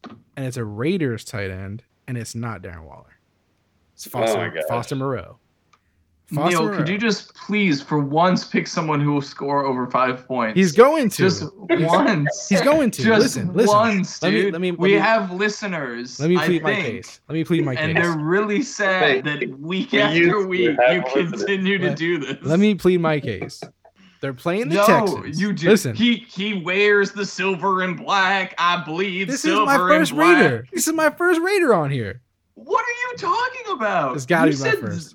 and 0.04 0.46
it's 0.46 0.56
a 0.56 0.64
Raiders 0.64 1.24
tight 1.24 1.50
end, 1.50 1.84
and 2.08 2.18
it's 2.18 2.34
not 2.34 2.62
Darren 2.62 2.84
Waller. 2.84 3.18
It's 3.94 4.06
Foster, 4.06 4.50
gosh. 4.50 4.64
Foster 4.68 4.96
Moreau. 4.96 5.38
Foster 6.34 6.50
Neil, 6.50 6.62
Moreau. 6.64 6.76
could 6.76 6.88
you 6.90 6.98
just 6.98 7.34
please, 7.34 7.80
for 7.80 7.98
once, 8.00 8.44
pick 8.44 8.66
someone 8.66 9.00
who 9.00 9.12
will 9.14 9.22
score 9.22 9.64
over 9.64 9.86
five 9.86 10.26
points? 10.26 10.58
He's 10.58 10.72
going 10.72 11.08
to. 11.08 11.16
just 11.16 11.44
once. 11.56 12.48
He's 12.48 12.60
going 12.60 12.90
to. 12.90 13.02
Just 13.02 13.22
listen, 13.22 13.52
listen. 13.54 13.74
once, 13.76 14.22
Let 14.22 14.32
me- 14.34 14.50
let 14.50 14.60
me- 14.60 14.70
let 14.72 14.78
we 14.80 14.88
me- 14.90 14.94
have 14.98 15.30
listeners. 15.32 16.20
Let 16.20 16.28
me 16.28 16.36
I 16.36 16.44
plead 16.44 16.62
my 16.62 16.74
case. 16.74 17.20
Let 17.28 17.34
me 17.34 17.44
plead 17.44 17.64
my 17.64 17.74
case. 17.76 17.84
And 17.84 17.96
they're 17.96 18.18
really 18.18 18.62
sad 18.62 19.24
that 19.24 19.48
week 19.58 19.92
we 19.92 20.00
after 20.02 20.46
week 20.46 20.78
have 20.78 20.96
you 20.96 21.02
listeners. 21.02 21.30
continue 21.44 21.78
to 21.78 21.94
do 21.94 22.18
this. 22.18 22.36
Let 22.42 22.58
me 22.60 22.74
plead 22.74 23.00
my 23.00 23.20
case. 23.20 23.62
They're 24.20 24.34
playing 24.34 24.68
the 24.68 24.74
no, 24.74 24.84
Texans. 24.86 25.40
you 25.40 25.52
just 25.52 25.64
listen. 25.64 25.94
he 25.94 26.26
he 26.28 26.60
wears 26.60 27.12
the 27.12 27.24
silver 27.24 27.82
and 27.82 27.96
black. 27.96 28.52
I 28.58 28.82
bleed 28.84 29.28
this 29.28 29.44
is 29.44 29.54
my 29.54 29.76
first. 29.76 30.12
Raider. 30.12 30.66
This 30.72 30.88
is 30.88 30.92
my 30.92 31.08
first 31.08 31.40
Raider 31.40 31.72
on 31.72 31.90
here. 31.90 32.20
What 32.54 32.84
are 32.84 33.12
you 33.12 33.16
talking 33.16 33.72
about? 33.76 34.16
It's 34.16 34.26
gotta 34.26 34.50
You 34.50 34.56
be 34.58 34.62
my 34.64 34.70
first. 34.72 35.14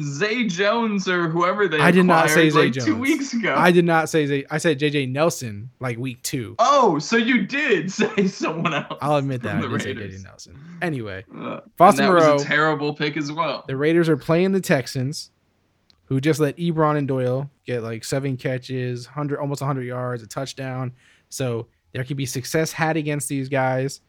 Zay 0.00 0.46
Jones 0.46 1.08
or 1.08 1.28
whoever 1.28 1.68
they 1.68 1.78
I 1.78 1.90
did 1.92 2.04
not 2.04 2.28
say 2.30 2.50
Zay 2.50 2.64
like 2.64 2.72
Two 2.72 2.96
weeks 2.96 3.32
ago. 3.32 3.54
I 3.56 3.70
did 3.70 3.84
not 3.84 4.08
say 4.08 4.26
Zay- 4.26 4.44
I 4.50 4.58
said 4.58 4.78
JJ 4.80 5.10
Nelson 5.12 5.70
like 5.78 5.98
week 5.98 6.20
two. 6.22 6.56
Oh, 6.58 6.98
so 6.98 7.16
you 7.16 7.46
did 7.46 7.92
say 7.92 8.26
someone 8.26 8.74
else. 8.74 8.98
I'll 9.00 9.16
admit 9.16 9.42
that 9.42 9.56
I 9.56 9.60
did 9.60 9.82
say 9.82 9.92
Raiders. 9.92 10.20
JJ 10.20 10.24
Nelson. 10.24 10.58
Anyway, 10.82 11.24
Uh, 11.36 11.60
Foster 11.78 12.02
that 12.02 12.08
Moreau. 12.08 12.32
was 12.34 12.42
a 12.42 12.46
terrible 12.46 12.92
pick 12.94 13.16
as 13.16 13.30
well. 13.30 13.64
The 13.68 13.76
Raiders 13.76 14.08
are 14.08 14.16
playing 14.16 14.50
the 14.52 14.60
Texans, 14.60 15.30
who 16.06 16.20
just 16.20 16.40
let 16.40 16.56
Ebron 16.56 16.96
and 16.98 17.06
Doyle 17.06 17.48
get 17.64 17.82
like 17.84 18.02
seven 18.04 18.36
catches, 18.36 19.06
hundred 19.06 19.38
almost 19.38 19.62
hundred 19.62 19.84
yards, 19.84 20.22
a 20.22 20.26
touchdown. 20.26 20.92
So 21.28 21.68
there 21.92 22.02
could 22.02 22.16
be 22.16 22.26
success 22.26 22.72
had 22.72 22.96
against 22.96 23.28
these 23.28 23.48
guys. 23.48 24.00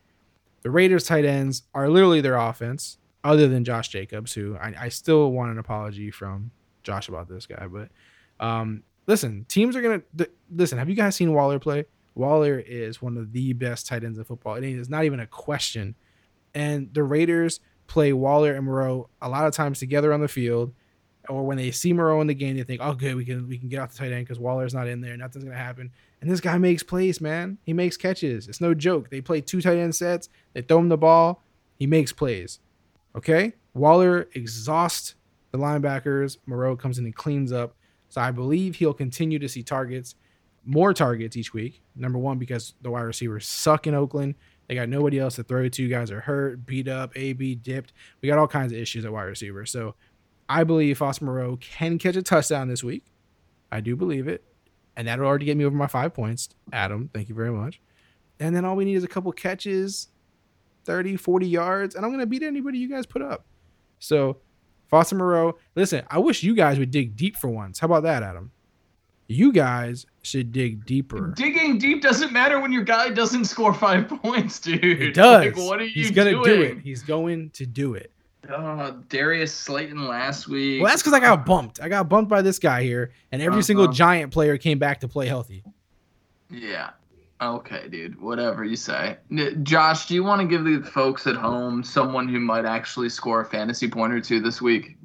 The 0.63 0.71
Raiders 0.71 1.03
tight 1.03 1.25
ends 1.25 1.61
are 1.75 1.87
literally 1.89 2.21
their 2.21 2.37
offense, 2.37 2.97
other 3.25 3.47
than 3.47 3.65
Josh 3.65 3.89
Jacobs, 3.89 4.33
who 4.33 4.55
I, 4.55 4.73
I 4.81 4.89
still 4.89 5.31
want 5.31 5.51
an 5.51 5.57
apology 5.57 6.11
from 6.11 6.51
Josh 6.83 7.09
about 7.09 7.27
this 7.27 7.47
guy. 7.47 7.67
But 7.67 7.89
um, 8.39 8.83
listen, 9.07 9.45
teams 9.49 9.75
are 9.75 9.81
gonna 9.81 10.03
th- 10.15 10.31
listen. 10.55 10.77
Have 10.77 10.87
you 10.87 10.95
guys 10.95 11.15
seen 11.15 11.33
Waller 11.33 11.59
play? 11.59 11.85
Waller 12.13 12.59
is 12.59 13.01
one 13.01 13.17
of 13.17 13.33
the 13.33 13.51
best 13.53 13.87
tight 13.87 14.03
ends 14.03 14.17
in 14.17 14.23
football. 14.23 14.55
It 14.55 14.63
is 14.63 14.89
not 14.89 15.03
even 15.03 15.19
a 15.19 15.27
question. 15.27 15.95
And 16.53 16.93
the 16.93 17.03
Raiders 17.03 17.59
play 17.87 18.13
Waller 18.13 18.53
and 18.53 18.65
Moreau 18.65 19.09
a 19.21 19.27
lot 19.27 19.47
of 19.47 19.53
times 19.53 19.79
together 19.79 20.13
on 20.13 20.21
the 20.21 20.27
field, 20.27 20.73
or 21.27 21.43
when 21.43 21.57
they 21.57 21.71
see 21.71 21.91
Moreau 21.91 22.21
in 22.21 22.27
the 22.27 22.35
game, 22.35 22.55
they 22.55 22.63
think, 22.63 22.79
"Oh, 22.81 22.93
good, 22.93 23.15
we 23.15 23.25
can 23.25 23.47
we 23.49 23.57
can 23.57 23.69
get 23.69 23.79
off 23.79 23.91
the 23.91 23.97
tight 23.97 24.11
end 24.11 24.25
because 24.25 24.39
Waller's 24.39 24.73
not 24.75 24.87
in 24.87 25.01
there. 25.01 25.17
Nothing's 25.17 25.43
gonna 25.43 25.57
happen." 25.57 25.91
And 26.21 26.29
this 26.29 26.41
guy 26.41 26.59
makes 26.59 26.83
plays, 26.83 27.19
man. 27.19 27.57
He 27.65 27.73
makes 27.73 27.97
catches. 27.97 28.47
It's 28.47 28.61
no 28.61 28.75
joke. 28.75 29.09
They 29.09 29.19
play 29.19 29.41
two 29.41 29.61
tight 29.61 29.77
end 29.77 29.95
sets. 29.95 30.29
They 30.53 30.61
throw 30.61 30.77
him 30.77 30.89
the 30.89 30.97
ball. 30.97 31.43
He 31.77 31.87
makes 31.87 32.13
plays. 32.13 32.59
Okay, 33.15 33.53
Waller 33.73 34.27
exhausts 34.33 35.15
the 35.51 35.57
linebackers. 35.57 36.37
Moreau 36.45 36.75
comes 36.75 36.97
in 36.99 37.05
and 37.05 37.15
cleans 37.15 37.51
up. 37.51 37.75
So 38.09 38.21
I 38.21 38.31
believe 38.31 38.75
he'll 38.75 38.93
continue 38.93 39.39
to 39.39 39.49
see 39.49 39.63
targets, 39.63 40.15
more 40.65 40.93
targets 40.93 41.37
each 41.37 41.53
week. 41.53 41.81
Number 41.95 42.17
one, 42.17 42.37
because 42.37 42.73
the 42.81 42.91
wide 42.91 43.01
receivers 43.01 43.47
suck 43.47 43.87
in 43.87 43.93
Oakland. 43.93 44.35
They 44.67 44.75
got 44.75 44.89
nobody 44.89 45.19
else 45.19 45.35
to 45.35 45.43
throw 45.43 45.67
to. 45.67 45.89
Guys 45.89 46.11
are 46.11 46.21
hurt, 46.21 46.65
beat 46.65 46.87
up, 46.87 47.11
AB 47.15 47.55
dipped. 47.55 47.93
We 48.21 48.27
got 48.27 48.37
all 48.37 48.47
kinds 48.47 48.71
of 48.71 48.79
issues 48.79 49.05
at 49.05 49.11
wide 49.11 49.23
receiver. 49.23 49.65
So 49.65 49.95
I 50.49 50.63
believe 50.63 50.97
Foster 50.97 51.25
Moreau 51.25 51.57
can 51.57 51.97
catch 51.97 52.15
a 52.15 52.21
touchdown 52.21 52.67
this 52.67 52.83
week. 52.83 53.05
I 53.71 53.79
do 53.81 53.95
believe 53.95 54.27
it. 54.27 54.43
And 54.95 55.07
that'll 55.07 55.25
already 55.25 55.45
get 55.45 55.57
me 55.57 55.65
over 55.65 55.75
my 55.75 55.87
five 55.87 56.13
points. 56.13 56.49
Adam, 56.71 57.09
thank 57.13 57.29
you 57.29 57.35
very 57.35 57.51
much. 57.51 57.81
And 58.39 58.55
then 58.55 58.65
all 58.65 58.75
we 58.75 58.85
need 58.85 58.95
is 58.95 59.03
a 59.03 59.09
couple 59.09 59.31
catches, 59.31 60.09
30, 60.85 61.17
40 61.17 61.47
yards, 61.47 61.95
and 61.95 62.05
I'm 62.05 62.11
going 62.11 62.21
to 62.21 62.25
beat 62.27 62.43
anybody 62.43 62.77
you 62.77 62.89
guys 62.89 63.05
put 63.05 63.21
up. 63.21 63.45
So 63.99 64.37
Foster 64.87 65.15
Moreau, 65.15 65.57
listen, 65.75 66.03
I 66.09 66.19
wish 66.19 66.43
you 66.43 66.55
guys 66.55 66.77
would 66.79 66.91
dig 66.91 67.15
deep 67.15 67.35
for 67.37 67.49
once. 67.49 67.79
How 67.79 67.85
about 67.85 68.03
that, 68.03 68.23
Adam? 68.23 68.51
You 69.27 69.51
guys 69.51 70.05
should 70.21 70.51
dig 70.51 70.85
deeper. 70.85 71.33
Digging 71.35 71.79
deep 71.79 72.03
doesn't 72.03 72.31
matter 72.31 72.59
when 72.59 72.71
your 72.71 72.83
guy 72.83 73.09
doesn't 73.09 73.45
score 73.45 73.73
five 73.73 74.07
points, 74.21 74.59
dude. 74.59 74.83
He 74.83 75.11
does. 75.11 75.45
Like, 75.45 75.57
what 75.57 75.79
are 75.79 75.85
you 75.85 75.91
He's 75.91 76.11
gonna 76.11 76.31
doing? 76.31 76.43
do 76.43 76.61
it. 76.61 76.77
He's 76.79 77.01
going 77.01 77.49
to 77.51 77.65
do 77.65 77.95
it. 77.95 78.11
Uh, 78.47 78.91
Darius 79.09 79.51
Slayton 79.51 80.05
last 80.07 80.47
week. 80.47 80.79
Well, 80.79 80.91
that's 80.91 81.01
because 81.01 81.13
I 81.13 81.19
got 81.19 81.47
bumped. 81.47 81.81
I 81.81 81.89
got 81.89 82.07
bumped 82.07 82.29
by 82.29 82.43
this 82.43 82.59
guy 82.59 82.83
here, 82.83 83.11
and 83.31 83.41
every 83.41 83.63
single 83.63 83.85
Uh-huh. 83.85 83.93
giant 83.93 84.31
player 84.31 84.55
came 84.59 84.77
back 84.77 84.99
to 84.99 85.07
play 85.07 85.25
healthy. 85.25 85.63
Yeah. 86.51 86.91
Okay, 87.41 87.87
dude. 87.89 88.19
Whatever 88.21 88.63
you 88.63 88.75
say. 88.77 89.17
N- 89.29 89.63
Josh, 89.63 90.05
do 90.07 90.13
you 90.13 90.23
want 90.23 90.41
to 90.41 90.47
give 90.47 90.63
the 90.63 90.89
folks 90.89 91.27
at 91.27 91.35
home 91.35 91.83
someone 91.83 92.27
who 92.29 92.39
might 92.39 92.65
actually 92.65 93.09
score 93.09 93.41
a 93.41 93.45
fantasy 93.45 93.89
point 93.89 94.13
or 94.13 94.21
two 94.21 94.39
this 94.39 94.61
week? 94.61 94.97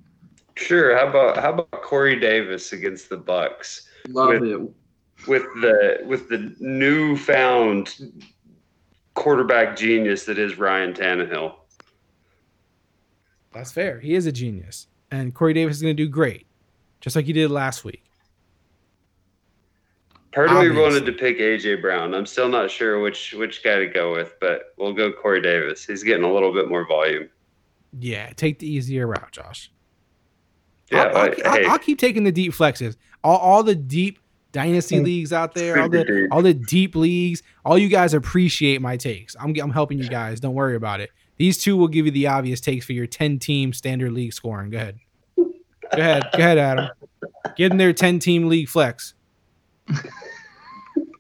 Sure. 0.54 0.96
How 0.96 1.08
about 1.08 1.36
how 1.38 1.50
about 1.54 1.70
Corey 1.82 2.18
Davis 2.20 2.72
against 2.72 3.08
the 3.08 3.16
Bucs? 3.16 3.82
Love 4.08 4.40
With- 4.40 4.42
it. 4.44 4.60
with 5.26 5.42
the 5.60 5.98
with 6.06 6.28
the 6.28 6.54
newfound 6.60 8.12
quarterback 9.14 9.76
genius 9.76 10.24
that 10.24 10.38
is 10.38 10.56
Ryan 10.58 10.92
Tannehill. 10.94 11.54
That's 13.52 13.72
fair. 13.72 13.98
He 13.98 14.14
is 14.14 14.26
a 14.26 14.32
genius, 14.32 14.86
and 15.10 15.34
Corey 15.34 15.52
Davis 15.52 15.76
is 15.76 15.82
going 15.82 15.96
to 15.96 16.02
do 16.04 16.08
great, 16.08 16.46
just 17.00 17.16
like 17.16 17.24
he 17.24 17.32
did 17.32 17.50
last 17.50 17.84
week. 17.84 18.04
Part 20.32 20.50
of 20.50 20.58
me 20.58 20.70
wanted 20.80 21.06
to 21.06 21.12
pick 21.12 21.38
AJ 21.38 21.82
Brown. 21.82 22.14
I'm 22.14 22.26
still 22.26 22.48
not 22.48 22.70
sure 22.70 23.00
which 23.00 23.32
which 23.32 23.64
guy 23.64 23.76
to 23.76 23.86
go 23.86 24.12
with, 24.12 24.34
but 24.40 24.74
we'll 24.78 24.92
go 24.92 25.12
Corey 25.12 25.42
Davis. 25.42 25.84
He's 25.84 26.04
getting 26.04 26.24
a 26.24 26.32
little 26.32 26.52
bit 26.52 26.68
more 26.68 26.86
volume. 26.86 27.28
Yeah, 27.98 28.32
take 28.36 28.60
the 28.60 28.68
easier 28.68 29.08
route, 29.08 29.32
Josh. 29.32 29.72
Yeah, 30.92 31.02
I'll, 31.02 31.08
I'll, 31.08 31.14
like, 31.14 31.44
I'll- 31.44 31.52
hey, 31.52 31.64
I'll 31.66 31.78
keep 31.78 31.98
taking 31.98 32.22
the 32.22 32.32
deep 32.32 32.52
flexes. 32.52 32.96
All, 33.24 33.38
all 33.38 33.62
the 33.64 33.74
deep 33.74 34.20
dynasty 34.52 34.96
mm-hmm. 34.96 35.04
leagues 35.04 35.32
out 35.32 35.54
there, 35.54 35.80
all 35.80 35.88
the 35.88 36.04
deep. 36.04 36.32
all 36.32 36.42
the 36.42 36.54
deep 36.54 36.94
leagues. 36.94 37.42
All 37.64 37.76
you 37.76 37.88
guys 37.88 38.14
appreciate 38.14 38.80
my 38.80 38.96
takes. 38.96 39.34
I'm 39.38 39.54
I'm 39.60 39.70
helping 39.72 39.98
you 39.98 40.08
guys. 40.08 40.38
Don't 40.38 40.54
worry 40.54 40.76
about 40.76 41.00
it. 41.00 41.10
These 41.38 41.58
two 41.58 41.76
will 41.76 41.88
give 41.88 42.04
you 42.04 42.12
the 42.12 42.26
obvious 42.26 42.60
takes 42.60 42.84
for 42.84 42.92
your 42.92 43.06
10 43.06 43.38
team 43.38 43.72
standard 43.72 44.12
league 44.12 44.34
scoring. 44.34 44.68
Go 44.68 44.76
ahead. 44.76 44.98
Go 45.36 45.52
ahead. 45.92 46.22
Go 46.32 46.38
ahead, 46.38 46.58
Adam. 46.58 46.88
Give 47.56 47.70
them 47.70 47.78
their 47.78 47.94
10 47.94 48.18
team 48.18 48.46
league 48.46 48.68
flex. 48.68 49.14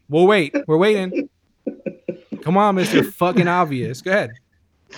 We'll 0.08 0.26
wait. 0.26 0.54
We're 0.66 0.76
waiting. 0.76 1.28
Come 2.42 2.56
on, 2.56 2.76
Mr. 2.76 3.12
Fucking 3.12 3.48
Obvious. 3.48 4.02
Go 4.02 4.10
ahead. 4.10 4.30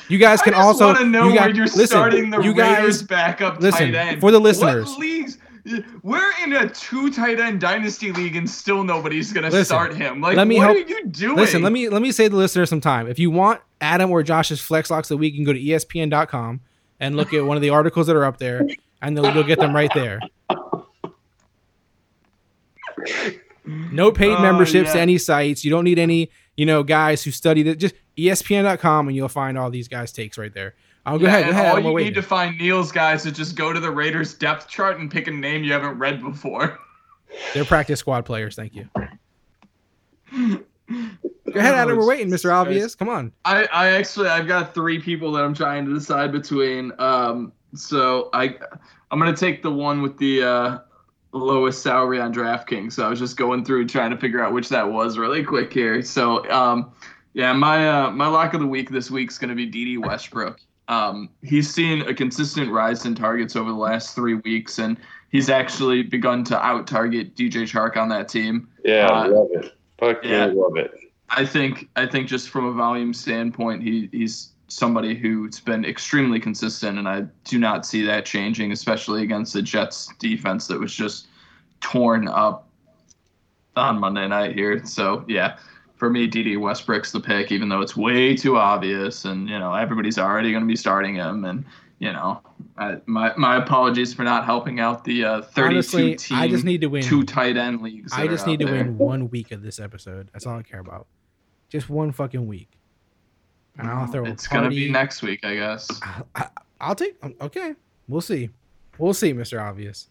You 0.09 0.17
guys 0.17 0.41
can 0.41 0.55
I 0.55 0.59
just 0.59 0.81
also 0.81 0.95
to 0.95 1.05
know 1.05 1.25
you 1.29 1.35
where 1.35 1.49
guys- 1.49 1.57
you're 1.57 1.67
listen, 1.67 1.87
starting 1.87 2.31
the 2.31 2.41
you 2.41 2.55
Raiders 2.55 3.03
backup 3.03 3.61
listen, 3.61 3.93
tight 3.93 3.95
end. 3.95 4.21
for 4.21 4.31
the 4.31 4.41
listeners. 4.41 4.87
What 4.89 4.99
leagues? 5.01 5.39
We're 6.03 6.33
in 6.43 6.55
a 6.55 6.69
two 6.71 7.11
tight 7.13 7.39
end 7.39 7.61
dynasty 7.61 8.11
league, 8.11 8.35
and 8.37 8.49
still 8.49 8.83
nobody's 8.85 9.33
gonna 9.33 9.49
Listen, 9.51 9.65
start 9.67 9.95
him. 9.95 10.21
Like, 10.23 10.37
let 10.37 10.49
me 10.49 10.57
what 10.57 10.75
help- 10.75 10.87
are 10.87 10.91
you 10.91 11.05
doing? 11.07 11.37
Listen, 11.37 11.63
let 11.63 11.73
me 11.73 11.89
let 11.91 12.01
me 12.03 12.11
save 12.11 12.31
the 12.33 12.37
listeners 12.39 12.71
some 12.71 12.81
time. 12.81 13.07
If 13.07 13.19
you 13.19 13.31
want 13.31 13.61
Adam 13.81 14.11
or 14.11 14.23
Josh's 14.23 14.61
flex 14.61 14.91
locks 14.91 15.11
of 15.11 15.17
the 15.17 15.21
week, 15.21 15.35
you 15.35 15.39
can 15.39 15.45
go 15.45 15.53
to 15.53 15.61
ESPN.com 15.61 16.61
and 17.01 17.17
look 17.17 17.35
at 17.35 17.45
one 17.45 17.57
of 17.59 17.61
the 17.61 17.71
articles 17.71 18.07
that 18.07 18.17
are 18.17 18.25
up 18.25 18.39
there, 18.39 18.67
and 19.03 19.17
they'll, 19.17 19.33
you'll 19.35 19.45
get 19.45 19.59
them 19.61 19.75
right 19.75 19.91
there. 19.95 20.21
No 23.65 24.11
paid 24.11 24.37
Oh, 24.37 24.43
memberships 24.43 24.93
to 24.93 24.99
any 25.01 25.19
sites. 25.19 25.65
You 25.65 25.71
don't 25.71 25.85
need 25.85 25.99
any, 25.99 26.31
you 26.57 26.67
know, 26.67 26.83
guys 26.83 27.23
who 27.23 27.31
study 27.31 27.63
that. 27.65 27.77
Just 27.77 27.95
ESPN.com, 28.19 29.09
and 29.09 29.17
you'll 29.17 29.29
find 29.29 29.57
all 29.57 29.71
these 29.71 29.89
guys' 29.89 30.13
takes 30.13 30.37
right 30.37 30.53
there. 30.53 30.75
Oh, 31.07 31.19
go 31.19 31.25
Yeah, 31.25 31.29
ahead, 31.31 31.45
go 31.47 31.51
ahead. 31.53 31.67
All 31.67 31.75
we're 31.77 31.81
you 31.89 31.93
waiting. 31.95 32.09
need 32.11 32.15
to 32.17 32.23
find 32.23 32.59
Neil's 32.59 32.93
guys 32.93 33.25
is 33.27 33.33
just 33.33 33.55
go 33.57 33.73
to 33.73 33.81
the 33.81 33.91
Raiders 33.91 34.35
depth 34.35 34.69
chart 34.69 34.99
and 35.01 35.11
pick 35.11 35.27
a 35.27 35.31
name 35.31 35.65
you 35.65 35.73
haven't 35.73 35.99
read 35.99 36.21
before. 36.23 36.79
They're 37.55 37.65
practice 37.65 38.01
squad 38.01 38.25
players. 38.25 38.55
Thank 38.57 38.75
you. 38.75 38.89
Go 40.33 41.59
ahead, 41.59 41.75
Adam. 41.75 41.97
We're 41.99 42.07
waiting, 42.07 42.29
Mr. 42.29 42.53
Obvious. 42.53 42.95
Come 42.95 43.09
on. 43.09 43.33
I, 43.45 43.65
I 43.73 43.89
actually 43.93 44.29
I've 44.29 44.47
got 44.47 44.75
three 44.75 44.99
people 45.01 45.33
that 45.33 45.45
I'm 45.45 45.55
trying 45.55 45.85
to 45.87 45.95
decide 45.95 46.33
between. 46.33 46.93
Um, 46.99 47.53
so 47.75 48.29
I 48.33 48.57
I'm 49.11 49.19
gonna 49.19 49.37
take 49.37 49.63
the 49.63 49.71
one 49.73 50.03
with 50.03 50.19
the 50.19 50.43
uh, 50.43 50.79
lowest 51.33 51.83
salary 51.83 52.21
on 52.21 52.33
DraftKings. 52.33 52.93
So 52.93 53.07
I 53.07 53.09
was 53.09 53.19
just 53.19 53.37
going 53.37 53.65
through 53.65 53.87
trying 53.89 54.11
to 54.11 54.17
figure 54.17 54.45
out 54.45 54.53
which 54.53 54.69
that 54.69 54.91
was 54.91 55.19
really 55.19 55.43
quick 55.43 55.73
here. 55.73 56.03
So 56.03 56.49
um, 56.51 56.93
yeah, 57.35 57.53
my 57.53 57.89
uh, 57.89 58.11
my 58.11 58.27
lock 58.27 58.55
of 58.55 58.61
the 58.61 58.67
week 58.67 58.91
this 58.91 59.11
week's 59.11 59.39
gonna 59.39 59.55
be 59.55 59.67
Dede 59.67 59.99
Westbrook. 59.99 60.61
Um, 60.89 61.31
he's 61.43 61.73
seen 61.73 62.03
a 62.03 62.15
consistent 62.15 62.71
rise 62.71 63.07
in 63.07 63.15
targets 63.15 63.57
over 63.57 63.71
the 63.71 63.77
last 63.77 64.15
three 64.15 64.35
weeks, 64.35 64.79
and 64.79 64.99
he's 65.31 65.49
actually 65.49 66.03
begun 66.03 66.45
to 66.45 66.65
out 66.65 66.87
target 66.87 67.35
DJ 67.35 67.63
Chark 67.63 67.97
on 67.97 68.09
that 68.11 68.29
team. 68.29 68.69
yeah, 68.85 69.07
uh, 69.07 69.29
love 69.29 69.49
it. 69.53 69.73
Fuck 69.99 70.25
yeah. 70.25 70.47
yeah, 70.47 70.53
love 70.53 70.77
it. 70.77 70.93
I 71.31 71.47
think 71.47 71.89
I 71.97 72.07
think 72.07 72.29
just 72.29 72.51
from 72.51 72.67
a 72.67 72.73
volume 72.73 73.15
standpoint, 73.15 73.83
he 73.83 74.11
he's 74.13 74.52
somebody 74.73 75.15
who's 75.15 75.61
been 75.61 75.85
extremely 75.85 76.41
consistent, 76.41 76.99
and 76.99 77.09
I 77.09 77.23
do 77.45 77.59
not 77.59 77.87
see 77.87 78.05
that 78.07 78.25
changing, 78.25 78.73
especially 78.73 79.23
against 79.23 79.53
the 79.53 79.63
Jets 79.63 80.13
defense 80.19 80.67
that 80.69 80.79
was 80.79 80.95
just 80.95 81.29
torn 81.81 82.29
up 82.29 82.69
on 83.77 83.99
Monday 83.99 84.27
night 84.29 84.55
here. 84.55 84.85
So 84.85 85.25
yeah, 85.29 85.59
for 85.97 86.11
me, 86.11 86.27
Dede 86.27 86.59
Westbrook's 86.59 87.13
the 87.13 87.21
pick, 87.21 87.53
even 87.53 87.69
though 87.69 87.81
it's 87.81 87.97
way 87.97 88.35
too 88.35 88.57
obvious, 88.57 89.25
and 89.25 89.49
you 89.49 89.59
know 89.59 89.75
everybody's 89.75 90.19
already 90.19 90.51
going 90.51 90.63
to 90.63 90.69
be 90.69 90.77
starting 90.77 91.15
him, 91.15 91.45
and 91.45 91.65
you 91.99 92.13
know 92.13 92.41
I, 92.77 92.97
my 93.07 93.33
my 93.37 93.57
apologies 93.57 94.15
for 94.15 94.23
not 94.23 94.45
helping 94.45 94.81
out 94.81 95.05
the 95.05 95.25
uh, 95.25 95.43
32 95.43 95.63
Honestly, 95.63 96.17
team 96.17 96.39
I 96.39 96.49
just 96.49 96.65
need 96.65 96.81
to 96.81 96.89
win. 96.89 97.03
two 97.03 97.23
tight 97.25 97.57
end 97.57 97.83
leagues. 97.83 98.13
I 98.13 98.27
just 98.27 98.47
need 98.47 98.61
to 98.61 98.67
there. 98.67 98.75
win 98.75 98.99
one 98.99 99.31
week 99.31 99.53
of 99.53 99.63
this 99.63 99.79
episode. 99.79 100.31
That's 100.33 100.47
all 100.47 100.59
I 100.59 100.63
care 100.63 100.81
about. 100.81 101.07
Just 101.69 101.89
one 101.89 102.13
fucking 102.13 102.47
week. 102.47 102.69
And 103.79 103.89
I'll 103.89 104.07
throw 104.07 104.25
It's 104.27 104.47
gonna 104.47 104.69
be 104.69 104.91
next 104.91 105.23
week, 105.23 105.45
I 105.45 105.55
guess. 105.55 105.89
I, 106.35 106.49
I'll 106.81 106.95
take. 106.95 107.17
Um, 107.23 107.35
okay, 107.41 107.75
we'll 108.09 108.21
see. 108.21 108.51
We'll 108.99 109.15
see, 109.15 109.33
Mister 109.33 109.61
Obvious. 109.61 110.09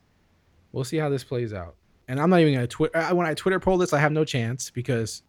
We'll 0.72 0.84
see 0.84 0.98
how 0.98 1.10
this 1.10 1.24
plays 1.24 1.54
out. 1.54 1.76
And 2.08 2.20
I'm 2.20 2.30
not 2.30 2.40
even 2.40 2.54
gonna 2.54 2.68
Twitter. 2.68 3.00
When 3.14 3.28
I 3.28 3.34
Twitter 3.34 3.60
poll 3.60 3.78
this, 3.78 3.94
I 3.94 4.00
have 4.00 4.12
no 4.12 4.26
chance 4.26 4.70
because 4.70 5.24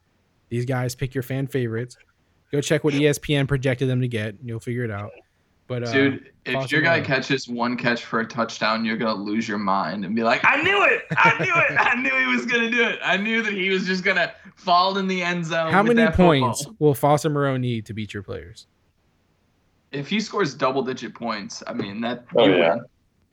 these 0.49 0.65
guys 0.65 0.95
pick 0.95 1.15
your 1.15 1.23
fan 1.23 1.47
favorites. 1.47 1.97
Go 2.51 2.61
check 2.61 2.85
what 2.85 2.95
ESPN 2.95 3.49
projected 3.49 3.89
them 3.89 4.01
to 4.01 4.09
get. 4.09 4.35
And 4.39 4.49
you'll 4.49 4.61
figure 4.61 4.85
it 4.85 4.91
out. 4.91 5.11
But 5.73 5.89
uh, 5.89 5.93
Dude, 5.93 6.31
if 6.45 6.71
your 6.71 6.83
guy 6.83 6.97
Moreau. 6.99 7.07
catches 7.07 7.49
one 7.49 7.79
catch 7.79 8.05
for 8.05 8.21
a 8.21 8.27
touchdown, 8.27 8.85
you're 8.85 8.99
gonna 8.99 9.15
lose 9.15 9.49
your 9.49 9.57
mind 9.57 10.05
and 10.05 10.15
be 10.15 10.23
like, 10.23 10.43
"I 10.45 10.61
knew 10.63 10.85
it! 10.85 11.05
I 11.17 11.39
knew 11.43 11.55
it! 11.55 11.79
I 11.81 11.95
knew 11.95 12.15
he 12.15 12.27
was 12.27 12.45
gonna 12.45 12.71
do 12.71 12.83
it! 12.83 12.99
I 13.03 13.17
knew 13.17 13.43
that 13.43 13.55
he 13.55 13.71
was 13.71 13.87
just 13.87 14.05
gonna 14.05 14.35
fall 14.55 14.99
in 14.99 15.07
the 15.09 15.23
end 15.23 15.47
zone." 15.47 15.73
how 15.73 15.83
many 15.83 15.95
that 15.95 16.11
football." 16.11 16.27
points 16.27 16.67
will 16.79 16.93
Foster 16.93 17.31
Moreau 17.31 17.57
need 17.57 17.87
to 17.87 17.95
beat 17.95 18.13
your 18.13 18.23
players? 18.23 18.67
If 19.93 20.09
he 20.09 20.21
scores 20.21 20.53
double-digit 20.55 21.15
points, 21.15 21.63
I 21.67 21.73
mean 21.73 22.03
that 22.03 22.25
Oh, 22.37 22.47
you 22.47 22.57
yeah. 22.57 22.75
win. 22.75 22.85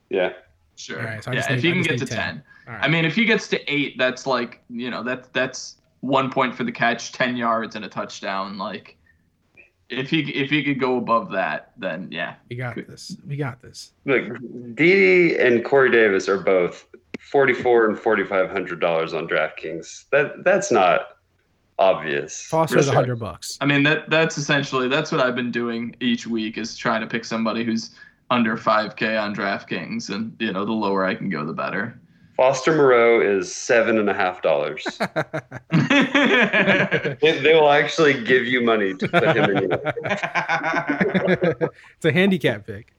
Yeah. 0.10 0.34
Sure. 0.78 1.00
All 1.00 1.06
right, 1.06 1.22
so 1.22 1.32
yeah, 1.32 1.38
just 1.40 1.50
if 1.52 1.56
need- 1.58 1.64
he 1.64 1.70
I 1.70 1.74
can 1.74 1.82
get 1.84 2.00
to 2.00 2.06
10. 2.06 2.18
10. 2.18 2.44
All 2.68 2.74
right. 2.76 2.84
I 2.84 2.88
mean, 2.88 3.04
if 3.04 3.16
he 3.16 3.26
gets 3.26 3.50
to 3.50 3.74
eight, 3.74 3.98
that's 3.98 4.26
like 4.26 4.62
you 4.70 4.90
know 4.90 5.04
that's 5.04 5.28
that's 5.34 5.76
one 6.00 6.32
point 6.32 6.56
for 6.56 6.64
the 6.64 6.72
catch, 6.72 7.12
ten 7.12 7.36
yards, 7.36 7.76
and 7.76 7.84
a 7.84 7.90
touchdown. 7.90 8.58
Like, 8.58 8.96
if 9.90 10.10
he 10.10 10.20
if 10.32 10.50
he 10.50 10.64
could 10.64 10.80
go 10.80 10.98
above 10.98 11.32
that, 11.32 11.72
then 11.78 12.08
yeah, 12.12 12.36
we 12.50 12.56
got 12.56 12.76
this. 12.76 13.18
We 13.28 13.38
got 13.38 13.62
this. 13.62 13.92
Look, 14.06 14.24
Dede 14.76 15.38
and 15.38 15.66
Corey 15.66 15.92
Davis 15.92 16.30
are 16.30 16.40
both 16.40 16.88
forty-four 17.20 17.90
and 17.90 17.98
forty-five 17.98 18.50
hundred 18.52 18.80
dollars 18.80 19.14
on 19.14 19.28
DraftKings. 19.28 20.06
That 20.12 20.44
that's 20.44 20.72
not 20.72 21.18
obvious. 21.80 22.46
Foster's 22.46 22.88
a 22.88 22.94
hundred 22.94 23.20
bucks. 23.20 23.58
I 23.62 23.66
mean 23.66 23.84
that 23.84 24.10
that's 24.10 24.38
essentially 24.38 24.88
that's 24.88 25.12
what 25.12 25.22
I've 25.22 25.36
been 25.36 25.52
doing 25.52 25.96
each 26.00 26.28
week 26.28 26.58
is 26.58 26.78
trying 26.78 27.02
to 27.02 27.08
pick 27.08 27.26
somebody 27.26 27.64
who's 27.64 27.92
under 28.32 28.56
5K 28.58 29.20
on 29.20 29.34
DraftKings, 29.34 30.10
and 30.14 30.36
you 30.40 30.54
know 30.54 30.66
the 30.66 30.72
lower 30.72 31.04
I 31.06 31.16
can 31.16 31.30
go, 31.30 31.46
the 31.46 31.54
better. 31.54 32.00
Foster 32.40 32.74
Moreau 32.74 33.20
is 33.20 33.54
seven 33.54 33.98
and 33.98 34.10
a 34.10 34.14
half 34.14 34.42
dollars. 34.42 34.86
they, 35.74 37.18
they 37.22 37.54
will 37.54 37.70
actually 37.70 38.24
give 38.24 38.46
you 38.46 38.62
money 38.62 38.94
to 38.94 39.10
put 39.10 39.36
him 39.36 39.44
in. 39.58 39.64
Your, 39.64 39.82
it's 41.98 42.06
a 42.06 42.14
handicap 42.14 42.66
pick. 42.66 42.94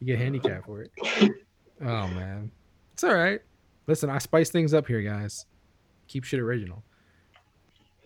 You 0.00 0.08
get 0.08 0.14
a 0.14 0.24
handicap 0.24 0.66
for 0.66 0.82
it. 0.82 0.90
Oh 1.80 2.08
man, 2.08 2.50
it's 2.92 3.04
all 3.04 3.14
right. 3.14 3.40
Listen, 3.86 4.10
I 4.10 4.18
spice 4.18 4.50
things 4.50 4.74
up 4.74 4.88
here, 4.88 5.00
guys. 5.00 5.46
Keep 6.08 6.24
shit 6.24 6.40
original. 6.40 6.82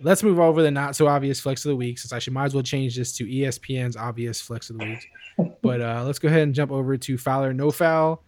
Let's 0.02 0.22
move 0.22 0.38
over 0.38 0.62
the 0.62 0.70
not 0.70 0.94
so 0.94 1.06
obvious 1.06 1.40
flex 1.40 1.64
of 1.64 1.70
the 1.70 1.76
week, 1.76 1.98
since 1.98 2.12
I 2.12 2.18
should 2.18 2.34
might 2.34 2.44
as 2.44 2.52
well 2.54 2.62
change 2.62 2.96
this 2.96 3.16
to 3.16 3.24
ESPN's 3.24 3.96
obvious 3.96 4.42
flex 4.42 4.68
of 4.68 4.76
the 4.76 4.84
week. 4.84 5.08
But 5.62 5.80
uh, 5.80 6.02
let's 6.04 6.18
go 6.18 6.28
ahead 6.28 6.42
and 6.42 6.54
jump 6.54 6.70
over 6.70 6.98
to 6.98 7.16
Foul 7.16 7.44
or 7.44 7.54
No 7.54 7.70
Foul, 7.70 8.22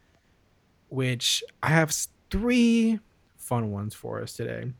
which 0.88 1.44
I 1.62 1.68
have 1.68 1.90
s- 1.90 2.08
three 2.30 3.00
fun 3.36 3.70
ones 3.70 3.94
for 3.94 4.20
us 4.20 4.34
today. 4.34 4.72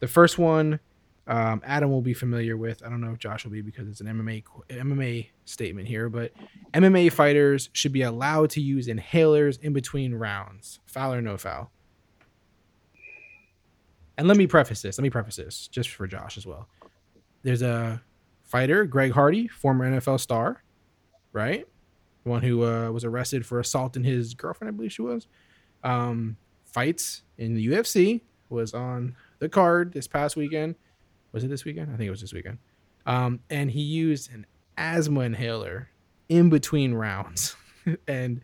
The 0.00 0.08
first 0.08 0.38
one, 0.38 0.80
um, 1.26 1.62
Adam 1.64 1.90
will 1.90 2.02
be 2.02 2.14
familiar 2.14 2.56
with. 2.56 2.82
I 2.84 2.88
don't 2.88 3.00
know 3.00 3.12
if 3.12 3.18
Josh 3.18 3.44
will 3.44 3.52
be 3.52 3.62
because 3.62 3.88
it's 3.88 4.00
an 4.00 4.06
MMA 4.06 4.44
MMA 4.68 5.28
statement 5.44 5.88
here, 5.88 6.08
but 6.08 6.32
MMA 6.74 7.12
fighters 7.12 7.70
should 7.72 7.92
be 7.92 8.02
allowed 8.02 8.50
to 8.50 8.60
use 8.60 8.88
inhalers 8.88 9.60
in 9.60 9.72
between 9.72 10.14
rounds. 10.14 10.80
Foul 10.86 11.14
or 11.14 11.22
no 11.22 11.38
foul. 11.38 11.70
And 14.16 14.28
let 14.28 14.36
me 14.36 14.46
preface 14.46 14.82
this. 14.82 14.98
Let 14.98 15.02
me 15.02 15.10
preface 15.10 15.36
this 15.36 15.68
just 15.68 15.90
for 15.90 16.06
Josh 16.06 16.36
as 16.36 16.46
well. 16.46 16.68
There's 17.42 17.62
a 17.62 18.02
fighter, 18.42 18.84
Greg 18.84 19.12
Hardy, 19.12 19.48
former 19.48 19.90
NFL 19.90 20.20
star, 20.20 20.62
right? 21.32 21.66
One 22.22 22.42
who 22.42 22.64
uh, 22.64 22.90
was 22.90 23.04
arrested 23.04 23.44
for 23.44 23.60
assaulting 23.60 24.04
his 24.04 24.34
girlfriend, 24.34 24.72
I 24.72 24.76
believe 24.76 24.92
she 24.92 25.02
was. 25.02 25.26
Um, 25.82 26.36
fights 26.74 27.22
in 27.38 27.54
the 27.54 27.68
UFC 27.68 28.20
was 28.50 28.74
on 28.74 29.16
the 29.38 29.48
card 29.48 29.92
this 29.92 30.08
past 30.08 30.36
weekend. 30.36 30.74
Was 31.32 31.44
it 31.44 31.48
this 31.48 31.64
weekend? 31.64 31.92
I 31.92 31.96
think 31.96 32.08
it 32.08 32.10
was 32.10 32.20
this 32.20 32.32
weekend. 32.32 32.58
Um, 33.06 33.40
and 33.48 33.70
he 33.70 33.80
used 33.80 34.32
an 34.32 34.44
asthma 34.76 35.20
inhaler 35.20 35.88
in 36.28 36.50
between 36.50 36.94
rounds, 36.94 37.56
and 38.08 38.40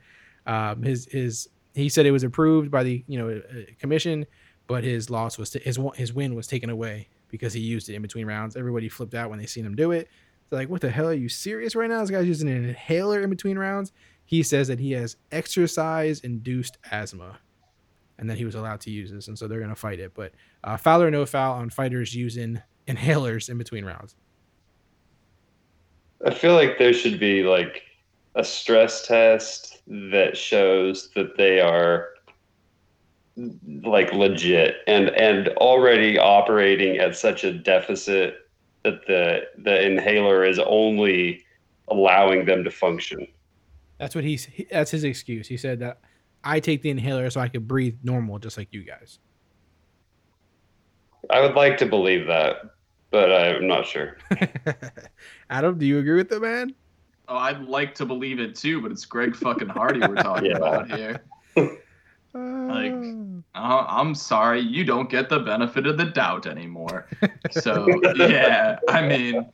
um, 0.47 0.83
his 0.83 1.07
his 1.11 1.49
he 1.75 1.89
said 1.89 2.07
it 2.07 2.11
was 2.11 2.25
approved 2.25 2.71
by 2.71 2.83
the 2.83 3.05
you 3.07 3.19
know 3.19 3.31
uh, 3.31 3.73
commission, 3.79 4.27
but 4.67 4.85
his 4.85 5.11
loss 5.11 5.39
was 5.39 5.53
his 5.53 5.79
his 5.97 6.13
win 6.13 6.35
was 6.35 6.47
taken 6.47 6.71
away 6.71 7.09
because 7.29 7.53
he 7.53 7.61
used 7.61 7.89
it 7.89 7.95
in 7.95 8.03
between 8.03 8.27
rounds. 8.27 8.57
Everybody 8.57 8.89
flipped 8.89 9.15
out 9.15 9.31
when 9.31 9.39
they 9.39 9.47
seen 9.47 9.65
him 9.65 9.75
do 9.75 9.93
it. 9.93 10.09
They're 10.49 10.59
like, 10.59 10.69
"What 10.69 10.81
the 10.81 10.91
hell? 10.91 11.09
Are 11.09 11.15
you 11.15 11.29
serious 11.29 11.75
right 11.75 11.89
now? 11.89 12.01
This 12.01 12.11
guy's 12.11 12.27
using 12.27 12.49
an 12.49 12.65
inhaler 12.65 13.23
in 13.23 13.31
between 13.31 13.59
rounds." 13.59 13.93
He 14.25 14.43
says 14.43 14.69
that 14.69 14.79
he 14.79 14.93
has 14.93 15.17
exercise 15.33 16.21
induced 16.21 16.79
asthma, 16.91 17.39
and 18.21 18.29
that 18.31 18.37
he 18.39 18.45
was 18.45 18.55
allowed 18.55 18.81
to 18.83 18.91
use 18.91 19.11
this, 19.11 19.27
and 19.29 19.37
so 19.39 19.49
they're 19.49 19.61
gonna 19.61 19.75
fight 19.75 19.99
it. 19.99 20.13
But 20.15 20.33
uh, 20.63 20.77
foul 20.77 21.03
or 21.03 21.11
no 21.11 21.25
foul 21.27 21.55
on 21.55 21.71
fighters 21.71 22.15
using 22.15 22.61
inhalers 22.87 23.49
in 23.49 23.59
between 23.59 23.85
rounds. 23.85 24.15
I 26.25 26.35
feel 26.35 26.55
like 26.55 26.79
there 26.79 26.93
should 26.93 27.19
be 27.19 27.43
like 27.43 27.83
a 28.35 28.45
stress 28.45 29.07
test 29.07 29.83
that 29.89 30.37
shows 30.37 31.09
that 31.17 31.37
they 31.37 31.61
are 31.61 32.11
like 33.83 34.13
legit 34.13 34.77
and 34.87 35.09
and 35.11 35.49
already 35.57 36.19
operating 36.19 36.99
at 36.99 37.17
such 37.17 37.43
a 37.45 37.53
deficit 37.53 38.35
that 38.85 39.07
the 39.07 39.41
the 39.63 39.87
inhaler 39.87 40.45
is 40.45 40.59
only 40.59 41.43
allowing 41.89 42.45
them 42.45 42.65
to 42.65 42.71
function. 42.71 43.27
That's 43.99 44.15
what 44.15 44.25
he's. 44.25 44.45
he- 44.45 44.67
That's 44.71 44.91
his 44.91 45.05
excuse. 45.05 45.49
He 45.49 45.57
said 45.57 45.79
that 45.81 46.01
I 46.45 46.61
take 46.61 46.83
the 46.83 46.91
inhaler 46.91 47.29
so 47.31 47.41
I 47.41 47.49
could 47.49 47.69
breathe 47.69 47.97
normal, 48.03 48.39
just 48.39 48.57
like 48.57 48.69
you 48.73 48.83
guys. 48.83 49.19
I 51.29 51.41
would 51.41 51.55
like 51.55 51.77
to 51.79 51.87
believe 51.87 52.27
that, 52.29 52.63
but 53.11 53.31
I'm 53.31 53.67
not 53.67 53.87
sure. 53.87 54.17
Adam, 55.51 55.79
do 55.79 55.87
you 55.87 55.99
agree 55.99 56.17
with 56.17 56.29
the 56.31 56.41
man? 56.41 56.75
Oh, 57.29 57.37
I'd 57.37 57.63
like 57.63 57.95
to 57.97 58.07
believe 58.07 58.41
it 58.41 58.55
too, 58.57 58.81
but 58.81 58.91
it's 58.91 59.05
Greg 59.05 59.37
fucking 59.37 59.69
Hardy 59.69 60.01
we're 60.01 60.15
talking 60.23 60.51
Yeah. 60.51 60.57
about 60.57 60.91
here. 60.91 61.25
Like, 62.33 62.93
uh, 63.57 63.85
I'm 63.89 64.15
sorry, 64.15 64.61
you 64.61 64.85
don't 64.85 65.11
get 65.11 65.29
the 65.29 65.41
benefit 65.41 65.85
of 65.89 65.99
the 65.99 66.05
doubt 66.05 66.47
anymore. 66.47 67.09
So 67.51 67.89
yeah, 68.15 68.79
I 68.89 69.03
mean, 69.05 69.51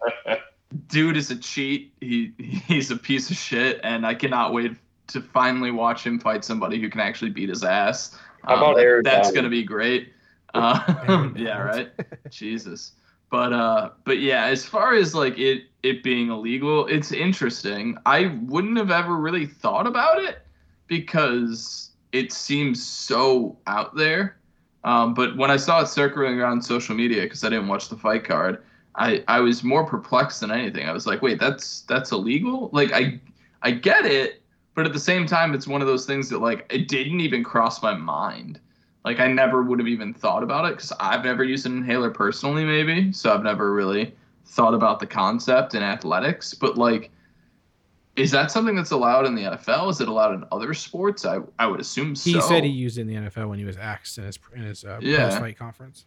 dude 0.88 1.16
is 1.16 1.30
a 1.30 1.36
cheat. 1.36 1.94
He 2.02 2.32
he's 2.38 2.90
a 2.90 2.96
piece 2.98 3.30
of 3.30 3.38
shit, 3.38 3.80
and 3.82 4.06
I 4.06 4.14
cannot 4.14 4.52
wait 4.52 4.72
to 5.08 5.20
finally 5.20 5.70
watch 5.70 6.04
him 6.04 6.18
fight 6.18 6.44
somebody 6.44 6.80
who 6.80 6.90
can 6.90 7.00
actually 7.00 7.30
beat 7.30 7.48
his 7.48 7.64
ass. 7.64 8.14
Um, 8.44 8.58
How 8.58 8.64
about 8.64 8.80
Aaron 8.80 9.04
That's 9.04 9.32
gonna 9.32 9.48
be 9.48 9.62
great. 9.62 10.12
Uh, 10.54 11.30
yeah, 11.36 11.58
right. 11.58 11.90
Jesus. 12.30 12.92
But 13.30 13.52
uh, 13.52 13.90
but 14.04 14.18
yeah, 14.18 14.46
as 14.46 14.64
far 14.64 14.94
as 14.94 15.14
like 15.14 15.38
it 15.38 15.64
it 15.82 16.02
being 16.02 16.30
illegal, 16.30 16.86
it's 16.86 17.12
interesting. 17.12 17.98
I 18.06 18.38
wouldn't 18.42 18.76
have 18.76 18.90
ever 18.90 19.16
really 19.16 19.46
thought 19.46 19.86
about 19.86 20.22
it 20.22 20.38
because 20.86 21.90
it 22.12 22.32
seems 22.32 22.84
so 22.84 23.58
out 23.66 23.96
there. 23.96 24.36
Um, 24.84 25.14
but 25.14 25.36
when 25.36 25.50
I 25.50 25.56
saw 25.56 25.82
it 25.82 25.88
circling 25.88 26.38
around 26.40 26.62
social 26.62 26.94
media, 26.94 27.22
because 27.22 27.42
I 27.42 27.48
didn't 27.48 27.66
watch 27.66 27.88
the 27.88 27.96
fight 27.96 28.22
card, 28.22 28.62
I, 28.94 29.24
I 29.26 29.40
was 29.40 29.64
more 29.64 29.84
perplexed 29.84 30.40
than 30.40 30.52
anything. 30.52 30.88
I 30.88 30.92
was 30.92 31.06
like, 31.06 31.22
wait, 31.22 31.40
that's 31.40 31.80
that's 31.82 32.12
illegal? 32.12 32.70
Like 32.72 32.92
I 32.92 33.20
I 33.62 33.72
get 33.72 34.06
it, 34.06 34.42
but 34.76 34.86
at 34.86 34.92
the 34.92 35.00
same 35.00 35.26
time, 35.26 35.54
it's 35.54 35.66
one 35.66 35.80
of 35.80 35.88
those 35.88 36.06
things 36.06 36.28
that 36.28 36.38
like 36.38 36.64
it 36.70 36.86
didn't 36.86 37.20
even 37.20 37.42
cross 37.42 37.82
my 37.82 37.94
mind. 37.94 38.60
Like 39.04 39.18
I 39.20 39.26
never 39.26 39.62
would 39.62 39.78
have 39.80 39.88
even 39.88 40.14
thought 40.14 40.42
about 40.42 40.66
it 40.66 40.76
because 40.76 40.92
I've 41.00 41.24
never 41.24 41.42
used 41.44 41.66
an 41.66 41.76
inhaler 41.76 42.10
personally, 42.10 42.64
maybe. 42.64 43.12
So 43.12 43.32
I've 43.34 43.42
never 43.42 43.72
really 43.72 44.14
thought 44.46 44.74
about 44.74 45.00
the 45.00 45.06
concept 45.06 45.74
in 45.74 45.82
athletics. 45.82 46.54
But 46.54 46.76
like, 46.76 47.10
is 48.16 48.30
that 48.32 48.50
something 48.50 48.74
that's 48.74 48.90
allowed 48.90 49.26
in 49.26 49.34
the 49.34 49.42
NFL? 49.42 49.90
Is 49.90 50.00
it 50.00 50.08
allowed 50.08 50.34
in 50.34 50.44
other 50.52 50.74
sports? 50.74 51.24
I 51.24 51.38
I 51.58 51.66
would 51.66 51.80
assume 51.80 52.14
so. 52.16 52.30
He 52.30 52.40
said 52.40 52.64
he 52.64 52.70
used 52.70 52.98
it 52.98 53.02
in 53.02 53.06
the 53.06 53.14
NFL 53.14 53.48
when 53.48 53.58
he 53.58 53.64
was 53.64 53.76
asked 53.76 54.18
in 54.18 54.24
his 54.24 54.38
in 54.54 54.62
his 54.62 54.84
uh, 54.84 54.98
Yeah. 55.02 55.38
fight 55.38 55.56
conference. 55.58 56.04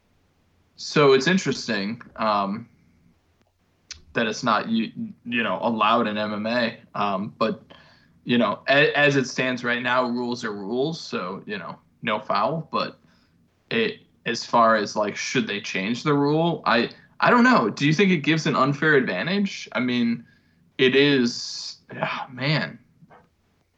so 0.76 1.14
it's 1.14 1.28
interesting 1.28 2.02
um, 2.18 2.68
that 4.14 4.28
it's 4.28 4.44
not 4.44 4.68
you 4.70 4.92
you 5.26 5.44
know 5.44 5.60
allowed 5.62 6.08
in 6.08 6.16
MMA. 6.16 6.78
Um, 6.96 7.34
but 7.38 7.62
you 8.24 8.38
know, 8.38 8.60
as, 8.68 8.90
as 8.96 9.16
it 9.16 9.28
stands 9.28 9.64
right 9.64 9.82
now, 9.82 10.08
rules 10.08 10.44
are 10.44 10.54
rules. 10.54 11.00
So 11.00 11.44
you 11.46 11.58
know, 11.58 11.78
no 12.02 12.20
foul. 12.20 12.68
But 12.72 13.00
it 13.70 14.00
as 14.26 14.46
far 14.46 14.76
as 14.76 14.96
like 14.96 15.16
should 15.16 15.48
they 15.48 15.62
change 15.62 16.04
the 16.04 16.14
rule? 16.14 16.62
I 16.66 16.90
I 17.20 17.30
don't 17.30 17.44
know. 17.44 17.70
Do 17.70 17.86
you 17.86 17.94
think 17.94 18.12
it 18.12 18.18
gives 18.18 18.46
an 18.46 18.56
unfair 18.56 18.96
advantage? 18.96 19.68
I 19.74 19.80
mean, 19.80 20.26
it 20.78 20.96
is. 20.96 21.78
ah, 22.02 22.28
man, 22.32 22.80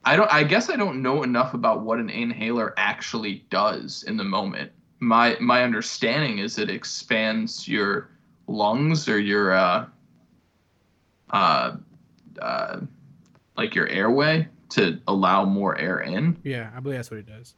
I 0.03 0.15
don't. 0.15 0.31
I 0.31 0.43
guess 0.43 0.69
I 0.69 0.75
don't 0.75 1.01
know 1.01 1.23
enough 1.23 1.53
about 1.53 1.81
what 1.81 1.99
an 1.99 2.09
inhaler 2.09 2.73
actually 2.77 3.45
does 3.49 4.03
in 4.03 4.17
the 4.17 4.23
moment. 4.23 4.71
My 4.99 5.37
my 5.39 5.63
understanding 5.63 6.39
is 6.39 6.57
it 6.57 6.69
expands 6.69 7.67
your 7.67 8.09
lungs 8.47 9.07
or 9.07 9.19
your 9.19 9.53
uh, 9.53 9.85
uh, 11.31 11.77
uh, 12.41 12.79
like 13.61 13.75
your 13.75 13.87
airway 13.87 14.47
to 14.69 14.99
allow 15.07 15.45
more 15.45 15.77
air 15.77 15.99
in. 15.99 16.35
Yeah, 16.43 16.71
I 16.75 16.79
believe 16.79 16.97
that's 16.97 17.11
what 17.11 17.19
it 17.19 17.27
does. 17.27 17.53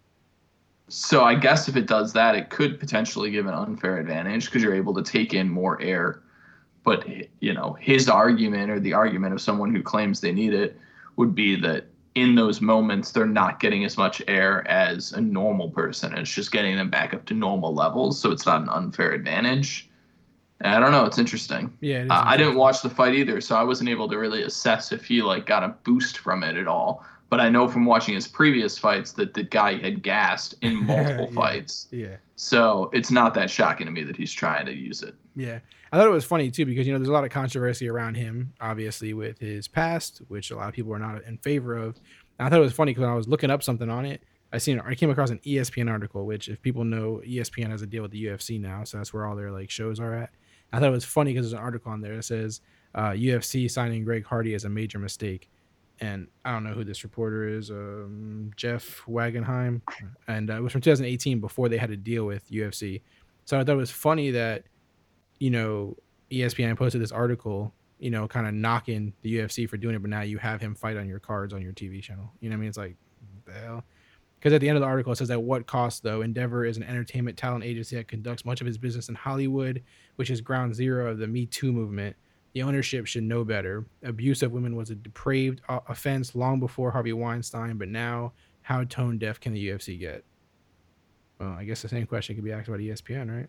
So 0.89 1.23
I 1.23 1.35
guess 1.35 1.69
if 1.69 1.77
it 1.77 1.87
does 1.87 2.11
that, 2.13 2.35
it 2.35 2.49
could 2.49 2.77
potentially 2.79 3.31
give 3.31 3.45
an 3.45 3.53
unfair 3.53 3.97
advantage 3.97 4.45
because 4.45 4.61
you're 4.61 4.75
able 4.75 4.93
to 4.95 5.01
take 5.03 5.33
in 5.33 5.49
more 5.49 5.81
air. 5.81 6.21
But 6.83 7.07
you 7.39 7.53
know, 7.53 7.77
his 7.79 8.09
argument 8.09 8.69
or 8.69 8.79
the 8.79 8.93
argument 8.93 9.33
of 9.33 9.41
someone 9.41 9.73
who 9.73 9.81
claims 9.81 10.19
they 10.19 10.33
need 10.33 10.53
it 10.53 10.77
would 11.15 11.33
be 11.33 11.55
that 11.61 11.87
in 12.15 12.35
those 12.35 12.59
moments 12.59 13.11
they're 13.11 13.25
not 13.25 13.61
getting 13.61 13.85
as 13.85 13.97
much 13.97 14.21
air 14.27 14.67
as 14.67 15.13
a 15.13 15.21
normal 15.21 15.69
person. 15.69 16.13
It's 16.13 16.33
just 16.33 16.51
getting 16.51 16.75
them 16.75 16.89
back 16.89 17.13
up 17.13 17.25
to 17.27 17.33
normal 17.33 17.73
levels, 17.73 18.19
so 18.19 18.31
it's 18.31 18.45
not 18.45 18.61
an 18.61 18.69
unfair 18.69 19.13
advantage. 19.13 19.89
I 20.63 20.79
don't 20.79 20.91
know. 20.91 21.05
It's 21.05 21.17
interesting. 21.17 21.71
Yeah, 21.81 22.03
it 22.03 22.11
Uh, 22.11 22.23
I 22.25 22.37
didn't 22.37 22.55
watch 22.55 22.81
the 22.81 22.89
fight 22.89 23.15
either, 23.15 23.41
so 23.41 23.55
I 23.55 23.63
wasn't 23.63 23.89
able 23.89 24.07
to 24.09 24.17
really 24.17 24.43
assess 24.43 24.91
if 24.91 25.03
he 25.05 25.21
like 25.21 25.45
got 25.45 25.63
a 25.63 25.69
boost 25.83 26.17
from 26.19 26.43
it 26.43 26.55
at 26.55 26.67
all. 26.67 27.05
But 27.29 27.39
I 27.39 27.49
know 27.49 27.67
from 27.67 27.85
watching 27.85 28.13
his 28.13 28.27
previous 28.27 28.77
fights 28.77 29.11
that 29.13 29.33
the 29.33 29.41
guy 29.43 29.77
had 29.77 30.03
gassed 30.03 30.53
in 30.61 30.75
multiple 30.85 31.25
Yeah. 31.31 31.35
fights. 31.35 31.87
Yeah, 31.91 32.15
So 32.35 32.91
it's 32.93 33.09
not 33.11 33.33
that 33.33 33.49
shocking 33.49 33.87
to 33.87 33.91
me 33.91 34.03
that 34.03 34.15
he's 34.15 34.31
trying 34.31 34.65
to 34.67 34.73
use 34.73 35.01
it. 35.03 35.15
yeah. 35.35 35.59
I 35.91 35.97
thought 35.97 36.07
it 36.07 36.11
was 36.11 36.25
funny 36.25 36.49
too 36.49 36.65
because 36.65 36.87
you 36.87 36.93
know 36.93 36.97
there's 36.97 37.09
a 37.09 37.13
lot 37.13 37.23
of 37.23 37.29
controversy 37.29 37.87
around 37.87 38.15
him, 38.15 38.53
obviously 38.59 39.13
with 39.13 39.37
his 39.39 39.67
past, 39.67 40.21
which 40.27 40.49
a 40.49 40.55
lot 40.55 40.67
of 40.67 40.73
people 40.73 40.91
are 40.93 40.97
not 40.99 41.23
in 41.25 41.37
favor 41.37 41.75
of. 41.77 41.99
And 42.39 42.47
I 42.47 42.49
thought 42.49 42.57
it 42.59 42.63
was 42.63 42.73
funny 42.73 42.91
because 42.91 43.01
when 43.03 43.11
I 43.11 43.15
was 43.15 43.27
looking 43.27 43.51
up 43.51 43.61
something 43.61 43.89
on 43.91 44.05
it, 44.05 44.23
I 44.51 44.57
seen 44.59 44.79
I 44.79 44.95
came 44.95 45.11
across 45.11 45.29
an 45.29 45.39
ESPN 45.45 45.91
article, 45.91 46.25
which 46.25 46.49
if 46.49 46.61
people 46.63 46.83
know, 46.83 47.21
ESPN 47.27 47.69
has 47.69 47.81
a 47.83 47.85
deal 47.87 48.01
with 48.01 48.09
the 48.11 48.25
UFC 48.25 48.59
now, 48.59 48.83
so 48.85 48.97
that's 48.97 49.13
where 49.13 49.25
all 49.25 49.35
their 49.35 49.51
like 49.51 49.69
shows 49.69 49.99
are 49.99 50.13
at. 50.15 50.31
I 50.73 50.79
thought 50.79 50.89
it 50.89 50.91
was 50.91 51.05
funny 51.05 51.31
because 51.31 51.45
there's 51.45 51.59
an 51.59 51.63
article 51.63 51.91
on 51.91 52.01
there 52.01 52.15
that 52.15 52.23
says 52.23 52.61
uh, 52.95 53.11
UFC 53.11 53.69
signing 53.69 54.03
Greg 54.03 54.25
Hardy 54.25 54.55
is 54.55 54.65
a 54.65 54.69
major 54.69 54.97
mistake, 54.97 55.49
and 55.99 56.27
I 56.43 56.51
don't 56.51 56.63
know 56.63 56.73
who 56.73 56.83
this 56.83 57.03
reporter 57.03 57.47
is, 57.47 57.69
um, 57.69 58.51
Jeff 58.57 59.03
Wagenheim, 59.07 59.81
and 60.27 60.49
uh, 60.49 60.55
it 60.55 60.61
was 60.63 60.71
from 60.71 60.81
2018 60.81 61.39
before 61.39 61.69
they 61.69 61.77
had 61.77 61.91
a 61.91 61.97
deal 61.97 62.25
with 62.25 62.49
UFC. 62.49 63.01
So 63.45 63.59
I 63.59 63.63
thought 63.63 63.73
it 63.73 63.77
was 63.77 63.91
funny 63.91 64.31
that 64.31 64.63
you 65.39 65.51
know 65.51 65.95
ESPN 66.31 66.75
posted 66.75 67.01
this 67.01 67.11
article, 67.11 67.73
you 67.99 68.09
know, 68.09 68.27
kind 68.27 68.47
of 68.47 68.53
knocking 68.55 69.13
the 69.21 69.37
UFC 69.37 69.69
for 69.69 69.77
doing 69.77 69.95
it, 69.95 70.01
but 70.01 70.09
now 70.09 70.21
you 70.21 70.39
have 70.39 70.59
him 70.59 70.73
fight 70.73 70.97
on 70.97 71.07
your 71.07 71.19
cards 71.19 71.53
on 71.53 71.61
your 71.61 71.73
TV 71.73 72.01
channel. 72.01 72.31
You 72.39 72.49
know 72.49 72.55
what 72.55 72.57
I 72.57 72.61
mean? 72.61 72.69
It's 72.69 72.77
like 72.77 72.95
the 73.45 73.53
hell. 73.53 73.83
Because 74.43 74.55
at 74.55 74.59
the 74.59 74.67
end 74.67 74.75
of 74.75 74.81
the 74.81 74.87
article, 74.87 75.13
it 75.13 75.15
says, 75.15 75.31
At 75.31 75.41
what 75.41 75.67
cost, 75.67 76.03
though? 76.03 76.21
Endeavor 76.21 76.65
is 76.65 76.75
an 76.75 76.83
entertainment 76.83 77.37
talent 77.37 77.63
agency 77.63 77.95
that 77.95 78.09
conducts 78.09 78.43
much 78.43 78.59
of 78.59 78.67
its 78.67 78.75
business 78.75 79.07
in 79.07 79.15
Hollywood, 79.15 79.81
which 80.17 80.29
is 80.29 80.41
ground 80.41 80.75
zero 80.75 81.09
of 81.09 81.17
the 81.17 81.27
Me 81.27 81.45
Too 81.45 81.71
movement. 81.71 82.17
The 82.51 82.61
ownership 82.61 83.07
should 83.07 83.23
know 83.23 83.45
better. 83.45 83.85
Abuse 84.03 84.43
of 84.43 84.51
women 84.51 84.75
was 84.75 84.89
a 84.89 84.95
depraved 84.95 85.61
uh, 85.69 85.79
offense 85.87 86.35
long 86.35 86.59
before 86.59 86.91
Harvey 86.91 87.13
Weinstein, 87.13 87.77
but 87.77 87.87
now, 87.87 88.33
how 88.63 88.83
tone 88.83 89.17
deaf 89.17 89.39
can 89.39 89.53
the 89.53 89.69
UFC 89.69 89.97
get? 89.97 90.25
Well, 91.39 91.55
I 91.57 91.63
guess 91.63 91.81
the 91.81 91.87
same 91.87 92.05
question 92.05 92.35
could 92.35 92.43
be 92.43 92.51
asked 92.51 92.67
about 92.67 92.81
ESPN, 92.81 93.33
right? 93.33 93.47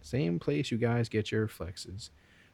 Same 0.00 0.40
place 0.40 0.72
you 0.72 0.78
guys 0.78 1.08
get 1.08 1.30
your 1.30 1.46
flexes. 1.46 2.10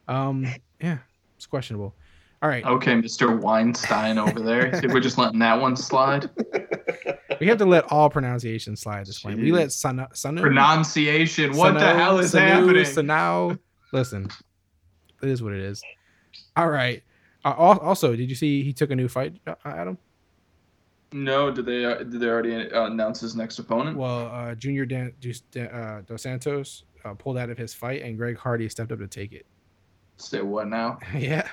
Um, 0.07 0.45
yeah, 0.79 0.99
it's 1.35 1.47
questionable. 1.47 1.95
All 2.43 2.49
right, 2.49 2.63
Okay, 2.63 2.93
Mr. 2.93 3.35
Weinstein 3.41 4.19
over 4.19 4.39
there. 4.39 4.79
We're 4.89 4.99
just 4.99 5.17
letting 5.17 5.39
that 5.39 5.59
one 5.59 5.75
slide. 5.75 6.29
we 7.39 7.47
have 7.47 7.57
to 7.59 7.65
let 7.65 7.91
all 7.91 8.09
pronunciations 8.09 8.81
slide 8.81 9.01
at 9.01 9.07
this 9.07 9.19
point. 9.19 9.39
We 9.39 9.51
let 9.51 9.71
Sana, 9.71 10.09
Sanu, 10.13 10.41
Pronunciation. 10.41 11.55
What 11.55 11.73
the 11.75 11.93
hell 11.93 12.19
is 12.19 12.33
Sanu, 12.33 12.39
happening? 12.39 12.83
Sanau. 12.83 13.59
Listen, 13.91 14.29
it 15.21 15.29
is 15.29 15.41
what 15.41 15.53
it 15.53 15.61
is. 15.61 15.81
All 16.55 16.69
right. 16.69 17.03
Uh, 17.43 17.51
also, 17.51 18.15
did 18.15 18.29
you 18.29 18.35
see 18.35 18.63
he 18.63 18.73
took 18.73 18.89
a 18.91 18.95
new 18.95 19.07
fight, 19.07 19.39
uh, 19.45 19.55
Adam? 19.65 19.97
No, 21.11 21.51
did 21.51 21.65
they 21.65 21.85
uh, 21.85 21.99
did 21.99 22.19
they 22.19 22.27
already 22.27 22.71
uh, 22.71 22.87
announce 22.87 23.21
his 23.21 23.35
next 23.35 23.59
opponent? 23.59 23.97
Well, 23.97 24.27
uh, 24.33 24.55
Junior 24.55 24.85
Dan, 24.85 25.13
Dos, 25.21 25.43
uh, 25.55 26.01
Dos 26.05 26.23
Santos 26.23 26.83
uh, 27.05 27.13
pulled 27.13 27.37
out 27.37 27.49
of 27.49 27.57
his 27.57 27.73
fight, 27.73 28.01
and 28.01 28.17
Greg 28.17 28.37
Hardy 28.37 28.67
stepped 28.67 28.91
up 28.91 28.99
to 28.99 29.07
take 29.07 29.31
it. 29.31 29.45
Say 30.17 30.41
what 30.41 30.67
now? 30.67 30.97
yeah. 31.15 31.47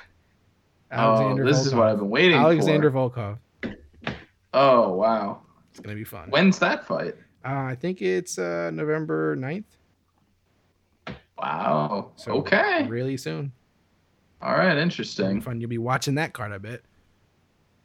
Alexander 0.90 1.42
Oh, 1.42 1.46
this 1.46 1.64
is 1.64 1.74
what 1.74 1.88
I've 1.88 1.98
been 1.98 2.10
waiting 2.10 2.38
for. 2.38 2.46
Alexander 2.46 2.90
for. 2.90 3.10
Volkov. 3.10 3.38
Oh 4.54 4.94
wow. 4.94 5.42
It's 5.72 5.80
gonna 5.80 5.96
be 5.96 6.04
fun. 6.04 6.28
When's 6.30 6.58
that 6.60 6.86
fight? 6.86 7.14
Uh, 7.44 7.48
I 7.64 7.74
think 7.74 8.00
it's 8.02 8.38
uh, 8.38 8.70
November 8.72 9.34
9th. 9.36 9.64
Wow. 11.38 12.12
So 12.16 12.32
okay. 12.34 12.86
Really 12.86 13.16
soon. 13.16 13.50
All 14.40 14.52
right. 14.52 14.76
Interesting. 14.78 15.40
fun. 15.40 15.60
You'll 15.60 15.70
be 15.70 15.78
watching 15.78 16.14
that 16.16 16.34
card, 16.34 16.52
I 16.52 16.58
bet. 16.58 16.82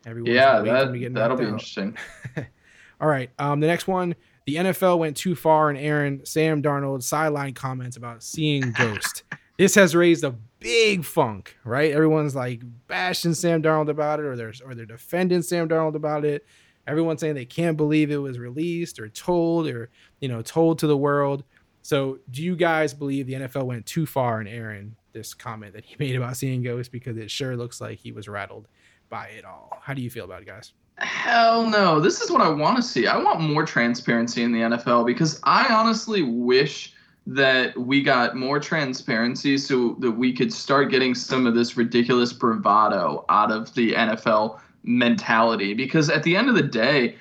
Everyone's 0.06 0.36
Yeah, 0.36 0.60
that 0.62 1.14
that'll 1.14 1.38
be 1.38 1.46
out. 1.46 1.50
interesting. 1.54 1.98
All 3.02 3.08
right. 3.08 3.30
Um, 3.40 3.60
the 3.60 3.68
next 3.68 3.88
one, 3.88 4.16
the 4.46 4.56
NFL 4.56 5.00
went 5.00 5.18
too 5.18 5.36
far, 5.36 5.70
and 5.70 5.78
Aaron 5.78 6.26
Sam 6.26 6.62
Darnold 6.62 7.04
sideline 7.04 7.54
comments 7.54 7.98
about 7.98 8.24
seeing 8.24 8.72
ghost. 8.78 9.24
this 9.58 9.76
has 9.76 9.96
raised 9.96 10.24
a 10.24 10.36
big 10.60 11.04
funk, 11.04 11.58
right? 11.64 11.92
Everyone's 11.92 12.36
like 12.36 12.62
bashing 12.88 13.34
Sam 13.34 13.62
Darnold 13.62 13.90
about 13.90 14.20
it, 14.20 14.26
or 14.26 14.36
they're 14.36 14.54
or 14.66 14.76
they're 14.76 14.86
defending 14.86 15.42
Sam 15.42 15.68
Darnold 15.68 15.96
about 15.96 16.26
it. 16.26 16.46
Everyone's 16.88 17.20
saying 17.20 17.36
they 17.36 17.46
can't 17.46 17.78
believe 17.78 18.10
it 18.10 18.18
was 18.18 18.40
released 18.40 19.00
or 19.00 19.10
told 19.10 19.68
or 19.68 19.90
you 20.20 20.30
know 20.30 20.42
told 20.42 20.80
to 20.80 20.88
the 20.88 20.98
world. 20.98 21.44
So, 21.82 22.20
do 22.32 22.44
you 22.44 22.56
guys 22.56 22.94
believe 22.94 23.28
the 23.28 23.34
NFL 23.34 23.66
went 23.66 23.86
too 23.86 24.06
far 24.06 24.42
in 24.42 24.48
Aaron 24.48 24.96
this 25.14 25.34
comment 25.34 25.74
that 25.74 25.86
he 25.86 25.96
made 26.00 26.16
about 26.16 26.38
seeing 26.38 26.64
ghosts 26.64 26.90
because 26.90 27.18
it 27.18 27.30
sure 27.32 27.56
looks 27.56 27.80
like 27.82 28.00
he 28.00 28.12
was 28.12 28.28
rattled 28.28 28.68
by 29.10 29.28
it 29.28 29.46
all? 29.46 29.78
How 29.82 29.94
do 29.94 30.02
you 30.02 30.10
feel 30.10 30.26
about 30.26 30.42
it, 30.42 30.48
guys? 30.48 30.74
Hell 30.98 31.70
no. 31.70 32.00
This 32.00 32.22
is 32.22 32.32
what 32.32 32.42
I 32.42 32.50
want 32.50 32.78
to 32.78 32.82
see. 32.82 33.06
I 33.06 33.18
want 33.18 33.40
more 33.40 33.66
transparency 33.66 34.44
in 34.44 34.52
the 34.52 34.60
NFL 34.60 35.06
because 35.06 35.40
I 35.44 35.72
honestly 35.74 36.24
wish 36.24 36.94
that 37.28 37.78
we 37.78 38.02
got 38.02 38.36
more 38.36 38.60
transparency 38.60 39.58
so 39.58 39.96
that 40.00 40.12
we 40.12 40.34
could 40.34 40.52
start 40.52 40.90
getting 40.90 41.14
some 41.14 41.46
of 41.46 41.54
this 41.54 41.76
ridiculous 41.76 42.32
bravado 42.32 43.26
out 43.30 43.52
of 43.52 43.74
the 43.76 43.92
NFL 43.92 44.60
mentality. 44.88 45.74
Because 45.74 46.10
at 46.10 46.24
the 46.24 46.36
end 46.36 46.50
of 46.50 46.56
the 46.56 46.64
day, 46.64 47.16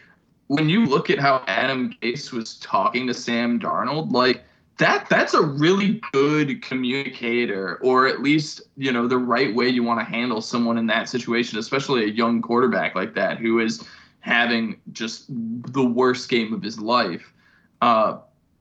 when 0.46 0.68
you 0.68 0.86
look 0.86 1.10
at 1.10 1.18
how 1.18 1.42
Adam 1.46 1.92
Gase 2.00 2.32
was 2.32 2.56
talking 2.58 3.06
to 3.08 3.14
Sam 3.14 3.58
Darnold, 3.58 4.12
like 4.12 4.44
that 4.78 5.08
that's 5.08 5.34
a 5.34 5.42
really 5.42 6.00
good 6.12 6.62
communicator 6.62 7.76
or 7.76 8.06
at 8.06 8.20
least 8.20 8.60
you 8.76 8.92
know 8.92 9.06
the 9.06 9.16
right 9.16 9.54
way 9.54 9.68
you 9.68 9.82
want 9.82 9.98
to 9.98 10.04
handle 10.04 10.40
someone 10.40 10.76
in 10.76 10.86
that 10.86 11.08
situation 11.08 11.58
especially 11.58 12.04
a 12.04 12.08
young 12.08 12.42
quarterback 12.42 12.94
like 12.94 13.14
that 13.14 13.38
who 13.38 13.58
is 13.58 13.82
having 14.20 14.78
just 14.92 15.24
the 15.28 15.84
worst 15.84 16.28
game 16.28 16.52
of 16.52 16.62
his 16.62 16.78
life 16.78 17.32
uh 17.80 18.18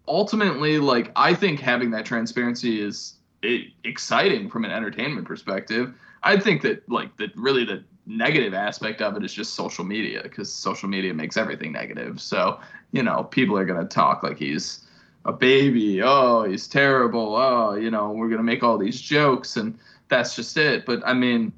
ultimately 0.08 0.80
like 0.80 1.12
i 1.16 1.34
think 1.34 1.60
having 1.60 1.92
that 1.92 2.06
transparency 2.06 2.82
is 2.82 3.16
i 3.44 3.68
exciting 3.84 4.50
from 4.50 4.64
an 4.64 4.72
entertainment 4.72 5.28
perspective 5.28 5.94
i 6.24 6.40
think 6.40 6.62
that 6.62 6.88
like 6.90 7.16
that 7.18 7.36
really 7.36 7.66
the 7.66 7.84
negative 8.08 8.54
aspect 8.54 9.02
of 9.02 9.18
it 9.18 9.24
is 9.24 9.34
just 9.34 9.54
social 9.54 9.84
media 9.84 10.22
because 10.24 10.52
social 10.52 10.88
media 10.88 11.14
makes 11.14 11.38
everything 11.38 11.72
negative 11.72 12.22
so 12.22 12.60
you 12.92 13.02
know 13.02 13.24
people 13.24 13.58
are 13.58 13.66
going 13.66 13.80
to 13.80 13.88
talk 13.88 14.22
like 14.22 14.38
he's 14.38 14.86
a 15.26 15.34
baby. 15.34 16.02
Oh, 16.02 16.44
he's 16.44 16.68
terrible. 16.68 17.36
Oh, 17.36 17.74
you 17.74 17.92
know, 17.92 18.12
we're 18.12 18.30
gonna 18.30 18.44
make 18.44 18.64
all 18.64 18.78
these 18.78 19.02
jokes, 19.02 19.58
and 19.58 19.78
that's 20.08 20.36
just 20.36 20.56
it. 20.56 20.86
But 20.86 21.02
I 21.06 21.14
mean, 21.14 21.52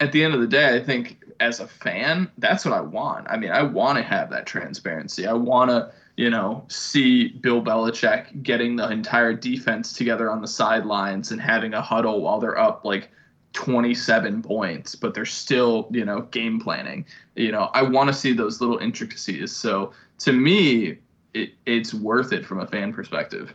at 0.00 0.12
the 0.12 0.22
end 0.22 0.34
of 0.34 0.40
the 0.40 0.46
day, 0.46 0.76
I 0.76 0.84
think 0.84 1.22
as 1.40 1.60
a 1.60 1.66
fan, 1.66 2.30
that's 2.38 2.64
what 2.64 2.74
I 2.74 2.82
want. 2.82 3.26
I 3.30 3.38
mean, 3.38 3.50
I 3.50 3.62
want 3.62 3.96
to 3.96 4.04
have 4.04 4.30
that 4.30 4.46
transparency. 4.46 5.26
I 5.26 5.32
want 5.32 5.70
to, 5.70 5.90
you 6.16 6.28
know, 6.28 6.64
see 6.68 7.28
Bill 7.28 7.62
Belichick 7.62 8.42
getting 8.42 8.76
the 8.76 8.90
entire 8.90 9.32
defense 9.32 9.94
together 9.94 10.30
on 10.30 10.42
the 10.42 10.48
sidelines 10.48 11.32
and 11.32 11.40
having 11.40 11.72
a 11.72 11.80
huddle 11.80 12.20
while 12.20 12.38
they're 12.38 12.58
up 12.58 12.84
like 12.84 13.10
27 13.52 14.42
points, 14.42 14.94
but 14.94 15.14
they're 15.14 15.24
still, 15.24 15.88
you 15.90 16.04
know, 16.04 16.22
game 16.22 16.60
planning. 16.60 17.04
You 17.34 17.52
know, 17.52 17.70
I 17.74 17.82
want 17.82 18.08
to 18.08 18.14
see 18.14 18.32
those 18.32 18.60
little 18.60 18.78
intricacies. 18.78 19.54
So 19.54 19.92
to 20.20 20.32
me, 20.32 20.98
it, 21.34 21.54
it's 21.66 21.92
worth 21.94 22.32
it 22.32 22.44
from 22.46 22.60
a 22.60 22.66
fan 22.66 22.92
perspective. 22.92 23.54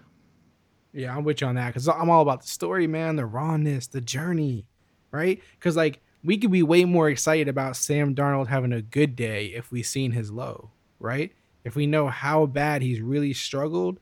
Yeah, 0.94 1.16
I'm 1.16 1.24
with 1.24 1.42
you 1.42 1.48
on 1.48 1.56
that 1.56 1.68
because 1.68 1.88
I'm 1.88 2.10
all 2.10 2.22
about 2.22 2.42
the 2.42 2.48
story, 2.48 2.88
man, 2.88 3.16
the 3.16 3.26
rawness, 3.26 3.88
the 3.88 4.02
journey, 4.02 4.66
right? 5.12 5.42
Because 5.60 5.76
like 5.76 6.02
we 6.24 6.38
could 6.38 6.52
be 6.52 6.64
way 6.64 6.86
more 6.86 7.10
excited 7.10 7.48
about 7.48 7.76
Sam 7.76 8.16
Darnold 8.16 8.48
having 8.48 8.74
a 8.74 8.82
good 8.82 9.16
day 9.16 9.48
if 9.48 9.72
we 9.72 9.84
seen 9.84 10.12
his 10.12 10.32
low, 10.32 10.72
right? 11.00 11.34
If 11.64 11.76
we 11.76 11.86
know 11.86 12.08
how 12.08 12.46
bad 12.46 12.82
he's 12.82 13.02
really 13.02 13.34
struggled 13.34 14.00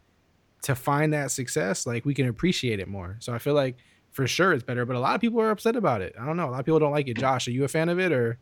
to 0.64 0.76
find 0.76 1.14
that 1.14 1.32
success, 1.32 1.86
like 1.86 2.06
we 2.06 2.14
can 2.14 2.28
appreciate 2.28 2.80
it 2.80 2.88
more. 2.88 3.18
So 3.20 3.34
I 3.34 3.40
feel 3.40 3.54
like 3.54 3.78
for 4.14 4.26
sure 4.28 4.54
it's 4.54 4.64
better, 4.64 4.86
but 4.86 4.96
a 4.96 5.00
lot 5.00 5.16
of 5.16 5.22
people 5.22 5.42
are 5.42 5.52
upset 5.52 5.76
about 5.76 6.02
it. 6.02 6.16
I 6.20 6.26
don't 6.26 6.38
know. 6.38 6.48
A 6.48 6.52
lot 6.52 6.60
of 6.60 6.66
people 6.66 6.80
don't 6.80 6.92
like 6.92 7.08
it. 7.08 7.18
Josh, 7.18 7.48
are 7.48 7.52
you 7.52 7.66
a 7.66 7.68
fan 7.68 7.90
of 7.90 8.00
it 8.00 8.12
or? 8.12 8.40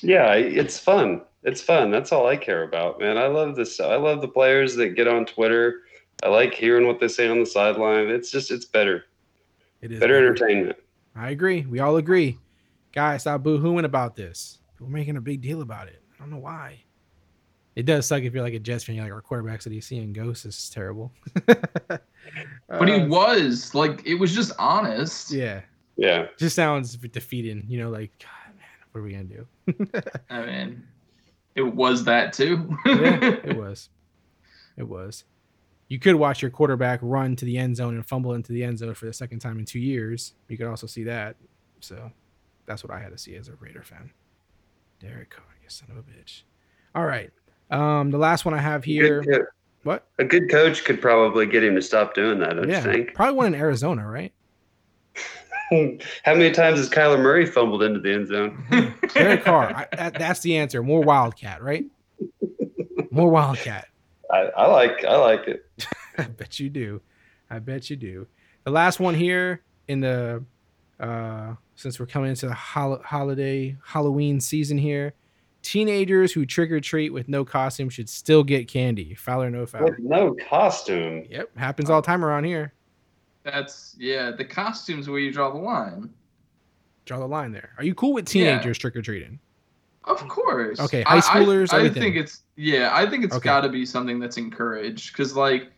Yeah, 0.00 0.34
it's 0.34 0.78
fun. 0.78 1.22
It's 1.42 1.62
fun. 1.62 1.90
That's 1.90 2.12
all 2.12 2.26
I 2.26 2.36
care 2.36 2.64
about, 2.64 2.98
man. 2.98 3.16
I 3.16 3.26
love 3.28 3.56
this. 3.56 3.78
I 3.80 3.96
love 3.96 4.20
the 4.20 4.28
players 4.28 4.74
that 4.76 4.96
get 4.96 5.06
on 5.06 5.24
Twitter. 5.24 5.82
I 6.22 6.28
like 6.28 6.54
hearing 6.54 6.86
what 6.86 6.98
they 6.98 7.08
say 7.08 7.28
on 7.28 7.40
the 7.40 7.46
sideline. 7.46 8.08
It's 8.08 8.30
just, 8.30 8.50
it's 8.50 8.64
better. 8.64 9.04
It 9.82 9.92
is 9.92 10.00
Better 10.00 10.16
entertainment. 10.16 10.76
I 11.14 11.30
agree. 11.30 11.66
We 11.66 11.80
all 11.80 11.96
agree. 11.96 12.38
Guys, 12.92 13.22
stop 13.22 13.42
boo-hooing 13.42 13.84
about 13.84 14.16
this. 14.16 14.58
We're 14.80 14.88
making 14.88 15.18
a 15.18 15.20
big 15.20 15.42
deal 15.42 15.60
about 15.60 15.88
it. 15.88 16.02
I 16.14 16.22
don't 16.22 16.30
know 16.30 16.38
why. 16.38 16.80
It 17.76 17.84
does 17.84 18.06
suck 18.06 18.22
if 18.22 18.32
you're 18.32 18.42
like 18.42 18.54
a 18.54 18.58
Jets 18.58 18.84
fan. 18.84 18.96
You're 18.96 19.04
like 19.04 19.12
our 19.12 19.22
quarterbacks 19.22 19.62
that 19.64 19.72
he's 19.72 19.86
seeing 19.86 20.12
ghosts. 20.12 20.44
This 20.44 20.58
is 20.58 20.70
terrible. 20.70 21.12
But 22.68 22.88
he 22.88 22.94
Uh, 22.94 23.06
was 23.06 23.74
like, 23.74 24.04
it 24.04 24.14
was 24.14 24.34
just 24.34 24.52
honest. 24.58 25.30
yeah, 25.30 25.60
Yeah. 25.96 26.26
just 26.36 26.56
sounds 26.56 26.96
defeating. 26.96 27.64
You 27.68 27.78
know, 27.78 27.90
like 27.90 28.10
God, 28.18 28.54
man, 28.56 28.66
what 28.90 29.00
are 29.00 29.04
we 29.04 29.12
gonna 29.12 29.24
do? 29.24 29.46
I 30.30 30.44
mean, 30.44 30.82
it 31.54 31.62
was 31.62 32.02
that 32.04 32.32
too. 32.32 32.76
yeah, 32.84 33.36
it 33.44 33.56
was. 33.62 33.90
It 34.76 34.88
was. 34.88 35.24
You 35.88 36.00
could 36.00 36.16
watch 36.16 36.42
your 36.42 36.50
quarterback 36.50 36.98
run 37.02 37.36
to 37.36 37.44
the 37.44 37.56
end 37.56 37.76
zone 37.76 37.94
and 37.94 38.04
fumble 38.04 38.34
into 38.34 38.52
the 38.52 38.64
end 38.64 38.78
zone 38.80 38.94
for 38.94 39.06
the 39.06 39.12
second 39.12 39.38
time 39.38 39.58
in 39.60 39.64
two 39.64 39.78
years. 39.78 40.32
You 40.48 40.56
could 40.58 40.66
also 40.66 40.88
see 40.88 41.04
that. 41.04 41.36
So 41.80 42.10
that's 42.66 42.82
what 42.82 42.92
I 42.92 42.98
had 42.98 43.12
to 43.12 43.18
see 43.18 43.36
as 43.36 43.46
a 43.48 43.54
Raider 43.60 43.84
fan. 43.84 44.10
Derek 44.98 45.30
Carr, 45.30 45.44
you 45.62 45.68
son 45.70 45.88
of 45.92 45.96
a 45.98 46.02
bitch. 46.02 46.42
All 46.96 47.06
right. 47.06 47.30
Um, 47.70 48.10
the 48.10 48.18
last 48.18 48.44
one 48.44 48.54
I 48.54 48.58
have 48.58 48.84
here. 48.84 49.22
Good 49.22 49.42
What? 49.82 50.06
a 50.18 50.24
good 50.24 50.50
coach 50.50 50.84
could 50.84 51.00
probably 51.00 51.46
get 51.46 51.64
him 51.64 51.74
to 51.74 51.82
stop 51.82 52.14
doing 52.14 52.38
that, 52.40 52.54
don't 52.56 52.68
yeah, 52.68 52.84
you 52.86 52.92
think? 52.92 53.14
probably 53.14 53.34
one 53.34 53.46
in 53.46 53.54
Arizona, 53.54 54.08
right? 54.08 54.32
How 56.24 56.34
many 56.34 56.52
times 56.52 56.78
has 56.78 56.88
Kyler 56.88 57.20
Murray 57.20 57.44
fumbled 57.44 57.82
into 57.82 57.98
the 57.98 58.12
end 58.14 58.28
zone? 58.28 58.94
Derek 59.14 59.42
Carr. 59.44 59.74
I, 59.74 59.96
that, 59.96 60.14
that's 60.14 60.40
the 60.40 60.56
answer. 60.56 60.82
More 60.82 61.02
Wildcat, 61.02 61.60
right? 61.62 61.84
More 63.10 63.30
Wildcat. 63.30 63.88
I, 64.30 64.42
I 64.56 64.66
like 64.66 65.04
I 65.04 65.16
like 65.16 65.48
it. 65.48 65.66
I 66.18 66.24
bet 66.24 66.60
you 66.60 66.68
do. 66.70 67.00
I 67.50 67.58
bet 67.58 67.90
you 67.90 67.96
do. 67.96 68.26
The 68.64 68.70
last 68.70 69.00
one 69.00 69.14
here 69.14 69.62
in 69.88 70.00
the 70.00 70.44
uh 71.00 71.54
since 71.74 72.00
we're 72.00 72.06
coming 72.06 72.30
into 72.30 72.46
the 72.46 72.54
hol- 72.54 73.02
holiday 73.04 73.76
Halloween 73.84 74.40
season 74.40 74.78
here, 74.78 75.14
teenagers 75.66 76.32
who 76.32 76.46
trick 76.46 76.70
or 76.70 76.80
treat 76.80 77.10
with 77.10 77.28
no 77.28 77.44
costume 77.44 77.88
should 77.88 78.08
still 78.08 78.44
get 78.44 78.68
candy. 78.68 79.14
Foul 79.14 79.42
or 79.42 79.50
no 79.50 79.66
foul. 79.66 79.84
With 79.84 79.98
no 79.98 80.34
costume. 80.48 81.24
Yep, 81.28 81.56
happens 81.58 81.90
all 81.90 82.00
the 82.00 82.06
time 82.06 82.24
around 82.24 82.44
here. 82.44 82.72
That's 83.42 83.96
yeah. 83.98 84.30
The 84.30 84.44
costumes 84.44 85.08
where 85.08 85.18
you 85.18 85.32
draw 85.32 85.50
the 85.50 85.58
line. 85.58 86.10
Draw 87.04 87.18
the 87.18 87.26
line 87.26 87.52
there. 87.52 87.70
Are 87.78 87.84
you 87.84 87.94
cool 87.94 88.12
with 88.12 88.32
Yeah. 88.34 88.44
teenagers 88.58 88.78
trick 88.78 88.94
or 88.96 89.02
treating? 89.02 89.38
Of 90.04 90.26
course. 90.28 90.78
Okay, 90.78 91.02
high 91.02 91.18
schoolers, 91.20 91.72
I, 91.72 91.76
I, 91.76 91.80
everything. 91.80 92.02
think 92.02 92.16
it's 92.16 92.42
yeah. 92.54 92.90
I 92.92 93.08
think 93.10 93.24
it's 93.24 93.34
Okay. 93.34 93.44
got 93.44 93.62
to 93.62 93.68
be 93.68 93.84
something 93.84 94.20
that's 94.20 94.36
encouraged 94.36 95.12
because 95.12 95.34
like 95.34 95.72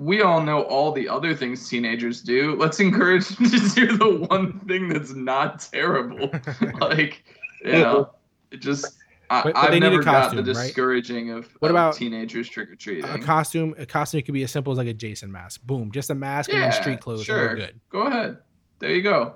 we 0.00 0.20
all 0.22 0.42
know 0.42 0.62
all 0.64 0.92
the 0.92 1.08
other 1.08 1.34
things 1.34 1.66
teenagers 1.68 2.20
do. 2.20 2.56
Let's 2.56 2.78
encourage 2.80 3.28
them 3.28 3.48
to 3.50 3.58
do 3.74 3.96
the 3.96 4.26
one 4.28 4.60
thing 4.60 4.88
that's 4.90 5.14
not 5.14 5.60
terrible. 5.72 6.30
like 6.80 7.24
you 7.64 7.72
know, 7.72 8.10
it 8.50 8.60
just. 8.60 8.98
I, 9.30 9.42
But- 9.42 9.54
but 9.54 9.60
they 9.62 9.66
I've 9.66 9.70
need 9.72 9.76
a 9.78 9.90
never 9.90 10.02
got 10.02 10.22
costume, 10.24 10.44
the 10.44 10.52
right? 10.54 10.62
discouraging 10.66 11.30
of, 11.30 11.48
What 11.60 11.70
of 11.70 11.74
about 11.74 11.94
teenagers 11.94 12.48
trick 12.48 12.70
or 12.70 12.76
treating. 12.76 13.04
A 13.04 13.18
costume, 13.18 13.74
a 13.78 13.86
costume 13.86 14.22
could 14.22 14.34
be 14.34 14.42
as 14.42 14.50
simple 14.50 14.72
as 14.72 14.78
like 14.78 14.88
a 14.88 14.94
Jason 14.94 15.30
mask. 15.32 15.62
Boom, 15.64 15.90
just 15.92 16.10
a 16.10 16.14
mask 16.14 16.52
and 16.52 16.62
then 16.62 16.72
street 16.72 17.00
clothes. 17.00 17.24
Sure. 17.24 17.54
good. 17.56 17.80
Go 17.90 18.02
ahead. 18.02 18.38
There 18.78 18.90
you 18.90 19.02
go. 19.02 19.34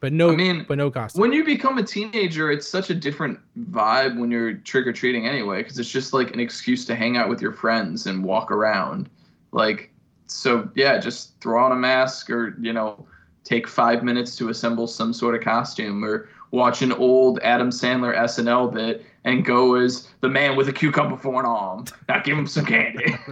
But 0.00 0.12
no, 0.12 0.30
I 0.30 0.36
mean, 0.36 0.64
but 0.68 0.76
no 0.78 0.90
costume. 0.90 1.20
when 1.22 1.32
you 1.32 1.42
become 1.42 1.78
a 1.78 1.82
teenager, 1.82 2.50
it's 2.52 2.68
such 2.68 2.90
a 2.90 2.94
different 2.94 3.38
vibe 3.70 4.18
when 4.18 4.30
you're 4.30 4.52
trick 4.54 4.86
or 4.86 4.92
treating 4.92 5.26
anyway, 5.26 5.62
because 5.62 5.78
it's 5.78 5.90
just 5.90 6.12
like 6.12 6.32
an 6.34 6.38
excuse 6.40 6.84
to 6.84 6.94
hang 6.94 7.16
out 7.16 7.28
with 7.30 7.40
your 7.40 7.52
friends 7.52 8.06
and 8.06 8.22
walk 8.22 8.50
around. 8.50 9.08
Like, 9.52 9.90
so 10.26 10.68
yeah, 10.74 10.98
just 10.98 11.40
throw 11.40 11.64
on 11.64 11.72
a 11.72 11.76
mask 11.76 12.28
or, 12.30 12.56
you 12.60 12.72
know, 12.74 13.06
take 13.42 13.66
five 13.66 14.02
minutes 14.02 14.36
to 14.36 14.50
assemble 14.50 14.86
some 14.86 15.12
sort 15.14 15.34
of 15.34 15.40
costume 15.40 16.04
or 16.04 16.28
watch 16.50 16.82
an 16.82 16.92
old 16.92 17.38
Adam 17.42 17.70
Sandler 17.70 18.16
SNL 18.16 18.72
bit 18.72 19.04
and 19.24 19.44
go 19.44 19.74
as 19.74 20.08
the 20.20 20.28
man 20.28 20.56
with 20.56 20.68
a 20.68 20.72
cucumber 20.72 21.16
for 21.16 21.40
an 21.40 21.46
arm. 21.46 21.84
Now 22.08 22.20
give 22.22 22.38
him 22.38 22.46
some 22.46 22.66
candy. 22.66 23.16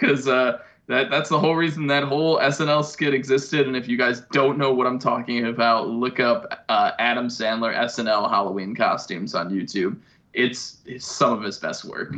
Because 0.00 0.28
uh, 0.28 0.58
that, 0.86 1.10
that's 1.10 1.28
the 1.28 1.40
whole 1.40 1.56
reason 1.56 1.88
that 1.88 2.04
whole 2.04 2.38
SNL 2.38 2.84
skit 2.84 3.12
existed. 3.12 3.66
And 3.66 3.76
if 3.76 3.88
you 3.88 3.96
guys 3.96 4.20
don't 4.30 4.56
know 4.56 4.72
what 4.72 4.86
I'm 4.86 5.00
talking 5.00 5.46
about, 5.46 5.88
look 5.88 6.20
up 6.20 6.64
uh, 6.68 6.92
Adam 7.00 7.26
Sandler 7.26 7.74
SNL 7.74 8.30
Halloween 8.30 8.76
costumes 8.76 9.34
on 9.34 9.50
YouTube. 9.50 9.98
It's, 10.34 10.76
it's 10.86 11.04
some 11.04 11.32
of 11.32 11.42
his 11.42 11.58
best 11.58 11.84
work. 11.84 12.14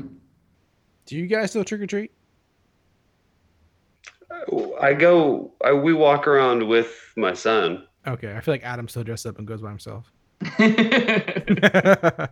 Do 1.07 1.17
you 1.17 1.27
guys 1.27 1.49
still 1.53 1.65
trick 1.65 1.81
or 1.81 1.87
treat? 1.87 2.13
I 4.81 4.95
go. 4.95 5.53
I, 5.65 5.73
we 5.73 5.93
walk 5.93 6.27
around 6.27 6.69
with 6.69 7.13
my 7.17 7.33
son. 7.33 7.87
Okay, 8.07 8.35
I 8.35 8.41
feel 8.41 8.55
like 8.55 8.65
Adam 8.65 8.89
still 8.89 9.05
dressed 9.05 9.27
up 9.27 9.39
and 9.39 9.47
goes 9.47 9.61
by 9.61 9.69
himself. 9.69 10.13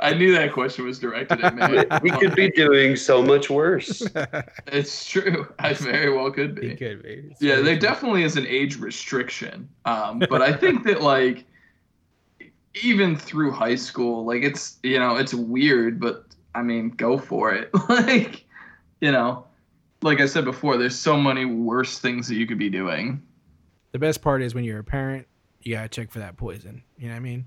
I 0.00 0.14
knew 0.14 0.32
that 0.32 0.52
question 0.52 0.84
was 0.84 0.98
directed 0.98 1.40
at 1.40 1.54
me. 1.54 1.84
We 2.02 2.10
could 2.18 2.34
be 2.34 2.50
doing 2.50 2.96
so 2.96 3.22
much 3.22 3.48
worse. 3.50 4.02
It's 4.66 5.08
true. 5.08 5.46
I 5.58 5.72
very 5.74 6.12
well 6.12 6.30
could 6.30 6.58
he 6.60 6.70
be. 6.70 6.76
could 6.76 7.02
be. 7.02 7.24
It's 7.30 7.40
Yeah, 7.42 7.56
there 7.56 7.74
true. 7.78 7.78
definitely 7.78 8.22
is 8.24 8.36
an 8.36 8.46
age 8.46 8.78
restriction. 8.78 9.68
Um, 9.84 10.18
but 10.30 10.42
I 10.42 10.52
think 10.52 10.84
that 10.84 11.02
like 11.02 11.44
even 12.82 13.16
through 13.16 13.52
high 13.52 13.74
school, 13.76 14.24
like 14.24 14.42
it's 14.42 14.78
you 14.82 14.98
know 14.98 15.16
it's 15.16 15.34
weird, 15.34 16.00
but 16.00 16.24
I 16.54 16.62
mean 16.62 16.90
go 16.90 17.18
for 17.18 17.52
it. 17.52 17.70
like 17.88 18.44
you 19.00 19.12
know, 19.12 19.46
like 20.02 20.20
I 20.20 20.26
said 20.26 20.44
before, 20.44 20.76
there's 20.76 20.98
so 20.98 21.16
many 21.16 21.44
worse 21.44 21.98
things 21.98 22.28
that 22.28 22.34
you 22.34 22.46
could 22.46 22.58
be 22.58 22.70
doing. 22.70 23.22
The 23.92 23.98
best 23.98 24.20
part 24.20 24.42
is 24.42 24.54
when 24.54 24.64
you're 24.64 24.80
a 24.80 24.84
parent, 24.84 25.26
you 25.62 25.74
gotta 25.74 25.88
check 25.88 26.10
for 26.10 26.18
that 26.20 26.36
poison. 26.36 26.82
You 26.98 27.08
know 27.08 27.14
what 27.14 27.18
I 27.18 27.20
mean? 27.20 27.46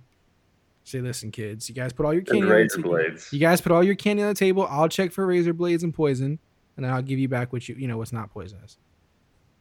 Say, 0.83 0.99
listen, 0.99 1.31
kids, 1.31 1.69
you 1.69 1.75
guys 1.75 1.93
put 1.93 2.05
all 2.05 2.13
your 2.13 2.21
And 2.21 2.27
candy 2.27 2.41
on 2.43 2.47
the 2.49 2.55
razor 2.55 2.81
ta- 2.81 2.88
blades. 2.88 3.31
You 3.31 3.39
guys 3.39 3.61
put 3.61 3.71
all 3.71 3.83
your 3.83 3.95
candy 3.95 4.23
on 4.23 4.29
the 4.29 4.35
table. 4.35 4.67
I'll 4.69 4.89
check 4.89 5.11
for 5.11 5.25
razor 5.25 5.53
blades 5.53 5.83
and 5.83 5.93
poison, 5.93 6.39
and 6.75 6.85
then 6.85 6.91
I'll 6.91 7.01
give 7.03 7.19
you 7.19 7.27
back 7.27 7.53
what 7.53 7.69
you 7.69 7.75
you 7.75 7.88
know 7.88 7.97
what's 7.97 8.11
not 8.11 8.31
poisonous, 8.31 8.77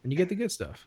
and 0.03 0.13
you 0.13 0.17
get 0.17 0.29
the 0.29 0.35
good 0.35 0.51
stuff. 0.51 0.87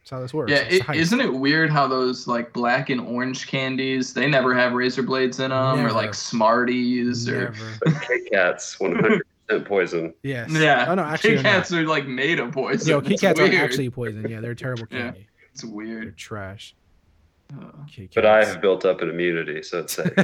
That's 0.00 0.10
how 0.10 0.20
this 0.20 0.34
works. 0.34 0.50
Yeah, 0.50 0.58
It's 0.58 0.74
a 0.74 0.76
it, 0.78 0.82
heist. 0.82 0.94
isn't 0.96 1.20
it 1.20 1.32
weird 1.32 1.70
how 1.70 1.86
those 1.86 2.26
like 2.26 2.52
black 2.52 2.90
and 2.90 3.00
orange 3.00 3.46
candies 3.46 4.12
they 4.14 4.26
never 4.28 4.52
have 4.54 4.72
razor 4.72 5.02
blades 5.02 5.38
in 5.40 5.50
them, 5.50 5.84
or 5.84 5.92
like 5.92 6.14
Smarties, 6.14 7.28
or 7.28 7.50
Never. 7.50 7.72
But 7.84 8.02
Kit 8.02 8.28
Kats, 8.32 8.78
one 8.80 8.94
hundred 8.96 9.22
percent 9.48 9.68
poison. 9.68 10.14
Yes. 10.22 10.50
yeah. 10.50 10.86
Oh 10.88 10.94
no, 10.94 11.02
actually, 11.02 11.34
Kit 11.34 11.42
they're. 11.42 11.52
Kats 11.54 11.72
are 11.72 11.82
like 11.86 12.06
made 12.06 12.38
of 12.40 12.52
poison. 12.52 12.88
Yo, 12.88 13.00
Kit 13.00 13.20
Kats 13.20 13.38
are 13.40 13.44
actually 13.52 13.90
poison. 13.90 14.28
Yeah, 14.28 14.40
they're 14.40 14.54
terrible 14.54 14.86
Yeah. 14.90 14.98
candy. 15.12 15.26
it's 15.52 15.62
They're 15.62 15.70
weird. 15.72 16.16
trash. 16.16 16.74
Kit 17.90 18.10
But 18.14 18.26
I 18.26 18.44
have 18.44 18.60
built 18.60 18.84
up 18.84 19.00
an 19.02 19.10
immunity, 19.10 19.62
so 19.62 19.80
it's 19.80 19.94
safe. 19.94 20.12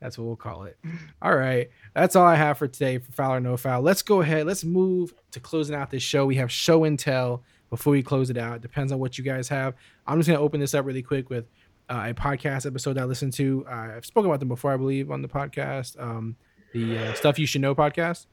That's 0.00 0.16
what 0.16 0.24
we'll 0.24 0.36
call 0.36 0.64
it. 0.64 0.78
All 1.20 1.36
right. 1.36 1.68
That's 1.94 2.16
all 2.16 2.24
I 2.26 2.34
have 2.34 2.56
for 2.56 2.66
today 2.66 2.98
for 2.98 3.12
Foul 3.12 3.34
or 3.34 3.40
No 3.40 3.56
Foul. 3.58 3.82
Let's 3.82 4.00
go 4.00 4.22
ahead. 4.22 4.46
Let's 4.46 4.64
move 4.64 5.12
to 5.32 5.40
closing 5.40 5.74
out 5.76 5.90
this 5.90 6.02
show. 6.02 6.24
We 6.24 6.36
have 6.36 6.50
show 6.50 6.84
and 6.84 6.98
tell 6.98 7.42
before 7.68 7.90
we 7.90 8.02
close 8.02 8.30
it 8.30 8.38
out. 8.38 8.56
It 8.56 8.62
depends 8.62 8.92
on 8.92 8.98
what 8.98 9.18
you 9.18 9.24
guys 9.24 9.46
have. 9.48 9.74
I'm 10.06 10.18
just 10.18 10.26
going 10.26 10.38
to 10.38 10.42
open 10.42 10.58
this 10.58 10.72
up 10.72 10.86
really 10.86 11.02
quick 11.02 11.28
with 11.28 11.44
uh, 11.90 12.06
a 12.08 12.14
podcast 12.14 12.64
episode 12.66 12.94
that 12.94 13.02
I 13.02 13.04
listened 13.04 13.34
to. 13.34 13.66
Uh, 13.70 13.74
I've 13.96 14.06
spoken 14.06 14.30
about 14.30 14.40
them 14.40 14.48
before, 14.48 14.72
I 14.72 14.78
believe, 14.78 15.10
on 15.10 15.20
the 15.20 15.28
podcast. 15.28 16.00
Um, 16.00 16.34
the 16.72 16.96
uh, 16.96 17.12
Stuff 17.14 17.38
You 17.38 17.44
Should 17.46 17.60
Know 17.60 17.74
podcast. 17.74 18.24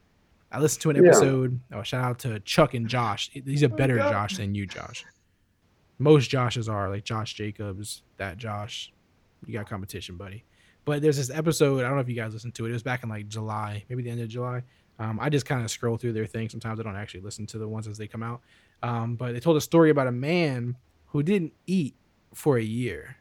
I 0.50 0.60
listened 0.60 0.80
to 0.82 0.90
an 0.90 0.96
Yeah. 0.96 1.10
episode. 1.10 1.60
Oh, 1.74 1.82
shout 1.82 2.02
out 2.02 2.18
to 2.20 2.40
Chuck 2.40 2.72
and 2.72 2.88
Josh. 2.88 3.28
He's 3.32 3.62
a 3.62 3.68
better 3.68 3.98
Josh 3.98 4.38
than 4.38 4.54
you, 4.54 4.64
Josh. 4.66 5.04
Most 5.98 6.30
Joshes 6.30 6.68
are 6.72 6.88
like 6.88 7.04
Josh 7.04 7.34
Jacobs, 7.34 8.02
that 8.16 8.38
Josh. 8.38 8.92
You 9.46 9.54
got 9.54 9.68
competition, 9.68 10.16
buddy. 10.16 10.44
But 10.84 11.02
there's 11.02 11.16
this 11.16 11.30
episode. 11.30 11.80
I 11.80 11.82
don't 11.82 11.94
know 11.94 12.00
if 12.00 12.08
you 12.08 12.14
guys 12.14 12.32
listened 12.32 12.54
to 12.54 12.66
it. 12.66 12.70
It 12.70 12.72
was 12.72 12.82
back 12.82 13.02
in 13.02 13.08
like 13.08 13.28
July, 13.28 13.84
maybe 13.88 14.02
the 14.02 14.10
end 14.10 14.20
of 14.20 14.28
July. 14.28 14.62
Um, 14.98 15.18
I 15.20 15.28
just 15.28 15.46
kind 15.46 15.62
of 15.62 15.70
scroll 15.70 15.96
through 15.96 16.12
their 16.12 16.26
thing. 16.26 16.48
Sometimes 16.48 16.80
I 16.80 16.82
don't 16.82 16.96
actually 16.96 17.20
listen 17.20 17.46
to 17.48 17.58
the 17.58 17.68
ones 17.68 17.86
as 17.86 17.98
they 17.98 18.08
come 18.08 18.22
out. 18.22 18.40
Um, 18.82 19.14
but 19.14 19.32
they 19.32 19.40
told 19.40 19.56
a 19.56 19.60
story 19.60 19.90
about 19.90 20.06
a 20.06 20.12
man 20.12 20.76
who 21.06 21.22
didn't 21.22 21.52
eat 21.66 21.94
for 22.34 22.58
a 22.58 22.62
year. 22.62 23.16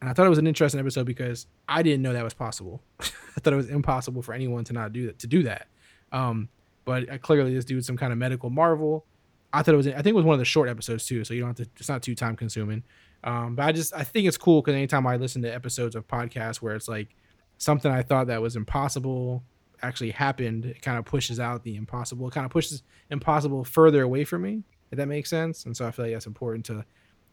And 0.00 0.08
I 0.08 0.12
thought 0.12 0.26
it 0.26 0.30
was 0.30 0.38
an 0.38 0.46
interesting 0.46 0.80
episode 0.80 1.06
because 1.06 1.46
I 1.68 1.82
didn't 1.82 2.02
know 2.02 2.12
that 2.12 2.24
was 2.24 2.34
possible. 2.34 2.82
I 3.00 3.40
thought 3.40 3.52
it 3.52 3.56
was 3.56 3.70
impossible 3.70 4.22
for 4.22 4.32
anyone 4.32 4.64
to 4.64 4.72
not 4.72 4.92
do 4.92 5.06
that 5.06 5.18
to 5.20 5.26
do 5.26 5.42
that. 5.44 5.68
Um, 6.10 6.48
but 6.84 7.08
uh, 7.10 7.18
clearly 7.18 7.54
this 7.54 7.64
dude's 7.64 7.86
some 7.86 7.96
kind 7.96 8.12
of 8.12 8.18
medical 8.18 8.50
marvel. 8.50 9.04
I 9.52 9.62
thought 9.62 9.74
it 9.74 9.76
was. 9.76 9.86
I 9.88 9.94
think 9.94 10.08
it 10.08 10.14
was 10.14 10.24
one 10.24 10.34
of 10.34 10.38
the 10.38 10.44
short 10.44 10.68
episodes 10.68 11.06
too, 11.06 11.24
so 11.24 11.34
you 11.34 11.40
don't 11.40 11.58
have 11.58 11.66
to. 11.66 11.72
It's 11.76 11.88
not 11.88 12.02
too 12.02 12.14
time 12.14 12.36
consuming. 12.36 12.82
Um, 13.24 13.54
but 13.56 13.64
I 13.64 13.72
just 13.72 13.94
I 13.94 14.04
think 14.04 14.26
it's 14.26 14.36
cool 14.36 14.62
because 14.62 14.74
anytime 14.74 15.06
I 15.06 15.16
listen 15.16 15.42
to 15.42 15.52
episodes 15.52 15.94
of 15.94 16.06
podcasts 16.06 16.56
where 16.56 16.74
it's 16.74 16.88
like 16.88 17.14
something 17.58 17.90
I 17.90 18.02
thought 18.02 18.28
that 18.28 18.40
was 18.40 18.56
impossible 18.56 19.42
actually 19.82 20.10
happened, 20.10 20.66
it 20.66 20.82
kind 20.82 20.98
of 20.98 21.04
pushes 21.04 21.40
out 21.40 21.64
the 21.64 21.76
impossible. 21.76 22.28
It 22.28 22.34
kind 22.34 22.44
of 22.44 22.52
pushes 22.52 22.82
impossible 23.10 23.64
further 23.64 24.02
away 24.02 24.24
from 24.24 24.42
me. 24.42 24.62
If 24.90 24.98
that 24.98 25.06
makes 25.06 25.30
sense. 25.30 25.66
And 25.66 25.76
so 25.76 25.86
I 25.86 25.92
feel 25.92 26.04
like 26.04 26.14
that's 26.14 26.26
important 26.26 26.64
to 26.66 26.84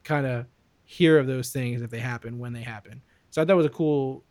kind 0.04 0.28
of 0.28 0.46
hear 0.86 1.18
of 1.18 1.28
those 1.28 1.50
things 1.50 1.82
if 1.82 1.90
they 1.90 2.00
happen 2.00 2.38
when 2.38 2.54
they 2.54 2.62
happen. 2.62 3.02
So 3.32 3.42
I 3.42 3.46
thought 3.46 3.54
it 3.54 3.56
was 3.56 3.66
a 3.66 3.70
cool, 3.70 4.24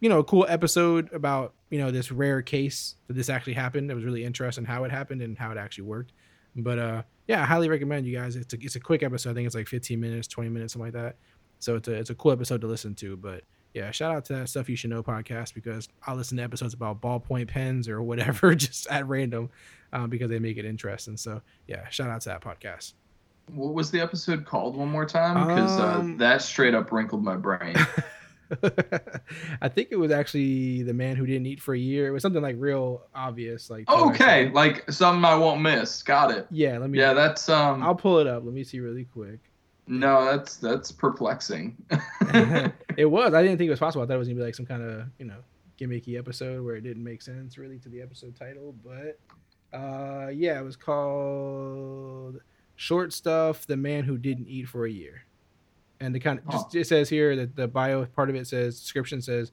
you 0.00 0.08
know, 0.08 0.18
a 0.18 0.24
cool 0.24 0.46
episode 0.48 1.12
about 1.12 1.54
you 1.70 1.78
know 1.78 1.90
this 1.90 2.12
rare 2.12 2.40
case 2.40 2.96
that 3.08 3.14
this 3.14 3.28
actually 3.28 3.54
happened. 3.54 3.90
It 3.90 3.94
was 3.94 4.04
really 4.04 4.24
interesting 4.24 4.64
how 4.64 4.84
it 4.84 4.90
happened 4.90 5.22
and 5.22 5.36
how 5.36 5.50
it 5.50 5.58
actually 5.58 5.84
worked. 5.84 6.12
But 6.56 6.78
uh, 6.78 7.02
yeah, 7.26 7.42
I 7.42 7.44
highly 7.44 7.68
recommend 7.68 8.06
you 8.06 8.16
guys. 8.16 8.36
It's 8.36 8.52
a, 8.52 8.56
it's 8.60 8.76
a 8.76 8.80
quick 8.80 9.02
episode. 9.02 9.30
I 9.30 9.34
think 9.34 9.46
it's 9.46 9.54
like 9.54 9.68
15 9.68 10.00
minutes, 10.00 10.28
20 10.28 10.50
minutes, 10.50 10.74
something 10.74 10.92
like 10.92 11.02
that. 11.02 11.16
So 11.58 11.76
it's 11.76 11.88
a 11.88 11.92
it's 11.92 12.10
a 12.10 12.14
cool 12.14 12.32
episode 12.32 12.60
to 12.60 12.66
listen 12.66 12.94
to. 12.96 13.16
But 13.16 13.44
yeah, 13.72 13.90
shout 13.90 14.14
out 14.14 14.24
to 14.26 14.34
that 14.34 14.48
stuff 14.48 14.68
you 14.68 14.76
should 14.76 14.90
know 14.90 15.02
podcast 15.02 15.54
because 15.54 15.88
I 16.06 16.14
listen 16.14 16.36
to 16.36 16.42
episodes 16.44 16.74
about 16.74 17.00
ballpoint 17.00 17.48
pens 17.48 17.88
or 17.88 18.02
whatever 18.02 18.54
just 18.54 18.86
at 18.88 19.06
random 19.06 19.50
um, 19.92 20.10
because 20.10 20.30
they 20.30 20.38
make 20.38 20.58
it 20.58 20.64
interesting. 20.64 21.16
So 21.16 21.40
yeah, 21.66 21.88
shout 21.88 22.10
out 22.10 22.20
to 22.22 22.28
that 22.30 22.40
podcast. 22.40 22.94
What 23.52 23.74
was 23.74 23.90
the 23.90 24.00
episode 24.00 24.46
called 24.46 24.76
one 24.76 24.88
more 24.88 25.04
time? 25.04 25.46
Because 25.46 25.78
Um, 25.78 26.14
uh, 26.14 26.18
that 26.18 26.40
straight 26.40 26.74
up 26.74 26.92
wrinkled 26.92 27.22
my 27.22 27.36
brain. 27.36 27.74
I 29.62 29.68
think 29.68 29.88
it 29.90 29.96
was 29.96 30.10
actually 30.10 30.82
the 30.82 30.92
man 30.92 31.16
who 31.16 31.26
didn't 31.26 31.46
eat 31.46 31.60
for 31.60 31.74
a 31.74 31.78
year. 31.78 32.08
It 32.08 32.10
was 32.10 32.22
something 32.22 32.42
like 32.42 32.56
real 32.58 33.02
obvious. 33.14 33.70
Like 33.70 33.86
tell 33.86 34.10
okay, 34.10 34.50
like 34.50 34.90
something 34.90 35.24
I 35.24 35.34
won't 35.34 35.60
miss. 35.60 36.02
Got 36.02 36.30
it. 36.30 36.46
yeah. 36.50 36.78
Let 36.78 36.90
me. 36.90 36.98
Yeah, 36.98 37.14
that's 37.14 37.48
um. 37.48 37.82
I'll 37.82 37.94
pull 37.94 38.18
it 38.18 38.26
up. 38.26 38.44
Let 38.44 38.54
me 38.54 38.64
see 38.64 38.80
really 38.80 39.04
quick. 39.04 39.40
no, 39.86 40.24
that's 40.24 40.56
that's 40.56 40.92
perplexing. 40.92 41.76
it 42.96 43.06
was. 43.06 43.34
I 43.34 43.42
didn't 43.42 43.58
think 43.58 43.68
it 43.68 43.70
was 43.70 43.80
possible. 43.80 44.02
I 44.02 44.06
thought 44.06 44.14
it 44.14 44.18
was 44.18 44.28
gonna 44.28 44.40
be 44.40 44.44
like 44.44 44.54
some 44.54 44.66
kind 44.66 44.82
of 44.82 45.06
you 45.18 45.26
know 45.26 45.38
gimmicky 45.78 46.18
episode 46.18 46.64
where 46.64 46.76
it 46.76 46.82
didn't 46.82 47.02
make 47.04 47.22
sense 47.22 47.58
really 47.58 47.78
to 47.78 47.88
the 47.88 48.00
episode 48.00 48.36
title. 48.36 48.74
But 48.84 49.18
uh, 49.76 50.28
yeah, 50.28 50.58
it 50.58 50.64
was 50.64 50.76
called 50.76 52.40
"Short 52.76 53.12
Stuff: 53.12 53.66
The 53.66 53.76
Man 53.76 54.04
Who 54.04 54.18
Didn't 54.18 54.48
Eat 54.48 54.68
for 54.68 54.86
a 54.86 54.90
Year." 54.90 55.24
And 56.04 56.14
the 56.14 56.20
kind 56.20 56.38
of 56.38 56.52
just 56.52 56.74
it 56.74 56.86
says 56.86 57.08
here 57.08 57.34
that 57.36 57.56
the 57.56 57.66
bio 57.66 58.04
part 58.04 58.28
of 58.28 58.36
it 58.36 58.46
says 58.46 58.78
description 58.78 59.22
says 59.22 59.52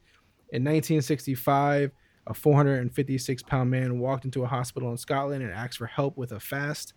in 0.49 0.63
1965 0.63 1.91
a 2.27 2.33
456 2.33 3.43
pound 3.43 3.69
man 3.69 3.99
walked 3.99 4.25
into 4.25 4.43
a 4.43 4.47
hospital 4.47 4.91
in 4.91 4.97
Scotland 4.97 5.43
and 5.43 5.51
asked 5.51 5.77
for 5.77 5.87
help 5.87 6.17
with 6.17 6.33
a 6.33 6.39
fast. 6.39 6.93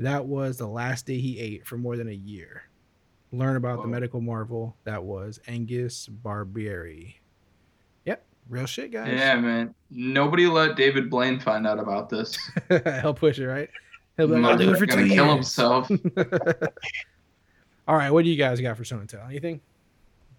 That 0.00 0.26
was 0.26 0.58
the 0.58 0.66
last 0.66 1.06
day 1.06 1.18
he 1.18 1.38
ate 1.38 1.66
for 1.66 1.78
more 1.78 1.96
than 1.96 2.08
a 2.08 2.12
year. 2.12 2.64
Learn 3.32 3.56
about 3.56 3.80
the 3.82 3.88
medical 3.88 4.20
marvel 4.20 4.76
that 4.84 5.02
was 5.02 5.40
Angus 5.46 6.08
Barbieri. 6.24 7.14
Yep, 8.04 8.24
real 8.48 8.66
shit, 8.66 8.92
guys. 8.92 9.12
yeah, 9.12 9.36
man. 9.36 9.74
Nobody 9.90 10.46
let 10.46 10.76
David 10.76 11.08
Blaine 11.10 11.38
find 11.38 11.66
out 11.66 11.78
about 11.78 12.08
this. 12.08 12.36
He'll 13.00 13.14
push 13.14 13.38
it, 13.38 13.46
right? 13.46 13.70
He'll 14.16 14.26
be 14.28 14.34
like, 14.34 14.52
I'll 14.52 14.58
do 14.58 14.72
it 14.72 14.78
for 14.78 14.86
Gonna 14.86 15.02
two 15.04 15.14
kill 15.14 15.32
himself. 15.32 15.90
All 17.88 17.96
right, 17.96 18.10
what 18.10 18.24
do 18.24 18.30
you 18.30 18.36
guys 18.36 18.60
got 18.60 18.76
for 18.76 18.84
show 18.84 18.98
and 18.98 19.08
tell? 19.08 19.24
Anything? 19.26 19.60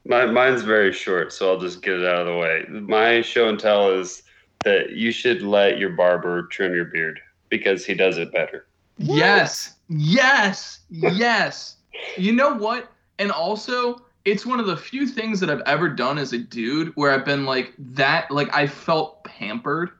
My, 0.06 0.26
mine's 0.26 0.64
very 0.64 0.92
short, 0.92 1.32
so 1.32 1.52
I'll 1.52 1.60
just 1.60 1.82
get 1.82 1.94
it 2.00 2.06
out 2.06 2.22
of 2.22 2.28
the 2.28 2.38
way. 2.38 2.66
My 2.82 3.22
show 3.22 3.50
and 3.50 3.60
tell 3.60 3.92
is 3.92 4.24
that 4.64 4.92
you 4.92 5.12
should 5.12 5.42
let 5.42 5.78
your 5.78 5.92
barber 5.92 6.48
trim 6.48 6.74
your 6.74 6.86
beard 6.86 7.20
because 7.50 7.86
he 7.86 7.94
does 7.94 8.18
it 8.18 8.32
better. 8.34 8.68
Yes, 8.98 9.76
yes, 9.90 10.80
yes. 10.90 11.78
You 12.18 12.34
know 12.34 12.54
what? 12.54 12.92
And 13.20 13.32
also, 13.32 14.02
it's 14.26 14.46
one 14.46 14.60
of 14.60 14.68
the 14.68 14.78
few 14.78 15.08
things 15.08 15.40
that 15.40 15.50
I've 15.50 15.62
ever 15.66 15.88
done 15.88 16.18
as 16.18 16.34
a 16.34 16.38
dude 16.38 16.92
where 16.96 17.12
I've 17.12 17.26
been 17.26 17.46
like 17.46 17.74
that, 17.78 18.30
like 18.30 18.54
I 18.54 18.68
felt 18.68 19.24
pampered, 19.24 19.92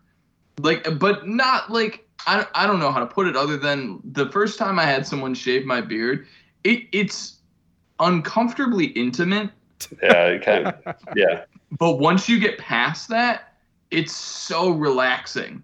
like, 0.60 1.00
but 1.00 1.28
not 1.28 1.72
like 1.72 2.08
I, 2.26 2.46
I 2.54 2.68
don't 2.68 2.80
know 2.80 2.92
how 2.92 3.00
to 3.00 3.08
put 3.08 3.28
it 3.28 3.38
other 3.38 3.58
than 3.58 4.02
the 4.04 4.30
first 4.32 4.60
time 4.60 4.80
I 4.80 4.84
had 4.84 5.08
someone 5.08 5.34
shave 5.34 5.66
my 5.66 5.80
beard, 5.80 6.28
it 6.64 6.88
it's 6.92 7.37
uncomfortably 8.00 8.86
intimate, 8.88 9.50
Yeah, 10.02 10.26
it 10.28 10.44
kind 10.44 10.68
of, 10.68 10.96
yeah. 11.16 11.46
but 11.78 12.00
once 12.00 12.28
you 12.28 12.40
get 12.40 12.58
past 12.58 13.10
that, 13.10 13.54
it's 13.92 14.16
so 14.16 14.70
relaxing. 14.72 15.64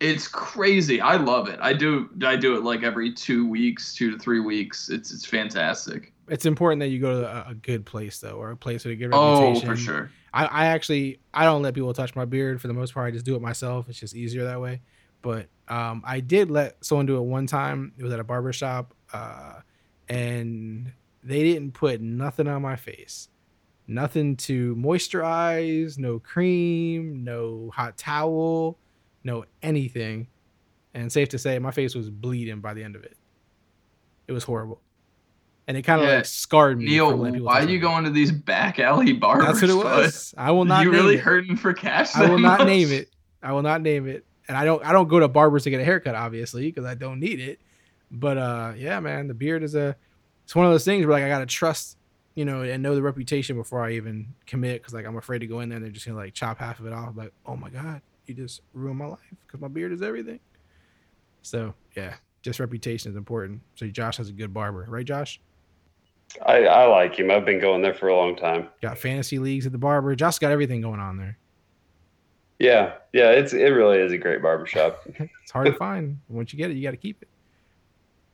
It's 0.00 0.26
crazy. 0.26 1.00
I 1.00 1.16
love 1.16 1.48
it. 1.48 1.58
I 1.62 1.72
do. 1.72 2.10
I 2.24 2.34
do 2.34 2.56
it 2.56 2.64
like 2.64 2.82
every 2.82 3.12
two 3.12 3.46
weeks, 3.48 3.94
two 3.94 4.10
to 4.10 4.18
three 4.18 4.40
weeks. 4.40 4.88
It's 4.88 5.12
it's 5.12 5.24
fantastic. 5.24 6.12
It's 6.28 6.44
important 6.44 6.80
that 6.80 6.88
you 6.88 6.98
go 6.98 7.20
to 7.20 7.26
a, 7.48 7.50
a 7.50 7.54
good 7.54 7.86
place 7.86 8.18
though, 8.18 8.32
or 8.32 8.50
a 8.50 8.56
place 8.56 8.84
with 8.84 8.94
a 8.94 8.96
good 8.96 9.10
reputation. 9.10 9.38
Oh, 9.38 9.46
reputation. 9.48 9.68
for 9.68 9.76
sure. 9.76 10.10
I, 10.34 10.46
I 10.46 10.66
actually 10.66 11.20
I 11.32 11.44
don't 11.44 11.62
let 11.62 11.74
people 11.74 11.94
touch 11.94 12.16
my 12.16 12.24
beard 12.24 12.60
for 12.60 12.66
the 12.66 12.74
most 12.74 12.94
part. 12.94 13.06
I 13.06 13.10
just 13.12 13.24
do 13.24 13.36
it 13.36 13.42
myself. 13.42 13.88
It's 13.88 14.00
just 14.00 14.16
easier 14.16 14.44
that 14.44 14.60
way. 14.60 14.80
But 15.22 15.46
um, 15.68 16.02
I 16.04 16.18
did 16.18 16.50
let 16.50 16.84
someone 16.84 17.06
do 17.06 17.16
it 17.18 17.22
one 17.22 17.46
time. 17.46 17.92
It 17.96 18.02
was 18.02 18.12
at 18.12 18.18
a 18.18 18.24
barber 18.24 18.52
shop, 18.52 18.94
uh, 19.12 19.60
and 20.08 20.92
they 21.22 21.42
didn't 21.42 21.72
put 21.72 22.00
nothing 22.00 22.48
on 22.48 22.62
my 22.62 22.76
face, 22.76 23.28
nothing 23.86 24.36
to 24.36 24.74
moisturize, 24.76 25.98
no 25.98 26.18
cream, 26.18 27.24
no 27.24 27.70
hot 27.74 27.96
towel, 27.96 28.78
no 29.24 29.44
anything. 29.62 30.26
and 30.94 31.10
safe 31.10 31.30
to 31.30 31.38
say, 31.38 31.58
my 31.58 31.70
face 31.70 31.94
was 31.94 32.10
bleeding 32.10 32.60
by 32.60 32.74
the 32.74 32.82
end 32.84 32.94
of 32.96 33.02
it. 33.04 33.16
It 34.28 34.32
was 34.32 34.44
horrible, 34.44 34.80
and 35.66 35.76
it 35.76 35.82
kind 35.82 36.02
of 36.02 36.06
Yeah. 36.08 36.16
like 36.16 36.26
scarred 36.26 36.78
me. 36.78 36.84
Neil, 36.86 37.10
from 37.12 37.20
letting 37.20 37.34
people 37.34 37.46
why 37.46 37.60
are 37.62 37.68
you 37.68 37.78
going 37.78 38.04
to 38.04 38.10
these 38.10 38.30
back 38.30 38.78
alley 38.78 39.12
barbers? 39.14 39.46
That's 39.60 39.62
what 39.62 39.70
it 39.70 39.74
was. 39.74 40.34
I 40.36 40.50
will 40.50 40.64
not. 40.66 40.84
you 40.84 40.90
really 40.92 41.14
it. 41.14 41.20
hurting 41.20 41.56
for 41.56 41.72
cash? 41.72 42.14
I 42.14 42.28
will 42.28 42.38
not 42.38 42.58
much? 42.60 42.66
name 42.68 42.90
it. 42.92 43.08
I 43.42 43.52
will 43.52 43.62
not 43.62 43.80
name 43.80 44.06
it. 44.06 44.26
And 44.48 44.56
I 44.56 44.64
don't 44.66 44.84
I 44.84 44.92
don't 44.92 45.08
go 45.08 45.18
to 45.20 45.28
barbers 45.28 45.64
to 45.64 45.70
get 45.70 45.80
a 45.80 45.84
haircut, 45.84 46.14
obviously, 46.14 46.66
because 46.66 46.84
I 46.84 46.94
don't 46.94 47.20
need 47.20 47.40
it. 47.40 47.58
But 48.10 48.36
uh 48.38 48.72
yeah, 48.76 49.00
man, 49.00 49.28
the 49.28 49.34
beard 49.34 49.62
is 49.62 49.74
a 49.74 49.96
it's 50.44 50.54
one 50.54 50.66
of 50.66 50.72
those 50.72 50.84
things 50.84 51.06
where 51.06 51.14
like 51.14 51.24
I 51.24 51.28
gotta 51.28 51.46
trust, 51.46 51.96
you 52.34 52.44
know, 52.44 52.62
and 52.62 52.82
know 52.82 52.94
the 52.94 53.02
reputation 53.02 53.56
before 53.56 53.84
I 53.84 53.92
even 53.92 54.34
commit 54.46 54.80
because 54.80 54.94
like 54.94 55.06
I'm 55.06 55.16
afraid 55.16 55.40
to 55.40 55.46
go 55.46 55.60
in 55.60 55.68
there 55.68 55.76
and 55.76 55.84
they're 55.84 55.92
just 55.92 56.06
gonna 56.06 56.18
like 56.18 56.34
chop 56.34 56.58
half 56.58 56.80
of 56.80 56.86
it 56.86 56.92
off. 56.92 57.16
Like, 57.16 57.32
oh 57.46 57.56
my 57.56 57.70
god, 57.70 58.02
you 58.26 58.34
just 58.34 58.62
ruined 58.72 58.98
my 58.98 59.06
life 59.06 59.20
because 59.46 59.60
my 59.60 59.68
beard 59.68 59.92
is 59.92 60.02
everything. 60.02 60.40
So 61.42 61.74
yeah, 61.96 62.14
just 62.42 62.60
reputation 62.60 63.10
is 63.10 63.16
important. 63.16 63.60
So 63.74 63.86
Josh 63.88 64.16
has 64.16 64.28
a 64.28 64.32
good 64.32 64.52
barber, 64.52 64.86
right, 64.88 65.04
Josh? 65.04 65.40
I, 66.46 66.64
I 66.64 66.86
like 66.86 67.18
him. 67.18 67.30
I've 67.30 67.44
been 67.44 67.60
going 67.60 67.82
there 67.82 67.94
for 67.94 68.08
a 68.08 68.16
long 68.16 68.36
time. 68.36 68.68
Got 68.80 68.98
fantasy 68.98 69.38
leagues 69.38 69.66
at 69.66 69.72
the 69.72 69.78
barber. 69.78 70.14
Josh 70.14 70.38
got 70.38 70.50
everything 70.50 70.80
going 70.80 71.00
on 71.00 71.18
there. 71.18 71.38
Yeah, 72.58 72.94
yeah, 73.12 73.30
it's 73.30 73.52
it 73.52 73.70
really 73.70 73.98
is 73.98 74.12
a 74.12 74.18
great 74.18 74.40
barbershop. 74.40 75.04
It's 75.42 75.50
hard 75.50 75.66
to 75.66 75.72
find. 75.74 76.20
Once 76.28 76.52
you 76.52 76.56
get 76.56 76.70
it, 76.70 76.74
you 76.74 76.82
got 76.82 76.92
to 76.92 76.96
keep 76.96 77.20
it. 77.20 77.28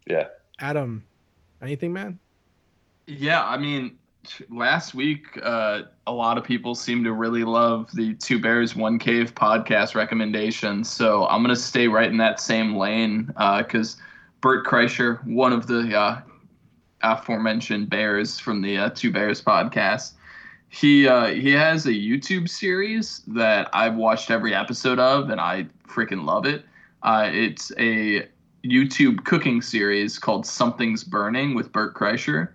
Yeah. 0.07 0.29
Adam, 0.61 1.05
anything, 1.63 1.93
man? 1.93 2.19
Yeah, 3.07 3.45
I 3.45 3.57
mean, 3.57 3.99
last 4.51 4.95
week, 4.95 5.27
uh, 5.43 5.83
a 6.07 6.13
lot 6.13 6.39
of 6.39 6.45
people 6.45 6.75
seem 6.75 7.05
to 7.05 7.13
really 7.13 7.45
love 7.45 7.91
the 7.95 8.15
Two 8.15 8.39
Bears 8.39 8.77
One 8.77 8.99
Cave 8.99 9.35
podcast 9.35 9.95
recommendations. 9.95 10.91
So 10.91 11.27
I'm 11.27 11.43
gonna 11.43 11.57
stay 11.57 11.89
right 11.89 12.11
in 12.11 12.19
that 12.19 12.41
same 12.41 12.77
lane 12.77 13.33
because 13.59 13.97
Bert 14.41 14.67
Kreischer, 14.67 15.25
one 15.27 15.53
of 15.53 15.67
the 15.67 15.99
uh, 15.99 16.21
aforementioned 17.03 17.91
Bears 17.91 18.39
from 18.39 18.61
the 18.61 18.77
uh, 18.79 18.91
Two 18.91 19.11
Bears 19.11 19.43
podcast, 19.43 20.13
he 20.69 21.09
uh, 21.09 21.27
he 21.27 21.51
has 21.53 21.87
a 21.87 21.93
YouTube 21.93 22.49
series 22.49 23.23
that 23.29 23.71
I've 23.73 23.95
watched 23.95 24.31
every 24.31 24.55
episode 24.55 24.99
of, 24.99 25.31
and 25.31 25.41
I 25.41 25.67
freaking 25.89 26.25
love 26.25 26.45
it. 26.45 26.65
Uh, 27.03 27.31
it's 27.33 27.73
a 27.79 28.29
YouTube 28.65 29.25
cooking 29.25 29.63
series 29.63 30.19
called 30.19 30.47
Something's 30.47 31.05
Burning 31.05 31.55
with 31.55 31.73
Bert 31.73 31.95
Kreischer 31.95 32.51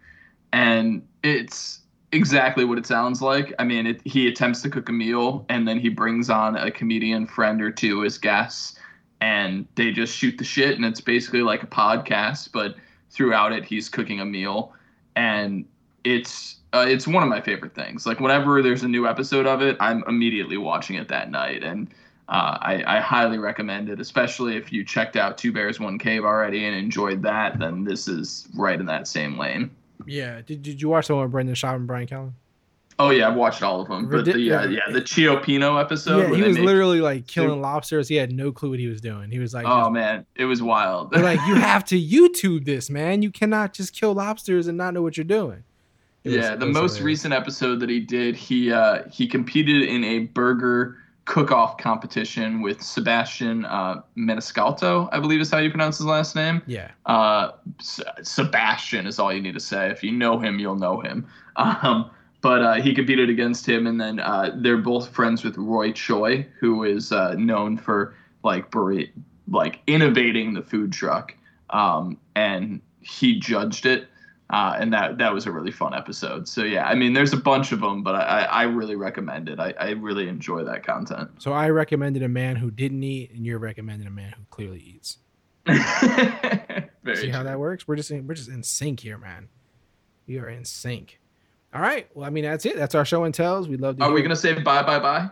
and 0.54 1.06
it's 1.24 1.82
exactly 2.14 2.64
what 2.64 2.78
it 2.78 2.86
sounds 2.86 3.22
like. 3.22 3.54
I 3.60 3.66
mean, 3.66 3.88
it, 3.88 4.02
he 4.06 4.28
attempts 4.28 4.62
to 4.62 4.70
cook 4.70 4.88
a 4.88 4.92
meal, 4.94 5.46
and 5.50 5.68
then 5.68 5.80
he 5.80 5.90
brings 5.90 6.30
on 6.30 6.56
a 6.56 6.72
comedian 6.72 7.26
friend 7.28 7.62
or 7.62 7.72
two 7.72 8.06
as 8.06 8.18
guests, 8.18 8.80
and 9.20 9.68
they 9.76 9.92
just 9.92 10.16
shoot 10.16 10.38
the 10.38 10.44
shit, 10.44 10.76
and 10.76 10.86
it's 10.86 11.02
basically 11.02 11.42
like 11.42 11.64
a 11.64 11.68
podcast, 11.68 12.52
but 12.54 12.76
throughout 13.10 13.52
it, 13.52 13.66
he's 13.66 13.90
cooking 13.90 14.22
a 14.22 14.26
meal, 14.26 14.74
and 15.16 15.66
it's 16.04 16.58
uh, 16.74 16.86
it's 16.88 17.08
one 17.08 17.24
of 17.24 17.30
my 17.30 17.42
favorite 17.42 17.76
things. 17.76 18.06
Like 18.06 18.20
whenever 18.20 18.62
there's 18.62 18.84
a 18.84 18.88
new 18.88 19.08
episode 19.08 19.48
of 19.48 19.62
it, 19.62 19.76
I'm 19.80 20.04
immediately 20.08 20.58
watching 20.58 20.98
it 20.98 21.08
that 21.08 21.32
night, 21.32 21.64
and 21.64 21.92
uh, 22.34 22.58
I, 22.60 22.98
I 22.98 23.00
highly 23.00 23.38
recommend 23.38 23.90
it, 23.90 24.00
especially 24.00 24.58
if 24.58 24.74
you 24.74 24.84
checked 24.84 25.16
out 25.16 25.38
Two 25.38 25.52
Bears 25.52 25.80
One 25.80 26.00
Cave 26.00 26.26
already 26.26 26.66
and 26.66 26.76
enjoyed 26.76 27.22
that. 27.22 27.60
Then 27.60 27.84
this 27.84 28.08
is 28.08 28.48
right 28.56 28.80
in 28.80 28.88
that 28.88 29.08
same 29.08 29.38
lane. 29.38 29.70
Yeah. 30.08 30.42
Did, 30.42 30.64
did 30.64 30.82
you 30.82 30.90
watch 30.90 31.08
the 31.08 31.14
one 31.16 31.24
with 31.26 31.32
Brendan 31.32 31.54
Schaub 31.54 31.76
and 31.76 31.86
Brian 31.86 32.08
Callen? 32.08 32.34
Oh 32.98 33.12
yeah, 33.12 33.28
I've 33.28 33.36
watched 33.36 33.62
all 33.62 33.82
of 33.82 33.88
them. 33.88 34.10
But 34.10 34.26
the 34.26 34.40
yeah, 34.40 34.66
yeah. 34.66 34.82
yeah, 34.88 34.94
the 34.94 35.02
cioppino 35.02 35.80
episode. 35.80 36.32
yeah, 36.32 36.36
he 36.36 36.42
was 36.44 36.58
literally 36.60 37.02
like 37.02 37.28
killing 37.28 37.62
lobsters. 37.62 38.08
He 38.08 38.16
had 38.16 38.32
no 38.32 38.52
clue 38.52 38.72
what 38.72 38.80
he 38.80 38.88
was 38.88 39.02
doing. 39.02 39.30
He 39.32 39.40
was 39.40 39.54
like, 39.54 39.66
Oh 39.68 39.82
just- 39.82 39.92
man, 39.92 40.26
it 40.36 40.46
was 40.46 40.62
wild. 40.62 41.12
they're 41.12 41.24
like, 41.24 41.40
you 41.48 41.56
have 41.72 41.86
to 41.86 42.00
YouTube 42.00 42.66
this, 42.66 42.90
man. 42.90 43.22
You 43.22 43.32
cannot 43.32 43.74
just 43.74 43.94
kill 43.94 44.14
lobsters 44.14 44.68
and 44.68 44.78
not 44.78 44.94
know 44.94 45.02
what 45.04 45.18
you're 45.18 45.24
doing. 45.24 45.64
It 46.24 46.32
yeah, 46.34 46.54
it 46.54 46.60
the 46.60 46.66
most 46.66 46.98
hilarious. 46.98 47.02
recent 47.02 47.34
episode 47.34 47.80
that 47.82 47.90
he 47.90 48.00
did, 48.00 48.36
he 48.36 48.72
uh, 48.72 49.04
he 49.12 49.28
competed 49.28 49.84
in 49.84 50.04
a 50.04 50.20
burger 50.20 50.98
cook-off 51.26 51.78
competition 51.78 52.62
with 52.62 52.82
Sebastian 52.82 53.66
uh, 53.66 54.02
Maniscalco, 54.18 55.08
I 55.12 55.20
believe 55.20 55.40
is 55.40 55.50
how 55.50 55.60
you 55.60 55.70
pronounce 55.70 55.98
his 55.98 56.06
last 56.06 56.36
name. 56.36 56.62
Yeah. 56.68 56.92
Uh, 57.06 57.52
S- 57.80 58.02
Sebastian 58.24 59.08
is 59.08 59.20
all 59.20 59.32
you 59.32 59.42
need 59.42 59.54
to 59.54 59.60
say. 59.60 59.90
If 59.90 60.04
you 60.04 60.12
know 60.12 60.38
him, 60.40 60.60
you'll 60.60 60.76
know 60.76 61.00
him. 61.00 61.28
Um, 61.56 62.10
but 62.42 62.64
uh, 62.64 62.74
he 62.82 62.96
competed 62.96 63.30
against 63.30 63.70
him, 63.70 63.86
and 63.86 64.02
then 64.02 64.20
uh, 64.20 64.52
they're 64.56 64.76
both 64.76 65.10
friends 65.10 65.44
with 65.44 65.56
Roy 65.56 65.92
Choi, 65.92 66.48
who 66.60 66.84
is 66.84 67.12
uh, 67.12 67.36
known 67.36 67.78
for 67.78 68.16
like 68.44 68.72
buri- 68.72 69.12
like 69.48 69.80
innovating 69.86 70.56
the 70.56 70.64
food 70.64 70.92
truck. 70.92 71.36
Um, 71.70 72.18
and 72.36 72.82
he 73.02 73.40
judged 73.40 73.86
it, 73.86 74.08
uh, 74.50 74.76
and 74.80 74.94
that 74.94 75.18
that 75.18 75.34
was 75.34 75.46
a 75.46 75.52
really 75.52 75.72
fun 75.72 75.94
episode. 75.94 76.48
So 76.48 76.64
yeah, 76.64 76.86
I 76.88 76.96
mean, 76.96 77.14
there's 77.14 77.34
a 77.34 77.38
bunch 77.38 77.72
of 77.72 77.80
them, 77.82 78.04
but 78.04 78.16
I, 78.16 78.44
I 78.44 78.64
really 78.64 78.96
recommend 78.96 79.50
it. 79.50 79.60
I, 79.60 79.74
I 79.80 79.90
really 79.92 80.28
enjoy 80.28 80.64
that 80.64 80.86
content. 80.86 81.30
So 81.40 81.54
I 81.54 81.70
recommended 81.70 82.24
a 82.24 82.30
man 82.30 82.56
who 82.56 82.70
didn't 82.72 83.04
eat, 83.04 83.32
and 83.32 83.46
you're 83.46 83.60
recommending 83.60 84.08
a 84.08 84.12
man 84.12 84.34
who 84.38 84.44
clearly 84.50 84.80
eats. 84.80 85.18
Very 85.66 87.18
See 87.18 87.30
how 87.30 87.44
that 87.44 87.60
works? 87.60 87.88
We're 87.88 87.96
just 87.96 88.12
in, 88.12 88.28
we're 88.28 88.34
just 88.36 88.50
in 88.50 88.64
sync 88.64 89.00
here, 89.02 89.18
man. 89.18 89.50
We 90.28 90.38
are 90.40 90.50
in 90.50 90.66
sync. 90.66 91.20
All 91.74 91.82
right. 91.82 92.08
Well, 92.14 92.26
I 92.26 92.30
mean, 92.30 92.44
that's 92.44 92.66
it. 92.66 92.76
That's 92.78 92.96
our 92.96 93.06
show 93.06 93.24
and 93.24 93.34
tells. 93.34 93.68
We'd 93.68 93.82
love 93.82 93.98
to. 93.98 94.04
Are 94.04 94.12
we 94.12 94.20
hear- 94.22 94.28
gonna 94.30 94.36
say 94.36 94.54
bye 94.54 94.84
bye 94.84 95.00
bye? 95.00 95.30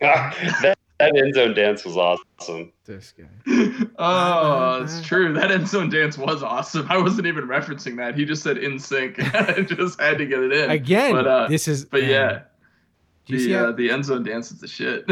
that, 0.00 0.76
that 0.98 1.16
end 1.16 1.34
zone 1.34 1.54
dance 1.54 1.84
was 1.84 1.96
awesome. 1.96 2.72
this 2.84 3.12
guy? 3.16 3.24
Oh, 3.98 4.80
it's 4.84 5.02
true. 5.06 5.32
That 5.34 5.50
end 5.50 5.68
zone 5.68 5.88
dance 5.90 6.16
was 6.18 6.42
awesome. 6.42 6.86
I 6.88 6.98
wasn't 6.98 7.26
even 7.26 7.46
referencing 7.46 7.96
that. 7.96 8.14
He 8.16 8.24
just 8.24 8.42
said 8.42 8.58
in 8.58 8.78
sync. 8.78 9.16
I 9.34 9.62
just 9.62 10.00
had 10.00 10.18
to 10.18 10.26
get 10.26 10.40
it 10.40 10.52
in. 10.52 10.70
Again, 10.70 11.12
But, 11.12 11.26
uh, 11.26 11.48
this 11.48 11.68
is. 11.68 11.84
But 11.84 12.02
man, 12.02 12.10
yeah, 12.10 12.42
do 13.26 13.34
you 13.34 13.40
see 13.40 13.52
the 13.52 13.58
how- 13.58 13.64
uh, 13.66 13.72
the 13.72 13.90
end 13.90 14.04
zone 14.04 14.22
dance 14.22 14.50
is 14.50 14.60
the 14.60 14.68
shit. 14.68 15.08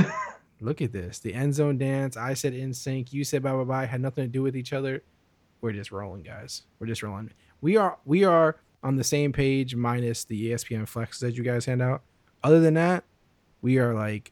Look 0.60 0.80
at 0.80 0.92
this. 0.92 1.18
The 1.18 1.34
end 1.34 1.54
zone 1.54 1.78
dance. 1.78 2.16
I 2.16 2.34
said 2.34 2.54
in 2.54 2.72
sync. 2.72 3.12
You 3.12 3.24
said 3.24 3.42
bye 3.42 3.52
bye 3.52 3.64
bye. 3.64 3.86
Had 3.86 4.00
nothing 4.00 4.24
to 4.24 4.28
do 4.30 4.42
with 4.42 4.56
each 4.56 4.72
other. 4.72 5.02
We're 5.60 5.72
just 5.72 5.90
rolling, 5.92 6.22
guys. 6.22 6.62
We're 6.78 6.86
just 6.86 7.02
rolling. 7.02 7.30
We 7.60 7.76
are 7.76 7.98
we 8.04 8.24
are 8.24 8.56
on 8.82 8.96
the 8.96 9.04
same 9.04 9.32
page 9.32 9.74
minus 9.74 10.24
the 10.24 10.50
ESPN 10.50 10.86
flex 10.86 11.18
that 11.20 11.34
you 11.36 11.42
guys 11.42 11.64
hand 11.64 11.80
out. 11.82 12.02
Other 12.42 12.60
than 12.60 12.74
that, 12.74 13.04
we 13.62 13.78
are 13.78 13.94
like 13.94 14.30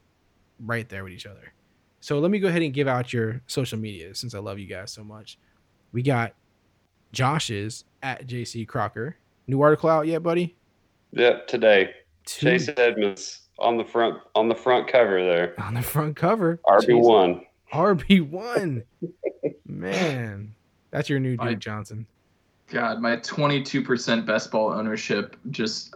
right 0.65 0.87
there 0.89 1.03
with 1.03 1.13
each 1.13 1.25
other. 1.25 1.53
So 1.99 2.19
let 2.19 2.31
me 2.31 2.39
go 2.39 2.47
ahead 2.47 2.61
and 2.61 2.73
give 2.73 2.87
out 2.87 3.13
your 3.13 3.41
social 3.47 3.79
media 3.79 4.13
since 4.15 4.33
I 4.35 4.39
love 4.39 4.59
you 4.59 4.67
guys 4.67 4.91
so 4.91 5.03
much. 5.03 5.37
We 5.93 6.01
got 6.01 6.33
Josh's 7.11 7.85
at 8.01 8.27
JC 8.27 8.67
Crocker. 8.67 9.15
New 9.47 9.61
article 9.61 9.89
out 9.89 10.07
yet, 10.07 10.23
buddy? 10.23 10.55
Yep, 11.11 11.47
today. 11.47 11.91
Two 12.25 12.45
Chase 12.57 12.69
Edmonds 12.77 13.41
on 13.59 13.77
the 13.77 13.85
front 13.85 14.17
on 14.35 14.47
the 14.49 14.55
front 14.55 14.87
cover 14.87 15.21
there. 15.23 15.53
on 15.61 15.73
the 15.75 15.81
front 15.81 16.15
cover. 16.15 16.59
RB 16.65 16.99
one. 17.01 17.41
RB 17.71 18.27
one. 18.27 18.83
Man, 19.65 20.53
that's 20.91 21.09
your 21.09 21.19
new 21.19 21.37
Duke 21.37 21.47
I- 21.47 21.53
Johnson. 21.55 22.07
God, 22.67 23.01
my 23.01 23.17
22% 23.17 24.25
best 24.25 24.49
ball 24.49 24.71
ownership 24.71 25.35
just 25.51 25.93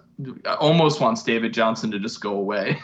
almost 0.59 0.99
wants 1.01 1.23
David 1.23 1.53
Johnson 1.53 1.89
to 1.91 1.97
just 1.97 2.21
go 2.21 2.33
away. 2.33 2.79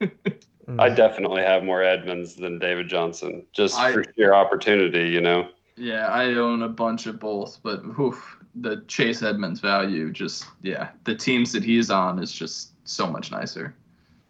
Mm. 0.68 0.80
I 0.80 0.90
definitely 0.90 1.42
have 1.42 1.64
more 1.64 1.82
Edmonds 1.82 2.34
than 2.34 2.58
David 2.58 2.88
Johnson, 2.88 3.44
just 3.52 3.76
I- 3.78 3.92
for 3.92 4.04
sheer 4.16 4.34
opportunity, 4.34 5.08
you 5.08 5.20
know. 5.20 5.48
yeah, 5.76 6.08
I 6.08 6.34
own 6.34 6.62
a 6.62 6.68
bunch 6.68 7.06
of 7.06 7.18
both, 7.18 7.58
but 7.62 7.82
oof, 7.98 8.36
the 8.54 8.84
Chase 8.88 9.22
Edmonds 9.22 9.60
value 9.60 10.12
just 10.12 10.46
yeah, 10.62 10.90
the 11.04 11.14
teams 11.14 11.52
that 11.52 11.64
he's 11.64 11.90
on 11.90 12.18
is 12.18 12.32
just 12.32 12.72
so 12.84 13.06
much 13.06 13.30
nicer. 13.30 13.74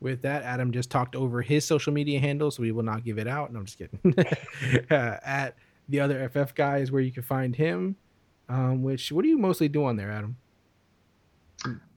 With 0.01 0.23
that, 0.23 0.45
Adam 0.45 0.71
just 0.71 0.91
talked 0.91 1.17
over 1.17 1.43
his 1.43 1.65
social 1.65 1.93
media 1.93 2.21
handle, 2.21 2.53
so 2.53 2.63
we 2.63 2.71
will 2.71 2.85
not 2.85 3.05
give 3.05 3.19
it 3.19 3.27
out. 3.27 3.53
No, 3.53 3.59
I'm 3.59 3.65
just 3.65 3.79
kidding. 3.79 3.99
uh, 4.91 5.17
at 5.25 5.57
the 5.89 5.99
other 5.99 6.29
FF 6.29 6.55
guy 6.55 6.79
is 6.79 6.93
where 6.93 7.03
you 7.03 7.11
can 7.11 7.25
find 7.25 7.57
him. 7.57 7.97
Um, 8.49 8.83
which 8.85 9.11
what 9.11 9.23
do 9.23 9.29
you 9.29 9.39
mostly 9.39 9.69
do 9.69 9.85
on 9.85 9.97
there, 9.97 10.13
Adam? 10.13 10.37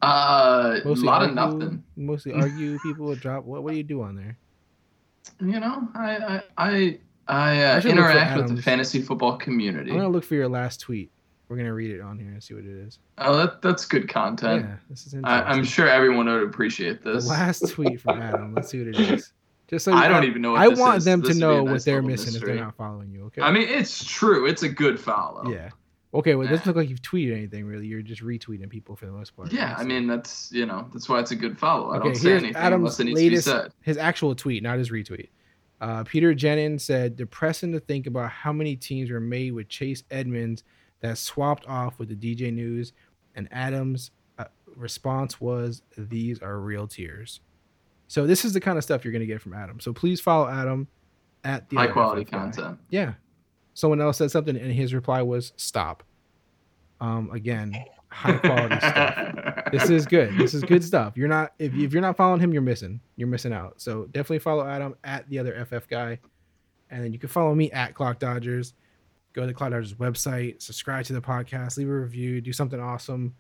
Uh, 0.02 0.80
a 0.84 0.90
lot 0.90 1.22
argue, 1.22 1.30
of 1.30 1.36
nothing. 1.36 1.84
Mostly 1.96 2.34
argue. 2.34 2.80
People 2.80 3.14
drop. 3.16 3.46
What 3.46 3.64
What 3.64 3.72
do 3.72 3.78
you 3.78 3.84
do 3.84 4.02
on 4.02 4.16
there? 4.16 4.38
You 5.40 5.60
know, 5.60 5.88
I 5.96 6.16
I 6.18 6.42
I, 6.58 6.70
I, 6.70 7.00
I 7.28 7.64
uh, 7.64 7.80
should 7.80 7.92
interact 7.92 8.38
with 8.42 8.56
the 8.56 8.62
fantasy 8.62 9.02
football 9.02 9.38
community. 9.38 9.92
I'm 9.92 9.98
gonna 9.98 10.10
look 10.10 10.24
for 10.24 10.36
your 10.36 10.48
last 10.50 10.80
tweet. 10.82 11.12
We're 11.48 11.58
gonna 11.58 11.74
read 11.74 11.92
it 11.92 12.02
on 12.02 12.18
here 12.18 12.30
and 12.32 12.42
see 12.42 12.54
what 12.54 12.64
it 12.64 12.72
is. 12.88 13.00
Oh, 13.18 13.36
that, 13.38 13.62
that's 13.62 13.86
good 13.86 14.08
content. 14.10 14.66
yeah, 14.66 14.76
this 14.90 15.06
is 15.06 15.16
I, 15.24 15.42
I'm 15.44 15.64
sure 15.64 15.88
everyone 15.88 16.26
would 16.28 16.44
appreciate 16.44 17.04
the 17.04 17.14
this. 17.14 17.28
last 17.28 17.70
tweet 17.70 18.02
from 18.02 18.22
Adam. 18.22 18.56
Let's 18.56 18.70
see 18.70 18.80
what 18.84 18.96
it 18.96 19.12
is. 19.12 19.34
Just 19.68 19.86
so 19.86 19.94
I 19.94 20.08
don't 20.08 20.22
know- 20.22 20.28
even 20.28 20.42
know. 20.42 20.52
What 20.54 20.62
I 20.62 20.68
want 20.70 20.98
is. 20.98 21.06
them 21.06 21.22
This 21.22 21.38
to 21.40 21.46
would 21.46 21.52
be 21.52 21.56
a 21.56 21.58
know 21.60 21.64
nice 21.66 21.72
what 21.74 21.86
they're 21.86 22.02
missing 22.02 22.36
if 22.36 22.42
they're 22.42 22.56
not 22.56 22.76
following 22.76 23.12
you. 23.12 23.26
Okay. 23.26 23.42
I 23.42 23.52
mean, 23.52 23.68
it's 23.70 24.04
true. 24.04 24.46
It's 24.48 24.64
a 24.64 24.70
good 24.70 25.00
follow. 25.00 25.50
yeah. 25.52 25.70
Okay. 26.14 26.36
Well, 26.36 26.46
it 26.46 26.50
doesn't 26.50 26.66
look 26.68 26.76
like 26.76 26.90
you've 26.90 27.02
tweeted 27.02 27.32
anything 27.36 27.66
really. 27.66 27.88
You're 27.88 28.02
just 28.02 28.22
retweeting 28.22 28.70
people 28.70 28.96
for 28.96 29.06
the 29.06 29.12
most 29.14 29.36
part. 29.36 29.52
Yeah, 29.54 29.76
I 29.78 29.84
mean 29.84 30.08
that's 30.08 30.52
you 30.52 30.66
know 30.66 30.88
that's 30.94 31.08
why 31.08 31.20
it's 31.20 31.32
a 31.32 31.36
good 31.36 31.58
follow. 31.58 31.92
I 31.92 31.98
Okay, 31.98 32.06
don't 32.06 32.16
say 32.16 32.32
anything 32.34 32.56
Adam's 32.56 33.00
unless 33.00 33.00
it 33.00 33.04
needs 33.06 33.20
to 33.20 33.24
be 33.24 33.30
latest, 33.30 33.48
said. 33.48 33.74
his 33.82 33.98
actual 33.98 34.36
tweet, 34.36 34.62
not 34.64 34.78
his 34.78 34.90
retweet. 34.90 35.30
Uh, 35.80 36.04
Peter 36.04 36.34
Jennings 36.36 36.84
said, 36.84 37.16
depressing 37.16 37.72
to 37.72 37.80
think 37.80 38.06
about 38.06 38.30
how 38.30 38.54
many 38.54 38.76
teams 38.76 39.10
were 39.10 39.20
made 39.20 39.52
with 39.54 39.68
Chase 39.68 40.04
Edmonds 40.12 40.64
that 41.00 41.18
swapped 41.18 41.66
off 41.66 41.98
with 41.98 42.08
the 42.10 42.16
DJ 42.16 42.54
News. 42.54 42.94
And 43.36 43.48
Adams' 43.52 44.12
uh, 44.38 44.44
response 44.76 45.42
was, 45.42 45.82
these 45.98 46.40
are 46.40 46.60
real 46.60 46.86
tears. 46.86 47.40
So 48.08 48.28
this 48.28 48.46
is 48.46 48.54
the 48.54 48.60
kind 48.60 48.78
of 48.78 48.84
stuff 48.84 49.04
you're 49.04 49.12
going 49.12 49.22
to 49.22 49.26
get 49.26 49.42
from 49.42 49.54
Adam. 49.54 49.80
So 49.80 49.92
please 49.92 50.22
follow 50.22 50.48
Adam 50.48 50.88
at 51.44 51.68
the 51.70 51.78
High 51.78 51.88
quality 51.88 52.26
content. 52.26 52.78
Yeah. 52.92 53.14
Someone 53.82 53.99
else 53.99 54.18
said 54.18 54.30
something, 54.30 54.56
and 54.56 54.72
his 54.72 54.94
reply 54.94 55.24
was, 55.24 55.53
stop. 55.58 56.03
Um, 56.99 57.32
again, 57.32 57.74
high 58.10 58.38
quality 58.38 58.78
stuff 58.78 59.62
this 59.72 59.90
is 59.90 60.06
good. 60.06 60.38
This 60.38 60.53
is 60.53 60.62
good 60.62 60.84
stuff. 60.84 61.18
You're 61.18 61.28
not 61.28 61.53
if, 61.58 61.74
if 61.74 61.91
you're 61.91 62.02
not 62.03 62.16
following 62.16 62.40
him, 62.40 62.53
you're 62.53 62.62
missing. 62.62 62.99
You're 63.16 63.28
missing 63.28 63.53
out. 63.53 63.82
So 63.82 64.06
definitely 64.06 64.38
follow 64.38 64.68
Adam 64.68 64.94
at 65.03 65.28
the 65.30 65.40
other 65.40 65.66
FF 65.66 65.88
guy, 65.88 66.20
and 66.91 67.03
then 67.03 67.12
you 67.12 67.18
can 67.18 67.28
follow 67.28 67.56
me 67.56 67.72
at 67.72 67.95
Clock 67.95 68.20
Dodgers. 68.20 68.76
Go 69.34 69.41
to 69.41 69.48
the 69.48 69.53
Clock 69.56 69.72
Dodgers 69.72 69.95
website, 69.95 70.62
subscribe 70.62 71.06
to 71.06 71.14
the 71.14 71.22
podcast, 71.22 71.76
leave 71.78 71.90
a 71.90 71.91
review, 71.91 72.40
do 72.40 72.53
something 72.53 72.80
awesome. 72.80 73.34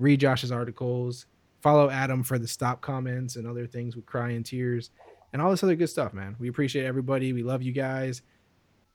Read 0.00 0.18
Josh's 0.18 0.50
articles. 0.50 1.26
Follow 1.60 1.88
Adam 1.88 2.24
for 2.24 2.36
the 2.36 2.48
stop 2.48 2.80
comments 2.80 3.36
and 3.36 3.46
other 3.46 3.68
things 3.68 3.94
with 3.94 4.06
crying 4.06 4.42
tears 4.42 4.90
and 5.32 5.40
all 5.40 5.52
this 5.52 5.62
other 5.62 5.76
good 5.76 5.88
stuff, 5.88 6.12
man. 6.12 6.34
We 6.40 6.48
appreciate 6.48 6.84
everybody. 6.84 7.32
We 7.32 7.44
love 7.44 7.62
you 7.62 7.70
guys 7.72 8.22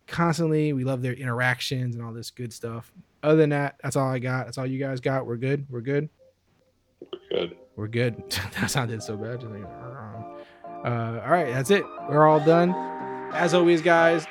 constantly. 0.08 0.74
We 0.74 0.84
love 0.84 1.02
their 1.02 1.14
interactions 1.14 1.96
and 1.96 2.04
all 2.04 2.14
this 2.14 2.32
good 2.32 2.54
stuff. 2.54 2.92
Other 3.22 3.38
than 3.38 3.50
that, 3.52 3.76
that's 3.82 3.96
all 3.96 4.08
I 4.10 4.20
got. 4.20 4.46
That's 4.46 4.58
all 4.58 4.66
you 4.66 4.80
guys 4.80 5.00
got. 5.00 5.26
We're 5.26 5.38
good. 5.38 5.66
We're 5.70 5.82
good. 5.82 6.10
We're 7.00 7.08
Good. 7.30 7.58
We're 7.76 7.88
good. 7.88 8.24
that 8.60 8.70
sounded 8.70 9.02
so 9.02 9.18
bad. 9.18 9.42
Just 9.42 9.52
like, 9.52 9.64
uh, 9.64 11.22
all 11.24 11.32
right, 11.32 11.48
that's 11.54 11.72
it. 11.72 11.84
We're 12.10 12.28
all 12.28 12.44
done. 12.44 12.74
As 13.34 13.54
always, 13.54 13.82
guys, 13.82 14.26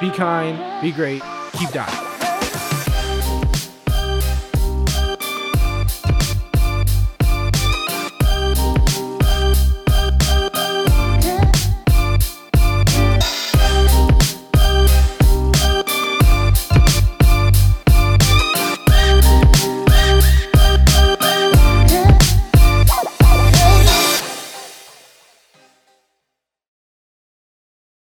be 0.00 0.10
kind, 0.10 0.80
be 0.80 0.92
great, 0.92 1.22
keep 1.52 1.70
diving. 1.70 2.05